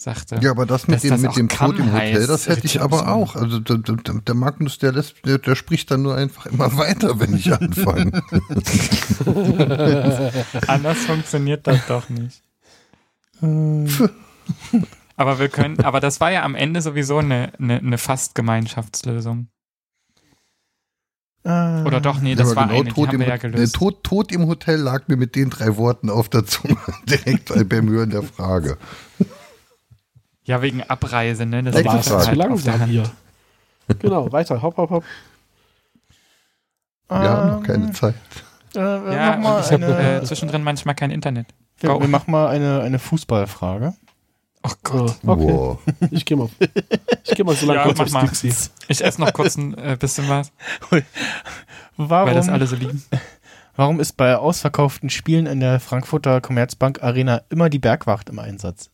sagte. 0.00 0.38
Ja, 0.40 0.52
aber 0.52 0.64
das 0.64 0.86
mit 0.86 1.02
dem, 1.02 1.10
das 1.10 1.20
mit 1.20 1.36
dem 1.36 1.48
Tod 1.48 1.78
im 1.78 1.92
Hotel, 1.92 2.14
heißt, 2.20 2.28
das 2.28 2.48
hätte 2.48 2.66
ich 2.66 2.80
aber 2.80 3.08
auch. 3.08 3.34
Also 3.34 3.58
der, 3.58 4.34
Magnus, 4.34 4.78
der, 4.78 4.92
lässt, 4.92 5.16
der, 5.26 5.38
der 5.38 5.56
spricht 5.56 5.90
dann 5.90 6.02
nur 6.02 6.14
einfach 6.14 6.46
immer 6.46 6.76
weiter, 6.78 7.18
wenn 7.18 7.34
ich 7.34 7.52
anfange. 7.52 8.22
Anders 10.68 10.98
funktioniert 10.98 11.66
das 11.66 11.84
doch 11.88 12.08
nicht. 12.08 12.42
Aber 15.16 15.38
wir 15.40 15.48
können, 15.48 15.80
aber 15.80 15.98
das 16.00 16.20
war 16.20 16.30
ja 16.30 16.42
am 16.44 16.54
Ende 16.54 16.80
sowieso 16.80 17.18
eine, 17.18 17.52
eine, 17.58 17.78
eine 17.78 17.98
fast 17.98 18.34
Gemeinschaftslösung. 18.36 19.48
Äh, 21.44 21.82
Oder 21.82 22.00
doch, 22.00 22.20
nee, 22.20 22.34
das 22.34 22.50
Ja, 22.50 22.56
war 22.56 22.66
genau 22.66 22.80
eine, 22.80 22.88
die 22.88 22.94
Tod 22.94 23.08
haben 23.08 23.14
im, 23.16 23.20
wir 23.20 23.26
ja 23.28 23.34
Hot- 23.34 23.42
der 23.42 23.50
gelöst. 23.50 23.74
Tod, 23.76 24.04
Tod 24.04 24.32
im 24.32 24.46
Hotel 24.46 24.76
lag 24.80 25.08
mir 25.08 25.16
mit 25.16 25.34
den 25.36 25.50
drei 25.50 25.76
Worten 25.76 26.10
auf 26.10 26.28
der 26.28 26.44
Zunge. 26.46 26.76
Direkt 27.08 27.52
beim 27.68 27.88
Hören 27.88 28.10
der 28.10 28.22
Frage. 28.22 28.76
Ja, 30.48 30.62
wegen 30.62 30.82
Abreise, 30.82 31.44
ne? 31.44 31.62
Das 31.62 31.84
War 31.84 32.00
zu 32.00 32.16
halt 32.26 32.34
langsam 32.34 32.84
hier. 32.86 33.04
Genau, 33.98 34.32
weiter. 34.32 34.62
Hopp, 34.62 34.78
hopp, 34.78 34.88
hopp. 34.88 35.04
Wir 37.10 37.16
haben 37.18 37.48
noch 37.50 37.62
keine 37.62 37.84
ähm, 37.84 37.94
Zeit. 37.94 38.14
Äh, 38.74 38.78
Ja, 38.80 39.36
mal 39.36 39.60
ich 39.60 39.70
habe 39.70 39.84
äh, 39.84 40.24
zwischendrin 40.24 40.62
manchmal 40.62 40.94
kein 40.94 41.10
Internet. 41.10 41.48
wir, 41.80 41.90
Go. 41.90 42.00
wir 42.00 42.08
machen 42.08 42.30
mal 42.30 42.48
eine, 42.48 42.80
eine 42.80 42.98
Fußballfrage. 42.98 43.92
Oh 44.62 44.70
Gott. 44.84 45.16
Ah, 45.26 45.32
okay, 45.32 45.52
Wow. 45.52 45.78
ich 46.10 46.24
gehe 46.24 46.36
mal. 46.38 46.48
Ich 47.24 47.34
gehe 47.34 47.44
mal 47.44 47.54
so 47.54 47.66
lange 47.66 47.80
Ja, 47.80 47.92
kurz 47.94 48.10
mal. 48.10 48.26
Ich 48.88 49.04
esse 49.04 49.20
noch 49.20 49.32
kurz 49.34 49.58
ein 49.58 49.76
äh, 49.76 49.98
bisschen 50.00 50.30
was, 50.30 50.50
Warum, 51.98 52.28
weil 52.28 52.34
das 52.34 52.48
alle 52.48 52.66
so 52.66 52.76
lieben. 52.76 53.04
warum 53.76 54.00
ist 54.00 54.16
bei 54.16 54.34
ausverkauften 54.34 55.10
Spielen 55.10 55.44
in 55.44 55.60
der 55.60 55.78
Frankfurter 55.78 56.40
Commerzbank 56.40 57.02
Arena 57.02 57.42
immer 57.50 57.68
die 57.68 57.78
Bergwacht 57.78 58.30
im 58.30 58.38
Einsatz? 58.38 58.88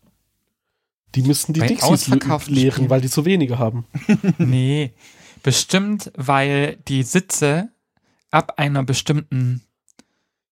Die 1.14 1.22
müssten 1.22 1.52
die 1.52 1.60
Dixies 1.60 2.08
leeren, 2.08 2.72
Spielen. 2.72 2.90
weil 2.90 3.00
die 3.00 3.10
zu 3.10 3.24
wenige 3.24 3.58
haben. 3.58 3.84
Nee, 4.38 4.92
bestimmt, 5.42 6.10
weil 6.16 6.76
die 6.88 7.02
Sitze 7.02 7.68
ab 8.30 8.54
einer 8.56 8.82
bestimmten 8.82 9.62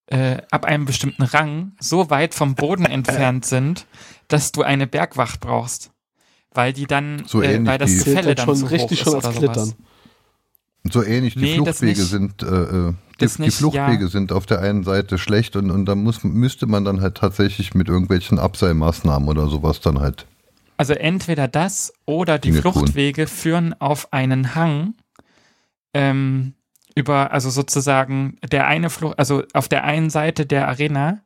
äh, 0.06 0.43
ab 0.51 0.64
einem 0.66 0.84
bestimmten 0.84 1.22
Rang 1.22 1.72
so 1.80 2.10
weit 2.10 2.34
vom 2.34 2.55
Boden 2.55 2.84
entfernt 2.98 3.44
sind, 3.47 3.86
dass 4.28 4.52
du 4.52 4.62
eine 4.62 4.86
Bergwacht 4.86 5.40
brauchst. 5.40 5.90
Weil 6.55 6.72
die 6.74 6.86
dann, 6.86 7.22
So 7.26 7.40
äh, 7.43 7.64
weil 7.64 7.78
das 7.78 7.90
Gefälle 8.05 8.34
dann 8.34 8.47
dann 8.47 8.56
schon 8.56 8.56
zu 8.56 8.66
richtig 8.66 9.01
hoch 9.06 9.12
schon 9.12 9.18
ist 9.20 9.24
oder 9.26 9.34
Klettern. 9.39 9.64
sowas. 9.66 9.76
So 10.93 11.02
ähnlich, 11.02 11.34
die 11.34 11.40
Nee, 11.40 11.55
Fluchtwege 11.55 12.01
nicht. 12.01 12.10
sind, 12.10 12.43
äh, 12.43 12.47
äh, 12.47 12.93
die, 12.93 13.24
Das 13.24 13.36
die 13.36 13.43
nicht, 13.43 13.56
Fluchtwege 13.56 14.05
ja. 14.05 14.10
sind 14.10 14.32
auf 14.32 14.44
der 14.47 14.59
einen 14.60 14.82
Seite 14.84 15.16
schlecht 15.16 15.56
und, 15.56 15.70
und 15.70 15.86
da 15.86 15.94
muss, 15.94 16.24
müsste 16.24 16.66
man 16.66 16.84
dann 16.84 17.01
halt 17.01 17.16
tatsächlich 17.16 17.74
mit 17.74 17.89
irgendwelchen 17.89 18.39
Abseilmaßnahmen 18.39 19.28
oder 19.28 19.48
sowas 19.48 19.80
dann 19.80 20.01
halt. 20.01 20.26
Also 20.82 20.94
entweder 20.94 21.46
das 21.46 21.92
oder 22.06 22.40
die. 22.40 22.50
Fluchtwege 22.50 23.28
führen 23.28 23.72
auf 23.80 24.12
einen 24.12 24.56
Hang 24.56 24.94
ähm, 25.94 26.54
über, 26.96 27.30
also 27.30 27.50
sozusagen 27.50 28.36
der 28.50 28.66
eine 28.66 28.90
Flucht, 28.90 29.16
also 29.16 29.44
auf 29.52 29.68
der 29.68 29.84
einen 29.84 30.10
Seite 30.10 30.44
der 30.44 30.66
Arena, 30.66 31.20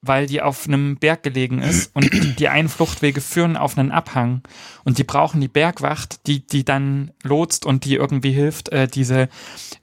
weil 0.00 0.26
die 0.28 0.40
auf 0.42 0.68
einem 0.68 0.96
Berg 0.96 1.24
gelegen 1.24 1.60
ist 1.60 1.90
und 1.96 2.38
die, 2.38 2.48
einen 2.48 2.68
Fluchtwege 2.68 3.20
führen 3.20 3.56
auf 3.56 3.76
einen 3.76 3.90
Abhang 3.90 4.42
und 4.84 4.98
die 4.98 5.04
brauchen 5.04 5.40
die 5.40 5.48
Bergwacht, 5.48 6.28
die 6.28 6.46
die 6.46 6.64
dann 6.64 7.10
lotst 7.24 7.66
und 7.66 7.84
die 7.86 7.96
irgendwie 7.96 8.30
hilft, 8.30 8.68
äh, 8.68 8.86
diese 8.86 9.28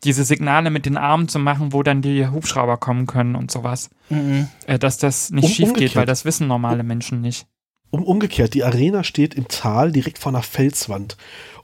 diese 0.06 0.24
Signale 0.24 0.70
mit 0.70 0.86
den 0.86 0.96
Armen 0.96 1.28
zu 1.28 1.38
machen, 1.38 1.74
wo 1.74 1.84
dann 1.84 2.02
die 2.02 2.26
Hubschrauber 2.30 2.78
kommen 2.78 3.08
können 3.08 3.36
und 3.36 3.52
sowas, 3.52 3.90
äh, 4.68 4.80
dass 4.80 4.98
das 5.00 5.32
nicht 5.32 5.44
Um- 5.44 5.50
schief 5.50 5.58
geht, 5.66 5.68
umgekehrt. 5.74 5.96
weil 5.98 6.06
das 6.06 6.24
wissen 6.24 6.48
normale 6.48 6.84
Menschen 6.84 7.20
nicht. 7.20 7.46
Um, 7.92 8.04
umgekehrt, 8.04 8.54
die 8.54 8.64
Arena 8.64 9.04
steht 9.04 9.34
im 9.36 9.48
Tal 9.50 9.92
direkt 9.92 10.18
vor 10.18 10.32
einer 10.32 10.42
Felswand. 10.44 11.18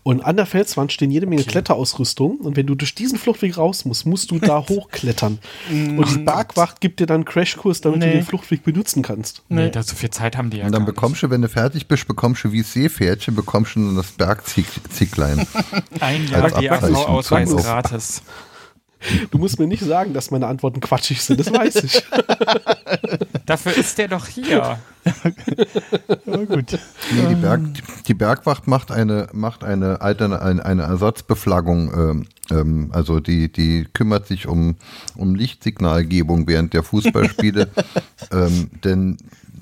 Und 0.03 0.21
an 0.21 0.37
der 0.37 0.45
Felswand 0.45 0.93
stehen 0.93 1.11
jede 1.11 1.25
Menge 1.25 1.43
Kletterausrüstung. 1.43 2.37
Und 2.37 2.55
wenn 2.55 2.65
du 2.65 2.75
durch 2.75 2.95
diesen 2.95 3.17
Fluchtweg 3.17 3.57
raus 3.57 3.83
musst, 3.83 4.05
musst 4.05 4.31
du 4.31 4.39
da 4.39 4.59
hochklettern. 4.69 5.39
Und 5.69 6.09
die 6.15 6.19
Bergwacht 6.19 6.79
gibt 6.79 7.01
dir 7.01 7.05
dann 7.07 7.15
einen 7.15 7.25
Crashkurs, 7.25 7.81
damit 7.81 8.01
du 8.01 8.07
Nee. 8.07 8.13
den 8.13 8.23
Fluchtweg 8.25 8.63
benutzen 8.63 9.03
kannst. 9.03 9.41
Nee, 9.49 9.63
Nee. 9.65 9.69
da 9.69 9.83
so 9.83 9.95
viel 9.95 10.09
Zeit 10.09 10.37
haben 10.37 10.49
die 10.49 10.57
ja 10.59 10.65
Und 10.65 10.71
dann 10.71 10.85
gar 10.85 10.93
bekommst 10.93 11.23
du, 11.23 11.29
wenn 11.29 11.41
du 11.41 11.49
fertig 11.49 11.87
bist, 11.87 12.07
bekommst 12.07 12.43
du 12.45 12.51
wie 12.53 12.61
Seepferdchen, 12.61 13.35
bekommst 13.35 13.75
du 13.75 13.85
dann 13.85 13.95
das 13.97 14.11
Bergzicklein. 14.11 15.45
Ein 15.99 16.27
Jahr 16.29 16.51
DAV-Ausweis 16.51 17.49
zum- 17.49 17.59
gratis. 17.61 18.21
Du 19.31 19.37
musst 19.37 19.59
mir 19.59 19.67
nicht 19.67 19.83
sagen, 19.83 20.13
dass 20.13 20.31
meine 20.31 20.47
Antworten 20.47 20.79
quatschig 20.79 21.21
sind, 21.21 21.39
das 21.39 21.51
weiß 21.51 21.83
ich. 21.83 22.03
Dafür 23.45 23.75
ist 23.77 23.97
der 23.97 24.07
doch 24.07 24.27
hier. 24.27 24.79
Ja, 26.25 26.43
gut. 26.43 26.77
Nee, 27.15 27.27
die, 27.29 27.35
Berg, 27.35 27.61
die 28.07 28.13
Bergwacht 28.13 28.67
macht 28.67 28.91
eine, 28.91 29.29
macht 29.31 29.63
eine, 29.63 30.01
alterne, 30.01 30.41
eine, 30.41 30.65
eine 30.65 30.81
Ersatzbeflaggung, 30.81 31.93
ähm, 31.93 32.25
ähm, 32.51 32.89
also 32.91 33.21
die, 33.21 33.49
die 33.49 33.87
kümmert 33.93 34.27
sich 34.27 34.47
um, 34.47 34.75
um 35.15 35.33
Lichtsignalgebung 35.33 36.45
während 36.45 36.73
der 36.73 36.83
Fußballspiele, 36.83 37.69
ähm, 38.33 38.69
denn 38.83 39.17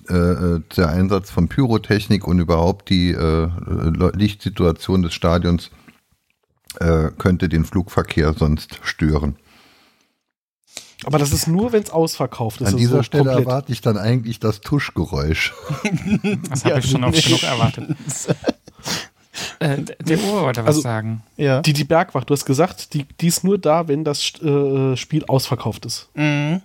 äh, 0.10 0.16
äh, 0.16 0.62
der 0.76 0.90
Einsatz 0.90 1.30
von 1.30 1.48
Pyrotechnik 1.48 2.28
und 2.28 2.40
überhaupt 2.40 2.90
die 2.90 3.12
äh, 3.12 3.48
Lichtsituation 4.16 5.04
des 5.04 5.14
Stadions 5.14 5.70
äh, 6.81 7.11
könnte 7.18 7.49
den 7.49 7.65
Flugverkehr 7.65 8.34
sonst 8.34 8.80
stören. 8.84 9.35
Aber 11.03 11.19
das 11.19 11.31
ist 11.34 11.47
nur, 11.47 11.72
wenn 11.72 11.84
es 11.84 11.91
ausverkauft 11.91 12.61
ist. 12.61 12.69
An 12.69 12.77
dieser 12.77 12.97
so 12.97 13.03
Stelle 13.03 13.26
komplett. 13.26 13.45
erwarte 13.47 13.72
ich 13.72 13.81
dann 13.81 13.97
eigentlich 13.97 14.39
das 14.39 14.61
Tuschgeräusch. 14.61 15.53
Das 16.49 16.65
habe 16.65 16.80
ich 16.80 16.89
schon 16.89 17.03
oft 17.03 17.23
genug 17.23 17.43
erwartet. 17.43 17.95
Äh, 19.60 19.81
der 19.84 20.18
Uhr 20.19 20.41
wollte 20.43 20.61
was 20.61 20.68
Also- 20.68 20.81
sagen. 20.81 21.22
Ja. 21.35 21.61
Die, 21.61 21.73
die 21.73 21.84
Bergwacht, 21.84 22.30
du 22.30 22.34
hast 22.34 22.45
gesagt, 22.45 22.93
die, 22.93 23.03
die 23.19 23.27
ist 23.27 23.43
nur 23.43 23.57
da, 23.57 23.88
wenn 23.89 24.03
das 24.06 24.34
äh, 24.41 24.95
Spiel 24.95 25.26
ausverkauft 25.26 25.85
ist. 25.85 26.10
Mhm. 26.14 26.61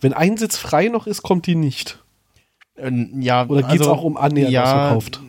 Wenn 0.00 0.12
ein 0.12 0.36
Sitz 0.36 0.56
frei 0.56 0.86
noch 0.88 1.06
ist, 1.08 1.22
kommt 1.22 1.46
die 1.46 1.54
nicht. 1.56 1.98
Ähm, 2.76 3.20
Ja, 3.20 3.44
Oder 3.46 3.62
geht 3.62 3.80
es 3.80 3.86
also, 3.86 3.92
auch 3.92 4.02
um 4.04 4.16
annähernd 4.16 4.52
ja, 4.52 4.62
ausverkauft? 4.62 5.20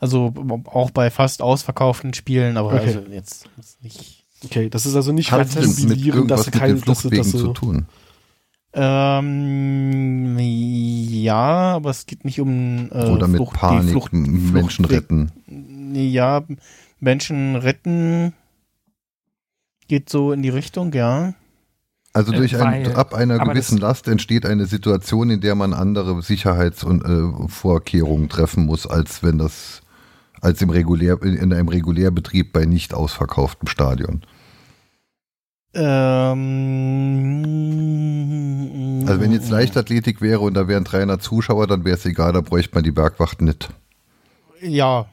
Also 0.00 0.32
auch 0.64 0.90
bei 0.90 1.10
fast 1.10 1.42
ausverkauften 1.42 2.14
Spielen, 2.14 2.56
aber 2.56 2.72
Okay. 2.74 2.86
also 2.96 3.00
jetzt, 3.12 3.48
jetzt 3.56 3.82
nicht. 3.84 4.24
Okay, 4.42 4.70
das 4.70 4.86
ist 4.86 4.96
also 4.96 5.12
nicht 5.12 5.30
Hat 5.30 5.48
kombinieren, 5.54 6.26
dass 6.26 6.44
irgendwas 6.44 6.44
sie 6.44 6.50
mit 6.50 6.58
kein, 6.58 6.74
den 6.76 6.84
dass, 6.86 7.02
dass 7.02 7.30
zu 7.30 7.48
tun? 7.52 7.86
Ähm, 8.72 10.36
ja, 10.38 11.74
aber 11.74 11.90
es 11.90 12.06
geht 12.06 12.24
nicht 12.24 12.40
um 12.40 12.88
äh, 12.92 13.10
Oder 13.10 13.28
mit 13.28 13.36
Flucht- 13.38 13.54
die 13.56 13.58
Panik 13.58 13.90
Flucht- 13.90 14.12
Menschen 14.12 14.86
Fluchtweg- 14.86 14.90
retten? 14.90 15.32
Ja, 15.94 16.42
Menschen 17.00 17.56
retten 17.56 18.32
geht 19.88 20.08
so 20.08 20.32
in 20.32 20.42
die 20.42 20.48
Richtung, 20.50 20.92
ja. 20.92 21.34
Also 22.12 22.32
Äh, 22.32 22.36
durch 22.36 22.56
ein, 22.56 22.86
weil- 22.86 22.94
ab 22.94 23.12
einer 23.14 23.38
gewissen 23.38 23.78
das- 23.80 23.88
Last 23.88 24.08
entsteht 24.08 24.46
eine 24.46 24.66
Situation, 24.66 25.30
in 25.30 25.40
der 25.40 25.54
man 25.54 25.72
andere 25.74 26.22
Sicherheits- 26.22 26.84
und 26.84 27.04
äh, 27.04 27.48
Vorkehrungen 27.48 28.28
treffen 28.28 28.66
muss, 28.66 28.86
als 28.86 29.22
wenn 29.22 29.38
das 29.38 29.82
als 30.40 30.60
im 30.62 30.70
regulär 30.70 31.22
in 31.22 31.52
einem 31.52 31.68
Regulärbetrieb 31.68 32.52
bei 32.52 32.64
nicht 32.66 32.94
ausverkauftem 32.94 33.68
Stadion. 33.68 34.22
Ähm, 38.10 39.04
Also 39.06 39.20
wenn 39.20 39.32
jetzt 39.32 39.50
Leichtathletik 39.50 40.20
wäre 40.20 40.40
und 40.40 40.54
da 40.54 40.66
wären 40.68 40.84
300 40.84 41.22
Zuschauer, 41.22 41.66
dann 41.66 41.84
wäre 41.84 41.96
es 41.96 42.04
egal, 42.06 42.32
da 42.32 42.40
bräuchte 42.40 42.74
man 42.74 42.84
die 42.84 42.90
Bergwacht 42.92 43.40
nicht. 43.40 43.68
Ja, 44.60 45.06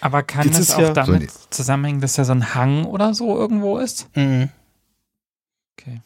Aber 0.00 0.22
kann 0.22 0.46
Jetzt 0.46 0.58
es 0.58 0.68
ist 0.70 0.74
auch 0.76 0.80
ja- 0.80 0.92
damit 0.92 1.30
So, 1.30 1.38
zusammenhängen, 1.50 2.00
dass 2.00 2.16
ja 2.16 2.24
so 2.24 2.32
ein 2.32 2.54
Hang 2.54 2.84
oder 2.84 3.12
so 3.14 3.36
irgendwo 3.36 3.78
ist? 3.78 4.08
mhm. 4.16 4.48
Okay. 5.78 6.00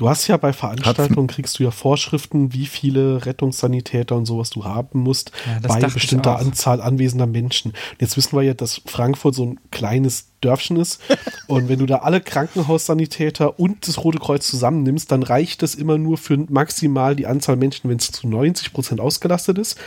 Du 0.00 0.08
hast 0.08 0.26
ja 0.28 0.38
bei 0.38 0.54
Veranstaltungen 0.54 1.26
kriegst 1.26 1.58
du 1.58 1.62
ja 1.62 1.70
Vorschriften, 1.70 2.54
wie 2.54 2.64
viele 2.64 3.26
Rettungssanitäter 3.26 4.16
und 4.16 4.24
sowas 4.24 4.48
du 4.48 4.64
haben 4.64 5.00
musst 5.00 5.30
Ja, 5.44 5.68
bei 5.68 5.78
bestimmter. 5.78 6.38
Anzahl 6.38 6.80
anwesender 6.80 7.26
Menschen. 7.26 7.72
Und 7.72 8.00
jetzt 8.00 8.16
wissen 8.16 8.34
wir 8.34 8.40
ja, 8.40 8.54
dass 8.54 8.80
Frankfurt 8.86 9.34
so 9.34 9.44
ein 9.44 9.60
kleines 9.70 10.28
Dörfchen 10.40 10.78
ist. 10.78 11.02
und 11.48 11.68
wenn 11.68 11.80
du 11.80 11.84
da 11.84 11.96
alle 11.96 12.22
Krankenhaussanitäter 12.22 13.60
und 13.60 13.86
das 13.86 14.02
Rote 14.02 14.18
Kreuz 14.18 14.46
zusammennimmst, 14.46 15.12
dann 15.12 15.22
reicht 15.22 15.60
das 15.60 15.74
immer 15.74 15.98
nur 15.98 16.16
für 16.16 16.38
maximal 16.48 17.14
die 17.14 17.26
Anzahl 17.26 17.56
Menschen, 17.56 17.90
wenn 17.90 17.98
es 17.98 18.10
zu 18.10 18.26
90 18.26 18.72
Prozent 18.72 19.02
ausgelastet 19.02 19.58
ist. 19.58 19.78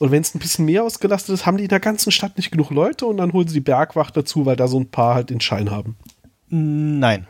Und 0.00 0.10
wenn 0.10 0.22
es 0.22 0.34
ein 0.34 0.40
bisschen 0.40 0.64
mehr 0.64 0.82
ausgelastet 0.82 1.32
ist, 1.32 1.46
haben 1.46 1.58
die 1.58 1.62
in 1.62 1.68
der 1.68 1.78
ganzen 1.78 2.10
Stadt 2.10 2.38
nicht 2.38 2.50
genug 2.50 2.70
Leute 2.70 3.06
und 3.06 3.18
dann 3.18 3.32
holen 3.32 3.46
sie 3.46 3.54
die 3.54 3.60
Bergwacht 3.60 4.16
dazu, 4.16 4.46
weil 4.46 4.56
da 4.56 4.66
so 4.66 4.80
ein 4.80 4.90
paar 4.90 5.14
halt 5.14 5.30
den 5.30 5.40
Schein 5.40 5.70
haben. 5.70 5.94
nein. 6.48 7.28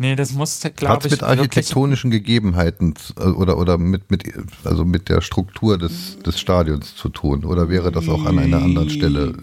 Nee, 0.00 0.14
das 0.14 0.30
Hat 0.36 0.76
glaube 0.76 0.98
es 1.00 1.06
ich, 1.06 1.10
mit 1.12 1.20
wirklich, 1.22 1.38
architektonischen 1.40 2.10
Gegebenheiten 2.12 2.94
äh, 3.18 3.24
oder, 3.24 3.58
oder 3.58 3.78
mit, 3.78 4.10
mit, 4.10 4.22
also 4.64 4.84
mit 4.84 5.08
der 5.08 5.20
Struktur 5.20 5.76
des, 5.76 6.18
des 6.20 6.38
Stadions 6.38 6.94
zu 6.94 7.08
tun? 7.08 7.44
Oder 7.44 7.68
wäre 7.68 7.90
das 7.90 8.08
auch 8.08 8.24
an 8.24 8.38
einer 8.38 8.62
anderen 8.62 8.90
Stelle 8.90 9.34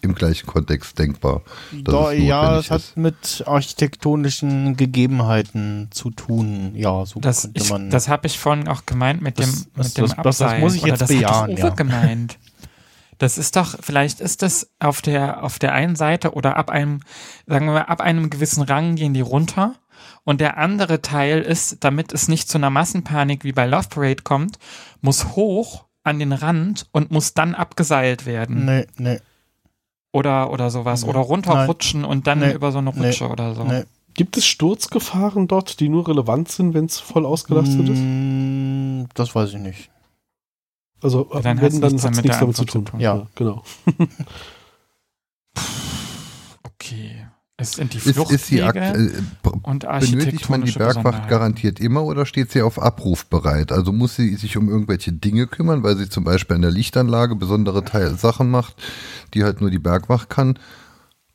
im 0.00 0.16
gleichen 0.16 0.46
Kontext 0.48 0.98
denkbar? 0.98 1.42
Da, 1.84 2.10
ja, 2.10 2.58
es 2.58 2.70
hat 2.72 2.80
ist? 2.80 2.96
mit 2.96 3.44
architektonischen 3.46 4.76
Gegebenheiten 4.76 5.86
zu 5.92 6.10
tun. 6.10 6.72
Ja, 6.74 7.06
so 7.06 7.20
das, 7.20 7.42
könnte 7.42 7.62
ich, 7.62 7.70
man. 7.70 7.88
das 7.90 8.08
habe 8.08 8.26
ich 8.26 8.38
vorhin 8.40 8.66
auch 8.66 8.84
gemeint 8.86 9.22
mit 9.22 9.38
dem, 9.38 9.44
Das- 9.44 9.68
das- 9.76 9.86
mit 9.86 9.98
dem 9.98 10.02
das- 10.06 10.16
das- 10.16 10.24
das 10.24 10.42
Abseil. 10.42 10.60
muss 10.60 10.74
ich 10.74 10.82
Oder 10.82 10.90
jetzt 10.92 11.02
das 11.02 11.08
bejahen, 11.08 11.52
hat 11.52 11.58
doch 11.60 11.64
ja. 11.64 11.74
Gemeint. 11.74 12.38
Das 13.18 13.38
ist 13.38 13.54
doch, 13.54 13.76
vielleicht 13.80 14.20
ist 14.20 14.42
das 14.42 14.68
auf 14.80 15.00
der, 15.00 15.44
auf 15.44 15.60
der 15.60 15.72
einen 15.74 15.94
Seite 15.94 16.32
oder 16.32 16.56
ab 16.56 16.70
einem, 16.70 17.00
sagen 17.46 17.66
wir 17.66 17.72
mal, 17.74 17.82
ab 17.82 18.00
einem 18.00 18.30
gewissen 18.30 18.62
Rang 18.64 18.96
gehen 18.96 19.14
die 19.14 19.20
runter. 19.20 19.76
Und 20.24 20.40
der 20.40 20.56
andere 20.58 21.02
Teil 21.02 21.40
ist, 21.42 21.78
damit 21.84 22.12
es 22.12 22.28
nicht 22.28 22.48
zu 22.48 22.58
einer 22.58 22.70
Massenpanik 22.70 23.42
wie 23.44 23.52
bei 23.52 23.66
Love 23.66 23.88
Parade 23.88 24.22
kommt, 24.22 24.58
muss 25.00 25.34
hoch 25.36 25.84
an 26.04 26.18
den 26.18 26.32
Rand 26.32 26.86
und 26.92 27.10
muss 27.10 27.34
dann 27.34 27.54
abgeseilt 27.54 28.24
werden. 28.26 28.64
nee, 28.64 28.86
nee, 28.98 29.18
Oder, 30.12 30.50
oder 30.52 30.70
sowas. 30.70 31.04
Oder 31.04 31.20
runterrutschen 31.20 32.04
und 32.04 32.26
dann 32.26 32.40
Nee. 32.40 32.52
über 32.52 32.70
so 32.72 32.78
eine 32.78 32.90
Nee. 32.94 33.06
Rutsche 33.06 33.28
oder 33.28 33.54
so. 33.54 33.64
nee. 33.64 33.84
Gibt 34.14 34.36
es 34.36 34.44
Sturzgefahren 34.46 35.48
dort, 35.48 35.80
die 35.80 35.88
nur 35.88 36.06
relevant 36.06 36.50
sind, 36.50 36.74
wenn 36.74 36.84
es 36.84 37.00
voll 37.00 37.24
ausgelastet 37.24 37.88
ist? 37.88 37.98
Mm, 37.98 39.04
Das 39.14 39.34
weiß 39.34 39.50
ich 39.54 39.58
nicht. 39.60 39.90
Also 41.00 41.28
Ja, 41.32 41.40
dann 41.40 41.56
wenn, 41.58 41.64
hat's 41.64 41.80
dann 41.80 41.92
nichts 41.92 42.04
hat 42.04 42.10
es 42.12 42.16
damit 42.16 42.24
nichts 42.26 42.38
damit 42.38 42.56
zu 42.56 42.64
tun. 42.66 42.84
zu 42.86 42.90
tun. 42.92 43.00
Ja. 43.00 43.26
genau. 43.34 43.64
Okay. 46.64 47.26
Es 47.62 47.72
sind 47.72 47.94
die 47.94 47.98
Fluchtwege 48.00 48.78
äh, 48.78 49.48
und 49.62 49.86
benötigt 49.88 50.50
man 50.50 50.62
die 50.62 50.72
Bergwacht 50.72 51.28
garantiert 51.28 51.80
immer 51.80 52.04
oder 52.04 52.26
steht 52.26 52.50
sie 52.52 52.62
auf 52.62 52.80
Abruf 52.80 53.26
bereit? 53.26 53.72
Also 53.72 53.92
muss 53.92 54.16
sie 54.16 54.34
sich 54.36 54.56
um 54.56 54.68
irgendwelche 54.68 55.12
Dinge 55.12 55.46
kümmern, 55.46 55.82
weil 55.82 55.96
sie 55.96 56.08
zum 56.08 56.24
Beispiel 56.24 56.56
an 56.56 56.62
der 56.62 56.70
Lichtanlage 56.70 57.36
besondere 57.36 57.84
Teil 57.84 58.16
Sachen 58.18 58.50
macht, 58.50 58.74
die 59.34 59.44
halt 59.44 59.60
nur 59.60 59.70
die 59.70 59.78
Bergwacht 59.78 60.28
kann? 60.28 60.58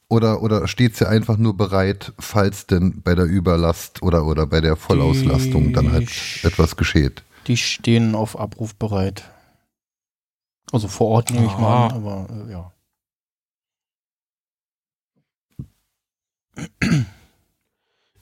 Oder, 0.10 0.42
oder 0.42 0.68
steht 0.70 0.96
sie 0.96 1.08
einfach 1.08 1.38
nur 1.38 1.58
bereit, 1.58 2.14
falls 2.18 2.66
denn 2.66 3.02
bei 3.02 3.14
der 3.16 3.26
Überlast 3.26 4.02
oder, 4.04 4.26
oder 4.26 4.46
bei 4.46 4.62
der 4.62 4.76
Vollauslastung 4.78 5.74
dann 5.74 5.92
halt 5.92 6.10
Die- 6.10 6.48
etwas 6.48 6.76
geschieht? 6.78 7.24
Die 7.48 7.58
stehen 7.58 8.16
auf 8.16 8.40
Abruf 8.40 8.76
bereit. 8.76 9.24
Also 10.72 10.88
vor 10.88 11.08
Ort 11.08 11.32
nehme 11.32 11.46
ich 11.48 11.58
mal 11.58 11.88
an, 11.88 11.92
Ah. 11.92 11.96
aber 11.96 12.28
äh, 12.48 12.52
ja. 12.52 12.72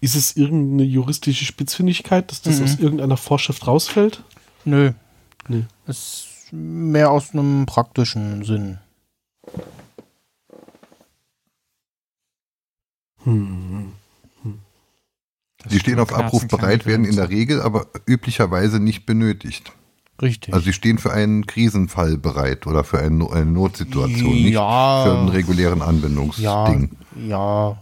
Ist 0.02 0.16
es 0.16 0.36
irgendeine 0.38 0.84
juristische 0.84 1.46
Spitzfindigkeit, 1.46 2.30
dass 2.32 2.42
das 2.42 2.60
Mhm. 2.60 2.64
aus 2.66 2.80
irgendeiner 2.80 3.18
Vorschrift 3.18 3.66
rausfällt? 3.66 4.24
Nö. 4.66 4.92
Nö. 5.48 5.64
Ist 5.88 6.28
mehr 6.52 7.12
aus 7.12 7.32
einem 7.34 7.66
praktischen 7.66 8.44
Sinn. 8.44 8.78
Hm. 13.24 13.94
Die 15.72 15.80
stehen 15.80 16.00
auf 16.00 16.14
Abruf 16.14 16.48
bereit, 16.48 16.86
werden 16.86 17.06
in 17.06 17.16
der 17.16 17.30
Regel 17.30 17.62
aber 17.62 17.88
üblicherweise 18.06 18.80
nicht 18.80 19.06
benötigt. 19.08 19.72
Richtig. 20.22 20.54
Also 20.54 20.66
sie 20.66 20.74
stehen 20.74 20.98
für 21.00 21.12
einen 21.12 21.46
Krisenfall 21.48 22.18
bereit 22.18 22.68
oder 22.68 22.84
für 22.84 23.00
eine, 23.00 23.16
No- 23.16 23.30
eine 23.32 23.46
Notsituation, 23.52 24.32
nicht 24.32 24.54
Ja. 24.54 25.04
für 25.04 25.18
einen 25.18 25.30
regulären 25.30 25.82
Anwendungsding. 25.82 26.44
ja, 26.46 26.88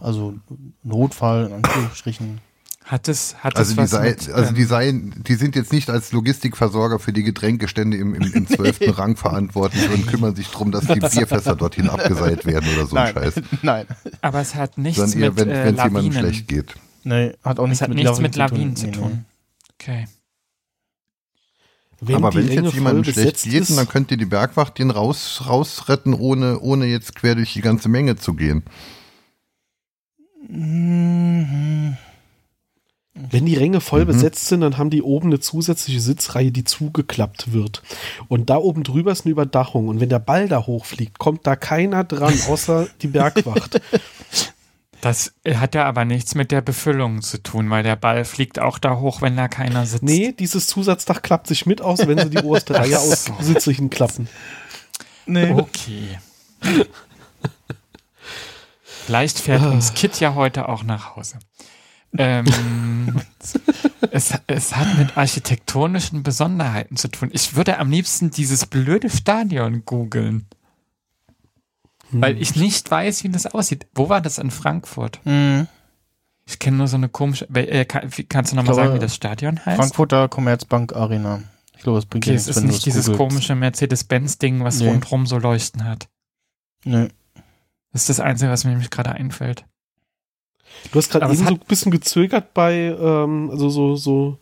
also 0.00 0.34
Notfall 0.82 1.46
in 1.46 1.52
Anführungsstrichen. 1.54 2.40
Hat 2.84 3.08
es, 3.08 3.36
hat 3.36 3.56
Also, 3.56 3.70
es 3.70 3.76
die, 3.76 3.82
was 3.82 3.90
sei, 3.92 4.10
mit, 4.10 4.28
also 4.28 4.50
ähm, 4.50 4.54
die, 4.56 4.64
seien, 4.64 5.14
die 5.26 5.34
sind 5.36 5.56
jetzt 5.56 5.72
nicht 5.72 5.88
als 5.88 6.12
Logistikversorger 6.12 6.98
für 6.98 7.14
die 7.14 7.22
Getränkestände 7.22 7.96
im, 7.96 8.14
im, 8.14 8.30
im 8.30 8.46
12. 8.46 8.80
Rang 8.98 9.16
verantwortlich 9.16 9.88
und 9.88 10.06
kümmern 10.06 10.36
sich 10.36 10.50
darum, 10.50 10.70
dass 10.70 10.86
die 10.86 11.00
Bierfässer 11.00 11.56
dorthin 11.56 11.88
abgeseilt 11.88 12.44
werden 12.44 12.68
oder 12.76 12.86
so 12.86 12.94
ein 12.96 13.04
nein, 13.04 13.14
Scheiß. 13.14 13.34
nein, 13.62 13.86
aber 14.20 14.40
es 14.42 14.54
hat 14.54 14.76
nichts 14.76 14.98
Sondern 15.00 15.18
eher, 15.20 15.30
mit 15.30 15.38
wenn 15.38 15.48
äh, 15.48 15.62
es 15.70 15.82
jemandem 15.82 15.94
Lawinen. 15.94 16.12
schlecht 16.12 16.46
geht. 16.48 16.74
nee, 17.04 17.32
hat 17.42 17.58
auch 17.58 17.64
Es 17.64 17.68
nichts 17.70 17.80
hat 17.80 17.88
mit 17.88 17.98
nichts 17.98 18.20
mit 18.20 18.36
Lawinen 18.36 18.74
Lawinen 18.74 18.76
zu 18.76 18.86
Nee, 18.86 18.92
tun. 18.92 19.24
Okay. 19.80 20.04
Wenn 22.00 22.16
Aber 22.16 22.34
wenn 22.34 22.46
es 22.48 22.54
jetzt 22.54 22.74
jemandem 22.74 23.04
schlecht 23.04 23.44
geht, 23.44 23.78
dann 23.78 23.88
könnt 23.88 24.10
ihr 24.10 24.18
die 24.18 24.26
Bergwacht 24.26 24.78
den 24.78 24.90
raus, 24.90 25.44
rausretten, 25.46 26.12
ohne, 26.12 26.60
ohne 26.60 26.84
jetzt 26.84 27.14
quer 27.14 27.34
durch 27.34 27.54
die 27.54 27.62
ganze 27.62 27.88
Menge 27.88 28.16
zu 28.16 28.34
gehen. 28.34 28.62
Mhm. 30.48 31.96
Wenn 33.30 33.46
die 33.46 33.54
Ränge 33.54 33.80
voll 33.80 34.02
Mhm. 34.02 34.08
besetzt 34.08 34.46
sind, 34.48 34.60
dann 34.62 34.76
haben 34.76 34.90
die 34.90 35.02
oben 35.02 35.28
eine 35.28 35.38
zusätzliche 35.38 36.00
Sitzreihe, 36.00 36.50
die 36.50 36.64
zugeklappt 36.64 37.52
wird. 37.52 37.82
Und 38.28 38.50
da 38.50 38.56
oben 38.56 38.82
drüber 38.82 39.12
ist 39.12 39.24
eine 39.24 39.30
Überdachung. 39.32 39.86
Und 39.88 40.00
wenn 40.00 40.08
der 40.08 40.18
Ball 40.18 40.48
da 40.48 40.66
hochfliegt, 40.66 41.18
kommt 41.18 41.46
da 41.46 41.54
keiner 41.54 42.02
dran, 42.04 42.34
außer 42.48 42.88
die 43.02 43.08
Bergwacht. 43.08 43.80
Das 45.00 45.34
hat 45.46 45.74
ja 45.74 45.84
aber 45.84 46.06
nichts 46.06 46.34
mit 46.34 46.50
der 46.50 46.62
Befüllung 46.62 47.20
zu 47.20 47.36
tun, 47.42 47.68
weil 47.68 47.82
der 47.82 47.94
Ball 47.94 48.24
fliegt 48.24 48.58
auch 48.58 48.78
da 48.78 49.00
hoch, 49.00 49.20
wenn 49.20 49.36
da 49.36 49.48
keiner 49.48 49.84
sitzt. 49.84 50.02
nee, 50.02 50.32
dieses 50.32 50.66
Zusatzdach 50.66 51.20
klappt 51.20 51.46
sich 51.46 51.66
mit 51.66 51.82
aus, 51.82 52.06
wenn 52.06 52.16
sie 52.18 52.30
die 52.30 52.38
oberste 52.42 52.74
Reihe 52.74 52.98
aus 52.98 53.26
Sitze 53.38 53.70
hinklappen. 53.72 54.28
Nee. 55.26 55.50
Okay. 55.50 56.18
Vielleicht 59.06 59.38
fährt 59.38 59.62
uns 59.62 59.94
Kit 59.94 60.18
ja 60.20 60.34
heute 60.34 60.68
auch 60.68 60.82
nach 60.82 61.16
Hause. 61.16 61.38
Ähm, 62.16 62.46
es, 64.10 64.32
es 64.46 64.76
hat 64.76 64.96
mit 64.98 65.16
architektonischen 65.16 66.22
Besonderheiten 66.22 66.96
zu 66.96 67.08
tun. 67.08 67.30
Ich 67.32 67.56
würde 67.56 67.78
am 67.78 67.90
liebsten 67.90 68.30
dieses 68.30 68.66
blöde 68.66 69.10
Stadion 69.10 69.84
googeln, 69.84 70.46
weil 72.12 72.40
ich 72.40 72.54
nicht 72.56 72.88
weiß, 72.90 73.24
wie 73.24 73.28
das 73.30 73.46
aussieht. 73.46 73.86
Wo 73.94 74.08
war 74.08 74.20
das 74.20 74.38
in 74.38 74.50
Frankfurt? 74.50 75.20
Mhm. 75.24 75.66
Ich 76.46 76.58
kenne 76.58 76.76
nur 76.76 76.88
so 76.88 76.96
eine 76.96 77.08
komische. 77.08 77.46
Äh, 77.54 77.84
kann, 77.86 78.10
kannst 78.28 78.52
du 78.52 78.56
nochmal 78.56 78.74
sagen, 78.74 78.94
wie 78.94 78.98
das 78.98 79.14
Stadion 79.14 79.64
heißt? 79.64 79.76
Frankfurter 79.78 80.28
Commerzbank 80.28 80.94
Arena. 80.94 81.42
Ich 81.76 81.82
glaube, 81.82 81.98
es 81.98 82.06
bringt 82.06 82.24
Okay, 82.24 82.32
dir 82.32 82.36
es 82.36 82.46
nichts, 82.46 82.58
ist 82.58 82.64
nicht 82.64 82.86
dieses 82.86 83.06
googelst. 83.06 83.18
komische 83.18 83.54
Mercedes-Benz-Ding, 83.54 84.62
was 84.62 84.78
Nee. 84.78 84.88
rundherum 84.88 85.26
so 85.26 85.38
Leuchten 85.38 85.84
hat. 85.84 86.06
Nee. 86.84 87.08
Das 87.94 88.02
ist 88.02 88.08
das 88.10 88.20
Einzige, 88.20 88.50
was 88.50 88.64
mir 88.64 88.72
nämlich 88.72 88.90
gerade 88.90 89.12
einfällt. 89.12 89.64
Du 90.92 90.98
hast 90.98 91.10
gerade 91.10 91.24
eben 91.26 91.36
so 91.36 91.44
ein 91.54 91.60
bisschen 91.66 91.90
gezögert 91.92 92.52
bei, 92.52 92.94
ähm, 93.00 93.48
also 93.50 93.70
so, 93.70 93.96
so, 93.96 94.38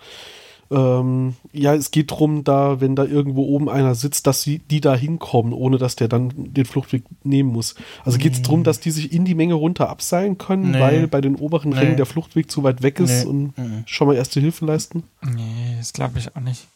ähm, 0.71 1.35
ja, 1.53 1.75
es 1.75 1.91
geht 1.91 2.11
drum, 2.11 2.45
da, 2.45 2.81
wenn 2.81 2.97
da 2.97 3.05
irgendwo 3.05 3.45
oben 3.45 3.69
einer 3.69 3.95
sitzt, 3.95 4.27
dass 4.27 4.41
sie, 4.43 4.59
die 4.59 4.81
da 4.81 4.95
hinkommen, 4.97 5.53
ohne 5.53 5.77
dass 5.77 5.97
der 5.97 6.09
dann 6.09 6.33
den 6.35 6.65
Fluchtweg 6.65 7.05
nehmen 7.23 7.51
muss. 7.53 7.75
Also 8.07 8.17
geht 8.19 8.33
es 8.33 8.39
Nee. 8.39 8.45
drum, 8.45 8.65
dass 8.65 8.81
die 8.81 8.91
sich 8.91 9.13
in 9.13 9.27
die 9.27 9.35
Menge 9.35 9.53
runter 9.55 9.91
abseilen 9.91 10.39
können, 10.39 10.71
Nee. 10.73 10.81
weil 10.81 11.07
bei 11.09 11.21
den 11.21 11.37
oberen 11.37 11.71
Nee. 11.73 11.79
Rängen 11.79 11.97
der 11.99 12.07
Fluchtweg 12.07 12.51
zu 12.51 12.63
weit 12.63 12.83
weg 12.83 12.99
ist 13.01 13.25
Nee. 13.25 13.31
und 13.31 13.59
Mhm. 13.59 13.83
schon 13.85 14.07
mal 14.09 14.15
erste 14.17 14.41
Hilfe 14.41 14.65
leisten? 14.65 15.05
Nee, 15.23 15.77
das 15.79 15.93
glaube 15.93 16.19
ich 16.19 16.35
auch 16.35 16.41
nicht. 16.41 16.67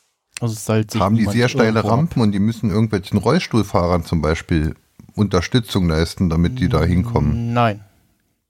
Also 0.41 0.53
es 0.53 0.67
sich 0.67 1.01
Haben 1.01 1.17
die 1.17 1.25
sehr 1.25 1.49
steile 1.49 1.69
irgendwo 1.69 1.89
ab. 1.89 1.97
Rampen 1.99 2.21
und 2.21 2.33
die 2.33 2.39
müssen 2.39 2.69
irgendwelchen 2.69 3.17
Rollstuhlfahrern 3.19 4.05
zum 4.05 4.21
Beispiel 4.21 4.75
Unterstützung 5.17 5.89
leisten, 5.89 6.31
damit 6.31 6.61
die 6.61 6.69
da 6.69 6.85
hinkommen. 6.85 7.53
Nein. 7.53 7.85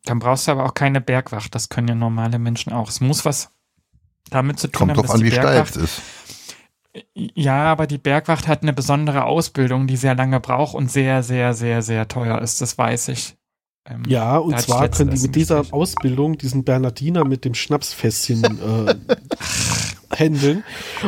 Dann 0.05 0.19
brauchst 0.19 0.47
du 0.47 0.53
aber 0.53 0.65
auch 0.67 0.75
keine 0.75 1.01
Bergwacht. 1.01 1.55
Das 1.55 1.69
können 1.69 1.89
ja 1.89 1.95
normale 1.95 2.39
Menschen 2.39 2.73
auch. 2.73 2.89
Es 2.89 3.01
muss 3.01 3.25
was 3.25 3.51
damit 4.31 4.59
zu 4.59 4.69
tun 4.69 4.79
Kommt 4.79 4.91
haben, 4.91 4.97
drauf 4.97 5.07
dass 5.07 5.15
an, 5.15 5.21
die 5.21 5.27
wie 5.27 5.31
steil 5.33 5.45
Bergwacht. 5.45 5.77
es 5.77 5.83
ist. 5.83 6.03
Ja, 7.15 7.65
aber 7.65 7.87
die 7.87 7.99
Bergwacht 7.99 8.49
hat 8.49 8.63
eine 8.63 8.73
besondere 8.73 9.25
Ausbildung, 9.25 9.87
die 9.87 9.97
sehr 9.97 10.15
lange 10.15 10.41
braucht 10.41 10.75
und 10.75 10.91
sehr, 10.91 11.23
sehr, 11.23 11.55
sehr, 11.55 11.83
sehr 11.83 12.09
teuer 12.09 12.41
ist. 12.41 12.61
Das 12.61 12.79
weiß 12.79 13.09
ich. 13.09 13.37
Ähm, 13.85 14.03
Ja, 14.07 14.39
und 14.39 14.59
zwar 14.61 14.89
können 14.89 15.15
die 15.15 15.21
mit 15.21 15.35
dieser. 15.35 15.65
Ausbildung 15.73 16.39
diesen 16.39 16.65
Bernardiner 16.65 17.25
mit 17.25 17.45
dem 17.45 17.55
Schnapsfässchen 17.55 18.45
äh, 18.45 18.95
handeln. 20.17 20.65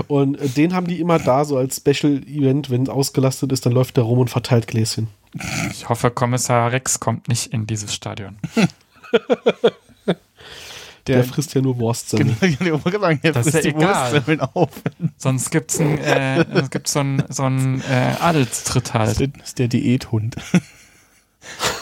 Und 0.09 0.41
äh, 0.41 0.49
den 0.49 0.75
haben 0.75 0.87
die 0.87 1.01
immer 1.01 1.19
da, 1.19 1.45
so 1.45 1.57
als 1.57 1.77
Special-Event, 1.77 2.71
wenn 2.71 2.83
es 2.83 2.89
ausgelastet 2.89 3.53
ist, 3.53 3.65
dann 3.65 3.73
läuft 3.73 3.97
der 3.97 4.05
rum 4.05 4.19
und 4.19 4.29
verteilt 4.31 4.67
Gläschen. 4.67 5.09
Ich 5.71 5.89
hoffe, 5.89 6.11
Kommissar 6.11 6.73
Rex 6.73 7.01
kommt 7.01 7.29
nicht 7.29 7.53
in 7.53 7.67
dieses 7.67 7.95
Stadion. 7.95 8.39
Der, 11.07 11.25
frisst 11.25 11.55
ja 11.55 11.63
nur 11.63 11.79
Wurstsemmel. 11.79 12.37
Genau, 12.39 12.77
ich 12.77 12.85
wollte 12.85 13.01
sagen, 13.01 13.21
der 13.23 13.33
Das 13.33 13.47
ist 13.47 13.53
frisst 13.53 13.65
ja 13.65 13.73
die 13.73 13.79
egal. 13.79 14.13
Wurstsemmeln 14.13 14.41
auf. 14.43 14.69
Sonst 15.17 15.51
gibt's 15.51 15.81
ein, 15.81 15.97
äh, 15.99 16.41
es 16.53 16.69
gibt 16.69 16.87
so 16.87 17.01
einen 17.01 17.25
so 17.31 17.45
äh, 17.45 18.15
Adelstritt 18.21 18.89
Das 18.89 19.19
halt. 19.19 19.37
ist 19.43 19.59
der 19.59 19.69
Diäthund. 19.69 20.37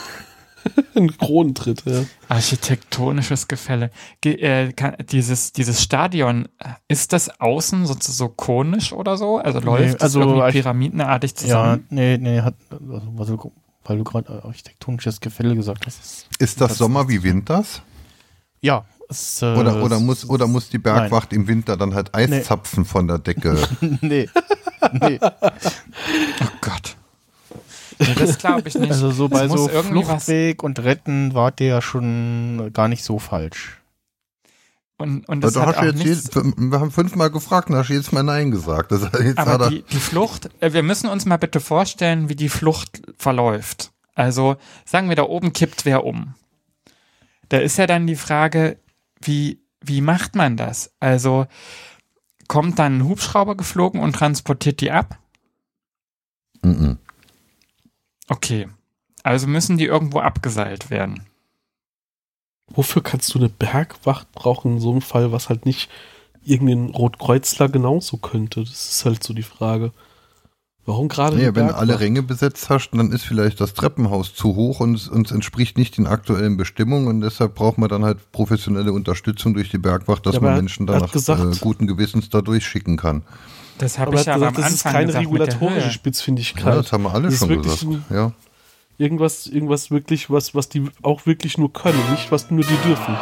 Ein 0.94 1.16
Kronentritt, 1.16 1.82
ja. 1.86 2.02
Architektonisches 2.28 3.48
Gefälle. 3.48 3.90
Ge 4.20 4.34
äh, 4.40 4.72
kann, 4.72 4.94
dieses, 5.10 5.52
dieses 5.52 5.82
Stadion, 5.82 6.46
äh, 6.58 6.70
ist 6.88 7.12
das 7.12 7.40
außen 7.40 7.86
so, 7.86 7.96
so 8.00 8.28
konisch 8.28 8.92
oder 8.92 9.16
so? 9.16 9.38
Also 9.38 9.60
läuft 9.60 9.94
das 9.94 10.02
also 10.02 10.20
irgendwie 10.20 10.40
Arch- 10.42 10.52
pyramidenartig 10.52 11.32
Ja, 11.32 11.36
zusammen? 11.36 11.86
nee, 11.90 12.18
nee, 12.18 12.40
hat, 12.40 12.54
also, 12.70 13.38
weil 13.84 13.98
du 13.98 14.04
gerade 14.04 14.42
architektonisches 14.44 15.20
Gefälle 15.20 15.54
gesagt 15.54 15.86
hast. 15.86 16.26
Ist 16.38 16.60
das 16.60 16.76
Sommer 16.78 17.08
wie 17.08 17.22
Winters? 17.22 17.82
Ja. 18.60 18.84
Es, 19.08 19.40
äh, 19.40 19.54
Oder, 19.54 19.84
oder, 19.84 20.00
muss, 20.00 20.28
oder 20.28 20.48
muss 20.48 20.68
die 20.68 20.78
Bergwacht 20.78 21.32
im 21.32 21.46
Winter 21.46 21.76
dann 21.76 21.94
halt 21.94 22.10
Nee. 22.16 22.22
Eiszapfen 22.38 22.84
von 22.84 23.06
der 23.06 23.18
Decke? 23.18 23.56
nee. 24.00 24.28
nee. 24.94 25.20
Oh 25.22 26.48
Gott. 26.60 26.96
Nee, 27.98 28.14
das 28.18 28.38
glaube 28.38 28.68
ich 28.68 28.74
nicht. 28.74 28.90
Also 28.92 29.10
so 29.10 29.28
bei 29.28 29.48
so 29.48 29.68
Fluchtweg 29.68 30.62
und 30.62 30.78
Retten 30.80 31.34
war 31.34 31.50
der 31.52 31.80
schon 31.82 32.70
gar 32.72 32.88
nicht 32.88 33.04
so 33.04 33.18
falsch. 33.18 33.80
Und, 34.98 35.28
und 35.28 35.42
das 35.42 35.52
du 35.54 35.60
hat 35.60 35.68
hast 35.68 35.78
auch 35.78 35.82
jetzt 35.84 36.04
nichts, 36.04 36.30
je- 36.34 36.52
wir 36.56 36.80
haben 36.80 36.90
fünfmal 36.90 37.30
gefragt 37.30 37.68
und 37.68 37.76
hast 37.76 37.90
jetzt 37.90 38.12
mal 38.12 38.22
Nein 38.22 38.50
gesagt. 38.50 38.92
Das, 38.92 39.02
aber 39.36 39.64
er, 39.64 39.70
die, 39.70 39.82
die 39.82 39.96
Flucht, 40.00 40.48
äh, 40.60 40.72
wir 40.72 40.82
müssen 40.82 41.08
uns 41.10 41.26
mal 41.26 41.36
bitte 41.36 41.60
vorstellen, 41.60 42.28
wie 42.30 42.36
die 42.36 42.48
Flucht 42.48 43.02
verläuft. 43.18 43.92
Also 44.14 44.56
sagen 44.86 45.10
wir, 45.10 45.16
da 45.16 45.24
oben 45.24 45.52
kippt 45.52 45.84
wer 45.84 46.04
um. 46.04 46.34
Da 47.50 47.58
ist 47.58 47.76
ja 47.76 47.86
dann 47.86 48.06
die 48.06 48.16
Frage, 48.16 48.78
wie, 49.20 49.60
wie 49.82 50.00
macht 50.00 50.34
man 50.34 50.56
das? 50.56 50.90
Also 50.98 51.46
kommt 52.48 52.78
dann 52.78 52.98
ein 52.98 53.04
Hubschrauber 53.04 53.54
geflogen 53.56 54.00
und 54.00 54.14
transportiert 54.14 54.80
die 54.80 54.90
ab? 54.92 55.18
Mhm. 56.62 56.96
Okay. 58.28 58.68
Also 59.22 59.46
müssen 59.46 59.76
die 59.78 59.84
irgendwo 59.86 60.20
abgeseilt 60.20 60.90
werden. 60.90 61.22
Wofür 62.68 63.02
kannst 63.02 63.32
du 63.34 63.38
eine 63.38 63.48
Bergwacht 63.48 64.30
brauchen 64.32 64.74
in 64.74 64.80
so 64.80 64.90
einem 64.90 65.00
Fall, 65.02 65.30
was 65.32 65.48
halt 65.48 65.66
nicht 65.66 65.88
irgendein 66.44 66.90
Rotkreuzler 66.94 67.68
genauso 67.68 68.16
könnte? 68.16 68.60
Das 68.64 68.90
ist 68.90 69.04
halt 69.04 69.22
so 69.22 69.34
die 69.34 69.42
Frage. 69.42 69.92
Warum 70.84 71.08
gerade 71.08 71.36
Nee, 71.36 71.46
wenn 71.46 71.54
Bergwacht? 71.54 71.78
alle 71.80 71.98
Ränge 71.98 72.22
besetzt 72.22 72.70
hast, 72.70 72.90
dann 72.92 73.10
ist 73.10 73.24
vielleicht 73.24 73.60
das 73.60 73.74
Treppenhaus 73.74 74.34
zu 74.34 74.54
hoch 74.54 74.78
und 74.78 74.94
es- 74.94 75.08
entspricht 75.32 75.76
nicht 75.78 75.96
den 75.98 76.06
aktuellen 76.06 76.56
Bestimmungen 76.56 77.08
und 77.08 77.20
deshalb 77.22 77.56
braucht 77.56 77.78
man 77.78 77.88
dann 77.88 78.04
halt 78.04 78.30
professionelle 78.30 78.92
Unterstützung 78.92 79.54
durch 79.54 79.68
die 79.70 79.78
Bergwacht, 79.78 80.26
dass 80.26 80.36
Ja, 80.36 80.40
man 80.40 80.54
Menschen 80.54 80.86
danach 80.86 81.10
gesagt- 81.10 81.56
äh, 81.56 81.58
guten 81.60 81.88
Gewissens 81.88 82.28
da 82.30 82.40
durchschicken 82.40 82.96
kann. 82.96 83.22
Das 83.78 83.98
habe 83.98 84.14
ich 84.14 84.20
hat 84.22 84.28
aber 84.28 84.38
gesagt, 84.52 84.56
am 84.56 84.62
das 84.62 84.72
ist 84.72 84.82
keine 84.84 85.06
gesagt 85.06 85.24
der 85.24 85.30
regulatorische. 85.32 85.90
Spitzfindigkeit. 85.90 86.64
Ja, 86.64 86.76
das 86.82 86.92
haben 86.92 87.02
wir 87.02 87.12
alle 87.14 87.28
Das 87.28 87.38
schon 87.38 87.62
gesagt. 87.62 87.82
ein- 87.82 88.04
Ja. 88.10 88.32
Irgendwas, 88.98 89.46
irgendwas 89.46 89.90
wirklich, 89.90 90.30
was, 90.30 90.54
was 90.54 90.70
die 90.70 90.84
auch 91.02 91.26
wirklich 91.26 91.58
nur 91.58 91.70
können, 91.72 92.00
nicht 92.12 92.32
was 92.32 92.50
nur 92.50 92.64
die 92.64 92.76
dürfen. 92.86 93.14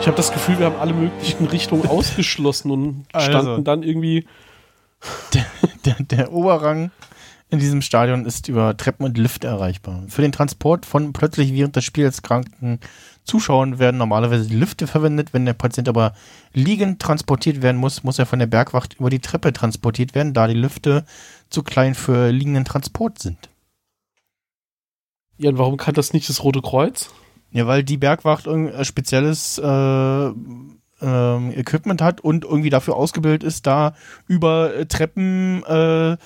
Ich 0.00 0.06
habe 0.06 0.16
das 0.16 0.32
Gefühl, 0.32 0.58
wir 0.58 0.66
haben 0.66 0.76
alle 0.76 0.92
möglichen 0.92 1.46
Richtungen 1.46 1.86
ausgeschlossen 1.88 2.70
und 2.70 3.04
Also. 3.12 3.30
standen 3.30 3.64
dann 3.64 3.82
irgendwie. 3.82 4.26
Der, 5.84 5.94
der 6.00 6.32
Oberrang 6.32 6.90
in 7.48 7.60
diesem 7.60 7.80
Stadion 7.80 8.24
ist 8.26 8.48
über 8.48 8.76
Treppen 8.76 9.06
und 9.06 9.16
Lifte 9.16 9.46
erreichbar. 9.46 10.02
Für 10.08 10.22
den 10.22 10.32
Transport 10.32 10.84
von 10.84 11.12
plötzlich 11.12 11.52
während 11.52 11.76
des 11.76 11.84
Spiels 11.84 12.22
kranken 12.22 12.80
Zuschauern 13.26 13.78
werden 13.78 13.98
normalerweise 13.98 14.48
die 14.48 14.56
Lifte 14.56 14.86
verwendet. 14.86 15.34
Wenn 15.34 15.44
der 15.44 15.52
Patient 15.52 15.88
aber 15.88 16.14
liegend 16.54 17.00
transportiert 17.02 17.60
werden 17.60 17.76
muss, 17.76 18.04
muss 18.04 18.18
er 18.18 18.26
von 18.26 18.38
der 18.38 18.46
Bergwacht 18.46 18.94
über 18.94 19.10
die 19.10 19.18
Treppe 19.18 19.52
transportiert 19.52 20.14
werden, 20.14 20.32
da 20.32 20.46
die 20.46 20.54
Lifte 20.54 21.04
zu 21.50 21.62
klein 21.62 21.94
für 21.94 22.30
liegenden 22.30 22.64
Transport 22.64 23.18
sind. 23.18 23.50
Ja, 25.38 25.50
und 25.50 25.58
warum 25.58 25.76
kann 25.76 25.94
das 25.94 26.12
nicht 26.12 26.28
das 26.28 26.42
Rote 26.42 26.62
Kreuz? 26.62 27.10
Ja, 27.50 27.66
weil 27.66 27.84
die 27.84 27.98
Bergwacht 27.98 28.46
irgendein 28.46 28.84
spezielles 28.84 29.58
äh, 29.58 30.30
ähm, 31.00 31.52
Equipment 31.52 32.00
hat 32.02 32.20
und 32.20 32.44
irgendwie 32.44 32.70
dafür 32.70 32.96
ausgebildet 32.96 33.44
ist, 33.44 33.66
da 33.66 33.94
über 34.26 34.74
äh, 34.74 34.86
Treppen 34.86 35.62
äh, 35.64 36.16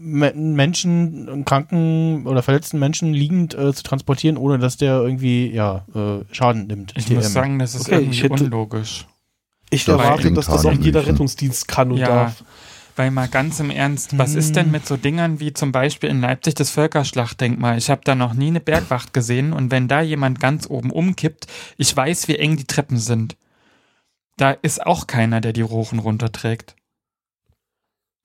Menschen, 0.00 1.44
kranken 1.44 2.26
oder 2.26 2.42
verletzten 2.42 2.78
Menschen 2.78 3.12
liegend 3.12 3.54
äh, 3.54 3.72
zu 3.72 3.82
transportieren, 3.82 4.36
ohne 4.36 4.58
dass 4.58 4.76
der 4.76 5.00
irgendwie 5.00 5.50
ja 5.52 5.84
äh, 5.94 6.24
Schaden 6.34 6.66
nimmt. 6.66 6.92
Ich 6.96 7.06
TM. 7.06 7.16
muss 7.16 7.32
sagen, 7.32 7.58
das 7.58 7.74
ist 7.74 7.82
Okay, 7.88 7.96
irgendwie 7.96 8.16
ich 8.16 8.22
hätte- 8.22 8.44
unlogisch. 8.44 9.06
Ich 9.70 9.84
Das 9.84 10.00
erwarte, 10.00 10.32
dass 10.32 10.46
das 10.46 10.64
auch 10.64 10.72
jeder. 10.72 11.06
Rettungsdienst 11.06 11.68
kann 11.68 11.90
und 11.92 11.98
Ja, 11.98 12.06
darf. 12.06 12.42
weil 12.96 13.10
mal 13.10 13.28
ganz 13.28 13.60
im 13.60 13.68
Ernst, 13.70 14.16
was 14.16 14.34
ist 14.34 14.56
denn 14.56 14.70
mit 14.70 14.86
so 14.86 14.96
Dingern 14.96 15.40
wie 15.40 15.52
zum 15.52 15.72
Beispiel 15.72 16.08
in 16.08 16.22
Leipzig 16.22 16.54
das 16.54 16.70
Völkerschlachtdenkmal? 16.70 17.76
Ich 17.76 17.90
habe 17.90 18.00
da 18.04 18.14
noch 18.14 18.32
nie 18.32 18.46
eine 18.46 18.60
Bergwacht 18.60 19.12
gesehen 19.12 19.52
und 19.52 19.70
wenn 19.70 19.86
da 19.86 20.00
jemand 20.00 20.40
ganz 20.40 20.66
oben 20.70 20.90
umkippt, 20.90 21.46
ich 21.76 21.94
weiß, 21.94 22.28
wie 22.28 22.36
eng 22.36 22.56
die 22.56 22.64
Treppen 22.64 22.96
sind. 22.96 23.36
Da 24.38 24.52
ist 24.52 24.86
auch 24.86 25.06
keiner, 25.06 25.40
der 25.42 25.52
die 25.52 25.60
Rochen 25.60 25.98
runterträgt. 25.98 26.74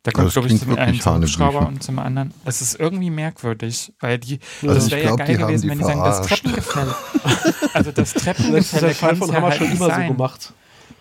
Da 0.04 0.12
kommt, 0.12 0.28
Das 0.28 0.34
glaube 0.34 0.50
ich, 0.50 0.60
zum 0.60 0.78
einen 0.78 1.00
zum 1.00 1.16
Hubschrauber 1.16 1.68
und 1.68 1.82
zum 1.82 1.98
anderen. 1.98 2.34
Das 2.44 2.62
ist 2.62 2.78
irgendwie 2.78 3.10
merkwürdig, 3.10 3.94
weil 4.02 4.20
die, 4.20 4.40
Also 4.62 4.76
das 4.76 4.92
wäre 4.92 5.04
ja 5.04 5.16
geil 5.16 5.38
gewesen, 5.38 5.62
die 5.64 5.70
wenn 5.70 5.78
die 5.80 5.86
sagen, 5.86 6.02
das. 6.04 6.22
Treppengefälle. 6.28 6.96
also 7.74 7.92
das 7.92 8.14
Das 8.14 8.24
Treppengefälle 8.24 8.88
der 8.88 8.96
Fall 8.96 9.10
kann 9.12 9.18
von 9.18 9.30
ja 9.30 9.36
haben 9.36 9.44
wir 9.44 9.50
halt 9.50 9.58
schon 9.60 9.68
immer 9.68 9.86
so 9.86 9.92
sein. 9.92 10.08
gemacht. 10.10 10.54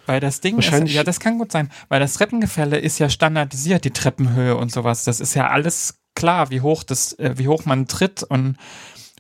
Weil 0.07 0.21
das 0.21 0.41
Ding 0.41 0.59
ist, 0.59 0.71
ja, 0.71 1.05
das 1.05 1.21
kann 1.21 1.39
gut 1.39 1.53
sein, 1.53 1.71
weil 1.89 2.01
das 2.01 2.15
Treppengefälle 2.15 2.79
ist 2.79 2.99
ja 2.99 3.09
standardisiert, 3.09 3.85
die 3.85 3.91
Treppenhöhe 3.93 4.57
und 4.57 4.71
sowas. 4.73 5.05
Das 5.05 5.21
ist 5.21 5.35
ja 5.35 5.49
alles 5.49 5.95
klar, 6.15 6.51
wie 6.51 6.61
hoch 6.61 6.83
das, 6.85 7.13
äh, 7.19 7.35
wie 7.37 7.49
hoch 7.49 7.65
man 7.65 7.89
tritt 7.89 8.23
und 8.23 8.57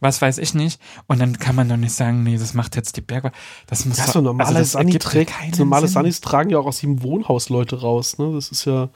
was 0.01 0.21
weiß 0.21 0.39
ich 0.39 0.55
nicht. 0.55 0.81
Und 1.07 1.21
dann 1.21 1.39
kann 1.39 1.55
man 1.55 1.69
doch 1.69 1.77
nicht 1.77 1.93
sagen, 1.95 2.25
nee, 2.25 2.37
das 2.37 2.55
macht 2.55 2.75
jetzt 2.75 2.97
die 2.97 3.01
Bergwacht. 3.01 3.35
Das 3.67 3.85
muss 3.85 3.99
Ja, 3.99 4.07
so 4.09 4.21
normale 4.21 4.57
also 4.57 4.79
das 4.79 4.93
ja 4.93 4.99
trägt, 4.99 5.33
so 5.53 5.63
normale 5.63 5.87
Sinn. 5.87 5.95
Sanis 5.95 6.21
tragen 6.21 6.51
ja 6.51 6.59
auch 6.59 6.67
aus 6.67 6.83
jedem 6.83 7.03
Wohnhaus 7.03 7.49
Leute 7.49 7.81
raus, 7.81 8.19
ne? 8.19 8.33
Das 8.35 8.49
ist 8.51 8.65
ja. 8.65 8.91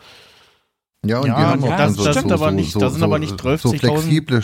Ja, 1.09 1.21
und 1.21 1.27
Ja, 1.29 1.37
die 1.39 1.45
haben 1.47 1.61
ja, 1.65 1.67
auch 1.67 1.77
das 1.77 1.79
dann 1.79 1.95
so, 1.95 2.11
stimmt 2.13 2.29
so, 2.29 2.35
aber 2.35 2.51
so, 2.51 2.55
nicht. 2.57 2.73
so, 2.73 2.81
Da 2.81 2.91
sind 2.91 2.99
so, 3.01 3.05
aber 3.05 3.19
nicht 3.19 3.41
so 3.41 3.49
30.000 3.49 3.79
flexible 3.79 4.37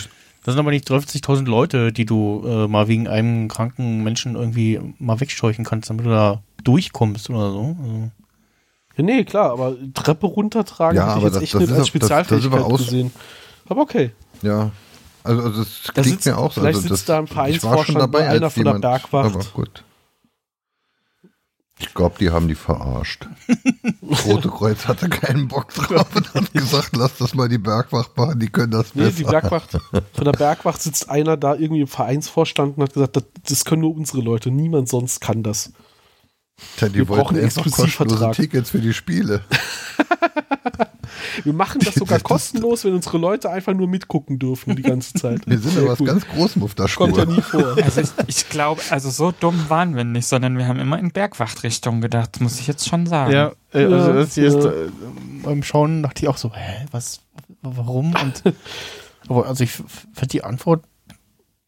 Das 0.45 0.55
sind 0.55 0.59
aber 0.59 0.71
nicht 0.71 0.89
30.000 0.91 1.45
Leute, 1.47 1.93
die 1.93 2.05
du 2.05 2.43
äh, 2.47 2.69
mal 2.69 2.89
wegen 2.89 3.09
einem 3.09 3.49
kranken 3.49 4.03
Menschen 4.03 4.35
irgendwie 4.35 4.81
mal 4.99 5.21
wegscheuchen 5.21 5.65
kannst, 5.65 5.91
damit 5.91 6.07
du 6.07 6.11
da 6.11 6.43
durchkommst 6.65 7.31
oder 7.31 7.51
so. 7.53 7.77
Also. 7.81 8.11
Ja, 8.97 9.05
nee, 9.05 9.25
klar, 9.25 9.53
aber 9.53 9.75
Treppe 9.95 10.27
runtertragen 10.27 10.97
Ja, 10.97 11.03
hätte 11.03 11.11
ich 11.13 11.17
aber 11.17 11.27
jetzt 11.27 11.37
das- 11.37 11.43
echt 11.43 11.55
das 11.55 11.61
nicht 11.61 11.71
ist 11.71 11.73
als 11.73 11.81
auch- 11.81 11.85
das- 11.85 11.85
das 11.85 11.89
Spezialfähigkeit 11.89 12.79
gesehen. 12.79 13.13
Aber 13.69 13.81
okay. 13.83 14.11
Ja, 14.43 14.71
also, 15.25 15.43
also 15.43 15.59
das 15.63 15.69
Da 15.87 15.93
klingt 15.93 16.07
sitzt- 16.09 16.27
mir 16.27 16.37
auch 16.39 16.53
so. 16.53 16.61
vielleicht 16.61 16.77
Also 16.77 16.89
sitzt 16.89 16.91
das, 16.93 17.05
da 17.05 17.19
ein 17.19 17.25
ich 17.25 17.31
war 17.31 17.47
schon 17.47 17.61
Vereinsvorstand 17.61 17.99
dabei, 18.01 18.19
oder 18.19 18.31
einer 18.31 18.51
von 18.51 18.65
der 18.65 18.73
jemand, 18.75 18.83
Bergwacht. 18.83 19.35
Aber 19.35 19.45
gut. 19.55 19.85
Ich 21.83 21.95
glaube, 21.95 22.15
die 22.21 22.31
haben 22.31 22.49
die 22.49 22.55
verarscht. 22.55 23.27
Das 24.01 24.25
Rote 24.27 24.49
Kreuz 24.49 24.87
hatte 24.87 25.09
keinen 25.09 25.49
Bock 25.49 25.75
drauf 25.75 26.07
und 26.15 26.33
hat 26.35 26.53
gesagt, 26.53 26.97
lass 26.97 27.17
das 27.19 27.35
mal 27.35 27.49
die 27.49 27.59
Bergwacht 27.59 28.17
machen, 28.17 28.39
die 28.39 28.49
können 28.49 28.71
das 28.73 28.95
Nee, 28.95 29.03
besser. 29.05 29.17
die 29.17 29.25
Bergwacht, 29.25 29.71
von 29.73 30.25
der 30.25 30.33
Bergwacht 30.33 30.81
sitzt 30.81 31.11
einer 31.11 31.37
da 31.37 31.55
irgendwie 31.55 31.83
im 31.83 31.89
Vereinsvorstand 31.89 32.77
und 32.77 32.83
hat 32.85 32.95
gesagt, 32.95 33.17
das, 33.17 33.25
das 33.49 33.65
können 33.65 33.83
nur 33.83 33.95
unsere 33.97 34.23
Leute, 34.23 34.51
niemand 34.51 34.89
sonst 34.89 35.21
kann 35.21 35.43
das. 35.43 35.73
Tja, 36.77 36.89
die 36.89 36.95
wir 36.97 37.09
wollten 37.09 37.23
brauchen 37.25 37.39
Exklusivvertrag. 37.39 38.35
Tickets 38.35 38.71
für 38.71 38.81
die 38.81 38.93
Spiele. 38.93 39.43
Wir 41.45 41.53
machen 41.53 41.81
das 41.85 41.95
sogar 41.95 42.21
kostenlos, 42.21 42.85
wenn 42.85 42.95
unsere 42.95 43.19
Leute 43.19 43.51
einfach 43.51 43.75
nur 43.75 43.89
mitgucken 43.89 44.39
dürfen 44.39 44.77
die 44.77 44.83
ganze 44.83 45.15
Zeit. 45.15 45.41
Wir 45.47 45.59
sind 45.59 45.79
aber 45.79 45.89
was 45.89 46.05
ganz 46.05 46.27
Großem 46.27 46.63
auf 46.63 46.75
der 46.75 46.89
Spur. 46.89 47.09
Kommt 47.09 47.19
ja 47.19 47.25
nie 47.25 47.41
vor. 47.41 47.77
Also 47.83 48.01
ich, 48.01 48.11
ich 48.27 48.49
glaube, 48.49 48.83
also 48.91 49.11
so 49.11 49.33
dumm 49.33 49.67
waren 49.69 49.97
wir 49.97 50.05
nicht, 50.05 50.27
sondern 50.27 50.59
wir 50.59 50.67
haben 50.67 50.79
immer 50.79 50.99
in 50.99 51.11
Bergwachtrichtung 51.11 52.01
gedacht, 52.01 52.41
muss 52.41 52.61
ich 52.61 52.67
jetzt 52.67 52.89
schon 52.89 53.07
sagen. 53.07 53.33
Ja, 53.33 53.53
äh, 53.73 53.85
also 53.85 53.97
Ja, 53.97 54.13
das 54.13 54.35
hier 54.35 54.47
ist, 54.47 54.65
ja. 54.65 54.71
äh, 54.71 54.91
beim 55.43 55.63
Schauen 55.63 56.03
dachte 56.03 56.23
ich 56.23 56.29
auch 56.29 56.37
so, 56.37 56.53
hä, 56.55 56.87
was, 56.91 57.21
warum? 57.63 58.15
Und, 58.15 58.43
aber 59.29 59.47
also 59.47 59.65
ich 59.65 59.73
finde 59.73 60.29
die 60.31 60.45
Antwort 60.45 60.85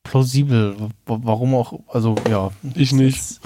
plausibel. 0.03 0.77
Warum 1.07 1.55
auch, 1.55 1.81
also 1.89 2.17
ja. 2.29 2.51
Ich 2.75 2.93
nicht. 2.93 3.41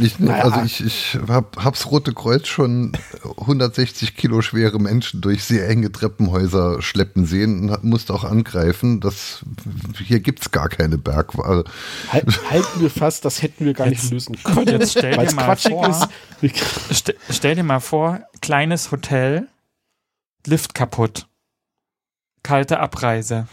Ich, 0.00 0.18
Naja. 0.18 0.42
Also 0.44 0.60
ich, 0.62 0.84
ich 0.84 1.18
hab, 1.28 1.56
hab's 1.62 1.86
Rote 1.90 2.12
Kreuz 2.12 2.48
schon 2.48 2.96
160 3.38 4.16
Kilo 4.16 4.42
schwere 4.42 4.78
Menschen 4.80 5.20
durch 5.20 5.44
sehr 5.44 5.68
enge 5.68 5.92
Treppenhäuser 5.92 6.82
schleppen 6.82 7.26
sehen 7.26 7.70
und 7.70 7.84
musste 7.84 8.12
auch 8.12 8.24
angreifen. 8.24 9.00
Das, 9.00 9.44
hier 10.04 10.20
gibt's 10.20 10.50
gar 10.50 10.68
keine 10.68 10.98
Bergware. 10.98 11.64
Halt, 12.10 12.26
halten 12.50 12.80
wir 12.80 12.90
fast, 12.90 13.24
das 13.24 13.42
hätten 13.42 13.64
wir 13.64 13.74
gar 13.74 13.86
nicht 13.86 14.02
Jetzt- 14.02 14.12
lösen 14.12 14.36
können. 14.42 14.66
Jetzt 14.66 14.92
stell 14.98 15.12
dir 15.16 15.32
mal 15.34 15.44
quatschig 15.44 15.72
vor, 15.72 16.08
ist. 16.40 17.14
Stell 17.30 17.54
dir 17.54 17.62
mal 17.64 17.80
vor, 17.80 18.20
kleines 18.42 18.90
Hotel, 18.90 19.48
Lift 20.46 20.74
kaputt. 20.74 21.26
Kalte 22.42 22.78
Abreise. 22.80 23.46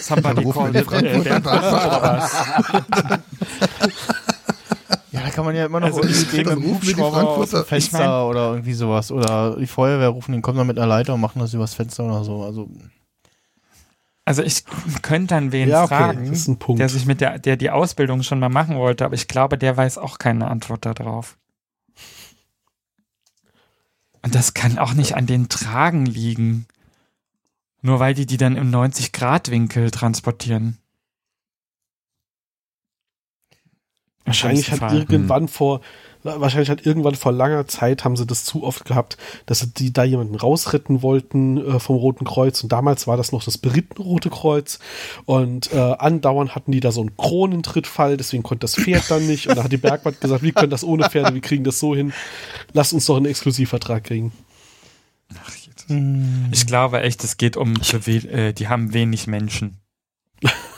Somebody 0.00 0.42
call 0.50 0.72
wir 0.74 0.80
it, 0.80 0.86
äh, 0.86 0.90
Frankfurter 0.90 1.40
Bergwacht 1.40 1.86
oder 1.86 2.02
was? 2.02 2.32
Ja, 5.12 5.20
da 5.20 5.24
kann 5.36 5.44
man 5.44 5.54
ja 5.54 5.66
immer 5.66 5.78
noch 5.80 5.86
Also 5.86 6.02
irgendwie 6.02 6.42
die 6.42 6.68
Hubschrauber 6.68 7.28
aus 7.28 7.50
dem 7.50 7.64
Fenster 7.64 7.76
Ich 7.76 7.92
mein- 7.92 8.08
oder 8.30 8.50
irgendwie 8.50 8.72
sowas. 8.72 9.12
Oder 9.12 9.56
die 9.56 9.66
Feuerwehr 9.68 10.08
rufen, 10.08 10.32
den 10.32 10.42
kommen 10.42 10.58
dann 10.58 10.66
mit 10.66 10.78
einer 10.78 10.86
Leiter 10.88 11.14
und 11.14 11.20
machen 11.20 11.38
das 11.38 11.54
übers 11.54 11.74
Fenster 11.74 12.04
oder 12.04 12.24
so. 12.24 12.42
Also 12.42 12.68
Also 14.24 14.42
ich 14.42 14.64
könnte 15.02 15.34
dann 15.34 15.52
wen 15.52 15.68
Ja, 15.68 15.84
okay, 15.84 15.94
fragen, 15.94 16.28
das 16.30 16.38
ist 16.40 16.48
ein 16.48 16.58
Punkt. 16.58 16.80
der 16.80 16.88
sich 16.88 17.06
mit 17.06 17.20
der, 17.20 17.38
der 17.38 17.56
die 17.56 17.70
Ausbildung 17.70 18.22
schon 18.24 18.40
mal 18.40 18.48
machen 18.48 18.76
wollte, 18.76 19.04
aber 19.04 19.14
ich 19.14 19.28
glaube, 19.28 19.56
der 19.58 19.76
weiß 19.76 19.98
auch 19.98 20.18
keine 20.18 20.48
Antwort 20.48 20.84
darauf. 20.86 21.36
Und 24.22 24.34
das 24.34 24.54
kann 24.54 24.78
auch 24.78 24.94
nicht 24.94 25.14
an 25.14 25.26
den 25.26 25.48
Tragen 25.48 26.04
liegen. 26.06 26.66
Nur 27.82 28.00
weil 28.00 28.14
die 28.14 28.26
die 28.26 28.38
dann 28.38 28.56
im 28.56 28.70
90-Grad-Winkel 28.72 29.92
transportieren. 29.92 30.78
Im 34.15 34.15
Wahrscheinlich 34.26 34.70
hat 34.72 34.80
Fall. 34.80 34.96
irgendwann 34.96 35.48
vor, 35.48 35.80
wahrscheinlich 36.22 36.68
hat 36.70 36.84
irgendwann 36.84 37.14
vor 37.14 37.32
langer 37.32 37.66
Zeit 37.68 38.04
haben 38.04 38.16
sie 38.16 38.26
das 38.26 38.44
zu 38.44 38.64
oft 38.64 38.84
gehabt, 38.84 39.16
dass 39.46 39.60
sie 39.60 39.68
die 39.68 39.92
da 39.92 40.04
jemanden 40.04 40.34
rausretten 40.34 41.02
wollten 41.02 41.58
äh, 41.58 41.78
vom 41.78 41.96
Roten 41.96 42.24
Kreuz 42.24 42.62
und 42.62 42.72
damals 42.72 43.06
war 43.06 43.16
das 43.16 43.32
noch 43.32 43.44
das 43.44 43.56
berittene 43.56 44.04
Rote 44.04 44.28
Kreuz 44.30 44.80
und 45.24 45.72
äh, 45.72 45.78
andauernd 45.78 46.54
hatten 46.54 46.72
die 46.72 46.80
da 46.80 46.90
so 46.90 47.00
einen 47.00 47.16
Kronentrittfall, 47.16 48.16
deswegen 48.16 48.42
konnte 48.42 48.62
das 48.62 48.74
Pferd 48.74 49.10
dann 49.10 49.26
nicht 49.26 49.46
und 49.48 49.56
da 49.56 49.64
hat 49.64 49.72
die 49.72 49.76
Bergwacht 49.76 50.20
gesagt, 50.20 50.42
wir 50.42 50.52
können 50.52 50.70
das 50.70 50.84
ohne 50.84 51.08
Pferde, 51.08 51.32
wir 51.32 51.40
kriegen 51.40 51.64
das 51.64 51.78
so 51.78 51.94
hin, 51.94 52.12
lasst 52.72 52.92
uns 52.92 53.06
doch 53.06 53.16
einen 53.16 53.26
Exklusivvertrag 53.26 54.04
kriegen. 54.04 54.32
Ach, 55.34 55.52
jetzt. 55.56 55.86
Ich 56.52 56.66
glaube 56.66 57.00
echt, 57.00 57.22
es 57.24 57.36
geht 57.36 57.56
um, 57.56 57.74
äh, 57.76 58.52
die 58.52 58.68
haben 58.68 58.92
wenig 58.92 59.26
Menschen. 59.26 59.78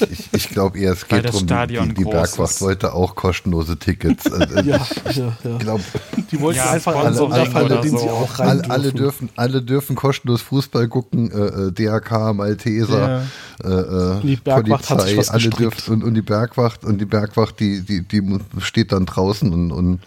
Ich, 0.00 0.10
ich, 0.10 0.28
ich 0.32 0.48
glaube 0.50 0.78
eher, 0.78 0.92
es 0.92 1.06
geht 1.08 1.24
darum, 1.24 1.46
die, 1.68 1.94
die 1.94 2.04
Bergwacht 2.04 2.60
wollte 2.60 2.92
auch 2.92 3.14
kostenlose 3.14 3.78
Tickets. 3.78 4.30
Also 4.30 4.54
Ja, 4.64 4.86
ja, 5.12 5.12
ja. 5.12 5.36
Ich 5.44 5.58
glaube, 5.58 5.82
Die 6.30 6.40
wollten 6.40 6.58
Ja, 6.58 6.70
einfach 6.70 6.94
einen 6.94 7.14
Sponsoring 7.14 7.32
Sonderfall, 7.32 7.64
oder 7.64 7.80
den 7.80 7.90
sie 7.92 7.98
so. 7.98 8.10
auch 8.10 8.38
rein 8.38 8.48
alle, 8.48 8.70
alle, 8.70 8.92
dürfen. 8.92 8.96
dürfen, 8.96 9.30
alle 9.36 9.62
dürfen 9.62 9.96
kostenlos 9.96 10.42
Fußball 10.42 10.88
gucken. 10.88 11.30
Äh, 11.30 11.68
äh, 11.68 11.72
DRK, 11.72 12.32
Malteser, 12.34 13.22
äh, 13.62 13.68
äh, 13.68 14.20
Die 14.22 14.36
Bergwacht 14.36 14.90
hat 14.90 15.02
sich 15.02 15.16
was 15.16 15.30
alle 15.30 15.50
dürfen 15.50 15.94
und, 15.94 16.04
und 16.04 16.14
die 16.14 16.22
Bergwacht 16.22 16.84
und 16.84 16.98
die 16.98 17.04
Bergwacht, 17.06 17.60
die, 17.60 17.82
die, 17.82 18.02
die 18.02 18.38
steht 18.58 18.92
dann 18.92 19.06
draußen 19.06 19.52
und, 19.52 19.70
und 19.72 20.00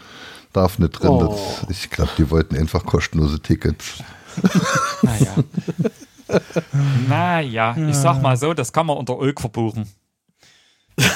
darf 0.53 0.80
nicht 0.80 0.91
drin. 1.01 1.09
Oh. 1.09 1.38
Das, 1.68 1.77
ich 1.77 1.89
glaube, 1.89 2.11
die 2.18 2.30
wollten 2.31 2.55
einfach 2.57 2.85
kostenlose 2.85 3.39
Tickets. 3.39 4.03
Naja. 5.01 5.35
naja, 7.09 7.75
ich 7.77 7.95
sag 7.95 8.21
mal 8.21 8.37
so, 8.37 8.53
das 8.53 8.71
kann 8.73 8.85
man 8.85 8.97
unter 8.97 9.17
Ulk 9.17 9.39
verbuchen. 9.41 9.87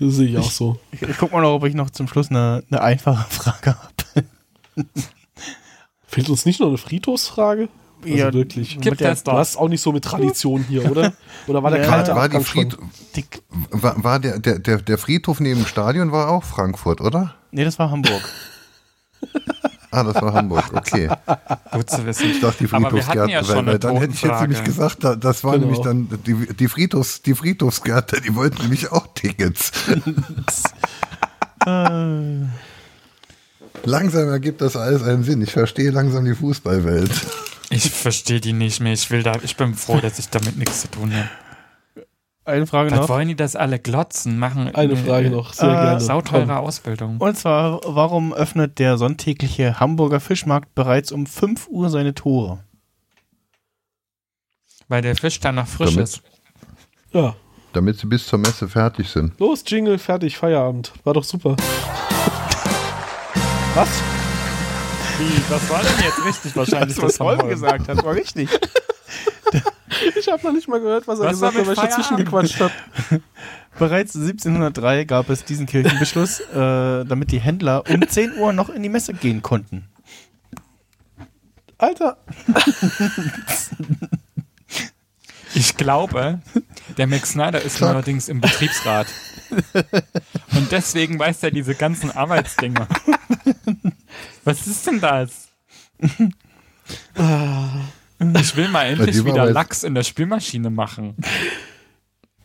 Das 0.00 0.14
sehe 0.14 0.28
ich 0.28 0.38
auch 0.38 0.50
so. 0.50 0.78
Ich, 0.92 1.02
ich 1.02 1.16
guck 1.18 1.32
mal 1.32 1.42
noch, 1.42 1.54
ob 1.54 1.64
ich 1.64 1.74
noch 1.74 1.90
zum 1.90 2.06
Schluss 2.06 2.30
eine, 2.30 2.62
eine 2.70 2.80
einfache 2.80 3.28
Frage 3.30 3.74
habe. 3.76 4.24
Fehlt 6.06 6.30
uns 6.30 6.46
nicht 6.46 6.60
noch 6.60 6.68
eine 6.68 6.78
Friedhofsfrage? 6.78 7.68
Also 8.04 8.14
Ja, 8.16 8.32
wirklich. 8.32 8.78
Gibt 8.80 9.00
der- 9.00 9.10
es 9.10 9.24
Du 9.24 9.32
hast 9.32 9.56
auch 9.56 9.68
nicht 9.68 9.80
so 9.82 9.90
mit 9.90 10.04
Tradition 10.04 10.64
hier, 10.68 10.88
oder? 10.88 11.12
Oder 11.48 11.62
war 11.64 11.72
der 11.72 11.80
Ja, 11.82 11.88
kalte 11.88 12.14
war? 12.14 12.30
Fried, 12.42 12.76
Dick. 13.16 13.42
war, 13.70 14.02
war 14.04 14.20
der, 14.20 14.38
der, 14.38 14.60
der, 14.60 14.76
der 14.78 14.98
Friedhof 14.98 15.40
neben 15.40 15.60
dem 15.62 15.66
Stadion 15.66 16.12
war 16.12 16.28
auch 16.28 16.44
Frankfurt, 16.44 17.00
oder? 17.00 17.34
Nee, 17.50 17.64
das 17.64 17.76
war 17.80 17.90
Hamburg. 17.90 18.22
Ah, 19.90 20.02
das 20.04 20.16
war 20.20 20.34
Hamburg, 20.34 20.64
okay. 20.74 21.08
Gut 21.72 21.88
zu 21.88 22.04
wissen. 22.04 22.30
Ich 22.30 22.40
dachte, 22.40 22.58
die 22.58 22.66
Friedhofsgärten, 22.68 23.30
ja 23.30 23.48
weil, 23.48 23.78
dann 23.78 23.96
hätte 23.96 24.12
ich 24.14 24.22
jetzt 24.22 24.40
nämlich 24.42 24.62
gesagt, 24.64 25.02
da- 25.02 25.16
das 25.16 25.44
war 25.44 25.52
Genau. 25.54 25.64
nämlich 25.66 25.80
dann, 25.82 26.08
die, 26.26 26.54
die, 26.54 26.68
Friedhofs, 26.68 27.22
die 27.22 27.34
Friedhofsgärte, 27.34 28.20
die 28.20 28.34
wollten 28.34 28.60
nämlich 28.62 28.92
auch 28.92 29.06
Tickets. 29.14 29.72
Langsam 33.84 34.28
ergibt 34.28 34.60
das 34.60 34.76
alles 34.76 35.02
einen 35.02 35.24
Sinn. 35.24 35.40
Ich 35.42 35.52
verstehe 35.52 35.90
langsam 35.90 36.24
die 36.24 36.34
Fußballwelt. 36.34 37.10
Ich 37.70 37.90
verstehe 37.90 38.40
die 38.40 38.52
nicht 38.52 38.80
mehr. 38.80 38.92
Ich 38.92 39.10
will 39.10 39.22
da, 39.22 39.36
ich 39.42 39.56
bin 39.56 39.74
froh, 39.74 40.00
dass 40.00 40.18
ich 40.18 40.28
damit 40.30 40.56
nichts 40.56 40.82
zu 40.82 40.88
tun 40.90 41.12
habe. 41.14 41.28
Eine 42.48 42.66
Frage 42.66 42.90
Was 42.90 43.00
noch. 43.00 43.08
wollen 43.08 43.28
die 43.28 43.36
das 43.36 43.54
alle 43.56 43.78
glotzen? 43.78 44.38
Machen 44.38 44.74
Eine 44.74 44.92
äh, 44.94 44.96
Frage 44.96 45.30
noch, 45.30 45.52
sehr 45.52 45.68
äh, 45.68 45.72
gerne. 45.72 46.00
Sauteure 46.00 46.40
Komm. 46.46 46.50
Ausbildung. 46.50 47.16
Und 47.18 47.36
zwar, 47.36 47.80
warum 47.84 48.32
öffnet 48.32 48.78
der 48.78 48.98
sonntägliche 48.98 49.78
Hamburger 49.80 50.20
Fischmarkt 50.20 50.74
bereits 50.74 51.12
um 51.12 51.26
5 51.26 51.68
Uhr 51.68 51.90
seine 51.90 52.14
Tore? 52.14 52.64
Weil 54.88 55.02
der 55.02 55.14
Fisch 55.16 55.38
dann 55.40 55.56
noch 55.56 55.66
frisch 55.66 55.90
Damit- 55.94 56.04
ist. 56.04 56.22
Ja. 57.12 57.34
Damit 57.74 57.98
sie 57.98 58.06
bis 58.06 58.26
zur 58.26 58.38
Messe 58.38 58.66
fertig 58.68 59.08
sind. 59.10 59.38
Los, 59.38 59.62
Jingle, 59.66 59.98
fertig, 59.98 60.38
Feierabend. 60.38 60.92
War 61.04 61.12
doch 61.14 61.24
super. 61.24 61.54
Was? 63.74 63.88
Wie, 65.18 65.52
was 65.52 65.68
war 65.70 65.82
denn 65.82 66.04
jetzt 66.04 66.24
richtig 66.24 66.56
wahrscheinlich? 66.56 67.00
was 67.02 67.20
Holm 67.20 67.46
gesagt 67.48 67.88
hat, 67.88 68.02
war 68.04 68.14
richtig. 68.14 68.48
Ich 70.18 70.28
habe 70.28 70.46
noch 70.46 70.52
nicht 70.52 70.68
mal 70.68 70.80
gehört, 70.80 71.06
was 71.08 71.18
er 71.18 71.26
Was 71.26 71.32
gesagt 71.32 71.56
hat, 71.56 71.66
weil 71.66 71.74
ich 71.74 71.80
dazwischen 71.80 72.16
gequatscht 72.16 72.60
habe. 72.60 72.72
Bereits 73.78 74.16
1703 74.16 75.04
gab 75.04 75.30
es 75.30 75.44
diesen 75.44 75.66
Kirchenbeschluss, 75.66 76.40
äh, 76.54 77.04
damit 77.04 77.30
die 77.30 77.38
Händler 77.38 77.84
um 77.88 78.06
10 78.06 78.36
Uhr 78.36 78.52
noch 78.52 78.68
in 78.70 78.82
die 78.82 78.88
Messe 78.88 79.14
gehen 79.14 79.42
konnten. 79.42 79.88
Alter. 81.78 82.18
Ich 85.54 85.76
glaube, 85.76 86.40
der 86.98 87.06
Max 87.06 87.30
Snyder 87.30 87.60
ist 87.62 87.82
allerdings 87.82 88.28
im 88.28 88.40
Betriebsrat. 88.40 89.06
Und 90.52 90.70
deswegen 90.70 91.18
weiß 91.18 91.42
er 91.42 91.50
diese 91.50 91.74
ganzen 91.74 92.10
Arbeitsdinge. 92.10 92.86
Was 94.44 94.66
ist 94.66 94.86
denn 94.86 95.00
das? 95.00 95.48
Ich 98.40 98.56
will 98.56 98.68
mal 98.68 98.84
endlich 98.84 99.24
wieder 99.24 99.50
Lachs 99.50 99.82
in 99.84 99.94
der 99.94 100.02
Spülmaschine 100.02 100.70
machen. 100.70 101.14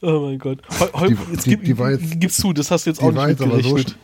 Oh 0.06 0.20
mein 0.28 0.38
Gott. 0.38 0.60
Hol, 0.94 1.08
Die- 1.16 1.32
jetzt 1.32 1.46
die- 1.46 1.50
gib, 1.52 1.64
die 1.64 1.72
jetzt- 1.82 2.20
gibst 2.20 2.44
du, 2.44 2.52
das 2.52 2.70
hast 2.72 2.86
du 2.86 2.90
jetzt 2.90 3.02
auch 3.02 3.10
nicht 3.14 3.38
so 3.40 3.46
mitgerechnet. 3.46 3.96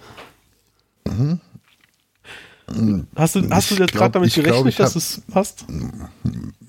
Hast 3.15 3.35
du, 3.35 3.49
hast 3.49 3.71
du 3.71 3.75
jetzt 3.75 3.91
glaub- 3.91 3.91
gerade 3.91 4.11
damit 4.13 4.29
ich 4.29 4.35
glaub, 4.35 4.45
gerechnet, 4.63 4.69
ich 4.73 4.77
dass 4.77 4.91
hab- 4.91 4.95
es 4.97 5.21
passt? 5.29 5.65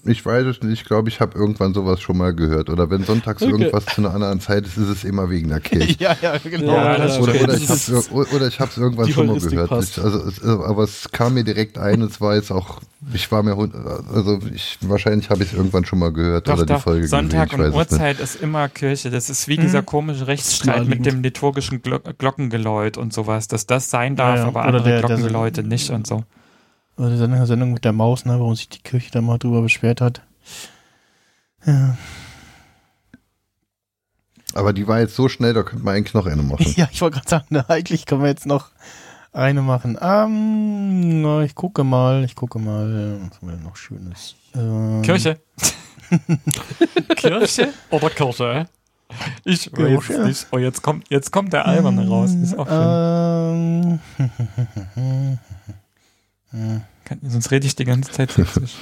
Ich 0.05 0.25
weiß 0.25 0.47
es 0.47 0.63
nicht. 0.63 0.81
Ich 0.81 0.85
glaube, 0.87 1.09
ich 1.11 1.21
habe 1.21 1.39
irgendwann 1.39 1.75
sowas 1.75 2.01
schon 2.01 2.17
mal 2.17 2.35
gehört. 2.35 2.71
Oder 2.71 2.89
wenn 2.91 3.05
sonntags 3.05 3.43
Okay. 3.43 3.51
irgendwas 3.53 3.85
zu 3.87 4.01
einer 4.01 4.15
anderen 4.15 4.41
Zeit 4.41 4.67
ist, 4.67 4.79
ist 4.79 4.89
es 4.89 5.05
immer 5.05 5.29
wegen 5.29 5.49
der 5.51 5.61
Kirche. 5.61 5.95
Ja, 5.99 6.17
ja, 6.23 6.39
genau. 6.39 6.73
Ja, 6.73 6.97
das 6.97 7.19
Oder, 7.19 7.33
oder 7.43 7.55
ich 7.57 7.69
habe 7.69 7.75
ist- 7.75 8.11
oder 8.13 8.47
ich 8.47 8.61
hab's 8.61 8.77
irgendwann 8.79 9.07
die 9.07 9.13
schon 9.13 9.27
mal 9.27 9.39
gehört. 9.39 9.71
Ich, 9.85 10.03
also, 10.03 10.19
es, 10.27 10.43
aber 10.43 10.85
es 10.85 11.09
kam 11.13 11.35
mir 11.35 11.45
direkt 11.45 11.77
ein. 11.77 12.01
Es 12.03 12.21
war 12.21 12.35
jetzt 12.35 12.51
auch, 12.51 12.81
ich 13.13 13.31
war 13.31 13.43
mir, 13.43 13.57
also 14.15 14.39
ich 14.55 14.79
wahrscheinlich 14.81 15.29
habe 15.29 15.43
ich 15.43 15.51
es 15.53 15.57
irgendwann 15.59 15.85
schon 15.85 15.99
mal 15.99 16.13
gehört 16.13 16.49
Doch, 16.49 16.55
oder 16.55 16.67
die 16.67 16.73
doch, 16.73 16.81
Folge 16.83 17.07
Sonntag 17.07 17.51
gesehen. 17.51 17.65
Und 17.67 17.71
es. 17.71 17.77
Uhrzeit 17.77 18.21
ist 18.21 18.37
immer 18.41 18.69
Kirche. 18.71 19.11
Das 19.11 19.29
ist 19.29 19.49
wie 19.49 19.59
dieser 19.59 19.83
komische 19.83 20.27
Rechtsstreit 20.27 20.87
mit 20.87 21.05
dem 21.05 21.23
liturgischen 21.23 21.83
Glo 21.83 21.99
Glockengeläut 22.19 22.97
und 22.97 23.13
sowas, 23.13 23.49
dass 23.49 23.67
das 23.67 23.91
sein 23.91 24.17
darf, 24.17 24.37
Ja, 24.37 24.43
ja. 24.43 24.49
aber 24.49 24.61
Oder 24.61 24.67
andere 24.69 24.83
der- 24.85 24.99
der- 25.01 25.09
Glockengeläute 25.09 25.63
nicht 25.63 25.91
und 25.91 26.07
so. 26.07 26.25
Die 27.09 27.17
Sendung, 27.17 27.47
Sendung 27.47 27.73
mit 27.73 27.85
der 27.85 27.93
Maus, 27.93 28.25
ne, 28.27 28.39
warum 28.39 28.55
sich 28.55 28.69
die 28.69 28.83
Kirche 28.83 29.11
da 29.11 29.21
mal 29.21 29.39
drüber 29.39 29.63
beschwert 29.63 30.01
hat. 30.01 30.23
Ja, 31.65 31.97
Aber 34.55 34.73
die 34.73 34.87
war 34.89 35.01
jetzt 35.01 35.15
so 35.15 35.29
schnell, 35.29 35.55
da 35.55 35.63
könnte 35.63 35.85
man 35.85 35.95
eigentlich 35.95 36.15
noch 36.15 36.27
eine 36.27 36.43
machen. 36.43 36.67
ja 36.77 36.89
ich 36.91 37.01
wollte 37.01 37.17
gerade 37.17 37.29
sagen, 37.29 37.47
na, 37.51 37.65
eigentlich 37.69 38.07
können 38.07 38.23
wir 38.23 38.29
jetzt 38.29 38.47
noch 38.47 38.71
eine 39.33 39.63
machen. 39.63 39.97
Ähm, 40.01 41.23
na, 41.23 41.43
ich 41.43 41.55
gucke 41.55 41.85
mal, 41.85 42.25
ich 42.25 42.35
gucke 42.35 42.59
mal, 42.59 43.21
was 43.23 43.37
haben 43.39 43.49
wir 43.49 43.55
denn 43.57 43.63
noch 43.63 43.77
Schönes? 43.77 44.35
Ähm, 44.55 45.03
Kirche. 45.03 45.39
Kirche 47.17 47.73
oder 47.91 48.11
Kirche? 48.11 48.67
Ich 49.45 49.71
weiß 49.73 49.77
Kirche. 49.77 50.13
es 50.15 50.27
nicht. 50.27 50.47
Oh, 50.51 50.59
jetzt 50.59 50.83
kommt, 50.83 51.09
jetzt 51.11 51.31
kommt 51.31 51.53
der 51.53 51.67
Alberne 51.67 52.09
raus. 52.09 52.33
Ist 52.33 52.59
auch 52.59 52.67
schön. 52.67 54.01
Ähm, 56.53 56.79
Kann, 57.11 57.19
sonst 57.29 57.51
rede 57.51 57.67
ich 57.67 57.75
die 57.75 57.85
ganze 57.85 58.13
Zeit 58.13 58.31
sächsisch. 58.31 58.75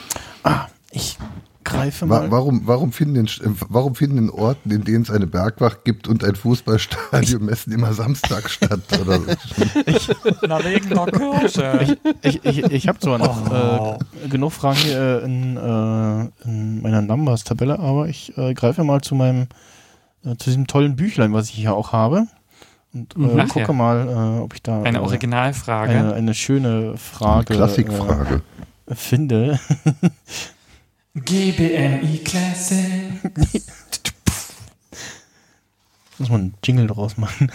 ah, 0.45 0.67
ich 0.91 1.17
greife 1.65 2.05
mal. 2.07 2.31
warum, 2.31 2.63
warum, 2.67 2.93
finden 2.93 3.17
in, 3.17 3.57
warum 3.69 3.95
finden 3.95 4.19
in 4.19 4.31
Orten, 4.31 4.71
in 4.71 4.85
denen 4.85 5.03
es 5.03 5.11
eine 5.11 5.27
Bergwacht 5.27 5.85
gibt 5.85 6.07
und 6.09 6.23
ein 6.25 6.35
Fußballstadion, 6.35 7.43
Messen 7.45 7.73
immer 7.73 7.93
samstags 7.95 8.53
statt? 8.55 8.81
Oder 9.01 9.19
so? 9.21 10.37
Na, 10.47 10.63
wegen 10.65 10.89
der 10.91 11.07
Kirche. 11.07 11.99
Ich, 12.23 12.45
ich, 12.45 12.65
ich 12.65 12.89
habe 12.89 12.99
zwar 12.99 13.19
noch 13.19 13.51
Oh. 13.51 13.99
äh, 14.25 14.29
genug 14.29 14.53
Fragen 14.53 14.79
hier 14.79 15.23
äh, 15.23 15.25
in, 15.25 15.57
äh, 15.57 16.47
in 16.49 16.83
meiner 16.83 17.01
Numbers-Tabelle, 17.03 17.79
aber 17.79 18.09
ich 18.09 18.37
äh, 18.37 18.53
greife 18.55 18.85
mal 18.85 19.01
zu 19.01 19.15
meinem, 19.15 19.47
äh, 20.25 20.37
zu 20.37 20.51
diesem 20.51 20.67
tollen 20.67 20.97
Büchlein, 20.97 21.33
was 21.33 21.49
ich 21.49 21.55
hier 21.55 21.75
auch 21.75 21.93
habe. 21.93 22.27
Und 22.93 23.17
äh, 23.17 23.41
Ach 23.41 23.49
gucke 23.49 23.67
ja. 23.67 23.73
mal, 23.73 24.09
äh, 24.09 24.41
ob 24.41 24.55
ich 24.55 24.63
da 24.63 24.83
Eine 24.83 24.99
äh, 24.99 25.03
Originalfrage. 25.03 25.91
eine, 25.91 26.15
eine 26.15 26.35
schöne 26.35 26.97
Frage 26.97 27.55
Klassikfrage. 27.55 28.43
Äh, 28.87 28.95
finde. 28.95 29.61
GBNI 31.15 32.19
Classic. 32.25 33.13
Muss 36.19 36.29
man 36.31 36.41
einen 36.41 36.55
Jingle 36.65 36.87
draus 36.87 37.17
machen. 37.17 37.51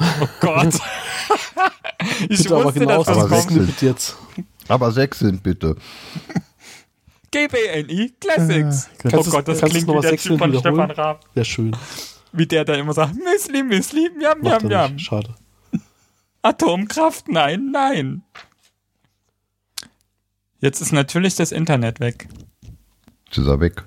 Oh 0.00 0.28
Gott. 0.40 0.74
ich 2.28 2.38
Bitte 2.38 2.54
aber 2.54 2.64
wusste, 2.64 2.80
genau 2.80 3.04
dass 3.04 3.16
das 3.16 3.28
kommt. 3.28 3.52
Snippet 3.52 3.82
jetzt. 3.82 4.16
Aber 4.68 4.92
sechs 4.92 5.18
sind 5.20 5.42
bitte. 5.42 5.76
GBNI 7.30 8.14
Classics. 8.20 8.88
Äh, 9.04 9.16
oh 9.16 9.24
Gott, 9.24 9.48
das 9.48 9.60
kannst 9.60 9.74
klingt 9.74 9.88
wie 9.88 10.00
der 10.00 10.16
Typ 10.16 10.38
von? 10.38 10.58
Stefan 10.58 10.90
Raab. 10.90 11.24
Wäre 11.34 11.44
schön. 11.44 11.76
Wie 12.32 12.46
der 12.46 12.64
da 12.64 12.74
immer 12.74 12.92
sagt, 12.92 13.14
Müsli, 13.14 13.62
Müsli, 13.62 14.10
er 14.22 14.36
Yam. 14.70 14.92
nicht. 14.94 15.06
Schade. 15.06 15.34
Atomkraft, 16.42 17.28
nein, 17.28 17.70
nein. 17.72 18.22
Jetzt 20.60 20.80
ist 20.80 20.92
natürlich 20.92 21.36
das 21.36 21.52
Internet 21.52 22.00
weg. 22.00 22.28
Jetzt 23.26 23.38
ist 23.38 23.46
er 23.46 23.60
weg. 23.60 23.84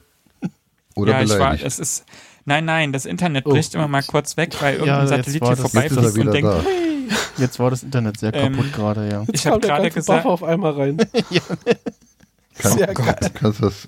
Oder 0.96 1.14
ja, 1.14 1.22
ich 1.24 1.30
war, 1.32 1.38
beleidigt. 1.38 1.66
es 1.66 1.80
ist, 1.80 2.06
nein, 2.46 2.66
nein, 2.66 2.92
das 2.94 3.06
Internet 3.06 3.46
Oh. 3.46 3.52
bricht 3.52 3.76
immer 3.76 3.88
mal 3.88 4.04
kurz 4.04 4.38
weg, 4.38 4.56
weil 4.62 4.74
irgendein 4.76 5.08
Ja, 5.08 5.16
jetzt 5.16 5.26
Satellit 5.26 5.44
hier 5.44 5.50
Jetzt 5.52 5.60
er 5.60 5.70
vorbeifliegt 5.70 6.18
und 6.28 6.34
denkt, 6.34 6.50
da. 6.50 6.62
hey. 6.64 7.10
Jetzt 7.38 7.60
war 7.60 7.70
das 7.70 7.84
Internet 7.84 8.20
sehr 8.20 8.34
Ähm, 8.34 8.54
kaputt 8.56 8.74
gerade, 8.74 9.10
ja. 9.10 9.26
ich 9.32 9.44
Kam 9.44 9.54
habe 9.54 9.68
gerade 9.68 9.90
gesagt, 9.92 10.26
auf 10.26 10.44
einmal 10.44 10.72
rein. 10.74 10.98
Kann, 12.58 12.78
Sehr 12.78 12.88
Gott, 12.94 13.06
geil. 13.22 13.32
kannst 13.34 13.60
du 13.60 13.66
das, 13.66 13.88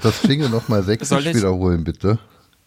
das 0.00 0.22
Jingle 0.22 0.48
nochmal 0.50 0.82
sechs 0.82 1.10
ich- 1.10 1.34
wiederholen, 1.34 1.82
bitte? 1.84 2.18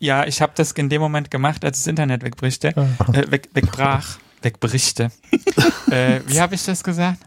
Ja, 0.06 0.26
ich 0.26 0.42
habe 0.42 0.54
das 0.56 0.72
in 0.74 0.90
dem 0.90 1.02
Moment 1.02 1.32
gemacht, 1.32 1.66
als 1.66 1.80
das 1.80 1.88
Internet 1.88 2.24
wegbrichte, 2.24 2.70
äh, 2.70 3.32
weg, 3.32 3.50
wegbrach, 3.54 4.18
wegbrichte. 4.42 5.12
äh, 5.92 6.22
wie 6.28 6.40
habe 6.40 6.56
ich 6.56 6.64
das 6.64 6.84
gesagt? 6.84 7.20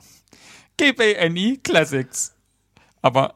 GBNI 0.77 1.59
Classics. 1.63 2.33
Aber 3.03 3.35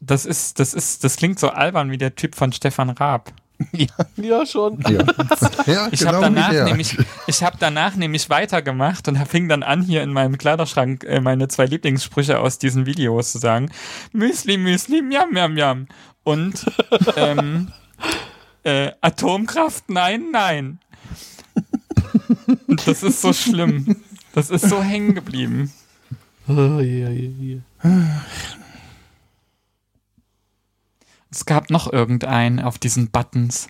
das 0.00 0.26
ist, 0.26 0.58
das 0.58 0.74
ist, 0.74 1.04
das 1.04 1.16
klingt 1.16 1.38
so 1.38 1.50
albern 1.50 1.90
wie 1.90 1.98
der 1.98 2.14
Typ 2.14 2.34
von 2.34 2.52
Stefan 2.52 2.90
Raab. 2.90 3.32
Ja, 4.16 4.46
schon. 4.46 4.80
Ja, 4.88 5.04
ja 5.66 5.88
Ich 5.90 6.00
genau 6.00 6.12
habe 6.12 6.26
danach 6.26 6.52
nämlich, 6.52 6.96
ich 7.26 7.42
habe 7.42 7.56
danach 7.58 7.96
nämlich 7.96 8.30
weitergemacht 8.30 9.08
und 9.08 9.16
fing 9.26 9.48
dann 9.48 9.64
an, 9.64 9.82
hier 9.82 10.02
in 10.04 10.12
meinem 10.12 10.38
Kleiderschrank 10.38 11.02
äh, 11.04 11.20
meine 11.20 11.48
zwei 11.48 11.66
Lieblingssprüche 11.66 12.38
aus 12.38 12.58
diesen 12.58 12.86
Videos 12.86 13.32
zu 13.32 13.38
sagen. 13.38 13.70
Müsli, 14.12 14.58
Müsli, 14.58 15.02
Miam, 15.02 15.32
Miam, 15.32 15.54
Miam. 15.54 15.86
Und 16.28 16.66
ähm, 17.16 17.72
äh, 18.62 18.92
Atomkraft, 19.00 19.88
nein, 19.88 20.30
nein. 20.30 20.78
Das 22.84 23.02
ist 23.02 23.22
so 23.22 23.32
schlimm. 23.32 23.96
Das 24.34 24.50
ist 24.50 24.68
so 24.68 24.82
hängen 24.82 25.14
geblieben. 25.14 25.72
Ah, 26.46 26.80
ja, 26.80 27.08
ja, 27.08 27.30
ja. 27.40 28.22
Es 31.30 31.46
gab 31.46 31.70
noch 31.70 31.90
irgendeinen 31.90 32.60
auf 32.60 32.76
diesen 32.76 33.10
Buttons. 33.10 33.68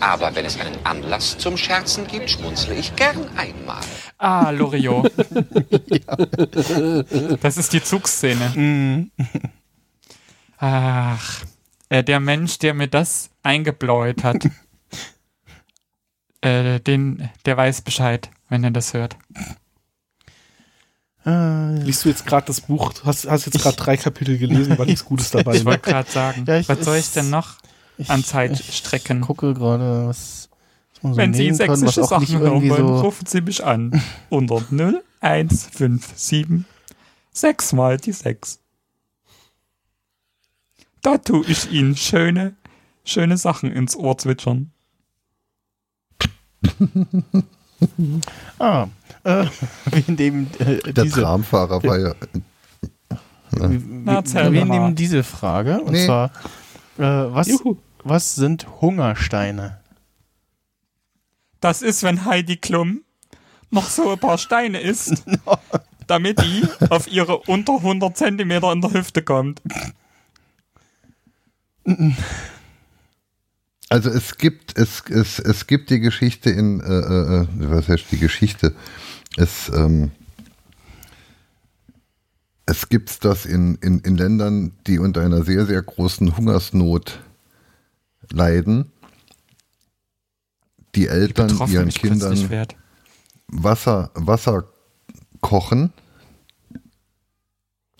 Aber 0.00 0.34
wenn 0.34 0.44
es 0.44 0.58
einen 0.58 0.76
Anlass 0.84 1.38
zum 1.38 1.56
Scherzen 1.56 2.06
gibt, 2.06 2.28
schmunzle 2.30 2.74
ich 2.74 2.94
gern 2.96 3.28
einmal. 3.36 3.80
Ah, 4.18 4.50
Loriot. 4.50 5.10
Das 7.40 7.56
ist 7.56 7.72
die 7.72 7.82
Zugszene. 7.82 9.08
Ach, 10.58 11.42
äh, 11.88 12.02
der 12.04 12.20
Mensch, 12.20 12.58
der 12.58 12.74
mir 12.74 12.88
das 12.88 13.30
eingebläut 13.42 14.24
hat, 14.24 14.48
äh, 16.40 16.80
den, 16.80 17.28
der 17.46 17.56
weiß 17.56 17.82
Bescheid, 17.82 18.30
wenn 18.48 18.64
er 18.64 18.70
das 18.70 18.94
hört. 18.94 19.16
Äh, 21.26 21.76
Liest 21.78 22.04
du 22.04 22.08
jetzt 22.10 22.26
gerade 22.26 22.46
das 22.46 22.60
Buch? 22.62 22.92
Hast, 23.04 23.26
hast 23.28 23.46
jetzt 23.46 23.60
gerade 23.62 23.76
drei 23.76 23.96
Kapitel 23.96 24.36
gelesen, 24.38 24.76
war 24.78 24.86
nichts 24.86 25.04
Gutes 25.04 25.30
dabei. 25.30 25.54
Ich 25.56 25.64
wollte 25.64 25.90
gerade 25.90 26.10
sagen, 26.10 26.44
Ja, 26.46 26.58
ich- 26.58 26.68
was 26.68 26.84
soll 26.84 26.96
ich 26.96 27.10
denn 27.12 27.30
noch 27.30 27.56
ich- 27.98 28.10
an 28.10 28.20
Ich 28.20 28.26
Zeitstrecken? 28.26 29.20
gucke 29.20 29.54
gerade, 29.54 30.06
was, 30.08 30.48
was 30.94 31.02
man 31.02 31.12
so 31.14 31.18
Wenn 31.18 31.34
Sie 31.34 31.52
sächsische 31.52 32.02
auch 32.02 32.18
nicht 32.20 32.30
Sachen 32.30 32.38
hören 32.40 32.68
wollen, 32.70 32.86
so. 32.88 33.00
rufen 33.00 33.26
Sie 33.26 33.40
mich 33.40 33.64
an. 33.64 34.02
Unter 34.30 34.60
0157 34.70 36.64
6 37.32 37.72
mal 37.72 37.96
die 37.96 38.12
6. 38.12 38.60
Da 41.02 41.18
tue 41.18 41.44
ich 41.46 41.70
Ihnen 41.70 41.96
schöne, 41.96 42.54
schöne 43.04 43.36
Sachen 43.36 43.70
ins 43.72 43.96
Ohr 43.96 44.16
zwitschern. 44.18 44.70
Ah, 48.58 48.86
äh, 49.24 49.44
wir 49.90 50.14
nehmen 50.16 50.48
äh, 50.58 50.78
Der 50.92 51.04
diese, 51.04 51.20
Tramfahrer 51.20 51.82
war 51.82 51.98
ja. 51.98 52.14
erzähl 54.06 54.44
wir, 54.44 54.52
wir 54.52 54.60
doch 54.60 54.66
mal. 54.68 54.78
nehmen 54.80 54.94
diese 54.94 55.22
Frage 55.22 55.80
und 55.82 55.92
Nee. 55.92 56.06
zwar, 56.06 56.30
äh, 56.98 57.02
was, 57.02 57.48
Juhu. 57.48 57.76
was 58.02 58.34
sind 58.34 58.80
Hungersteine? 58.80 59.80
Das 61.60 61.82
ist, 61.82 62.02
wenn 62.02 62.24
Heidi 62.24 62.56
Klum 62.56 63.02
noch 63.70 63.88
so 63.88 64.12
ein 64.12 64.18
paar 64.18 64.38
Steine 64.38 64.80
isst, 64.80 65.24
damit 66.06 66.40
die 66.40 66.62
auf 66.90 67.10
ihre 67.10 67.38
unter 67.38 67.76
100 67.76 68.16
Zentimeter 68.16 68.72
in 68.72 68.80
der 68.80 68.92
Hüfte 68.92 69.22
kommt. 69.22 69.62
Also 73.88 74.10
es 74.10 74.38
gibt, 74.38 74.78
es, 74.78 75.02
es, 75.08 75.38
es 75.38 75.66
gibt 75.66 75.90
die 75.90 76.00
Geschichte 76.00 76.50
in, 76.50 76.80
äh, 76.80 76.84
äh, 76.84 77.42
äh, 77.42 77.46
was 77.70 77.88
heißt 77.88 78.06
die 78.10 78.18
Geschichte? 78.18 78.74
Es, 79.36 79.70
ähm, 79.74 80.12
es 82.66 82.88
gibt 82.88 83.24
das 83.24 83.44
in, 83.46 83.74
in, 83.76 84.00
in 84.00 84.16
Ländern, 84.16 84.72
die 84.86 84.98
unter 84.98 85.20
einer 85.22 85.42
sehr, 85.44 85.66
sehr 85.66 85.82
großen 85.82 86.36
Hungersnot 86.36 87.20
leiden. 88.30 88.90
Die 90.94 91.08
Eltern 91.08 91.48
Betroffen 91.48 91.72
ihren 91.74 91.88
Kindern. 91.90 92.66
Wasser, 93.48 94.10
Wasser 94.14 94.64
kochen, 95.40 95.92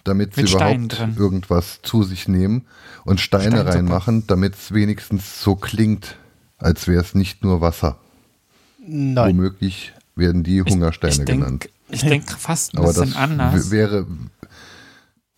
damit 0.04 0.34
sie 0.34 0.42
Mit 0.42 0.50
Steinen 0.50 0.84
überhaupt 0.86 0.98
drin. 1.00 1.16
irgendwas 1.18 1.80
zu 1.82 2.02
sich 2.02 2.28
nehmen 2.28 2.66
und 3.04 3.20
Steine 3.20 3.46
Steinsuppe. 3.56 3.74
reinmachen, 3.74 4.26
damit 4.26 4.54
es 4.54 4.72
wenigstens 4.72 5.42
so 5.42 5.56
klingt, 5.56 6.16
als 6.58 6.86
wäre 6.88 7.02
es 7.02 7.14
nicht 7.14 7.42
nur 7.42 7.60
Wasser. 7.60 7.98
Nein. 8.86 9.36
Womöglich 9.36 9.92
werden 10.14 10.42
die 10.44 10.62
Hungersteine 10.62 11.14
ich 11.14 11.24
genannt. 11.24 11.64
denk, 11.64 11.72
Ich 11.90 12.00
denke 12.02 12.36
fast 12.36 12.74
ein 12.74 12.78
Aber 12.78 12.88
bisschen 12.88 13.06
das 13.10 13.16
anders. 13.16 13.70
wäre, 13.70 14.06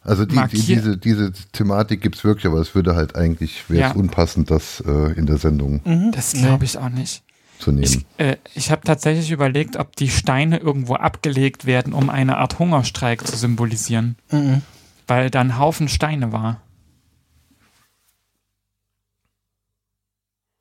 also 0.06 0.24
die, 0.24 0.40
die, 0.52 0.62
diese, 0.62 0.96
diese 0.96 1.32
Thematik 1.52 2.00
gibt 2.00 2.16
es 2.16 2.24
wirklich, 2.24 2.46
aber 2.46 2.60
es 2.60 2.74
würde 2.74 2.94
halt 2.94 3.16
eigentlich, 3.16 3.68
wäre 3.68 3.88
es 3.90 3.94
Ja. 3.94 4.00
unpassend, 4.00 4.50
das 4.50 4.80
äh, 4.86 5.12
in 5.12 5.26
der 5.26 5.38
Sendung 5.38 5.80
Mhm. 5.84 6.12
Das 6.12 6.32
glaube 6.32 6.64
ich 6.64 6.78
auch 6.78 6.88
nicht. 6.88 7.22
zu 7.58 7.72
nehmen. 7.72 7.84
Ich, 7.84 8.04
äh, 8.24 8.36
ich 8.54 8.70
habe 8.70 8.82
tatsächlich 8.84 9.30
überlegt, 9.30 9.76
ob 9.76 9.96
die 9.96 10.10
Steine 10.10 10.58
irgendwo 10.58 10.94
abgelegt 10.94 11.64
werden, 11.66 11.92
um 11.94 12.10
eine 12.10 12.36
Art 12.36 12.58
Hungerstreik 12.58 13.26
zu 13.26 13.34
symbolisieren, 13.36 14.16
Mhm. 14.30 14.62
weil 15.06 15.30
da 15.30 15.40
ein 15.40 15.58
Haufen 15.58 15.88
Steine 15.88 16.32
war. 16.32 16.60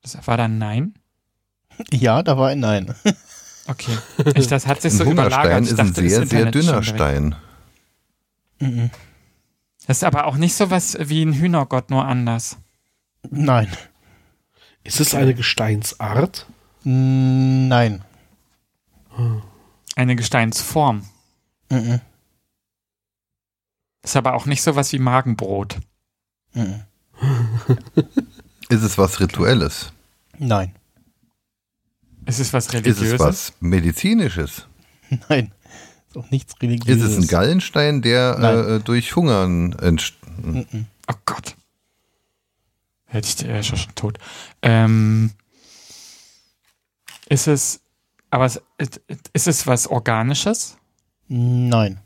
Das 0.02 0.26
war 0.26 0.36
dann 0.36 0.58
Nein? 0.58 0.94
Ja, 1.92 2.22
da 2.22 2.38
war 2.38 2.48
ein 2.48 2.60
Nein. 2.60 2.94
Okay. 3.68 3.98
Ich, 4.36 4.46
das 4.46 4.68
hat 4.68 4.80
sich 4.80 4.92
Ein 4.92 4.98
so 4.98 5.04
überlagert. 5.10 5.56
Hungerstein 5.56 5.64
Ich 5.64 5.70
ist 5.72 5.80
ein 5.80 5.86
dachte, 5.88 6.08
sehr, 6.08 6.26
sehr 6.28 6.50
dünner. 6.52 6.82
Stein. 6.84 7.34
Mhm. 8.60 8.90
Das 9.86 9.98
ist 9.98 10.04
aber 10.04 10.26
auch 10.26 10.36
nicht 10.36 10.54
so 10.54 10.70
was 10.70 10.96
wie 11.00 11.22
ein 11.22 11.32
Hühnergott, 11.34 11.90
nur 11.90 12.04
anders. 12.04 12.58
Nein. 13.30 13.68
Ist 14.84 15.00
es 15.00 15.14
eine 15.14 15.34
Gesteinsart? 15.34 16.46
Nein. 16.84 18.04
Eine 19.96 20.16
Gesteinsform. 20.16 21.04
Mhm. 21.70 22.00
Ist 24.02 24.16
aber 24.16 24.34
auch 24.34 24.46
nicht 24.46 24.62
so 24.62 24.76
was 24.76 24.92
wie 24.92 24.98
Magenbrot. 24.98 25.78
Mhm. 26.52 26.82
Ist 28.68 28.82
es 28.82 28.98
was 28.98 29.20
Rituelles? 29.20 29.92
Nein. 30.38 30.74
Ist 32.26 32.40
es 32.40 32.52
was 32.52 32.66
Ist 32.66 32.74
Religiöses? 32.74 33.12
es 33.12 33.20
was 33.20 33.52
Medizinisches? 33.60 34.66
Nein. 35.28 35.52
Ist 36.16 36.24
auch 36.24 36.30
nichts 36.30 36.52
Ist 36.54 36.62
religiöses. 36.62 37.12
es 37.12 37.24
ein 37.24 37.26
Gallenstein, 37.28 38.02
der 38.02 38.38
äh, 38.38 38.80
durch 38.80 39.14
Hungern 39.16 39.72
entsteht? 39.74 40.18
Oh 41.08 41.14
Gott. 41.24 41.54
Hätte 43.06 43.28
ich 43.28 43.36
der 43.36 43.62
schon, 43.62 43.78
schon 43.78 43.94
tot. 43.94 44.18
Ähm, 44.62 45.30
ist 47.28 47.46
es, 47.48 47.80
aber 48.30 48.46
ist 48.46 49.46
es 49.46 49.66
was 49.66 49.86
Organisches? 49.86 50.76
Nein. 51.28 52.00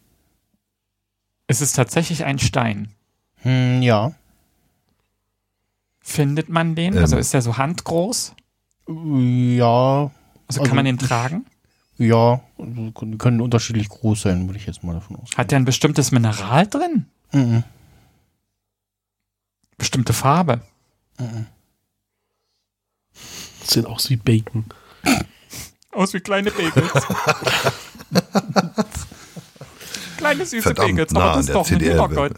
Ist 1.46 1.60
es 1.62 1.72
tatsächlich 1.72 2.24
ein 2.24 2.38
Stein? 2.38 2.92
Hm, 3.42 3.82
ja. 3.82 4.12
Findet 6.00 6.48
man 6.48 6.74
den? 6.74 6.94
Ähm. 6.94 7.00
Also 7.00 7.16
ist 7.16 7.32
der 7.34 7.42
so 7.42 7.56
handgroß? 7.58 8.34
Ja. 8.88 8.94
Also, 8.94 10.12
Also- 10.48 10.62
kann 10.64 10.76
man 10.76 10.84
den 10.84 10.98
tragen? 10.98 11.46
Ja. 12.00 12.40
Können 13.18 13.42
unterschiedlich 13.42 13.90
groß 13.90 14.22
sein, 14.22 14.46
würde 14.48 14.58
ich 14.58 14.64
jetzt 14.64 14.82
mal 14.82 14.94
davon 14.94 15.16
ausgehen. 15.16 15.36
Hat 15.36 15.50
der 15.50 15.58
ein 15.58 15.66
bestimmtes 15.66 16.12
Mineral 16.12 16.66
drin? 16.66 17.04
Mhm. 17.32 17.62
Bestimmte 19.76 20.14
Farbe? 20.14 20.62
Mhm. 21.18 21.46
Sehen 23.64 23.84
aus 23.84 24.08
wie 24.08 24.16
Bacon. 24.16 24.64
Aus 25.92 26.14
wie 26.14 26.20
kleine 26.20 26.50
Bagels. 26.50 26.90
kleine 30.16 30.46
süße 30.46 30.62
Verdammt 30.62 30.88
Bagels, 30.92 31.12
nah 31.12 31.20
aber 31.20 31.30
das 31.32 31.40
ist 31.40 31.48
der 31.48 31.54
doch 31.54 31.60
ein 31.60 31.66
CDR. 31.66 31.94
Hühnergott. 32.08 32.32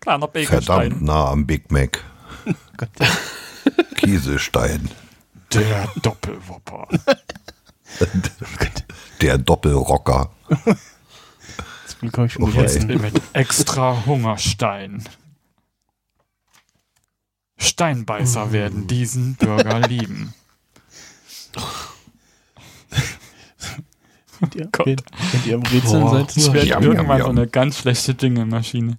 Kleiner 0.00 0.28
Verdammt 0.28 0.32
Bagelstein. 0.32 1.04
nah 1.04 1.28
am 1.30 1.46
Big 1.46 1.70
Mac. 1.70 2.02
Gott. 2.76 2.88
Kieselstein. 3.94 4.90
Der 5.52 5.88
Doppelwopper. 6.02 6.88
Der 9.20 9.38
Doppelrocker. 9.38 10.30
Das 10.48 12.02
will, 12.02 12.10
glaube 12.10 12.26
ich, 12.26 12.32
schon 12.32 12.52
ein. 12.90 13.00
Mit 13.00 13.22
extra 13.32 14.04
Hungerstein. 14.06 15.04
Steinbeißer 17.56 18.52
werden 18.52 18.86
diesen 18.86 19.36
Burger 19.36 19.80
lieben. 19.88 20.34
Könnt 24.38 24.54
ihr, 24.56 24.68
Gott. 24.72 24.86
wenn, 24.86 24.96
wenn 25.32 25.44
ihr 25.46 25.54
am 25.54 25.62
Rätseln 25.62 26.02
Boah. 26.02 26.10
seid, 26.26 26.36
Ich 26.36 26.52
werde 26.52 26.66
Jam, 26.66 26.82
irgendwann 26.82 27.18
jam, 27.18 27.26
so 27.26 27.30
eine 27.30 27.46
ganz 27.46 27.78
schlechte 27.78 28.14
Dinge-Maschine. 28.14 28.98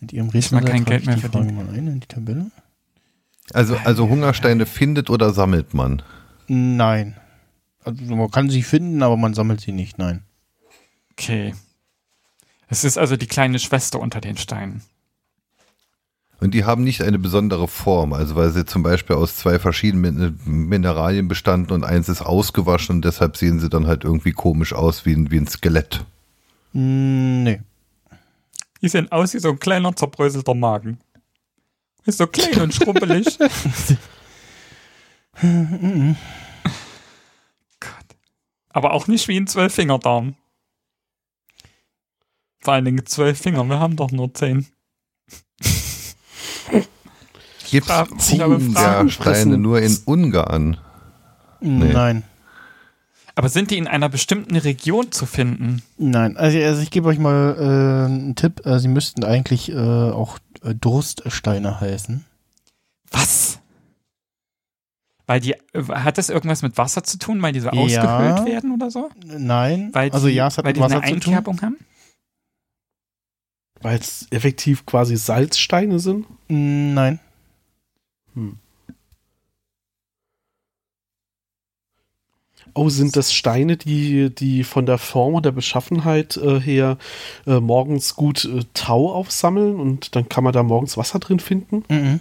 wenn 0.00 0.08
ihr 0.10 0.22
am 0.22 0.26
mal 0.28 0.32
Rätseln 0.32 0.62
seid, 0.62 0.70
kein 0.72 0.84
Geld 0.84 1.00
ich 1.02 1.06
mehr 1.06 1.16
die 1.16 1.20
Frage 1.20 1.32
verdienen. 1.32 1.56
mal 1.66 1.74
ein 1.74 1.86
in 1.86 2.00
die 2.00 2.06
Tabelle. 2.06 2.50
Also, 3.52 3.76
also 3.84 4.08
Hungersteine 4.08 4.66
findet 4.66 5.10
oder 5.10 5.32
sammelt 5.32 5.74
man? 5.74 6.02
Nein. 6.48 7.16
Also 7.88 8.16
man 8.16 8.30
kann 8.30 8.50
sie 8.50 8.62
finden, 8.62 9.02
aber 9.02 9.16
man 9.16 9.32
sammelt 9.34 9.60
sie 9.62 9.72
nicht, 9.72 9.98
nein. 9.98 10.22
Okay. 11.12 11.54
Es 12.68 12.84
ist 12.84 12.98
also 12.98 13.16
die 13.16 13.26
kleine 13.26 13.58
Schwester 13.58 13.98
unter 13.98 14.20
den 14.20 14.36
Steinen. 14.36 14.82
Und 16.40 16.52
die 16.54 16.64
haben 16.64 16.84
nicht 16.84 17.02
eine 17.02 17.18
besondere 17.18 17.66
Form, 17.66 18.12
also 18.12 18.36
weil 18.36 18.50
sie 18.50 18.64
zum 18.66 18.82
Beispiel 18.82 19.16
aus 19.16 19.36
zwei 19.36 19.58
verschiedenen 19.58 20.38
Min- 20.44 20.68
Mineralien 20.68 21.26
bestanden 21.28 21.72
und 21.72 21.82
eins 21.82 22.08
ist 22.08 22.20
ausgewaschen 22.22 22.96
und 22.96 23.04
deshalb 23.04 23.36
sehen 23.36 23.58
sie 23.58 23.68
dann 23.70 23.86
halt 23.86 24.04
irgendwie 24.04 24.32
komisch 24.32 24.72
aus 24.74 25.04
wie 25.06 25.14
ein, 25.14 25.30
wie 25.30 25.38
ein 25.38 25.48
Skelett. 25.48 26.04
Mm, 26.74 27.42
Nee. 27.42 27.60
Die 28.82 28.88
sehen 28.88 29.10
aus 29.10 29.32
wie 29.34 29.38
so 29.40 29.48
ein 29.48 29.58
kleiner 29.58 29.96
zerbröselter 29.96 30.54
Magen. 30.54 30.98
Ist 32.04 32.18
so 32.18 32.26
klein 32.28 32.60
und 32.60 32.74
schrumpelig. 32.74 33.36
Aber 38.70 38.92
auch 38.92 39.06
nicht 39.06 39.28
wie 39.28 39.38
ein 39.38 39.46
Zwölffingerdarm. 39.46 40.34
Vor 42.60 42.74
allen 42.74 42.84
Dingen 42.84 43.06
zwölf 43.06 43.40
Finger, 43.40 43.64
wir 43.64 43.78
haben 43.78 43.96
doch 43.96 44.10
nur 44.10 44.34
zehn. 44.34 44.66
Gibt 47.70 47.90
Ungarsteine 47.90 49.10
fressen. 49.10 49.60
nur 49.60 49.80
in 49.80 49.96
Ungarn? 50.06 50.78
Nee. 51.60 51.92
Nein. 51.92 52.24
Aber 53.34 53.48
sind 53.48 53.70
die 53.70 53.78
in 53.78 53.86
einer 53.86 54.08
bestimmten 54.08 54.56
Region 54.56 55.12
zu 55.12 55.24
finden? 55.24 55.82
Nein, 55.96 56.36
also, 56.36 56.58
also 56.58 56.82
ich 56.82 56.90
gebe 56.90 57.08
euch 57.08 57.18
mal 57.18 57.54
äh, 57.56 58.10
einen 58.10 58.34
Tipp. 58.34 58.66
Äh, 58.66 58.80
sie 58.80 58.88
müssten 58.88 59.22
eigentlich 59.22 59.70
äh, 59.70 59.76
auch 59.76 60.38
äh, 60.64 60.74
Durststeine 60.74 61.80
heißen. 61.80 62.24
Was? 63.12 63.60
Weil 65.28 65.40
die, 65.40 65.52
äh, 65.52 65.82
hat 65.90 66.16
das 66.18 66.30
irgendwas 66.30 66.62
mit 66.62 66.78
Wasser 66.78 67.04
zu 67.04 67.18
tun, 67.18 67.42
weil 67.42 67.52
die 67.52 67.60
so 67.60 67.68
Ja. 67.68 67.74
ausgehöhlt 67.74 68.46
werden 68.46 68.72
oder 68.72 68.90
so? 68.90 69.10
Nein, 69.24 69.90
Weil 69.92 70.08
die, 70.08 70.14
also 70.14 70.26
ja, 70.26 70.46
es 70.48 70.56
hat 70.56 70.64
weil 70.64 70.70
mit 70.70 70.78
die 70.78 70.80
Wasser 70.80 71.02
eine 71.02 71.14
zu 71.14 71.20
tun. 71.20 71.34
Einkerbung 71.34 71.60
haben? 71.60 71.76
Weil 73.82 73.98
es 73.98 74.26
effektiv 74.30 74.86
quasi 74.86 75.16
Salzsteine 75.16 76.00
sind. 76.00 76.26
Nein. 76.48 77.20
Oh, 82.74 82.88
sind 82.88 83.14
das 83.16 83.32
Steine, 83.34 83.76
die, 83.76 84.30
die 84.34 84.64
von 84.64 84.86
der 84.86 84.98
Form 84.98 85.34
und 85.34 85.44
der 85.44 85.52
Beschaffenheit 85.52 86.36
äh, 86.38 86.58
her 86.60 86.96
äh, 87.46 87.60
morgens 87.60 88.14
gut 88.16 88.44
äh, 88.46 88.64
Tau 88.74 89.12
aufsammeln 89.12 89.78
und 89.78 90.14
dann 90.16 90.28
kann 90.28 90.44
man 90.44 90.52
da 90.52 90.62
morgens 90.62 90.96
Wasser 90.96 91.18
drin 91.18 91.40
finden? 91.40 91.84
Mhm. 91.88 92.20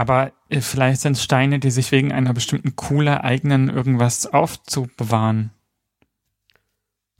Aber 0.00 0.32
äh, 0.48 0.62
vielleicht 0.62 1.02
sind 1.02 1.12
es 1.12 1.22
Steine, 1.22 1.58
die 1.58 1.70
sich 1.70 1.92
wegen 1.92 2.10
einer 2.10 2.32
bestimmten 2.32 2.74
Kuhle 2.74 3.22
eignen, 3.22 3.68
irgendwas 3.68 4.24
aufzubewahren. 4.26 5.50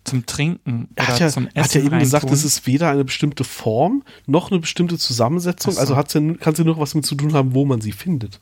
Zum 0.04 0.24
Trinken 0.24 0.88
Er 0.94 1.04
oder 1.04 1.12
hat 1.12 1.20
ja, 1.20 1.28
zum 1.28 1.46
er 1.48 1.56
Essen 1.56 1.64
hat 1.64 1.74
ja 1.74 1.80
eben 1.82 1.98
gesagt, 1.98 2.30
es 2.30 2.42
ist 2.42 2.66
weder 2.66 2.88
eine 2.88 3.04
bestimmte 3.04 3.44
Form 3.44 4.02
noch 4.24 4.50
eine 4.50 4.60
bestimmte 4.60 4.96
Zusammensetzung. 4.96 5.74
So. 5.74 5.78
Also 5.80 5.94
hat's 5.94 6.14
ja, 6.14 6.20
kann 6.20 6.54
es 6.54 6.58
ja 6.58 6.64
nur 6.64 6.78
was 6.78 6.94
mit 6.94 7.04
zu 7.04 7.16
tun 7.16 7.34
haben, 7.34 7.52
wo 7.52 7.66
man 7.66 7.82
sie 7.82 7.92
findet. 7.92 8.40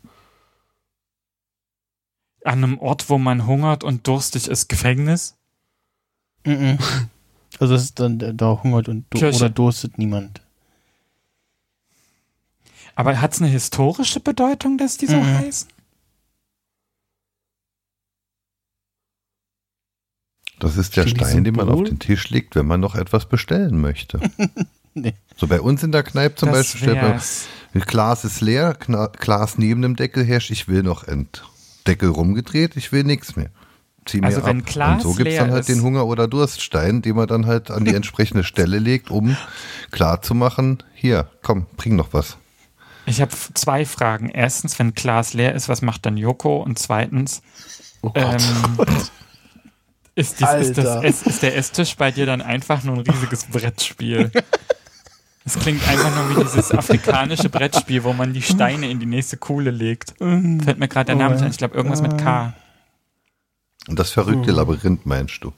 An 2.44 2.62
einem 2.62 2.78
Ort, 2.78 3.10
wo 3.10 3.18
man 3.18 3.44
hungert 3.44 3.82
und 3.82 4.06
durstig 4.06 4.46
ist, 4.46 4.68
Gefängnis? 4.68 5.36
Mhm. 6.46 6.78
Also 7.58 7.74
es 7.74 7.82
ist 7.82 7.98
dann, 7.98 8.20
da 8.36 8.62
hungert 8.62 8.88
und 8.88 9.06
du- 9.10 9.18
Kirche. 9.18 9.36
oder 9.36 9.50
durstet 9.50 9.98
niemand. 9.98 10.42
Aber 12.98 13.20
hat 13.20 13.32
es 13.32 13.40
eine 13.40 13.48
historische 13.48 14.18
Bedeutung, 14.18 14.76
dass 14.76 14.96
die 14.96 15.06
so 15.06 15.16
Mhm. 15.18 15.38
heißen? 15.38 15.68
Das 20.58 20.76
ist 20.76 20.96
der 20.96 21.06
Stein, 21.06 21.44
den 21.44 21.54
man 21.54 21.68
auf 21.68 21.84
den 21.84 22.00
Tisch 22.00 22.28
legt, 22.30 22.56
wenn 22.56 22.66
man 22.66 22.80
noch 22.80 22.96
etwas 22.96 23.26
bestellen 23.26 23.80
möchte. 23.80 24.20
Nee. 24.94 25.14
So 25.36 25.46
bei 25.46 25.60
uns 25.60 25.84
in 25.84 25.92
der 25.92 26.02
Kneipe 26.02 26.34
zum 26.34 26.48
Das 26.48 26.58
Beispiel 26.58 26.80
stellt 26.80 27.02
man, 27.02 27.12
wär's. 27.12 27.46
Glas 27.86 28.24
ist 28.24 28.40
leer, 28.40 28.74
Glas 28.74 29.56
neben 29.56 29.80
dem 29.82 29.94
Deckel 29.94 30.24
herrscht, 30.24 30.50
ich 30.50 30.66
will 30.66 30.82
noch 30.82 31.04
End. 31.06 31.44
Deckel 31.86 32.08
rumgedreht, 32.08 32.76
ich 32.76 32.90
will 32.90 33.04
nichts 33.04 33.36
mehr. 33.36 33.50
Zieh 34.06 34.20
mir 34.20 34.26
Also 34.26 34.44
wenn 34.44 34.60
ab. 34.62 34.66
Glas 34.66 35.04
Und 35.04 35.12
so 35.12 35.14
gibt's 35.14 35.34
leer 35.34 35.44
dann 35.44 35.52
halt 35.52 35.68
den 35.68 35.82
Hunger- 35.82 36.06
oder 36.06 36.26
Durststein, 36.26 37.00
den 37.02 37.14
man 37.14 37.28
dann 37.28 37.46
halt 37.46 37.70
an 37.70 37.84
die 37.84 37.94
entsprechende 37.94 38.42
Stelle 38.42 38.80
legt, 38.80 39.12
um 39.12 39.36
klar 39.92 40.20
zu 40.20 40.34
machen, 40.34 40.82
hier, 40.94 41.30
komm, 41.42 41.66
bring 41.76 41.94
noch 41.94 42.12
was. 42.12 42.36
Ich 43.08 43.20
habe 43.20 43.32
zwei 43.54 43.84
Fragen. 43.84 44.28
Erstens, 44.28 44.78
wenn 44.78 44.92
Glas 44.94 45.32
leer 45.32 45.54
ist, 45.54 45.68
was 45.68 45.82
macht 45.82 46.04
dann 46.06 46.16
Joko? 46.16 46.62
Und 46.62 46.78
zweitens, 46.78 47.42
Oh 48.02 48.10
Gott. 48.10 48.24
ähm, 48.24 48.86
ist, 50.14 50.40
dies, 50.40 50.52
ist, 50.52 50.78
das, 50.78 51.22
ist 51.22 51.42
der 51.42 51.56
Esstisch 51.56 51.96
bei 51.96 52.10
dir 52.10 52.26
dann 52.26 52.42
einfach 52.42 52.82
nur 52.84 52.96
ein 52.96 53.00
riesiges 53.00 53.44
Brettspiel? 53.46 54.30
Es 55.44 55.58
klingt 55.58 55.86
einfach 55.88 56.14
nur 56.14 56.36
wie 56.36 56.44
dieses 56.44 56.70
afrikanische 56.72 57.48
Brettspiel, 57.48 58.04
wo 58.04 58.12
man 58.12 58.34
die 58.34 58.42
Steine 58.42 58.90
in 58.90 59.00
die 59.00 59.06
nächste 59.06 59.38
Kuhle 59.38 59.70
legt. 59.70 60.14
Fällt 60.18 60.78
mir 60.78 60.88
gerade 60.88 61.06
der 61.06 61.14
Name 61.16 61.34
nicht 61.34 61.44
ein. 61.44 61.50
Ich 61.50 61.56
glaube, 61.56 61.74
irgendwas 61.74 62.02
mit 62.02 62.18
K. 62.18 62.52
Und 63.88 63.98
das 63.98 64.10
verrückte 64.10 64.52
Labyrinth 64.52 65.06
meinst 65.06 65.42
du? 65.42 65.54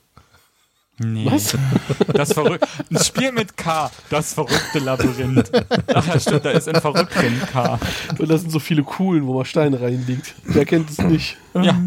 Nee. 1.02 1.26
Was? 1.30 1.56
Das 2.12 2.34
verrückte. 2.34 2.68
Ein 2.90 3.02
Spiel 3.02 3.32
mit 3.32 3.56
K. 3.56 3.90
Das 4.10 4.34
verrückte 4.34 4.78
Labyrinth. 4.80 5.50
Ach 5.94 6.06
ja, 6.06 6.20
stimmt, 6.20 6.44
da 6.44 6.50
ist 6.50 6.68
ein 6.68 6.80
verrückt 6.80 7.14
drin 7.14 7.40
K. 7.50 7.78
Und 8.18 8.30
da 8.30 8.36
sind 8.36 8.50
so 8.50 8.58
viele 8.58 8.82
Kuhlen, 8.82 9.26
wo 9.26 9.32
man 9.32 9.46
Steine 9.46 9.80
reinlegt. 9.80 10.34
Wer 10.44 10.66
kennt 10.66 10.90
es 10.90 10.98
nicht? 10.98 11.38
Ja. 11.54 11.80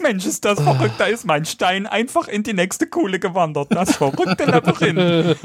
Mensch, 0.00 0.26
ist 0.26 0.44
das 0.44 0.60
verrückt. 0.60 0.94
Da 0.98 1.06
ist 1.06 1.24
mein 1.26 1.44
Stein 1.44 1.86
einfach 1.86 2.26
in 2.28 2.42
die 2.42 2.54
nächste 2.54 2.86
Kuhle 2.86 3.20
gewandert. 3.20 3.68
Das 3.70 3.96
verrückte 3.96 4.44
Labyrinth. 4.44 5.36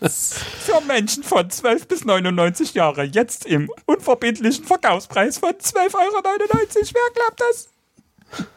Für 0.00 0.80
Menschen 0.86 1.24
von 1.24 1.50
12 1.50 1.88
bis 1.88 2.04
99 2.04 2.74
Jahre. 2.74 3.04
Jetzt 3.04 3.46
im 3.46 3.70
unverbindlichen 3.86 4.64
Verkaufspreis 4.64 5.38
von 5.38 5.50
12,99 5.50 5.94
Euro. 5.94 6.22
Wer 6.22 7.14
glaubt 7.14 7.40
das? 7.40 7.68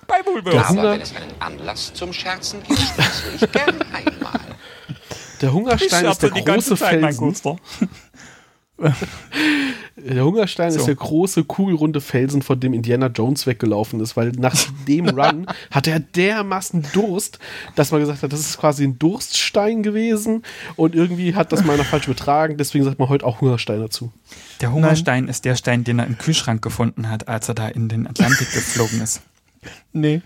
Bei 0.07 0.17
Woolworths. 0.25 0.69
Aber 0.69 0.91
wenn 0.91 1.01
es 1.01 1.15
einen 1.15 1.31
Anlass 1.39 1.93
zum 1.93 2.11
Scherzen 2.13 2.61
gibt, 2.63 2.79
schmunzle 2.79 3.31
ich 3.35 3.51
gern 3.51 3.81
einmal. 3.93 4.39
Der 5.41 5.53
Hungerstein 5.53 6.05
ist 6.05 6.21
der 6.21 6.29
große 6.29 6.77
Felsen. 6.77 7.35
Der 9.95 10.25
Hungerstein 10.25 10.71
So. 10.71 10.79
ist 10.79 10.87
der 10.87 10.95
große, 10.95 11.43
kugelrunde 11.43 12.01
Felsen, 12.01 12.41
von 12.41 12.59
dem 12.59 12.73
Indiana 12.73 13.07
Jones 13.07 13.45
weggelaufen 13.45 13.99
ist, 13.99 14.17
weil 14.17 14.31
nach 14.31 14.55
dem 14.87 15.07
Run 15.17 15.45
hatte 15.69 15.91
er 15.91 15.99
dermaßen 15.99 16.87
Durst, 16.93 17.39
dass 17.75 17.91
man 17.91 17.99
gesagt 17.99 18.23
hat, 18.23 18.33
das 18.33 18.39
ist 18.39 18.57
quasi 18.57 18.83
ein 18.83 18.97
Durststein 18.97 19.83
gewesen 19.83 20.43
und 20.75 20.95
irgendwie 20.95 21.35
hat 21.35 21.51
das 21.51 21.63
meiner 21.63 21.83
falsch 21.83 22.07
übertragen, 22.07 22.57
deswegen 22.57 22.83
sagt 22.83 22.97
man 22.99 23.09
heute 23.09 23.25
auch 23.25 23.41
Hungerstein 23.41 23.79
dazu. 23.79 24.11
Der 24.61 24.71
Hungerstein 24.71 25.27
ist 25.27 25.45
der 25.45 25.55
Stein, 25.55 25.83
den 25.83 25.99
er 25.99 26.07
im 26.07 26.17
Kühlschrank 26.17 26.61
gefunden 26.61 27.09
hat, 27.09 27.27
als 27.27 27.47
er 27.49 27.55
da 27.55 27.67
in 27.67 27.89
den 27.89 28.07
Atlantik 28.07 28.51
geflogen 28.51 29.01
ist. 29.01 29.21
Nee. 29.93 30.21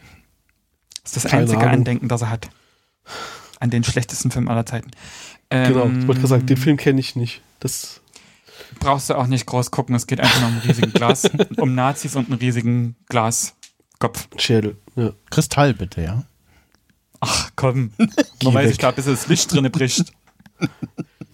Das 1.03 1.15
ist 1.17 1.25
das 1.25 1.31
Keine 1.31 1.43
einzige 1.43 1.59
Ahnung. 1.61 1.73
Andenken, 1.73 2.07
das 2.07 2.21
er 2.21 2.29
hat. 2.29 2.49
An 3.59 3.69
den 3.69 3.83
schlechtesten 3.83 4.31
Film 4.31 4.47
aller 4.47 4.65
Zeiten. 4.65 4.91
Ähm, 5.49 5.73
Genau, 5.73 5.85
ich 5.87 6.07
wollte 6.07 6.21
gerade 6.21 6.27
sagen, 6.27 6.45
den 6.45 6.57
Film 6.57 6.77
kenne 6.77 6.99
ich 6.99 7.15
nicht. 7.15 7.41
Das 7.59 8.01
brauchst 8.79 9.09
du 9.09 9.15
auch 9.15 9.27
nicht 9.27 9.45
groß 9.45 9.71
gucken. 9.71 9.95
Es 9.95 10.07
geht 10.07 10.19
einfach 10.19 10.39
nur 10.41 10.49
um 10.49 10.55
ein 10.55 10.61
riesigen 10.61 10.91
Glas, 10.91 11.29
um 11.57 11.75
Nazis 11.75 12.15
und 12.15 12.29
einen 12.29 12.39
riesigen 12.39 12.95
Glaskopf. 13.07 14.27
Schädel. 14.37 14.77
Ja. 14.95 15.11
Kristall 15.29 15.73
bitte, 15.73 16.01
ja. 16.01 16.23
Ach 17.21 17.51
komm, 17.55 17.91
man 18.43 18.53
weiß 18.53 18.71
ich 18.71 18.77
glaube, 18.77 18.95
bis 18.97 19.05
das 19.05 19.27
Licht 19.27 19.51
drinne 19.53 19.69
bricht. 19.69 20.11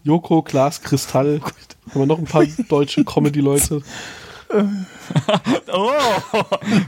Joko, 0.03 0.41
Glas, 0.41 0.81
Kristall. 0.81 1.41
Haben 1.41 2.01
wir 2.01 2.05
noch 2.05 2.19
ein 2.19 2.25
paar 2.25 2.45
deutsche 2.69 3.03
Comedy-Leute? 3.03 3.81
Oh, 5.73 5.91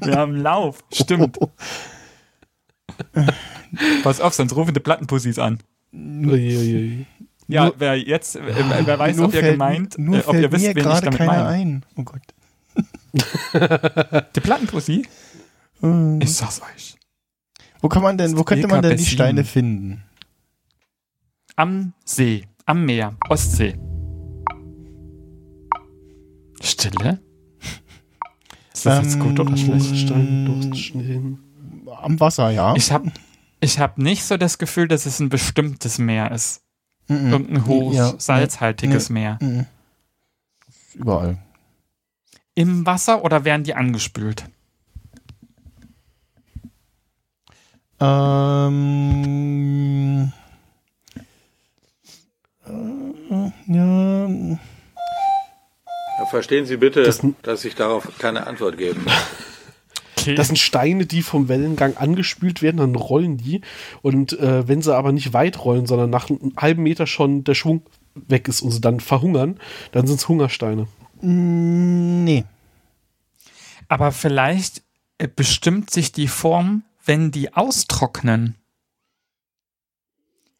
wir 0.01 0.15
haben 0.17 0.35
Lauf. 0.35 0.83
Stimmt. 0.91 1.37
Pass 4.03 4.19
auf, 4.21 4.33
sonst 4.33 4.55
rufen 4.55 4.73
die 4.73 4.79
Plattenpussys 4.79 5.39
an. 5.39 5.59
Uiuiui. 5.93 7.05
Ja, 7.47 7.65
Nur- 7.65 7.75
wer 7.77 7.97
jetzt, 7.97 8.35
äh, 8.35 8.41
wer 8.85 8.99
weiß, 8.99 9.17
Nur 9.17 9.27
ob 9.27 9.33
ihr 9.33 9.41
gemeint, 9.41 9.97
nur 9.97 10.17
äh, 10.17 10.23
ob 10.25 10.35
ihr 10.35 10.51
wisst, 10.51 10.65
wen 10.65 10.77
ich 10.77 10.83
gerade 10.83 11.01
damit 11.05 11.17
keiner 11.17 11.31
meine. 11.43 11.47
ein. 11.47 11.85
Oh 11.95 12.03
Gott. 12.03 12.21
Die 14.35 14.39
Plattenpussy? 14.39 15.05
Hm. 15.81 16.19
Ich 16.21 16.33
sag's 16.35 16.61
euch. 16.61 16.95
Wo 17.81 17.89
kann 17.89 18.01
man 18.01 18.17
denn, 18.17 18.37
wo 18.37 18.43
könnte 18.43 18.67
man 18.67 18.81
denn 18.81 18.97
die. 18.97 19.05
Steine 19.05 19.43
finden? 19.43 20.03
Am 21.55 21.93
See, 22.05 22.47
am 22.65 22.85
Meer, 22.85 23.15
Ostsee. 23.29 23.75
Stille? 26.61 27.19
Ist 28.83 28.97
das 28.97 29.03
jetzt 29.05 29.19
gut 29.19 29.39
oder 29.39 29.51
Ähm, 29.51 29.57
schlecht? 29.57 29.95
Stein, 29.97 30.45
Durststein. 30.45 31.39
Am 32.01 32.19
Wasser, 32.19 32.49
ja. 32.51 32.75
Ich 32.75 32.91
habe 32.91 33.11
ich 33.61 33.79
hab 33.79 33.97
nicht 33.97 34.23
so 34.25 34.35
das 34.37 34.57
Gefühl, 34.57 34.87
dass 34.89 35.05
es 35.05 35.19
ein 35.19 35.29
bestimmtes 35.29 35.97
Meer 35.99 36.31
ist. 36.31 36.61
Mhm. 37.07 37.31
Irgendein 37.31 37.65
hoch 37.65 37.93
Ja, 37.93 38.13
salzhaltiges 38.17 39.09
nee. 39.09 39.19
Meer. 39.21 39.37
Mhm. 39.41 39.65
Überall. 40.95 41.37
Im 42.55 42.85
Wasser 42.85 43.23
oder 43.23 43.45
werden 43.45 43.63
die 43.63 43.73
angespült? 43.73 44.45
Ähm, 48.93 50.31
äh, 52.65 53.51
Ja, 53.67 54.27
Verstehen 56.29 56.65
Sie 56.65 56.77
bitte, 56.77 57.03
Das- 57.03 57.21
dass 57.41 57.65
ich 57.65 57.75
darauf 57.75 58.07
keine 58.19 58.47
Antwort 58.47 58.77
geben 58.77 59.05
kann. 59.05 59.13
Okay. 60.17 60.35
Das 60.35 60.47
sind 60.47 60.57
Steine, 60.57 61.05
die 61.05 61.21
vom 61.21 61.49
Wellengang 61.49 61.97
angespült 61.97 62.61
werden, 62.61 62.77
dann 62.77 62.95
rollen 62.95 63.35
die. 63.37 63.59
Und 64.01 64.31
äh, 64.39 64.65
wenn 64.67 64.81
sie 64.81 64.95
aber 64.95 65.11
nicht 65.11 65.33
weit 65.33 65.65
rollen, 65.65 65.85
sondern 65.85 66.09
nach 66.09 66.29
einem 66.29 66.53
halben 66.55 66.81
Meter 66.83 67.07
schon 67.07 67.43
der 67.43 67.55
Schwung 67.55 67.81
weg 68.15 68.47
ist 68.47 68.61
und 68.61 68.71
sie 68.71 68.79
dann 68.79 69.01
verhungern, 69.01 69.59
dann 69.91 70.07
sind 70.07 70.17
es 70.21 70.27
Hungersteine. 70.29 70.87
mm, 71.21 72.23
nee. 72.23 72.45
Aber 73.89 74.11
vielleicht 74.13 74.81
äh, 75.17 75.27
bestimmt 75.27 75.89
sich 75.89 76.13
die 76.13 76.29
Form, 76.29 76.83
wenn 77.05 77.31
die 77.31 77.53
austrocknen. 77.53 78.55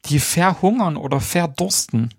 Die 0.05 0.19
verhungern 0.19 0.97
oder 0.97 1.21
verdursten. 1.21 2.13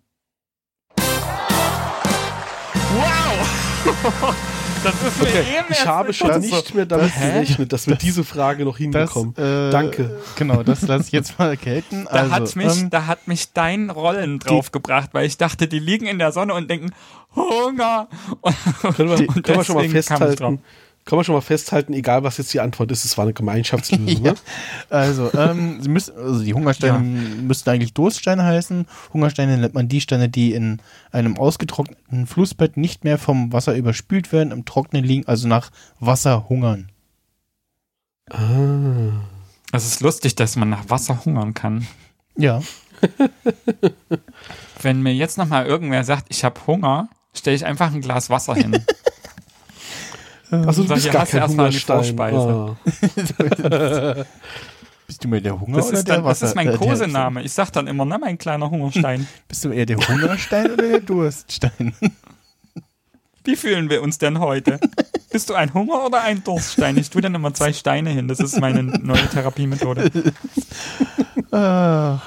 Das 4.84 4.94
ist 5.02 5.22
mir 5.22 5.28
eben 5.40 5.64
Ich 5.70 5.86
habe 5.86 6.12
schon 6.12 6.28
das 6.28 6.40
nicht 6.40 6.74
mehr 6.74 6.84
damit 6.84 7.10
Hä? 7.16 7.32
gerechnet, 7.32 7.72
dass 7.72 7.86
wir 7.86 7.96
diese 7.96 8.22
Frage 8.22 8.64
noch 8.64 8.74
Das, 8.74 8.80
hinbekommen. 8.80 9.34
äh, 9.36 9.70
Danke. 9.70 10.20
Genau, 10.36 10.62
das 10.62 10.82
lasse 10.82 11.04
ich 11.06 11.12
jetzt 11.12 11.38
mal 11.38 11.56
gelten. 11.56 12.04
Da, 12.04 12.10
also, 12.10 12.32
hat 12.32 12.56
mich, 12.56 12.82
ähm, 12.82 12.90
da 12.90 13.06
hat 13.06 13.26
mich 13.26 13.52
dein 13.54 13.88
Rollen 13.88 14.40
draufgebracht, 14.40 15.10
weil 15.12 15.26
ich 15.26 15.38
dachte, 15.38 15.68
die 15.68 15.78
liegen 15.78 16.06
in 16.06 16.18
der 16.18 16.32
Sonne 16.32 16.52
und 16.52 16.68
denken, 16.68 16.90
Hunger. 17.34 18.08
Und, 18.42 18.54
Können 18.96 19.08
wir, 19.10 19.28
und 19.28 19.42
können 19.42 19.58
wir 19.58 19.64
schon 19.64 19.76
mal 19.76 19.88
deswegen 19.88 20.04
kam 20.04 20.16
ich 20.30 20.36
drauf. 20.36 20.50
festhalten, 20.50 20.62
können 21.04 21.20
wir 21.20 21.24
schon 21.24 21.34
mal 21.34 21.42
festhalten, 21.42 21.92
egal 21.92 22.24
was 22.24 22.38
jetzt 22.38 22.54
die 22.54 22.60
Antwort 22.60 22.90
ist, 22.90 23.04
es 23.04 23.18
war 23.18 23.24
eine 23.24 23.34
Gemeinschaftslösung. 23.34 24.04
Ja. 24.24 24.32
ne? 24.32 24.38
Also, 24.88 25.32
ähm, 25.34 25.82
sie 25.82 25.88
müssen, 25.88 26.16
also 26.16 26.42
die 26.42 26.54
Hungersteine 26.54 26.98
müssten 26.98 27.68
eigentlich 27.70 27.92
Durststeine 27.92 28.42
heißen. 28.42 28.86
Hungersteine 29.12 29.58
nennt 29.58 29.74
man 29.74 29.88
die 29.88 30.00
Steine, 30.00 30.28
die 30.28 30.52
in 30.52 30.80
einem 31.12 31.36
ausgetrockneten 31.36 32.26
Flussbett 32.26 32.76
nicht 32.76 33.04
mehr 33.04 33.18
vom 33.18 33.52
Wasser 33.52 33.74
überspült 33.74 34.32
werden, 34.32 34.50
im 34.52 34.64
Trocknen 34.64 35.04
liegen, 35.04 35.26
also 35.26 35.46
nach 35.46 35.70
Wasser 36.00 36.48
hungern. 36.48 36.90
Ah. 38.30 39.24
Es 39.72 39.84
ist 39.86 40.00
lustig, 40.00 40.36
dass 40.36 40.56
man 40.56 40.70
nach 40.70 40.88
Wasser 40.88 41.24
hungern 41.24 41.52
kann. 41.52 41.86
Ja. 42.36 42.62
Wenn 44.80 45.02
mir 45.02 45.12
jetzt 45.12 45.36
nochmal 45.36 45.66
irgendwer 45.66 46.04
sagt, 46.04 46.26
ich 46.28 46.44
habe 46.44 46.60
Hunger, 46.66 47.08
stelle 47.34 47.56
ich 47.56 47.66
einfach 47.66 47.92
ein 47.92 48.00
Glas 48.00 48.30
Wasser 48.30 48.54
hin. 48.54 48.82
Also 50.50 50.84
du 50.84 50.94
bist 50.94 51.10
gar 51.10 51.26
kein 51.26 51.40
erstmal 51.40 51.66
Hungerstein. 51.68 51.96
Vorspeise. 52.04 52.76
Ah. 53.70 54.24
Bist 55.06 55.22
du 55.22 55.28
mehr 55.28 55.40
der 55.42 55.60
Hunger 55.60 55.76
Das 55.76 55.88
oder 55.88 55.98
ist, 55.98 56.08
der 56.08 56.16
dann, 56.16 56.24
das 56.24 56.40
ist 56.42 56.54
mein 56.54 56.66
der- 56.68 56.78
Kosename. 56.78 57.42
Ich 57.42 57.52
sag 57.52 57.70
dann 57.72 57.86
immer, 57.88 58.04
na, 58.06 58.16
mein 58.16 58.38
kleiner 58.38 58.70
Hungerstein. 58.70 59.26
Bist 59.48 59.62
du 59.64 59.70
eher 59.70 59.84
der 59.84 59.98
Hungerstein 59.98 60.70
oder 60.72 60.88
der 60.88 61.00
Durststein? 61.00 61.94
Wie 63.44 63.56
fühlen 63.56 63.90
wir 63.90 64.00
uns 64.02 64.16
denn 64.16 64.38
heute? 64.38 64.80
Bist 65.30 65.50
du 65.50 65.54
ein 65.54 65.74
Hunger 65.74 66.06
oder 66.06 66.22
ein 66.22 66.42
Durststein? 66.42 66.96
Ich 66.96 67.10
tue 67.10 67.20
dann 67.20 67.34
immer 67.34 67.52
zwei 67.52 67.74
Steine 67.74 68.08
hin. 68.10 68.28
Das 68.28 68.40
ist 68.40 68.58
meine 68.58 68.82
neue 68.82 69.28
Therapiemethode. 69.28 70.10
Ah, 71.50 72.20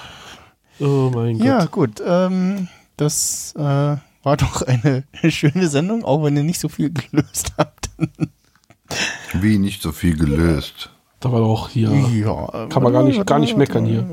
Oh 0.79 1.09
mein 1.11 1.39
Gott. 1.39 1.47
ja, 1.47 1.65
gut. 1.65 2.03
Ähm, 2.05 2.67
das 2.97 3.53
äh, 3.57 3.61
war 3.61 4.37
doch 4.37 4.61
eine 4.61 5.03
schöne 5.29 5.67
Sendung, 5.69 6.05
auch 6.05 6.23
wenn 6.23 6.37
ihr 6.37 6.43
nicht 6.43 6.59
so 6.59 6.69
viel 6.69 6.91
gelöst 6.91 7.53
habt. 7.57 7.76
Wie 9.33 9.57
nicht 9.57 9.81
so 9.81 9.91
viel 9.91 10.15
gelöst. 10.17 10.89
Da 11.19 11.31
war 11.31 11.39
doch 11.39 11.69
hier. 11.69 11.91
Ja, 12.13 12.67
Kann 12.67 12.83
man 12.83 12.93
gar 12.93 13.03
nicht, 13.03 13.25
gar 13.25 13.39
nicht 13.39 13.57
meckern 13.57 13.85
hier. 13.85 14.07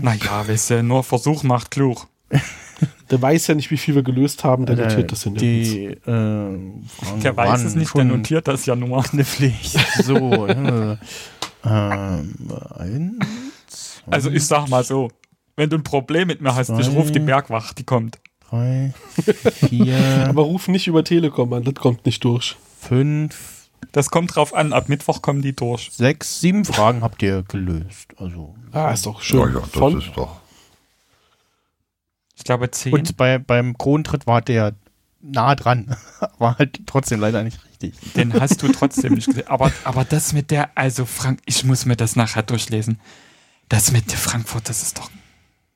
Naja, 0.00 0.46
weißt 0.46 0.70
du, 0.70 0.82
nur 0.82 1.04
Versuch 1.04 1.42
macht 1.42 1.70
klug. 1.70 2.06
Der 3.10 3.20
weiß 3.20 3.48
ja 3.48 3.54
nicht, 3.54 3.70
wie 3.70 3.76
viel 3.76 3.94
wir 3.96 4.02
gelöst 4.02 4.44
haben, 4.44 4.64
der 4.64 4.78
Äh, 4.78 4.82
notiert 4.84 5.12
das 5.12 5.26
in 5.26 5.34
der 5.34 5.42
die, 5.42 5.84
äh, 5.86 7.20
Der 7.22 7.36
weiß 7.36 7.64
es 7.64 7.74
nicht, 7.74 7.94
der 7.94 8.04
notiert 8.04 8.46
das 8.48 8.64
ja 8.66 8.76
nur. 8.76 9.02
Knifflig. 9.02 9.74
So, 10.02 10.46
ja. 10.46 10.96
ähm, 11.64 12.34
eins, 12.78 13.26
zwei, 13.68 14.12
Also 14.12 14.30
ich 14.30 14.46
sag 14.46 14.68
mal 14.68 14.84
so, 14.84 15.10
wenn 15.56 15.68
du 15.68 15.76
ein 15.76 15.82
Problem 15.82 16.28
mit 16.28 16.40
mir 16.40 16.54
hast, 16.54 16.70
ich 16.70 16.88
ruf 16.88 17.10
die 17.10 17.18
Bergwacht, 17.18 17.76
die 17.78 17.84
kommt. 17.84 18.18
drei, 18.48 18.94
vier, 19.68 20.24
Aber 20.28 20.42
ruf 20.42 20.68
nicht 20.68 20.86
über 20.86 21.04
Telekom 21.04 21.52
an, 21.52 21.64
das 21.64 21.74
kommt 21.74 22.06
nicht 22.06 22.24
durch. 22.24 22.56
Fünf, 22.80 23.68
Das 23.92 24.10
kommt 24.10 24.34
drauf 24.34 24.54
an, 24.54 24.72
ab 24.72 24.88
Mittwoch 24.88 25.22
kommen 25.22 25.42
die 25.42 25.54
durch. 25.54 25.90
sechs, 25.92 26.40
sieben 26.40 26.64
Fragen 26.64 27.02
habt 27.02 27.22
ihr 27.22 27.42
gelöst. 27.44 28.08
Also 28.16 28.54
Ah, 28.72 28.90
ist 28.92 29.06
doch 29.06 29.20
schön. 29.22 29.40
Ja, 29.40 29.46
ja, 29.46 29.60
das 29.60 29.70
Von, 29.70 29.98
ist 29.98 30.10
doch. 30.16 30.40
Ich 32.36 32.44
glaube 32.44 32.70
zehn. 32.70 32.92
und 32.94 33.16
bei, 33.16 33.38
beim 33.38 33.76
Krontritt 33.76 34.26
war 34.26 34.40
der 34.42 34.74
nah 35.20 35.54
dran, 35.54 35.94
war 36.38 36.58
halt 36.58 36.80
trotzdem 36.86 37.20
leider 37.20 37.42
nicht 37.42 37.58
richtig. 37.64 37.94
Den 38.14 38.32
hast 38.40 38.62
du 38.62 38.68
trotzdem 38.72 39.14
nicht 39.14 39.26
gesehen. 39.26 39.48
Aber, 39.48 39.70
aber 39.84 40.04
das 40.04 40.32
mit 40.32 40.50
der, 40.50 40.70
also 40.76 41.04
Frank, 41.04 41.40
ich 41.46 41.64
muss 41.64 41.84
mir 41.84 41.96
das 41.96 42.16
nachher 42.16 42.42
durchlesen. 42.42 42.98
Das 43.68 43.92
mit 43.92 44.10
der 44.10 44.18
Frankfurt, 44.18 44.68
das 44.68 44.82
ist 44.82 44.98
doch, 44.98 45.10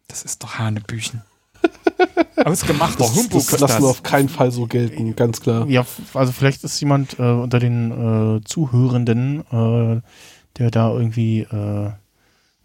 das 0.09 0.22
ist 0.22 0.43
doch 0.43 0.59
Hanebüchen. 0.59 1.22
Ausgemachter 2.44 2.98
das, 3.05 3.15
Humbug 3.15 3.32
das 3.32 3.52
ist 3.52 3.61
lassen 3.61 3.82
wir 3.82 3.89
das. 3.89 3.90
auf 3.90 4.02
keinen 4.02 4.28
Fall 4.28 4.51
so 4.51 4.66
gelten, 4.66 5.15
ganz 5.16 5.40
klar. 5.40 5.66
Ja, 5.69 5.85
also 6.15 6.32
vielleicht 6.32 6.65
ist 6.65 6.78
jemand 6.81 7.19
äh, 7.19 7.23
unter 7.23 7.59
den 7.59 8.39
äh, 8.39 8.44
Zuhörenden, 8.44 9.40
äh, 9.51 10.01
der 10.59 10.70
da 10.70 10.93
irgendwie 10.93 11.40
äh, 11.40 11.90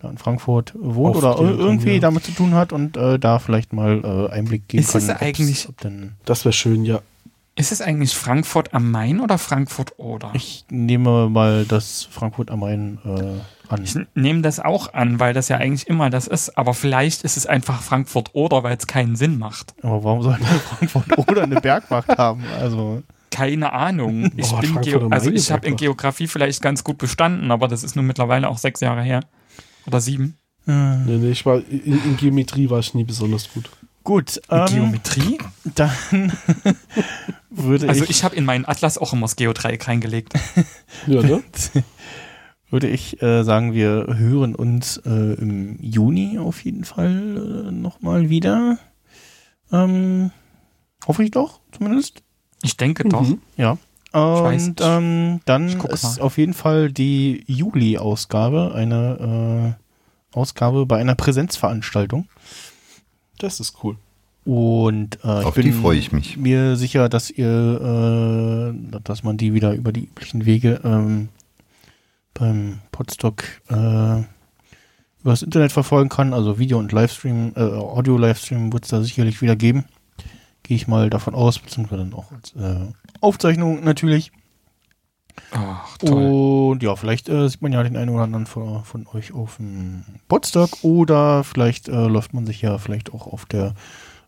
da 0.02 0.10
in 0.10 0.18
Frankfurt 0.18 0.74
wohnt 0.80 1.16
oder 1.18 1.32
Aufklären 1.32 1.58
kann, 1.58 1.66
irgendwie 1.68 1.94
ja. 1.94 2.00
damit 2.00 2.24
zu 2.24 2.32
tun 2.32 2.54
hat 2.56 2.72
und 2.74 2.98
äh, 2.98 3.20
da 3.20 3.40
vielleicht 3.40 3.74
mal 3.74 4.28
äh, 4.32 4.34
Einblick 4.34 4.68
geben 4.68 4.82
Ist 4.84 4.94
kann. 4.94 5.02
ob's- 5.02 5.22
eigentlich- 5.22 5.68
ob 5.70 5.78
denn, 5.82 6.14
Das 6.26 6.46
wäre 6.46 6.54
schön, 6.54 6.86
ja. 6.86 7.02
Ist 7.60 7.73
es 7.73 7.81
eigentlich 7.81 8.14
Frankfurt 8.15 8.73
am 8.73 8.90
Main 8.90 9.19
oder 9.19 9.38
Frankfurt 9.38 9.99
oder? 9.99 10.31
ich 10.34 10.64
nehme 10.69 11.30
mal 11.30 11.65
das 11.65 12.07
Frankfurt 12.10 12.52
am 12.52 12.61
Main 12.61 12.99
äh, 13.03 13.72
an. 13.72 13.84
Ich 13.84 13.95
nehme 14.15 14.41
das 14.41 14.61
auch 14.61 14.94
an, 14.94 15.19
weil 15.19 15.34
das 15.34 15.49
ja 15.49 15.57
eigentlich 15.57 15.88
immer 15.88 16.10
das 16.10 16.26
ist. 16.27 16.57
Aber 16.57 16.73
vielleicht 16.73 17.23
ist 17.23 17.36
es 17.36 17.45
einfach 17.45 17.81
Frankfurt 17.81 18.30
oder, 18.34 18.64
weil 18.64 18.77
es 18.77 18.88
keinen 18.88 19.18
Sinn 19.18 19.38
macht. 19.38 19.73
Aber 19.84 20.03
warum 20.06 20.22
sollte 20.23 20.45
Frankfurt 20.45 21.18
oder 21.30 21.44
eine 21.44 21.60
Bergwacht 21.60 22.18
haben? 22.18 22.44
Also 22.60 23.03
Keine 23.30 23.73
Ahnung. 23.73 24.31
Ich 24.38 24.52
Oh, 24.53 24.60
bin 24.60 25.11
also 25.11 25.30
ich 25.30 25.52
habe 25.52 25.68
in 25.68 25.76
Geografie 25.76 26.27
vielleicht 26.27 26.61
ganz 26.61 26.84
gut 26.86 26.98
bestanden, 26.98 27.52
aber 27.52 27.68
das 27.68 27.84
ist 27.84 27.95
nun 27.95 28.06
mittlerweile 28.07 28.48
auch 28.49 28.57
sechs 28.57 28.80
Jahre 28.80 29.03
her. 29.03 29.19
Oder 29.86 29.99
sieben. 29.99 30.38
äh, 30.65 30.72
Nee, 30.72 31.18
nee, 31.18 31.31
ich 31.31 31.45
war, 31.45 31.57
in, 31.57 32.02
in 32.06 32.15
Geometrie 32.18 32.69
war 32.69 32.80
ich 32.80 32.94
nie 32.94 33.03
besonders 33.03 33.52
gut. 33.53 33.69
Gut. 34.10 34.41
Ähm, 34.49 34.65
Geometrie? 34.65 35.38
dann 35.76 36.34
würde 37.52 37.88
Also 37.88 38.06
ich, 38.06 38.10
ich 38.10 38.23
habe 38.23 38.36
in 38.36 38.44
meinen 38.44 38.65
Atlas 38.65 38.98
auch 38.98 39.14
immer 39.14 39.22
das 39.22 39.36
Geodreieck 39.36 39.88
reingelegt. 39.88 40.34
Ja, 41.06 41.22
ne? 41.22 41.44
würde 42.72 42.88
ich 42.88 43.22
äh, 43.22 43.44
sagen, 43.44 43.73
wir 43.73 44.07
hören 44.18 44.56
uns 44.56 44.98
äh, 44.98 45.10
im 45.10 45.77
Juni 45.80 46.40
auf 46.40 46.64
jeden 46.64 46.86
Fall 46.86 47.68
äh, 47.68 47.72
nochmal 47.72 48.31
wieder. 48.31 48.80
Ähm, 49.72 50.31
hoffe 51.06 51.23
ich 51.23 51.30
doch, 51.30 51.60
zumindest. 51.72 52.23
Ich 52.64 52.77
denke 52.77 53.07
doch. 53.07 53.22
Mhm. 53.22 53.40
Ja. 53.57 53.77
weiß 54.11 54.69
Und 54.69 54.81
ähm, 54.81 55.41
dann 55.45 55.68
ist 55.68 56.18
mal. 56.18 56.23
auf 56.23 56.40
jeden 56.40 56.56
Fall 56.56 56.91
die 56.91 57.44
Juli-Ausgabe 57.45 58.73
eine 58.73 59.76
äh, 60.34 60.36
Ausgabe 60.36 60.88
bei 60.88 60.98
einer 60.98 61.14
Präsenzveranstaltung. 61.14 62.27
Das 63.40 63.60
ist 63.60 63.84
cool. 63.84 63.98
Und 64.45 65.20
äh, 65.24 65.28
Auf 65.28 65.57
ich 65.57 65.66
die 65.66 65.72
bin 65.72 65.82
freue 65.82 65.98
ich 65.98 66.11
mich. 66.11 66.38
mir 66.38 66.76
sicher, 66.76 67.10
dass 67.10 67.30
ihr, 67.30 68.74
äh, 68.74 68.99
dass 69.03 69.24
man 69.24 69.38
die 69.38 69.53
wieder 69.53 69.74
über 69.74 69.91
die 69.91 70.06
üblichen 70.06 70.45
Wege 70.45 70.82
ähm, 70.84 71.30
beim 72.34 72.80
Podstock 72.91 73.44
äh, 73.70 73.74
über 75.22 75.32
das 75.32 75.41
Internet 75.41 75.72
verfolgen 75.72 76.10
kann. 76.10 76.34
Also 76.34 76.57
Video 76.57 76.80
und 76.80 76.91
Livestream, 76.91 77.53
äh, 77.56 77.60
Audio-Livestream 77.61 78.72
wird 78.72 78.86
es 78.86 78.90
da 78.90 79.02
sicherlich 79.02 79.41
wieder 79.41 79.56
geben. 79.56 79.86
Gehe 80.64 80.78
ich 80.78 80.88
mal 80.88 81.10
davon 81.10 81.36
aus, 81.36 81.60
beziehungsweise 81.60 82.03
dann 82.03 82.14
auch 82.14 82.32
als 82.32 82.56
äh, 82.56 82.91
Aufzeichnung 83.22 83.84
natürlich. 83.84 84.32
Ach, 85.52 85.98
toll. 85.98 86.72
Und 86.72 86.84
ja, 86.84 86.95
vielleicht 86.95 87.30
äh, 87.30 87.48
sieht 87.49 87.61
man 87.61 87.72
ja 87.72 87.84
den 87.84 87.98
einen 87.98 88.10
oder 88.10 88.24
anderen 88.24 88.45
von, 88.45 88.84
von 88.84 89.07
euch 89.07 89.34
auf 89.34 89.57
dem 89.57 90.03
Podstock 90.28 90.84
oder 90.84 91.44
vielleicht 91.44 91.88
äh, 91.88 92.07
läuft 92.07 92.34
man 92.34 92.45
sich 92.45 92.61
ja 92.61 92.78
vielleicht 92.78 93.14
auch 93.14 93.28
auf 93.28 93.45
der 93.45 93.74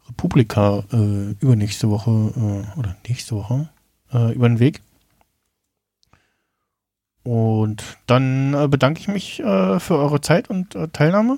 Republika 0.09 0.83
äh, 0.91 1.31
übernächste 1.39 1.89
Woche 1.89 2.11
äh, 2.11 2.79
oder 2.79 2.95
nächste 3.07 3.35
Woche 3.35 3.69
äh, 4.13 4.33
über 4.33 4.49
den 4.49 4.59
Weg. 4.59 4.81
Und 7.23 7.83
dann 8.07 8.53
äh, 8.53 8.67
bedanke 8.67 8.99
ich 8.99 9.07
mich 9.07 9.39
äh, 9.39 9.79
für 9.79 9.97
eure 9.97 10.21
Zeit 10.21 10.49
und 10.49 10.75
äh, 10.75 10.87
Teilnahme. 10.87 11.37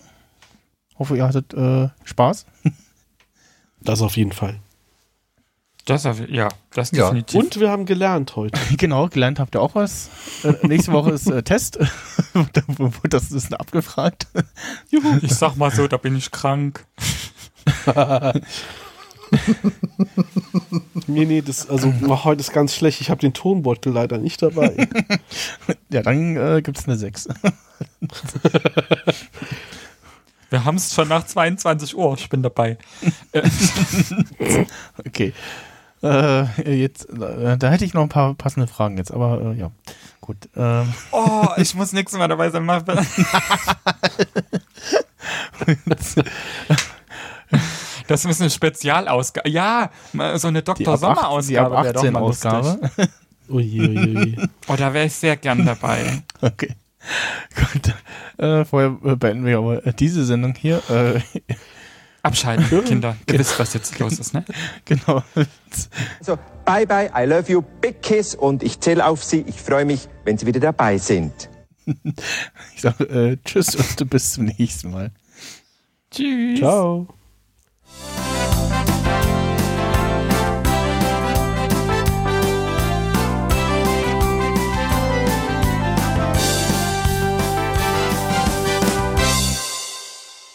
Hoffe, 0.97 1.17
ihr 1.17 1.27
hattet 1.27 1.53
äh, 1.53 1.89
Spaß. 2.03 2.45
Das 3.81 4.01
auf 4.01 4.15
jeden 4.15 4.31
Fall. 4.31 4.59
Das, 5.85 6.03
ja, 6.29 6.47
das 6.73 6.91
Ja. 6.91 7.05
definitiv. 7.05 7.39
Und 7.39 7.59
wir 7.59 7.69
haben 7.69 7.85
gelernt 7.85 8.35
heute. 8.37 8.57
genau, 8.77 9.07
gelernt 9.09 9.39
habt 9.39 9.55
ihr 9.55 9.61
auch 9.61 9.75
was. 9.75 10.09
Äh, 10.43 10.53
nächste 10.67 10.93
Woche 10.93 11.11
ist 11.11 11.27
äh, 11.29 11.43
Test. 11.43 11.77
da 12.53 12.61
wurde 12.67 13.09
das 13.09 13.29
ein 13.29 13.33
bisschen 13.35 13.55
abgefragt. 13.55 14.27
Ich 15.21 15.35
sag 15.35 15.55
mal 15.57 15.71
so, 15.71 15.87
da 15.87 15.97
bin 15.97 16.15
ich 16.15 16.31
krank. 16.31 16.85
Nee, 21.07 21.25
nee, 21.25 21.41
das, 21.41 21.67
also 21.69 21.91
war 22.01 22.23
heute 22.23 22.41
ist 22.41 22.53
ganz 22.53 22.75
schlecht. 22.75 23.01
Ich 23.01 23.09
habe 23.09 23.19
den 23.19 23.33
Tonbeutel 23.33 23.91
leider 23.91 24.17
nicht 24.17 24.41
dabei. 24.41 24.87
Ja, 25.89 26.01
dann 26.01 26.35
äh, 26.37 26.61
gibt 26.63 26.79
es 26.79 26.85
eine 26.87 26.97
6. 26.97 27.27
Wir 30.49 30.65
haben 30.65 30.75
es 30.77 30.93
schon 30.93 31.07
nach 31.07 31.23
22 31.25 31.95
Uhr. 31.95 32.15
Ich 32.17 32.29
bin 32.29 32.41
dabei. 32.41 32.77
Äh, 33.31 33.47
Okay. 35.05 35.33
Äh, 36.03 36.45
jetzt, 36.77 37.09
äh, 37.09 37.57
da 37.57 37.69
hätte 37.69 37.85
ich 37.85 37.93
noch 37.93 38.01
ein 38.03 38.09
paar 38.09 38.33
passende 38.33 38.67
Fragen 38.67 38.97
jetzt, 38.97 39.11
aber 39.11 39.41
äh, 39.41 39.59
ja, 39.59 39.71
gut. 40.19 40.37
Ähm, 40.55 40.93
Oh, 41.11 41.47
ich 41.57 41.73
muss 41.75 41.93
nächstes 41.93 42.19
Mal 42.19 42.27
dabei 42.27 42.49
sein. 42.49 42.65
Das 48.07 48.25
ist 48.25 48.41
eine 48.41 48.49
Spezialausgabe. 48.49 49.49
Ja, 49.49 49.89
so 50.35 50.47
eine 50.49 50.61
Dr. 50.61 50.93
ab, 50.93 50.99
Sommer 50.99 51.29
acht- 51.31 51.47
die 51.49 51.57
ab 51.57 51.71
Ausgabe 51.71 51.83
wäre 51.83 51.93
doch 51.93 52.01
18 52.01 52.13
mal 52.13 52.19
lustig. 52.19 52.51
Ausgabe. 52.51 52.89
Ui, 53.49 53.79
ui, 53.81 54.17
ui. 54.17 54.37
Oh, 54.67 54.75
da 54.77 54.93
wäre 54.93 55.05
ich 55.05 55.13
sehr 55.13 55.35
gern 55.37 55.65
dabei. 55.65 56.23
Okay. 56.41 56.75
Gut. 57.55 57.93
Äh, 58.37 58.63
vorher 58.65 58.97
äh, 59.03 59.15
beenden 59.15 59.45
wir 59.45 59.57
aber 59.57 59.85
äh, 59.85 59.93
diese 59.93 60.23
Sendung 60.25 60.55
hier. 60.55 60.81
Abschalten, 62.23 62.85
Kinder. 62.85 63.17
Ihr 63.27 63.37
wisst, 63.37 63.59
was 63.59 63.73
jetzt 63.73 63.99
los 63.99 64.17
ist, 64.17 64.33
ne? 64.33 64.45
genau. 64.85 65.21
Also, 66.19 66.39
bye 66.65 66.87
bye, 66.87 67.11
I 67.13 67.25
love 67.25 67.51
you, 67.51 67.61
big 67.81 68.01
kiss 68.01 68.33
und 68.33 68.63
ich 68.63 68.79
zähle 68.79 69.05
auf 69.05 69.21
Sie. 69.21 69.43
Ich 69.45 69.61
freue 69.61 69.83
mich, 69.83 70.07
wenn 70.23 70.37
Sie 70.37 70.45
wieder 70.45 70.59
dabei 70.59 70.97
sind. 70.97 71.49
Ich 72.75 72.81
sage 72.81 73.03
äh, 73.03 73.37
Tschüss 73.43 73.75
und 73.75 74.09
bis 74.09 74.33
zum 74.33 74.45
nächsten 74.45 74.91
Mal. 74.91 75.11
Tschüss. 76.11 76.59
Ciao. 76.59 77.09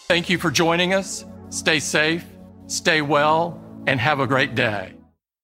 Thank 0.09 0.31
you 0.31 0.39
for 0.39 0.51
joining 0.51 0.95
us. 0.95 1.27
Stay 1.51 1.81
safe, 1.81 2.27
stay 2.67 3.01
well, 3.01 3.61
and 3.87 3.99
have 3.99 4.21
a 4.21 4.27
great 4.27 4.55
day. 4.55 4.98